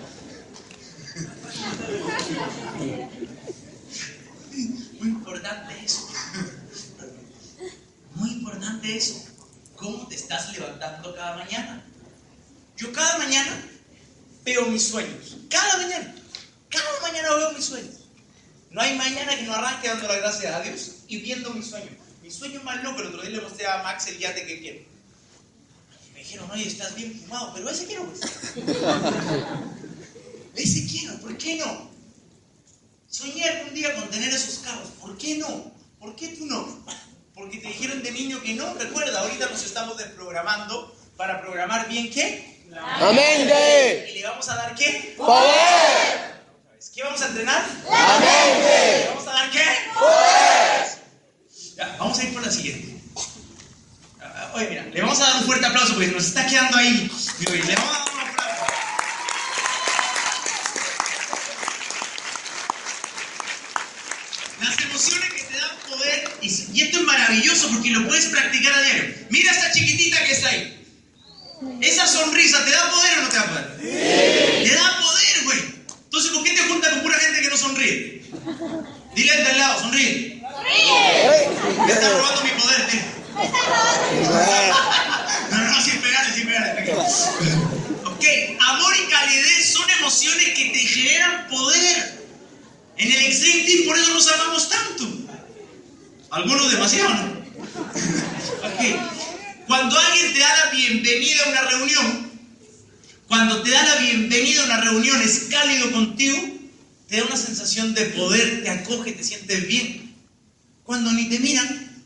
Muy 4.98 5.08
importante 5.08 5.74
eso. 5.84 6.08
Muy 8.14 8.30
importante 8.32 8.96
eso. 8.96 9.14
¿Cómo 9.76 10.06
te 10.08 10.14
estás 10.14 10.52
levantando 10.52 11.14
cada 11.14 11.36
mañana? 11.36 11.82
Yo 12.76 12.92
cada 12.92 13.18
mañana 13.18 13.62
veo 14.44 14.66
mis 14.66 14.88
sueños. 14.88 15.38
Cada 15.48 15.78
mañana. 15.78 16.14
Cada 16.68 17.00
mañana 17.00 17.34
veo 17.34 17.52
mis 17.52 17.64
sueños. 17.64 17.94
No 18.70 18.80
hay 18.80 18.96
mañana 18.96 19.36
que 19.36 19.42
no 19.42 19.54
arranque 19.54 19.88
dando 19.88 20.06
la 20.06 20.16
gracia 20.16 20.56
a 20.56 20.62
Dios 20.62 20.92
y 21.08 21.18
viendo 21.18 21.50
mis 21.50 21.66
sueños. 21.66 21.90
Mi 22.22 22.30
sueño 22.30 22.62
más 22.62 22.82
loco, 22.84 23.00
el 23.00 23.08
otro 23.08 23.22
día 23.22 23.30
le 23.30 23.40
mostré 23.40 23.66
a 23.66 23.82
Max 23.82 24.06
el 24.08 24.18
yate 24.18 24.46
que 24.46 24.60
quiero. 24.60 24.80
Me 26.12 26.20
dijeron, 26.20 26.50
oye, 26.50 26.68
estás 26.68 26.94
bien 26.94 27.18
fumado, 27.20 27.52
pero 27.54 27.68
ese 27.70 27.86
quiero. 27.86 28.04
Pues. 28.04 28.20
Ese 30.54 30.86
quiero, 30.86 31.14
¿por 31.20 31.36
qué 31.36 31.56
no? 31.56 31.90
Soñé 33.08 33.44
algún 33.48 33.74
día 33.74 33.94
con 33.96 34.08
tener 34.10 34.32
esos 34.32 34.58
carros, 34.58 34.88
¿por 35.00 35.16
qué 35.18 35.38
no? 35.38 35.72
¿Por 35.98 36.14
qué 36.16 36.28
tú 36.28 36.46
no? 36.46 36.84
Porque 37.34 37.58
te 37.58 37.68
dijeron 37.68 38.02
de 38.02 38.10
niño 38.12 38.40
que 38.42 38.54
no. 38.54 38.72
Recuerda, 38.74 39.20
ahorita 39.20 39.48
nos 39.48 39.62
estamos 39.64 39.96
desprogramando 39.98 40.94
para 41.16 41.40
programar 41.40 41.88
bien 41.88 42.10
qué. 42.10 42.62
¡Amén! 42.76 43.48
¿Y 44.08 44.12
le 44.12 44.24
vamos 44.24 44.48
a 44.48 44.54
dar 44.56 44.74
qué? 44.74 45.14
¡Poder! 45.16 46.40
¿Qué 46.94 47.02
vamos 47.02 47.20
a 47.22 47.26
entrenar? 47.26 47.66
¡La 47.90 48.18
mente! 48.18 48.98
¿Le 49.04 49.08
vamos 49.08 49.26
a 49.26 49.32
dar 49.32 49.50
qué? 49.50 49.64
¡Poder! 49.94 50.86
Ya, 51.76 51.96
vamos 51.98 52.18
a 52.18 52.24
ir 52.24 52.32
por 52.32 52.42
la 52.46 52.50
siguiente. 52.52 53.00
Ah, 54.20 54.52
Oye, 54.54 54.68
mira, 54.68 54.84
le 54.84 55.00
vamos 55.00 55.20
a 55.20 55.24
dar 55.24 55.36
un 55.36 55.44
fuerte 55.46 55.66
aplauso 55.66 55.94
porque 55.94 56.08
nos 56.08 56.26
está 56.26 56.46
quedando 56.46 56.76
ahí. 56.76 57.10
Digo, 57.38 57.54
y 57.54 57.62
Le 57.62 57.74
vamos 57.74 57.90
a 57.96 57.98
dar 57.98 58.12
un 58.14 58.20
aplauso. 58.20 58.64
Las 64.60 64.78
emociones 64.80 65.32
que 65.32 65.42
te 65.44 65.54
dan 65.58 65.70
poder, 65.88 66.30
y, 66.42 66.50
si- 66.50 66.68
y 66.74 66.82
esto 66.82 66.98
es 66.98 67.04
porque 67.90 68.00
lo 68.00 68.08
puedes 68.08 68.26
practicar 68.26 68.72
a 68.72 68.82
diario. 68.82 69.14
Mira 69.30 69.50
esa 69.50 69.72
chiquitita 69.72 70.24
que 70.24 70.32
está 70.32 70.48
ahí. 70.48 70.76
Esa 71.80 72.06
sonrisa, 72.06 72.64
¿te 72.64 72.70
da 72.70 72.90
poder 72.90 73.18
o 73.18 73.22
no 73.22 73.28
te 73.28 73.36
da 73.36 73.46
poder? 73.46 73.76
Te 73.80 74.74
da 74.74 75.00
poder, 75.00 75.44
güey. 75.44 75.58
Entonces, 76.04 76.30
¿por 76.32 76.44
qué 76.44 76.52
te 76.52 76.62
juntas 76.62 76.92
con 76.92 77.02
pura 77.02 77.18
gente 77.18 77.40
que 77.42 77.48
no 77.48 77.56
sonríe? 77.56 78.22
Dile 79.14 79.32
al 79.32 79.44
de 79.44 79.50
al 79.50 79.58
lado, 79.58 79.80
sonríe. 79.80 80.42
Me 81.86 81.92
está 81.92 82.10
robando 82.10 82.42
mi 82.44 82.50
poder, 82.50 82.86
tío. 82.88 83.00
No, 85.50 85.58
no, 85.58 85.82
sin 85.82 86.00
pegarle, 86.00 86.34
sin 86.34 86.46
pegarle. 86.46 86.92
Ok, 88.04 88.24
amor 88.68 88.94
y 88.96 89.10
calidez 89.10 89.72
son 89.72 89.90
emociones 89.90 90.48
que 90.56 90.70
te 90.70 90.78
generan 90.78 91.48
poder. 91.48 92.20
En 92.98 93.10
el 93.10 93.26
Extreme 93.26 93.64
Team 93.64 93.86
por 93.86 93.98
eso 93.98 94.12
nos 94.12 94.32
amamos 94.32 94.68
tanto. 94.68 95.08
Algunos 96.30 96.70
demasiado, 96.70 97.14
¿no? 97.14 97.39
Ok. 97.76 99.66
Cuando 99.66 99.98
alguien 99.98 100.32
te 100.32 100.38
da 100.40 100.64
la 100.64 100.70
bienvenida 100.72 101.44
a 101.44 101.48
una 101.50 101.62
reunión, 101.62 102.30
cuando 103.28 103.62
te 103.62 103.70
da 103.70 103.82
la 103.84 103.96
bienvenida 103.96 104.62
a 104.62 104.64
una 104.64 104.80
reunión, 104.80 105.22
es 105.22 105.46
cálido 105.50 105.92
contigo, 105.92 106.36
te 107.08 107.18
da 107.18 107.24
una 107.24 107.36
sensación 107.36 107.94
de 107.94 108.06
poder, 108.06 108.64
te 108.64 108.70
acoge, 108.70 109.12
te 109.12 109.22
sientes 109.22 109.66
bien. 109.68 110.14
Cuando 110.82 111.12
ni 111.12 111.28
te 111.28 111.38
miran, 111.38 112.04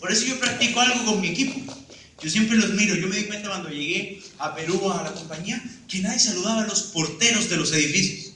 por 0.00 0.10
eso 0.10 0.26
yo 0.26 0.40
practico 0.40 0.80
algo 0.80 1.04
con 1.04 1.20
mi 1.20 1.28
equipo. 1.28 1.74
Yo 2.20 2.30
siempre 2.30 2.56
los 2.56 2.70
miro. 2.70 2.96
Yo 2.96 3.08
me 3.08 3.16
di 3.16 3.24
cuenta 3.24 3.48
cuando 3.48 3.68
llegué 3.68 4.22
a 4.38 4.54
Perú, 4.54 4.90
a 4.90 5.02
la 5.02 5.12
compañía, 5.12 5.62
que 5.88 6.00
nadie 6.00 6.18
saludaba 6.18 6.62
a 6.62 6.66
los 6.66 6.82
porteros 6.82 7.48
de 7.48 7.56
los 7.56 7.72
edificios. 7.72 8.34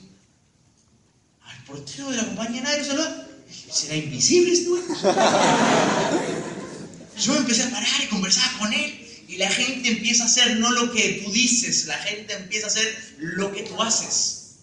Al 1.43 1.63
portero 1.63 2.09
de 2.11 2.17
la 2.17 2.25
compañía 2.25 2.61
nadie 2.61 2.79
lo 2.79 2.85
saludaba. 2.85 3.26
¿Será 3.49 3.95
invisible 3.95 4.53
este? 4.53 4.69
Yo 7.21 7.35
empecé 7.35 7.63
a 7.63 7.71
parar 7.71 8.03
y 8.03 8.07
conversaba 8.07 8.59
con 8.59 8.73
él. 8.73 9.03
Y 9.27 9.37
la 9.37 9.49
gente 9.49 9.89
empieza 9.89 10.23
a 10.23 10.27
hacer 10.27 10.57
no 10.57 10.71
lo 10.71 10.91
que 10.91 11.21
tú 11.23 11.31
dices, 11.31 11.85
la 11.85 11.97
gente 11.97 12.33
empieza 12.33 12.67
a 12.67 12.69
hacer 12.69 13.15
lo 13.17 13.51
que 13.51 13.63
tú 13.63 13.81
haces. 13.81 14.57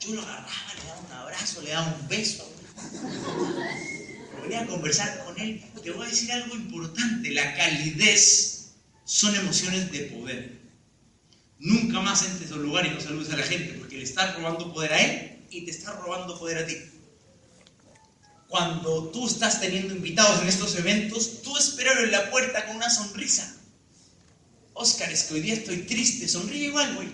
Yo 0.00 0.14
lo 0.14 0.22
agarraba, 0.22 0.74
le 0.74 0.88
daba 0.88 1.00
un 1.00 1.12
abrazo, 1.12 1.60
le 1.62 1.70
daba 1.70 1.96
un 2.00 2.08
beso. 2.08 2.50
Venía 4.42 4.62
a 4.62 4.66
conversar 4.66 5.24
con 5.24 5.38
él. 5.38 5.62
Te 5.82 5.92
voy 5.92 6.06
a 6.06 6.10
decir 6.10 6.32
algo 6.32 6.56
importante. 6.56 7.30
La 7.30 7.54
calidez 7.54 8.72
son 9.04 9.36
emociones 9.36 9.92
de 9.92 10.00
poder. 10.00 10.58
Nunca 11.58 12.00
más 12.00 12.24
entres 12.24 12.50
a 12.50 12.54
un 12.54 12.62
lugar 12.62 12.86
y 12.86 12.90
no 12.90 13.00
saludes 13.00 13.32
a 13.32 13.36
la 13.36 13.44
gente 13.44 13.74
porque 13.74 13.98
le 13.98 14.04
estás 14.04 14.34
robando 14.34 14.72
poder 14.72 14.94
a 14.94 15.00
él 15.00 15.38
y 15.50 15.64
te 15.64 15.70
está 15.70 15.92
robando 15.92 16.38
poder 16.38 16.58
a 16.58 16.66
ti. 16.66 16.76
Cuando 18.50 19.04
tú 19.10 19.28
estás 19.28 19.60
teniendo 19.60 19.94
invitados 19.94 20.42
en 20.42 20.48
estos 20.48 20.74
eventos, 20.74 21.40
tú 21.42 21.56
espéralo 21.56 22.02
en 22.02 22.10
la 22.10 22.30
puerta 22.32 22.66
con 22.66 22.74
una 22.74 22.90
sonrisa. 22.90 23.56
Oscar, 24.74 25.12
es 25.12 25.22
que 25.22 25.34
hoy 25.34 25.40
día 25.40 25.54
estoy 25.54 25.82
triste, 25.82 26.26
sonríe 26.26 26.64
igual, 26.66 26.96
güey. 26.96 27.08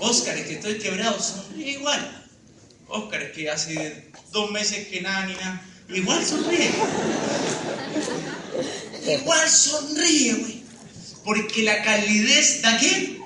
Oscar, 0.00 0.36
es 0.36 0.48
que 0.48 0.54
estoy 0.54 0.78
quebrado, 0.78 1.22
sonríe 1.22 1.74
igual. 1.74 2.26
Oscar, 2.88 3.22
es 3.22 3.32
que 3.32 3.48
hace 3.48 4.10
dos 4.32 4.50
meses 4.50 4.88
que 4.88 5.00
nada 5.00 5.26
ni 5.26 5.34
nada. 5.34 5.64
Igual 5.90 6.26
sonríe. 6.26 6.72
Igual 9.06 9.48
sonríe, 9.48 10.34
güey. 10.34 10.62
Porque 11.24 11.62
la 11.62 11.84
calidez 11.84 12.62
da 12.62 12.78
qué? 12.78 13.20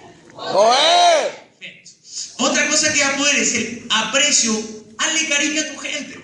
Otra 2.37 2.69
cosa 2.69 2.93
que 2.93 3.01
va 3.01 3.09
a 3.09 3.17
poder 3.17 3.37
es 3.37 3.55
el 3.55 3.87
aprecio. 3.89 4.53
Hazle 4.99 5.29
cariño 5.29 5.63
a 5.63 5.73
tu 5.73 5.79
gente. 5.79 6.22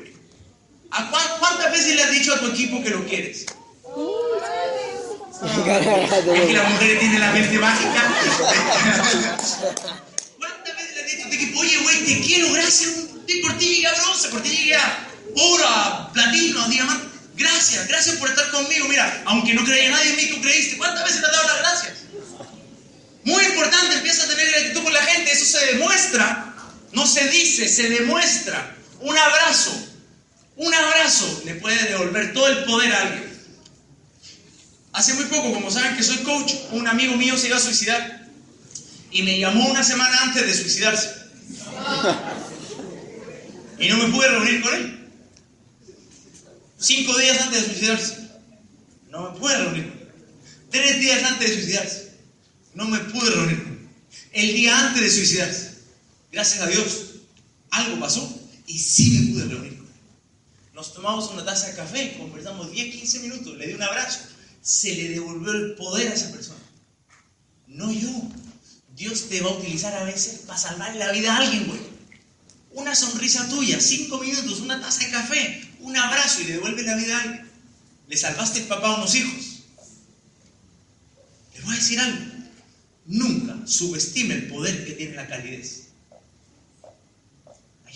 ¿A 0.99 1.39
¿Cuántas 1.39 1.71
veces 1.73 1.95
le 1.95 2.03
has 2.03 2.11
dicho 2.11 2.35
a 2.35 2.41
tu 2.41 2.49
equipo 2.49 2.83
que 2.83 2.91
lo 2.91 3.07
quieres? 3.07 3.47
Es 5.39 6.47
que 6.47 6.53
las 6.53 6.69
mujeres 6.69 6.99
tienen 6.99 7.21
la 7.21 7.31
mente 7.31 7.59
mágica. 7.61 8.13
¿Cuántas 10.37 10.77
veces 10.77 10.95
le 10.97 11.01
has 11.01 11.07
dicho 11.07 11.27
a 11.27 11.29
tu 11.29 11.35
equipo, 11.35 11.61
oye, 11.61 11.79
güey, 11.79 12.05
te 12.05 12.21
quiero, 12.23 12.53
gracias 12.53 13.09
por 13.43 13.59
ti 13.59 13.77
llega 13.77 13.93
bronce, 13.93 14.29
por 14.29 14.43
ti 14.43 14.49
llega 14.49 15.07
oro, 15.37 16.11
platino, 16.13 16.69
diamante. 16.69 17.07
Gracias, 17.37 17.87
gracias 17.87 18.17
por 18.17 18.29
estar 18.29 18.51
conmigo. 18.51 18.89
Mira, 18.89 19.23
aunque 19.27 19.55
no 19.55 19.65
creía 19.65 19.91
nadie 19.91 20.11
en 20.11 20.17
mí, 20.17 20.27
tú 20.27 20.41
creíste. 20.41 20.77
¿Cuántas 20.77 21.05
veces 21.05 21.21
te 21.21 21.27
has 21.27 21.33
dado 21.33 21.47
las 21.47 21.59
gracias? 21.59 21.99
Muy 23.25 23.45
importante, 23.45 23.95
empieza 23.95 24.25
a 24.25 24.29
tener 24.29 24.51
gratitud 24.51 24.83
con 24.83 24.93
la 24.93 25.03
gente. 25.03 25.31
Eso 25.31 25.45
se 25.45 25.67
demuestra, 25.67 26.55
no 26.93 27.07
se 27.07 27.29
dice, 27.29 27.69
se 27.69 27.89
demuestra. 27.91 28.77
Un 29.01 29.17
abrazo, 29.17 29.73
un 30.59 30.75
abrazo 30.75 31.43
le 31.45 31.55
puede 31.55 31.89
devolver 31.89 32.33
todo 32.33 32.49
el 32.49 32.65
poder 32.65 32.93
a 32.93 33.03
alguien. 33.03 33.29
Hace 34.93 35.15
muy 35.15 35.25
poco, 35.27 35.53
como 35.53 35.71
saben 35.71 35.97
que 35.97 36.03
soy 36.03 36.19
coach, 36.19 36.53
un 36.73 36.89
amigo 36.89 37.17
mío 37.17 37.39
se 37.39 37.47
iba 37.47 37.57
a 37.57 37.61
suicidar 37.61 38.29
y 39.13 39.23
me 39.23 39.39
llamó 39.39 39.69
una 39.71 39.85
semana 39.85 40.23
antes 40.23 40.45
de 40.45 40.55
suicidarse. 40.55 41.15
Y 43.79 43.89
no 43.89 43.97
me 43.99 44.13
pude 44.13 44.29
reunir 44.29 44.61
con 44.61 44.75
él. 44.75 45.09
Cinco 46.81 47.17
días 47.17 47.41
antes 47.41 47.61
de 47.61 47.67
suicidarse. 47.69 48.29
No 49.11 49.31
me 49.31 49.39
pude 49.39 49.57
reunir. 49.57 50.11
Tres 50.71 50.99
días 50.99 51.23
antes 51.23 51.49
de 51.49 51.55
suicidarse. 51.55 52.13
No 52.75 52.87
me 52.87 52.99
pude 52.99 53.31
reunir. 53.31 53.89
El 54.33 54.55
día 54.55 54.89
antes 54.89 55.03
de 55.03 55.11
suicidarse. 55.11 55.75
Gracias 56.33 56.61
a 56.61 56.67
Dios. 56.67 57.15
Algo 57.71 58.01
pasó 58.01 58.41
y 58.67 58.79
sí 58.79 59.11
me 59.11 59.33
pude 59.33 59.45
reunir. 59.55 59.68
Nos 60.79 60.95
tomamos 60.95 61.29
una 61.33 61.45
taza 61.45 61.67
de 61.67 61.75
café, 61.75 62.15
conversamos 62.17 62.71
10, 62.71 62.95
15 62.95 63.19
minutos, 63.19 63.57
le 63.57 63.67
di 63.67 63.75
un 63.75 63.83
abrazo. 63.83 64.21
Se 64.63 64.95
le 64.95 65.09
devolvió 65.09 65.51
el 65.51 65.75
poder 65.75 66.07
a 66.07 66.15
esa 66.15 66.31
persona. 66.31 66.61
No 67.67 67.91
yo. 67.91 68.09
Dios 68.95 69.29
te 69.29 69.41
va 69.41 69.51
a 69.51 69.55
utilizar 69.55 69.93
a 69.95 70.05
veces 70.05 70.43
para 70.47 70.57
salvar 70.57 70.95
la 70.95 71.11
vida 71.11 71.35
a 71.35 71.39
alguien, 71.39 71.67
güey. 71.67 71.81
Una 72.75 72.95
sonrisa 72.95 73.49
tuya, 73.49 73.81
cinco 73.81 74.19
minutos, 74.19 74.61
una 74.61 74.81
taza 74.81 75.05
de 75.05 75.11
café, 75.11 75.69
un 75.81 75.97
abrazo 75.97 76.43
y 76.43 76.45
le 76.45 76.53
devuelve 76.53 76.85
la 76.85 76.95
vida 76.95 77.19
a 77.19 77.23
alguien. 77.23 77.51
Le 78.07 78.17
salvaste 78.17 78.61
el 78.61 78.67
papá 78.67 78.91
a 78.91 78.97
unos 78.99 79.17
hijos. 79.17 79.65
Le 81.57 81.61
voy 81.63 81.75
a 81.75 81.77
decir 81.77 81.99
algo. 81.99 82.25
Nunca 83.05 83.67
subestime 83.67 84.35
el 84.35 84.47
poder 84.47 84.87
que 84.87 84.93
tiene 84.93 85.17
la 85.17 85.27
calidez. 85.27 85.88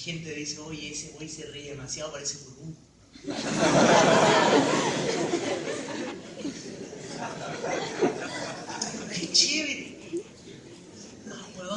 Gente 0.03 0.35
dice, 0.35 0.59
oye, 0.61 0.93
ese 0.93 1.11
güey 1.11 1.29
se 1.29 1.47
ríe 1.47 1.71
demasiado, 1.71 2.13
parece 2.13 2.39
burbujo. 2.45 2.79
Qué 9.15 9.33
chévere 9.33 9.93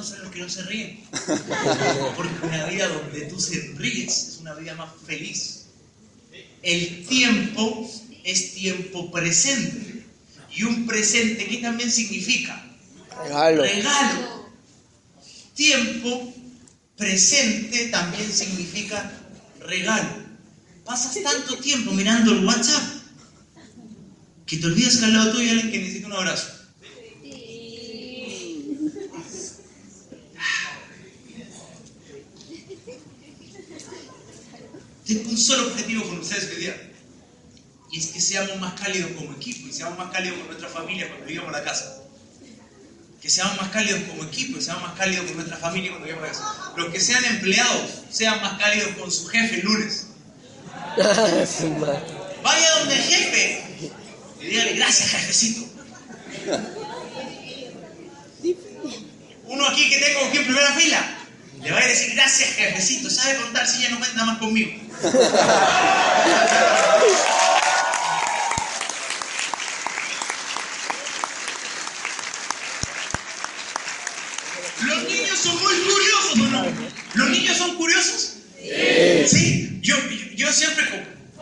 son 0.04 0.24
los 0.24 0.32
que 0.32 0.40
no 0.40 0.50
se 0.50 0.64
ríen. 0.64 1.00
Porque 2.16 2.46
una 2.46 2.66
vida 2.66 2.88
donde 2.88 3.22
tú 3.22 3.40
se 3.40 3.74
ríes 3.76 4.30
es 4.30 4.38
una 4.40 4.54
vida 4.56 4.76
más 4.76 4.90
feliz. 5.06 5.66
El 6.62 7.06
tiempo 7.06 7.90
es 8.24 8.54
tiempo 8.54 9.12
presente. 9.12 10.06
Y 10.52 10.64
un 10.64 10.88
presente, 10.88 11.46
¿qué 11.46 11.58
también 11.58 11.92
significa? 11.92 12.66
Regalo. 13.24 13.64
Regalo. 13.64 14.50
Tiempo 15.54 16.34
presente 16.98 17.88
también 17.88 18.32
significa 18.32 19.12
regalo. 19.60 20.26
Pasas 20.86 21.18
tanto 21.24 21.58
tiempo 21.58 21.92
mirando 21.92 22.32
el 22.32 22.46
WhatsApp 22.46 22.84
que 24.46 24.58
te 24.58 24.68
olvidas 24.68 24.98
que 24.98 25.06
al 25.06 25.14
lado 25.14 25.32
tuyo 25.32 25.44
hay 25.44 25.50
alguien 25.50 25.72
que 25.72 25.80
necesita 25.80 26.08
un 26.08 26.14
abrazo. 26.14 26.52
Tengo 35.06 35.30
un 35.30 35.38
solo 35.38 35.68
objetivo 35.68 36.04
con 36.04 36.20
ustedes 36.20 36.50
hoy 36.52 36.62
día. 36.62 36.92
Y 37.92 38.00
es 38.00 38.08
que 38.08 38.20
seamos 38.20 38.60
más 38.60 38.80
cálidos 38.80 39.12
como 39.12 39.34
equipo 39.34 39.68
y 39.68 39.72
seamos 39.72 39.98
más 39.98 40.12
cálidos 40.12 40.38
con 40.40 40.48
nuestra 40.48 40.68
familia 40.68 41.08
cuando 41.08 41.28
llegamos 41.28 41.54
a 41.54 41.60
la 41.60 41.64
casa. 41.64 42.05
Que 43.26 43.32
seamos 43.32 43.60
más 43.60 43.70
cálidos 43.70 44.02
como 44.08 44.24
equipo 44.24 44.60
y 44.60 44.62
seamos 44.62 44.84
más 44.84 44.94
cálidos 45.00 45.26
con 45.26 45.38
nuestra 45.38 45.58
familia 45.58 45.90
cuando 45.90 46.06
llegamos 46.06 46.30
a 46.30 46.32
casa. 46.32 46.74
Los 46.78 46.94
que 46.94 47.00
sean 47.00 47.26
empleados 47.26 47.90
sean 48.12 48.40
más 48.40 48.60
cálidos 48.60 48.90
con 49.00 49.12
su 49.12 49.26
jefe 49.26 49.62
el 49.62 49.66
lunes. 49.66 50.06
Vaya 52.44 52.72
donde 52.78 52.94
el 52.94 53.02
jefe 53.02 53.64
y 54.40 54.46
dígale 54.46 54.74
gracias 54.74 55.10
jefecito. 55.10 55.68
Uno 59.46 59.68
aquí 59.70 59.90
que 59.90 59.98
tengo 59.98 60.26
aquí 60.26 60.38
en 60.38 60.44
primera 60.44 60.72
fila 60.74 61.18
le 61.64 61.72
va 61.72 61.80
a 61.80 61.88
decir 61.88 62.14
gracias 62.14 62.50
jefecito, 62.50 63.10
sabe 63.10 63.38
contar 63.38 63.66
si 63.66 63.82
ya 63.82 63.90
no 63.90 63.98
cuenta 63.98 64.24
más 64.24 64.38
conmigo. 64.38 64.72
Los 74.82 75.04
niños 75.04 75.40
son 75.40 75.62
muy 75.62 75.74
curiosos, 75.74 76.34
¿o 76.34 76.38
no? 76.38 76.66
¿Los 77.14 77.30
niños 77.30 77.58
son 77.58 77.76
curiosos? 77.76 78.34
Sí. 79.28 79.80
Yo, 79.82 79.96
yo, 80.36 80.52
siempre, 80.52 80.86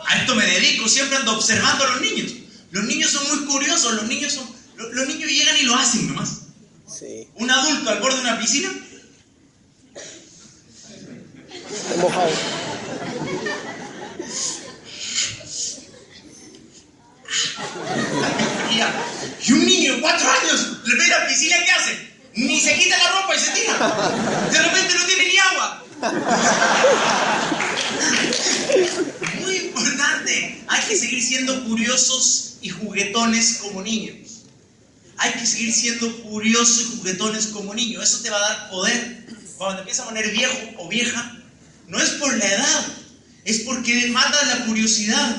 a 0.06 0.18
esto 0.18 0.34
me 0.34 0.46
dedico, 0.46 0.88
siempre 0.88 1.16
ando 1.16 1.36
observando 1.36 1.84
a 1.84 1.88
los 1.88 2.00
niños. 2.00 2.32
Los 2.74 2.84
niños 2.86 3.12
son 3.12 3.28
muy 3.28 3.46
curiosos, 3.46 3.94
los 3.94 4.08
niños 4.08 4.32
son, 4.32 4.50
los, 4.76 5.06
niños 5.06 5.30
llegan 5.30 5.56
y 5.56 5.62
lo 5.62 5.76
hacen 5.76 6.08
nomás. 6.08 6.40
Sí. 6.88 7.28
Un 7.36 7.48
adulto 7.48 7.88
al 7.88 8.00
borde 8.00 8.16
de 8.16 8.22
una 8.22 8.40
piscina 8.40 8.68
mojado. 12.00 12.30
Y 19.46 19.52
un 19.52 19.66
niño 19.66 19.94
de 19.94 20.00
cuatro 20.00 20.28
años 20.28 20.78
le 20.84 20.96
ve 20.96 21.06
la 21.06 21.28
piscina, 21.28 21.56
¿qué 21.64 21.70
hace? 21.70 21.96
Ni 22.34 22.60
se 22.60 22.74
quita 22.74 22.98
la 22.98 23.20
ropa 23.20 23.36
y 23.36 23.38
se 23.38 23.50
tira. 23.52 23.74
De 24.50 24.58
repente 24.58 24.94
no 24.94 25.06
tiene 25.06 25.28
ni 25.28 25.38
agua. 25.38 25.84
Muy 29.42 29.56
importante. 29.58 30.64
Hay 30.66 30.82
que 30.88 30.96
seguir 30.96 31.22
siendo 31.22 31.64
curiosos 31.66 32.54
y 32.64 32.70
como 33.52 33.82
niños. 33.82 34.42
Hay 35.16 35.32
que 35.32 35.46
seguir 35.46 35.72
siendo 35.72 36.22
curiosos 36.22 36.80
y 36.80 36.96
juguetones 36.96 37.46
como 37.48 37.74
niños. 37.74 38.02
Eso 38.02 38.22
te 38.22 38.30
va 38.30 38.36
a 38.38 38.48
dar 38.48 38.70
poder. 38.70 39.26
Cuando 39.56 39.76
te 39.76 39.80
empiezas 39.82 40.06
a 40.06 40.08
poner 40.08 40.30
viejo 40.30 40.58
o 40.78 40.88
vieja, 40.88 41.38
no 41.86 41.98
es 41.98 42.10
por 42.10 42.36
la 42.36 42.46
edad, 42.46 42.86
es 43.44 43.60
porque 43.60 44.08
mata 44.08 44.44
la 44.46 44.66
curiosidad. 44.66 45.36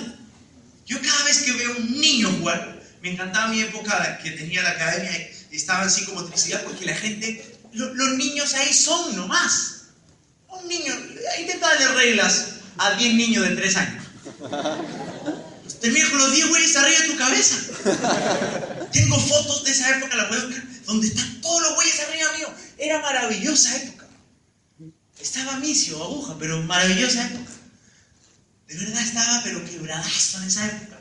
Yo 0.85 1.01
cada 1.01 1.23
vez 1.25 1.39
que 1.39 1.51
veo 1.51 1.77
un 1.77 1.99
niño 1.99 2.31
jugar, 2.39 2.81
me 3.01 3.11
encantaba 3.11 3.47
mi 3.47 3.61
época 3.61 4.19
que 4.23 4.31
tenía 4.31 4.61
la 4.61 4.71
academia 4.71 5.11
y 5.51 5.55
estaba 5.55 5.83
así 5.83 6.05
como 6.05 6.23
tricidad 6.25 6.63
porque 6.63 6.85
la 6.85 6.95
gente, 6.95 7.59
los 7.73 8.17
niños 8.17 8.53
ahí 8.53 8.73
son 8.73 9.15
nomás. 9.15 9.87
Un 10.47 10.67
niño, 10.67 10.93
intenta 11.39 11.67
darle 11.67 11.87
reglas 11.89 12.47
a 12.77 12.91
10 12.91 13.13
niños 13.15 13.49
de 13.49 13.55
3 13.55 13.75
años. 13.75 14.03
Con 16.09 16.19
los 16.19 16.31
10 16.31 16.49
güeyes 16.49 16.75
arriba 16.75 16.99
de 16.99 17.07
tu 17.07 17.17
cabeza. 17.17 17.57
Tengo 18.91 19.19
fotos 19.19 19.63
de 19.63 19.71
esa 19.71 19.97
época, 19.97 20.15
la 20.15 20.29
donde 20.85 21.07
están 21.07 21.41
todos 21.41 21.61
los 21.61 21.75
güeyes 21.75 21.99
arriba 21.99 22.31
mío. 22.37 22.47
Era 22.77 23.01
maravillosa 23.01 23.75
época. 23.77 24.07
Estaba 25.19 25.57
misio, 25.59 26.03
aguja, 26.03 26.35
pero 26.39 26.61
maravillosa 26.63 27.25
época. 27.27 27.51
De 28.67 28.75
verdad 28.77 29.01
estaba, 29.01 29.43
pero 29.43 29.65
quebradazo 29.65 30.41
en 30.41 30.47
esa 30.47 30.65
época. 30.65 30.99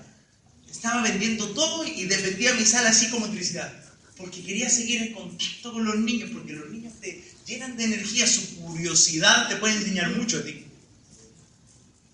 Estaba 0.70 1.02
vendiendo 1.02 1.48
todo 1.50 1.84
y 1.86 2.04
defendía 2.04 2.54
mi 2.54 2.64
sala 2.64 2.90
así 2.90 3.08
como 3.10 3.26
electricidad. 3.26 3.72
Porque 4.16 4.44
quería 4.44 4.70
seguir 4.70 5.02
en 5.02 5.12
contacto 5.12 5.72
con 5.72 5.84
los 5.84 5.96
niños, 5.96 6.30
porque 6.32 6.52
los 6.52 6.70
niños 6.70 6.92
te 7.00 7.24
llenan 7.46 7.76
de 7.76 7.84
energía, 7.84 8.26
su 8.26 8.56
curiosidad 8.56 9.48
te 9.48 9.56
puede 9.56 9.76
enseñar 9.76 10.10
mucho 10.10 10.38
a 10.38 10.44
ti. 10.44 10.66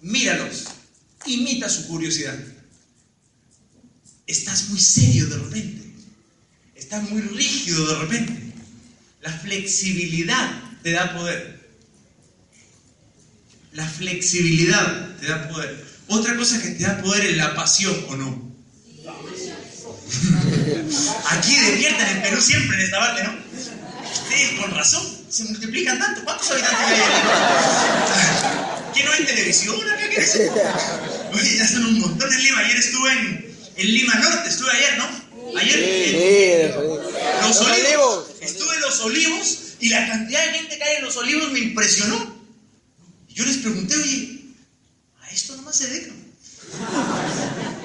Míralos, 0.01 0.65
imita 1.27 1.69
su 1.69 1.87
curiosidad. 1.87 2.39
Estás 4.27 4.69
muy 4.69 4.81
serio 4.81 5.27
de 5.27 5.39
repente, 5.39 5.93
estás 6.75 7.11
muy 7.11 7.21
rígido 7.21 7.87
de 7.87 7.95
repente. 7.97 8.53
La 9.23 9.33
flexibilidad 9.33 10.63
te 10.83 10.93
da 10.93 11.15
poder. 11.15 11.61
La 13.73 13.87
flexibilidad 13.87 15.17
te 15.19 15.27
da 15.27 15.49
poder. 15.49 15.85
Otra 16.09 16.37
cosa 16.37 16.61
que 16.61 16.71
te 16.71 16.85
da 16.85 17.03
poder 17.03 17.27
es 17.27 17.37
la 17.37 17.55
pasión 17.55 17.95
o 18.09 18.17
no. 18.17 18.51
Aquí 21.31 21.55
despiertan 21.55 22.17
en 22.17 22.23
Perú 22.23 22.41
siempre 22.41 22.77
en 22.79 22.83
esta 22.85 22.99
parte, 22.99 23.23
¿no? 23.25 23.35
Ustedes 24.11 24.61
con 24.61 24.71
razón 24.73 25.03
se 25.29 25.45
multiplican 25.45 25.99
tanto. 25.99 26.25
¿Cuántos 26.25 26.51
habitantes 26.51 26.81
hay 26.83 28.70
¿Quién 28.93 29.07
no 29.07 29.13
hay 29.13 29.25
televisión 29.25 29.77
acá? 29.91 30.09
¿Qué 30.09 30.21
es? 30.21 30.37
Oye, 31.33 31.57
ya 31.57 31.69
son 31.69 31.87
un 31.87 32.01
montón 32.01 32.33
en 32.33 32.43
Lima. 32.43 32.59
Ayer 32.61 32.77
estuve 32.77 33.13
en, 33.13 33.57
en 33.77 33.87
Lima 33.87 34.15
Norte, 34.15 34.49
estuve 34.49 34.71
ayer, 34.71 34.99
¿no? 34.99 35.59
Ayer 35.59 35.79
en, 35.79 37.49
Los 37.49 37.61
Olivos. 37.61 38.27
Estuve 38.41 38.75
en 38.75 38.81
Los 38.81 39.01
Olivos 39.01 39.59
y 39.81 39.89
la 39.89 40.07
cantidad 40.07 40.45
de 40.47 40.53
gente 40.59 40.79
que 40.79 40.85
hay 40.85 40.97
en 40.97 41.05
Los 41.05 41.17
Olivos 41.17 41.53
me 41.53 41.61
impresionó. 41.61 42.41
Y 43.29 43.35
yo 43.35 43.45
les 43.45 43.59
pregunté, 43.59 43.97
oye, 43.97 44.41
a 45.21 45.31
esto 45.31 45.57
nomás 45.57 45.77
se 45.77 45.89
dedican. 45.89 46.17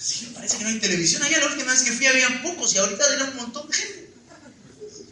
Sí, 0.00 0.28
me 0.28 0.32
parece 0.32 0.56
que 0.56 0.64
no 0.64 0.70
hay 0.70 0.78
televisión. 0.78 1.22
Allá 1.22 1.40
la 1.40 1.48
última 1.48 1.70
vez 1.72 1.82
que 1.82 1.92
fui 1.92 2.06
había 2.06 2.42
pocos 2.42 2.74
y 2.74 2.78
ahorita 2.78 3.04
hay 3.04 3.22
un 3.28 3.36
montón 3.36 3.68
de 3.68 3.76
gente. 3.76 4.10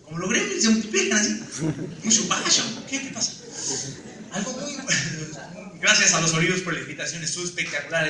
Como 0.03 0.19
los 0.19 0.31
gremlins 0.31 0.63
se 0.63 0.71
multiplican 0.71 1.19
así. 1.19 1.43
Mucho 2.05 2.27
vaya. 2.27 2.65
¿Qué, 2.89 3.03
¿Qué 3.03 3.11
pasa? 3.11 3.33
Algo 4.33 4.53
muy... 4.53 4.77
Gracias 5.81 6.13
a 6.15 6.21
los 6.21 6.35
olivos 6.35 6.61
por 6.61 6.75
la 6.75 6.81
invitación. 6.81 7.23
Estuvo 7.23 7.45
espectacular. 7.45 8.09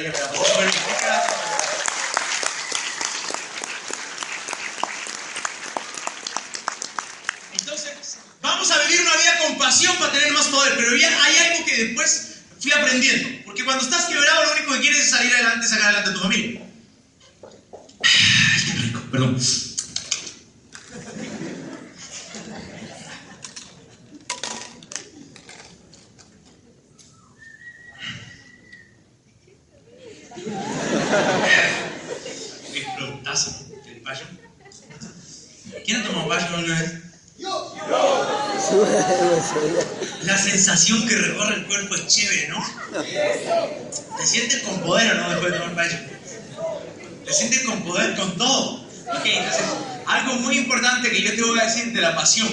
Entonces, 7.52 8.18
vamos 8.40 8.70
a 8.70 8.78
vivir 8.84 9.00
una 9.02 9.16
vida 9.16 9.38
con 9.46 9.58
pasión 9.58 9.96
para 9.98 10.12
tener 10.12 10.32
más 10.32 10.46
poder. 10.46 10.74
Pero 10.76 10.96
ya 10.96 11.24
hay 11.24 11.36
algo 11.36 11.66
que 11.66 11.84
después 11.84 12.28
fui 12.60 12.72
aprendiendo. 12.72 13.44
Porque 13.44 13.64
cuando 13.64 13.84
estás 13.84 14.06
quebrado, 14.06 14.44
lo 14.44 14.52
único 14.52 14.72
que 14.74 14.80
quieres 14.80 15.00
es 15.02 15.10
salir 15.10 15.34
adelante, 15.34 15.68
sacar 15.68 15.86
adelante 15.86 16.10
a 16.10 16.14
tu 16.14 16.20
familia. 16.20 16.62
Ay, 18.02 18.64
qué 18.64 18.72
rico, 18.78 19.00
perdón. 19.10 19.38
Productazo, 32.96 33.50
el 33.86 34.00
passion. 34.02 34.28
¿Quién 35.84 36.00
ha 36.00 36.04
tomado 36.04 36.28
passion 36.28 36.54
alguna 36.54 36.80
vez? 36.80 36.92
La 40.22 40.36
sensación 40.36 41.06
que 41.06 41.14
recorre 41.16 41.54
el 41.56 41.66
cuerpo 41.66 41.94
es 41.94 42.06
chévere, 42.06 42.48
¿no? 42.48 42.64
Te 44.18 44.26
sientes 44.26 44.62
con 44.62 44.80
poder 44.80 45.12
o 45.12 45.14
no 45.14 45.30
después 45.30 45.52
de 45.52 45.58
tomar 45.58 45.74
passion. 45.76 46.06
Te 47.24 47.32
sientes 47.32 47.60
con 47.60 47.82
poder 47.84 48.16
con 48.16 48.36
todo. 48.36 48.80
Ok, 48.80 49.24
entonces, 49.24 49.64
algo 50.06 50.34
muy 50.34 50.58
importante 50.58 51.10
que 51.10 51.22
yo 51.22 51.34
te 51.34 51.42
voy 51.42 51.58
a 51.60 51.64
decir 51.64 51.92
de 51.92 52.00
la 52.00 52.14
pasión. 52.14 52.48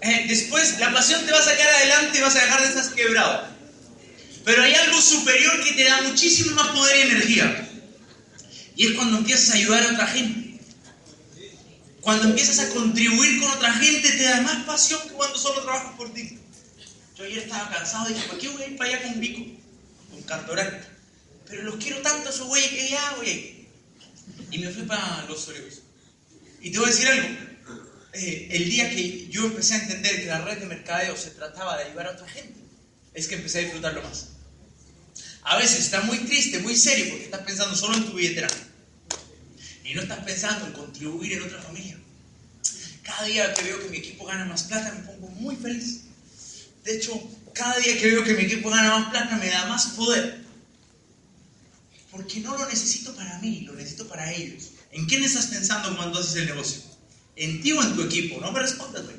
Eh, 0.00 0.26
después, 0.28 0.78
la 0.78 0.92
pasión 0.92 1.24
te 1.24 1.32
va 1.32 1.38
a 1.38 1.42
sacar 1.42 1.66
adelante 1.66 2.18
y 2.18 2.20
vas 2.20 2.36
a 2.36 2.40
dejar 2.40 2.60
de 2.60 2.68
estar 2.68 2.94
quebrado. 2.94 3.53
Pero 4.44 4.62
hay 4.62 4.74
algo 4.74 5.00
superior 5.00 5.62
que 5.64 5.72
te 5.72 5.84
da 5.84 6.02
muchísimo 6.02 6.54
más 6.54 6.68
poder 6.68 6.98
y 6.98 7.10
energía. 7.10 7.68
Y 8.76 8.86
es 8.88 8.92
cuando 8.92 9.18
empiezas 9.18 9.50
a 9.50 9.54
ayudar 9.54 9.82
a 9.82 9.92
otra 9.92 10.06
gente. 10.06 10.60
Cuando 12.00 12.28
empiezas 12.28 12.58
a 12.58 12.68
contribuir 12.68 13.40
con 13.40 13.50
otra 13.52 13.72
gente, 13.72 14.10
te 14.10 14.22
da 14.24 14.42
más 14.42 14.64
pasión 14.66 15.00
que 15.02 15.14
cuando 15.14 15.38
solo 15.38 15.62
trabajas 15.62 15.94
por 15.96 16.12
ti. 16.12 16.38
Yo 17.16 17.24
ayer 17.24 17.38
estaba 17.38 17.70
cansado 17.70 18.10
y 18.10 18.14
dije, 18.14 18.26
¿para 18.26 18.38
qué 18.38 18.48
voy 18.48 18.62
a 18.62 18.66
ir 18.66 18.76
para 18.76 18.90
allá 18.90 19.02
con 19.04 19.20
Vico? 19.20 19.60
Con 20.10 20.22
Cartorante. 20.22 20.86
Pero 21.48 21.62
los 21.62 21.76
quiero 21.76 22.02
tanto 22.02 22.28
a 22.28 22.32
esos 22.32 22.46
güeyes 22.46 22.70
que 22.70 22.88
ya 22.90 23.14
voy 23.16 23.26
a 23.26 23.32
ir. 23.32 23.68
Y 24.50 24.58
me 24.58 24.70
fui 24.70 24.82
para 24.82 25.24
los 25.28 25.48
Olivos. 25.48 25.80
Y 26.60 26.70
te 26.70 26.78
voy 26.78 26.88
a 26.88 26.90
decir 26.90 27.08
algo. 27.08 27.28
Eh, 28.12 28.48
el 28.50 28.68
día 28.68 28.90
que 28.90 29.26
yo 29.28 29.46
empecé 29.46 29.74
a 29.74 29.82
entender 29.82 30.20
que 30.20 30.26
la 30.26 30.42
red 30.42 30.58
de 30.58 30.66
mercadeo 30.66 31.16
se 31.16 31.30
trataba 31.30 31.78
de 31.78 31.84
ayudar 31.84 32.08
a 32.08 32.10
otra 32.12 32.28
gente, 32.28 32.60
es 33.12 33.26
que 33.26 33.34
empecé 33.34 33.58
a 33.58 33.62
disfrutarlo 33.62 34.02
más. 34.02 34.33
A 35.44 35.58
veces 35.58 35.80
estás 35.80 36.04
muy 36.04 36.18
triste, 36.18 36.58
muy 36.60 36.74
serio, 36.74 37.06
porque 37.10 37.24
estás 37.24 37.42
pensando 37.42 37.76
solo 37.76 37.96
en 37.96 38.06
tu 38.06 38.14
billetera. 38.14 38.48
Y 39.84 39.92
no 39.94 40.00
estás 40.00 40.24
pensando 40.24 40.66
en 40.66 40.72
contribuir 40.72 41.34
en 41.34 41.42
otra 41.42 41.60
familia. 41.60 41.98
Cada 43.02 43.24
día 43.24 43.52
que 43.52 43.62
veo 43.62 43.78
que 43.78 43.90
mi 43.90 43.98
equipo 43.98 44.24
gana 44.24 44.46
más 44.46 44.62
plata, 44.64 44.92
me 44.92 45.00
pongo 45.00 45.28
muy 45.28 45.56
feliz. 45.56 46.04
De 46.82 46.96
hecho, 46.96 47.12
cada 47.52 47.76
día 47.78 47.98
que 47.98 48.06
veo 48.06 48.24
que 48.24 48.32
mi 48.32 48.44
equipo 48.44 48.70
gana 48.70 48.98
más 48.98 49.10
plata, 49.10 49.36
me 49.36 49.50
da 49.50 49.66
más 49.66 49.88
poder. 49.88 50.42
Porque 52.10 52.40
no 52.40 52.56
lo 52.56 52.66
necesito 52.66 53.14
para 53.14 53.38
mí, 53.40 53.60
lo 53.60 53.74
necesito 53.74 54.08
para 54.08 54.32
ellos. 54.32 54.70
¿En 54.92 55.04
quién 55.04 55.22
estás 55.24 55.46
pensando 55.46 55.94
cuando 55.94 56.20
haces 56.20 56.36
el 56.36 56.46
negocio? 56.46 56.80
¿En 57.36 57.60
ti 57.60 57.72
o 57.72 57.82
en 57.82 57.94
tu 57.94 58.02
equipo? 58.02 58.40
No 58.40 58.50
me 58.50 58.60
respondas, 58.60 59.04
güey. 59.04 59.16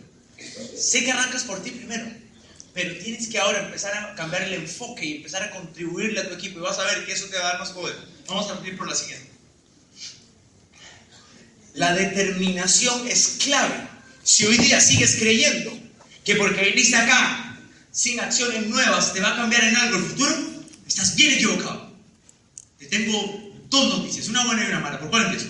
Sé 0.75 1.03
que 1.03 1.11
arrancas 1.11 1.43
por 1.43 1.61
ti 1.61 1.69
primero, 1.69 2.09
pero 2.75 2.93
tienes 2.97 3.29
que 3.29 3.39
ahora 3.39 3.65
empezar 3.65 3.93
a 3.97 4.13
cambiar 4.15 4.43
el 4.43 4.53
enfoque 4.53 5.05
y 5.05 5.15
empezar 5.15 5.41
a 5.41 5.51
contribuirle 5.51 6.19
a 6.19 6.27
tu 6.27 6.35
equipo 6.35 6.59
y 6.59 6.61
vas 6.61 6.77
a 6.77 6.83
ver 6.83 7.05
que 7.05 7.13
eso 7.13 7.27
te 7.27 7.37
va 7.37 7.47
a 7.47 7.51
dar 7.53 7.59
más 7.59 7.71
poder. 7.71 7.95
Vamos 8.27 8.51
a 8.51 8.67
ir 8.67 8.75
por 8.75 8.89
la 8.89 8.93
siguiente. 8.93 9.31
La 11.73 11.93
determinación 11.93 13.07
es 13.07 13.37
clave. 13.41 13.87
Si 14.23 14.45
hoy 14.45 14.57
día 14.57 14.81
sigues 14.81 15.15
creyendo 15.15 15.71
que 16.25 16.35
porque 16.35 16.65
viniste 16.65 16.97
acá 16.97 17.57
sin 17.91 18.19
acciones 18.19 18.67
nuevas 18.67 19.13
te 19.13 19.21
va 19.21 19.31
a 19.31 19.37
cambiar 19.37 19.63
en 19.63 19.77
algo 19.77 19.95
el 19.95 20.03
futuro, 20.03 20.35
estás 20.85 21.15
bien 21.15 21.31
equivocado. 21.31 21.93
Te 22.77 22.87
tengo 22.87 23.53
dos 23.69 23.99
noticias, 23.99 24.27
una 24.27 24.45
buena 24.45 24.65
y 24.65 24.67
una 24.67 24.81
mala. 24.81 24.99
¿Por 24.99 25.09
cuál 25.09 25.27
empiezo? 25.27 25.47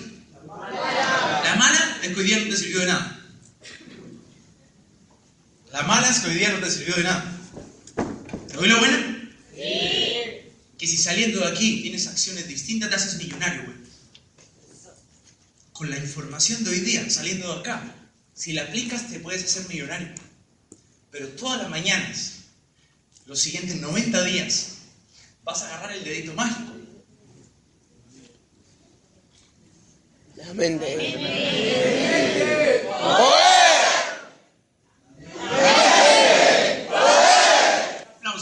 La 1.44 1.56
mala 1.58 1.98
es 2.04 2.08
que 2.08 2.20
hoy 2.20 2.24
día 2.24 2.38
no 2.38 2.50
te 2.50 2.56
sirvió 2.56 2.80
de 2.80 2.86
nada. 2.86 3.20
La 5.76 5.82
mala 5.82 6.08
es 6.08 6.20
que 6.20 6.28
hoy 6.28 6.36
día 6.36 6.50
no 6.52 6.58
te 6.58 6.70
sirvió 6.70 6.94
de 6.96 7.02
nada. 7.02 7.38
¿Te 8.48 8.54
doy 8.54 8.66
la 8.66 8.78
buena? 8.78 9.30
Sí. 9.54 10.48
Que 10.78 10.86
si 10.86 10.96
saliendo 10.96 11.40
de 11.40 11.48
aquí 11.48 11.82
tienes 11.82 12.06
acciones 12.06 12.48
distintas, 12.48 12.88
te 12.88 12.94
haces 12.94 13.18
millonario, 13.18 13.64
güey. 13.64 13.76
Con 15.74 15.90
la 15.90 15.98
información 15.98 16.64
de 16.64 16.70
hoy 16.70 16.80
día, 16.80 17.10
saliendo 17.10 17.52
de 17.52 17.60
acá, 17.60 17.94
si 18.32 18.54
la 18.54 18.62
aplicas 18.62 19.10
te 19.10 19.20
puedes 19.20 19.44
hacer 19.44 19.68
millonario. 19.68 20.08
Pero 21.10 21.28
todas 21.28 21.60
las 21.60 21.68
mañanas, 21.68 22.36
los 23.26 23.38
siguientes 23.38 23.76
90 23.76 24.24
días, 24.24 24.76
vas 25.44 25.60
a 25.60 25.66
agarrar 25.66 25.92
el 25.92 26.04
dedito 26.04 26.32
mágico. 26.32 26.72
La 30.36 30.54
mente 30.54 30.96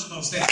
para 0.03 0.21
ustedes. 0.21 0.47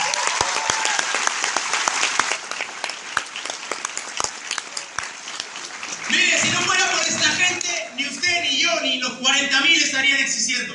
Mire, 6.11 6.39
si 6.39 6.51
no 6.51 6.61
fuera 6.61 6.91
por 6.91 7.01
esta 7.01 7.29
gente, 7.29 7.69
ni 7.97 8.07
usted, 8.07 8.43
ni 8.43 8.59
yo, 8.59 8.81
ni 8.83 8.99
los 8.99 9.13
40.000 9.33 9.83
estarían 9.83 10.21
existiendo. 10.21 10.75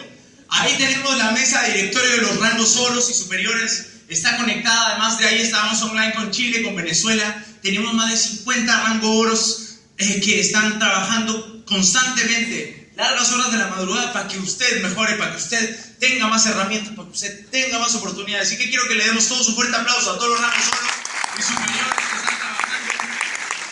Ahí 0.49 0.75
tenemos 0.77 1.15
la 1.17 1.31
mesa 1.31 1.61
de 1.61 1.73
directorio 1.73 2.11
de 2.11 2.21
los 2.21 2.39
rangos 2.39 2.75
oros 2.77 3.09
y 3.09 3.13
superiores. 3.13 3.87
Está 4.09 4.37
conectada, 4.37 4.91
además 4.91 5.19
de 5.19 5.27
ahí 5.27 5.41
estábamos 5.41 5.81
online 5.83 6.13
con 6.13 6.31
Chile, 6.31 6.63
con 6.63 6.75
Venezuela. 6.75 7.45
Tenemos 7.61 7.93
más 7.93 8.09
de 8.09 8.17
50 8.17 8.81
rangos 8.81 9.09
oros 9.09 9.79
eh, 9.97 10.21
que 10.21 10.39
están 10.39 10.79
trabajando 10.79 11.63
constantemente, 11.65 12.91
largas 12.95 13.31
horas 13.33 13.51
de 13.51 13.57
la 13.57 13.67
madrugada, 13.67 14.13
para 14.13 14.27
que 14.27 14.39
usted 14.39 14.81
mejore, 14.81 15.15
para 15.15 15.31
que 15.31 15.37
usted 15.37 15.79
tenga 15.99 16.27
más 16.27 16.45
herramientas, 16.47 16.95
para 16.95 17.09
que 17.09 17.13
usted 17.13 17.45
tenga 17.49 17.77
más 17.77 17.93
oportunidades. 17.95 18.47
Así 18.47 18.57
que 18.57 18.69
quiero 18.69 18.87
que 18.87 18.95
le 18.95 19.05
demos 19.05 19.27
todos 19.27 19.49
un 19.49 19.55
fuerte 19.55 19.75
aplauso 19.75 20.13
a 20.13 20.17
todos 20.17 20.29
los 20.29 20.41
rangos 20.41 20.67
oros 20.67 20.91
y 21.37 21.41
superiores 21.43 21.93
que 21.95 22.15
están 22.15 22.37
trabajando 22.37 22.93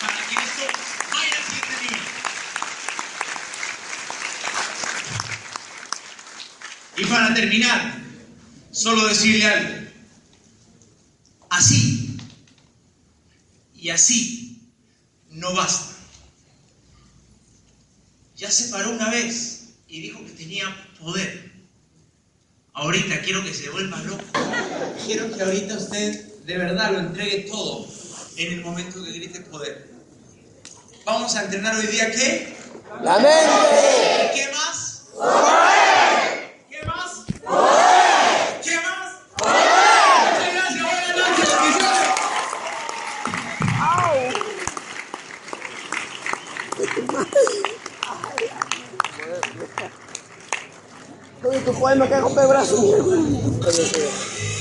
para 0.01 0.17
que 0.27 0.35
esto 0.35 0.63
vaya 1.11 1.37
al 1.37 1.43
siguiente 1.45 1.75
nivel. 1.81 2.15
Y 7.05 7.07
para 7.07 7.33
terminar, 7.35 8.01
solo 8.71 9.07
decirle 9.07 9.45
algo. 9.45 9.85
Así 11.49 12.17
y 13.85 13.91
así 13.91 14.59
no 15.29 15.53
basta. 15.53 15.95
Ya 18.35 18.49
se 18.49 18.69
paró 18.69 18.89
una 18.89 19.11
vez 19.11 19.75
y 19.87 20.01
dijo 20.01 20.25
que 20.25 20.31
tenía 20.31 20.65
poder. 20.99 21.51
Ahorita 22.73 23.21
quiero 23.21 23.43
que 23.43 23.53
se 23.53 23.69
vuelva 23.69 24.01
loco. 24.01 24.23
Quiero 25.05 25.31
que 25.31 25.43
ahorita 25.43 25.75
usted 25.75 26.25
de 26.45 26.57
verdad 26.57 26.93
lo 26.93 26.99
entregue 27.01 27.47
todo 27.47 27.87
en 28.37 28.53
el 28.53 28.61
momento 28.61 29.03
que 29.03 29.11
grite 29.11 29.41
poder. 29.41 29.91
Vamos 31.05 31.35
a 31.35 31.43
entrenar 31.43 31.75
hoy 31.75 31.85
día 31.85 32.11
qué? 32.11 32.57
La 33.03 33.19
mente. 33.19 34.31
¿Qué 34.33 34.49
más? 34.51 35.03
¿Qué 36.71 36.85
más? 36.87 37.23
¿Qué 38.63 38.75
más? 38.77 39.13
Muchas 39.39 40.53
gracias, 40.53 40.83
buenas 40.83 41.17
noches, 41.17 41.49
bendiciones. 41.61 42.05
Poema 51.61 52.07
que 52.07 52.19
rompe 52.19 52.41
el. 52.41 54.34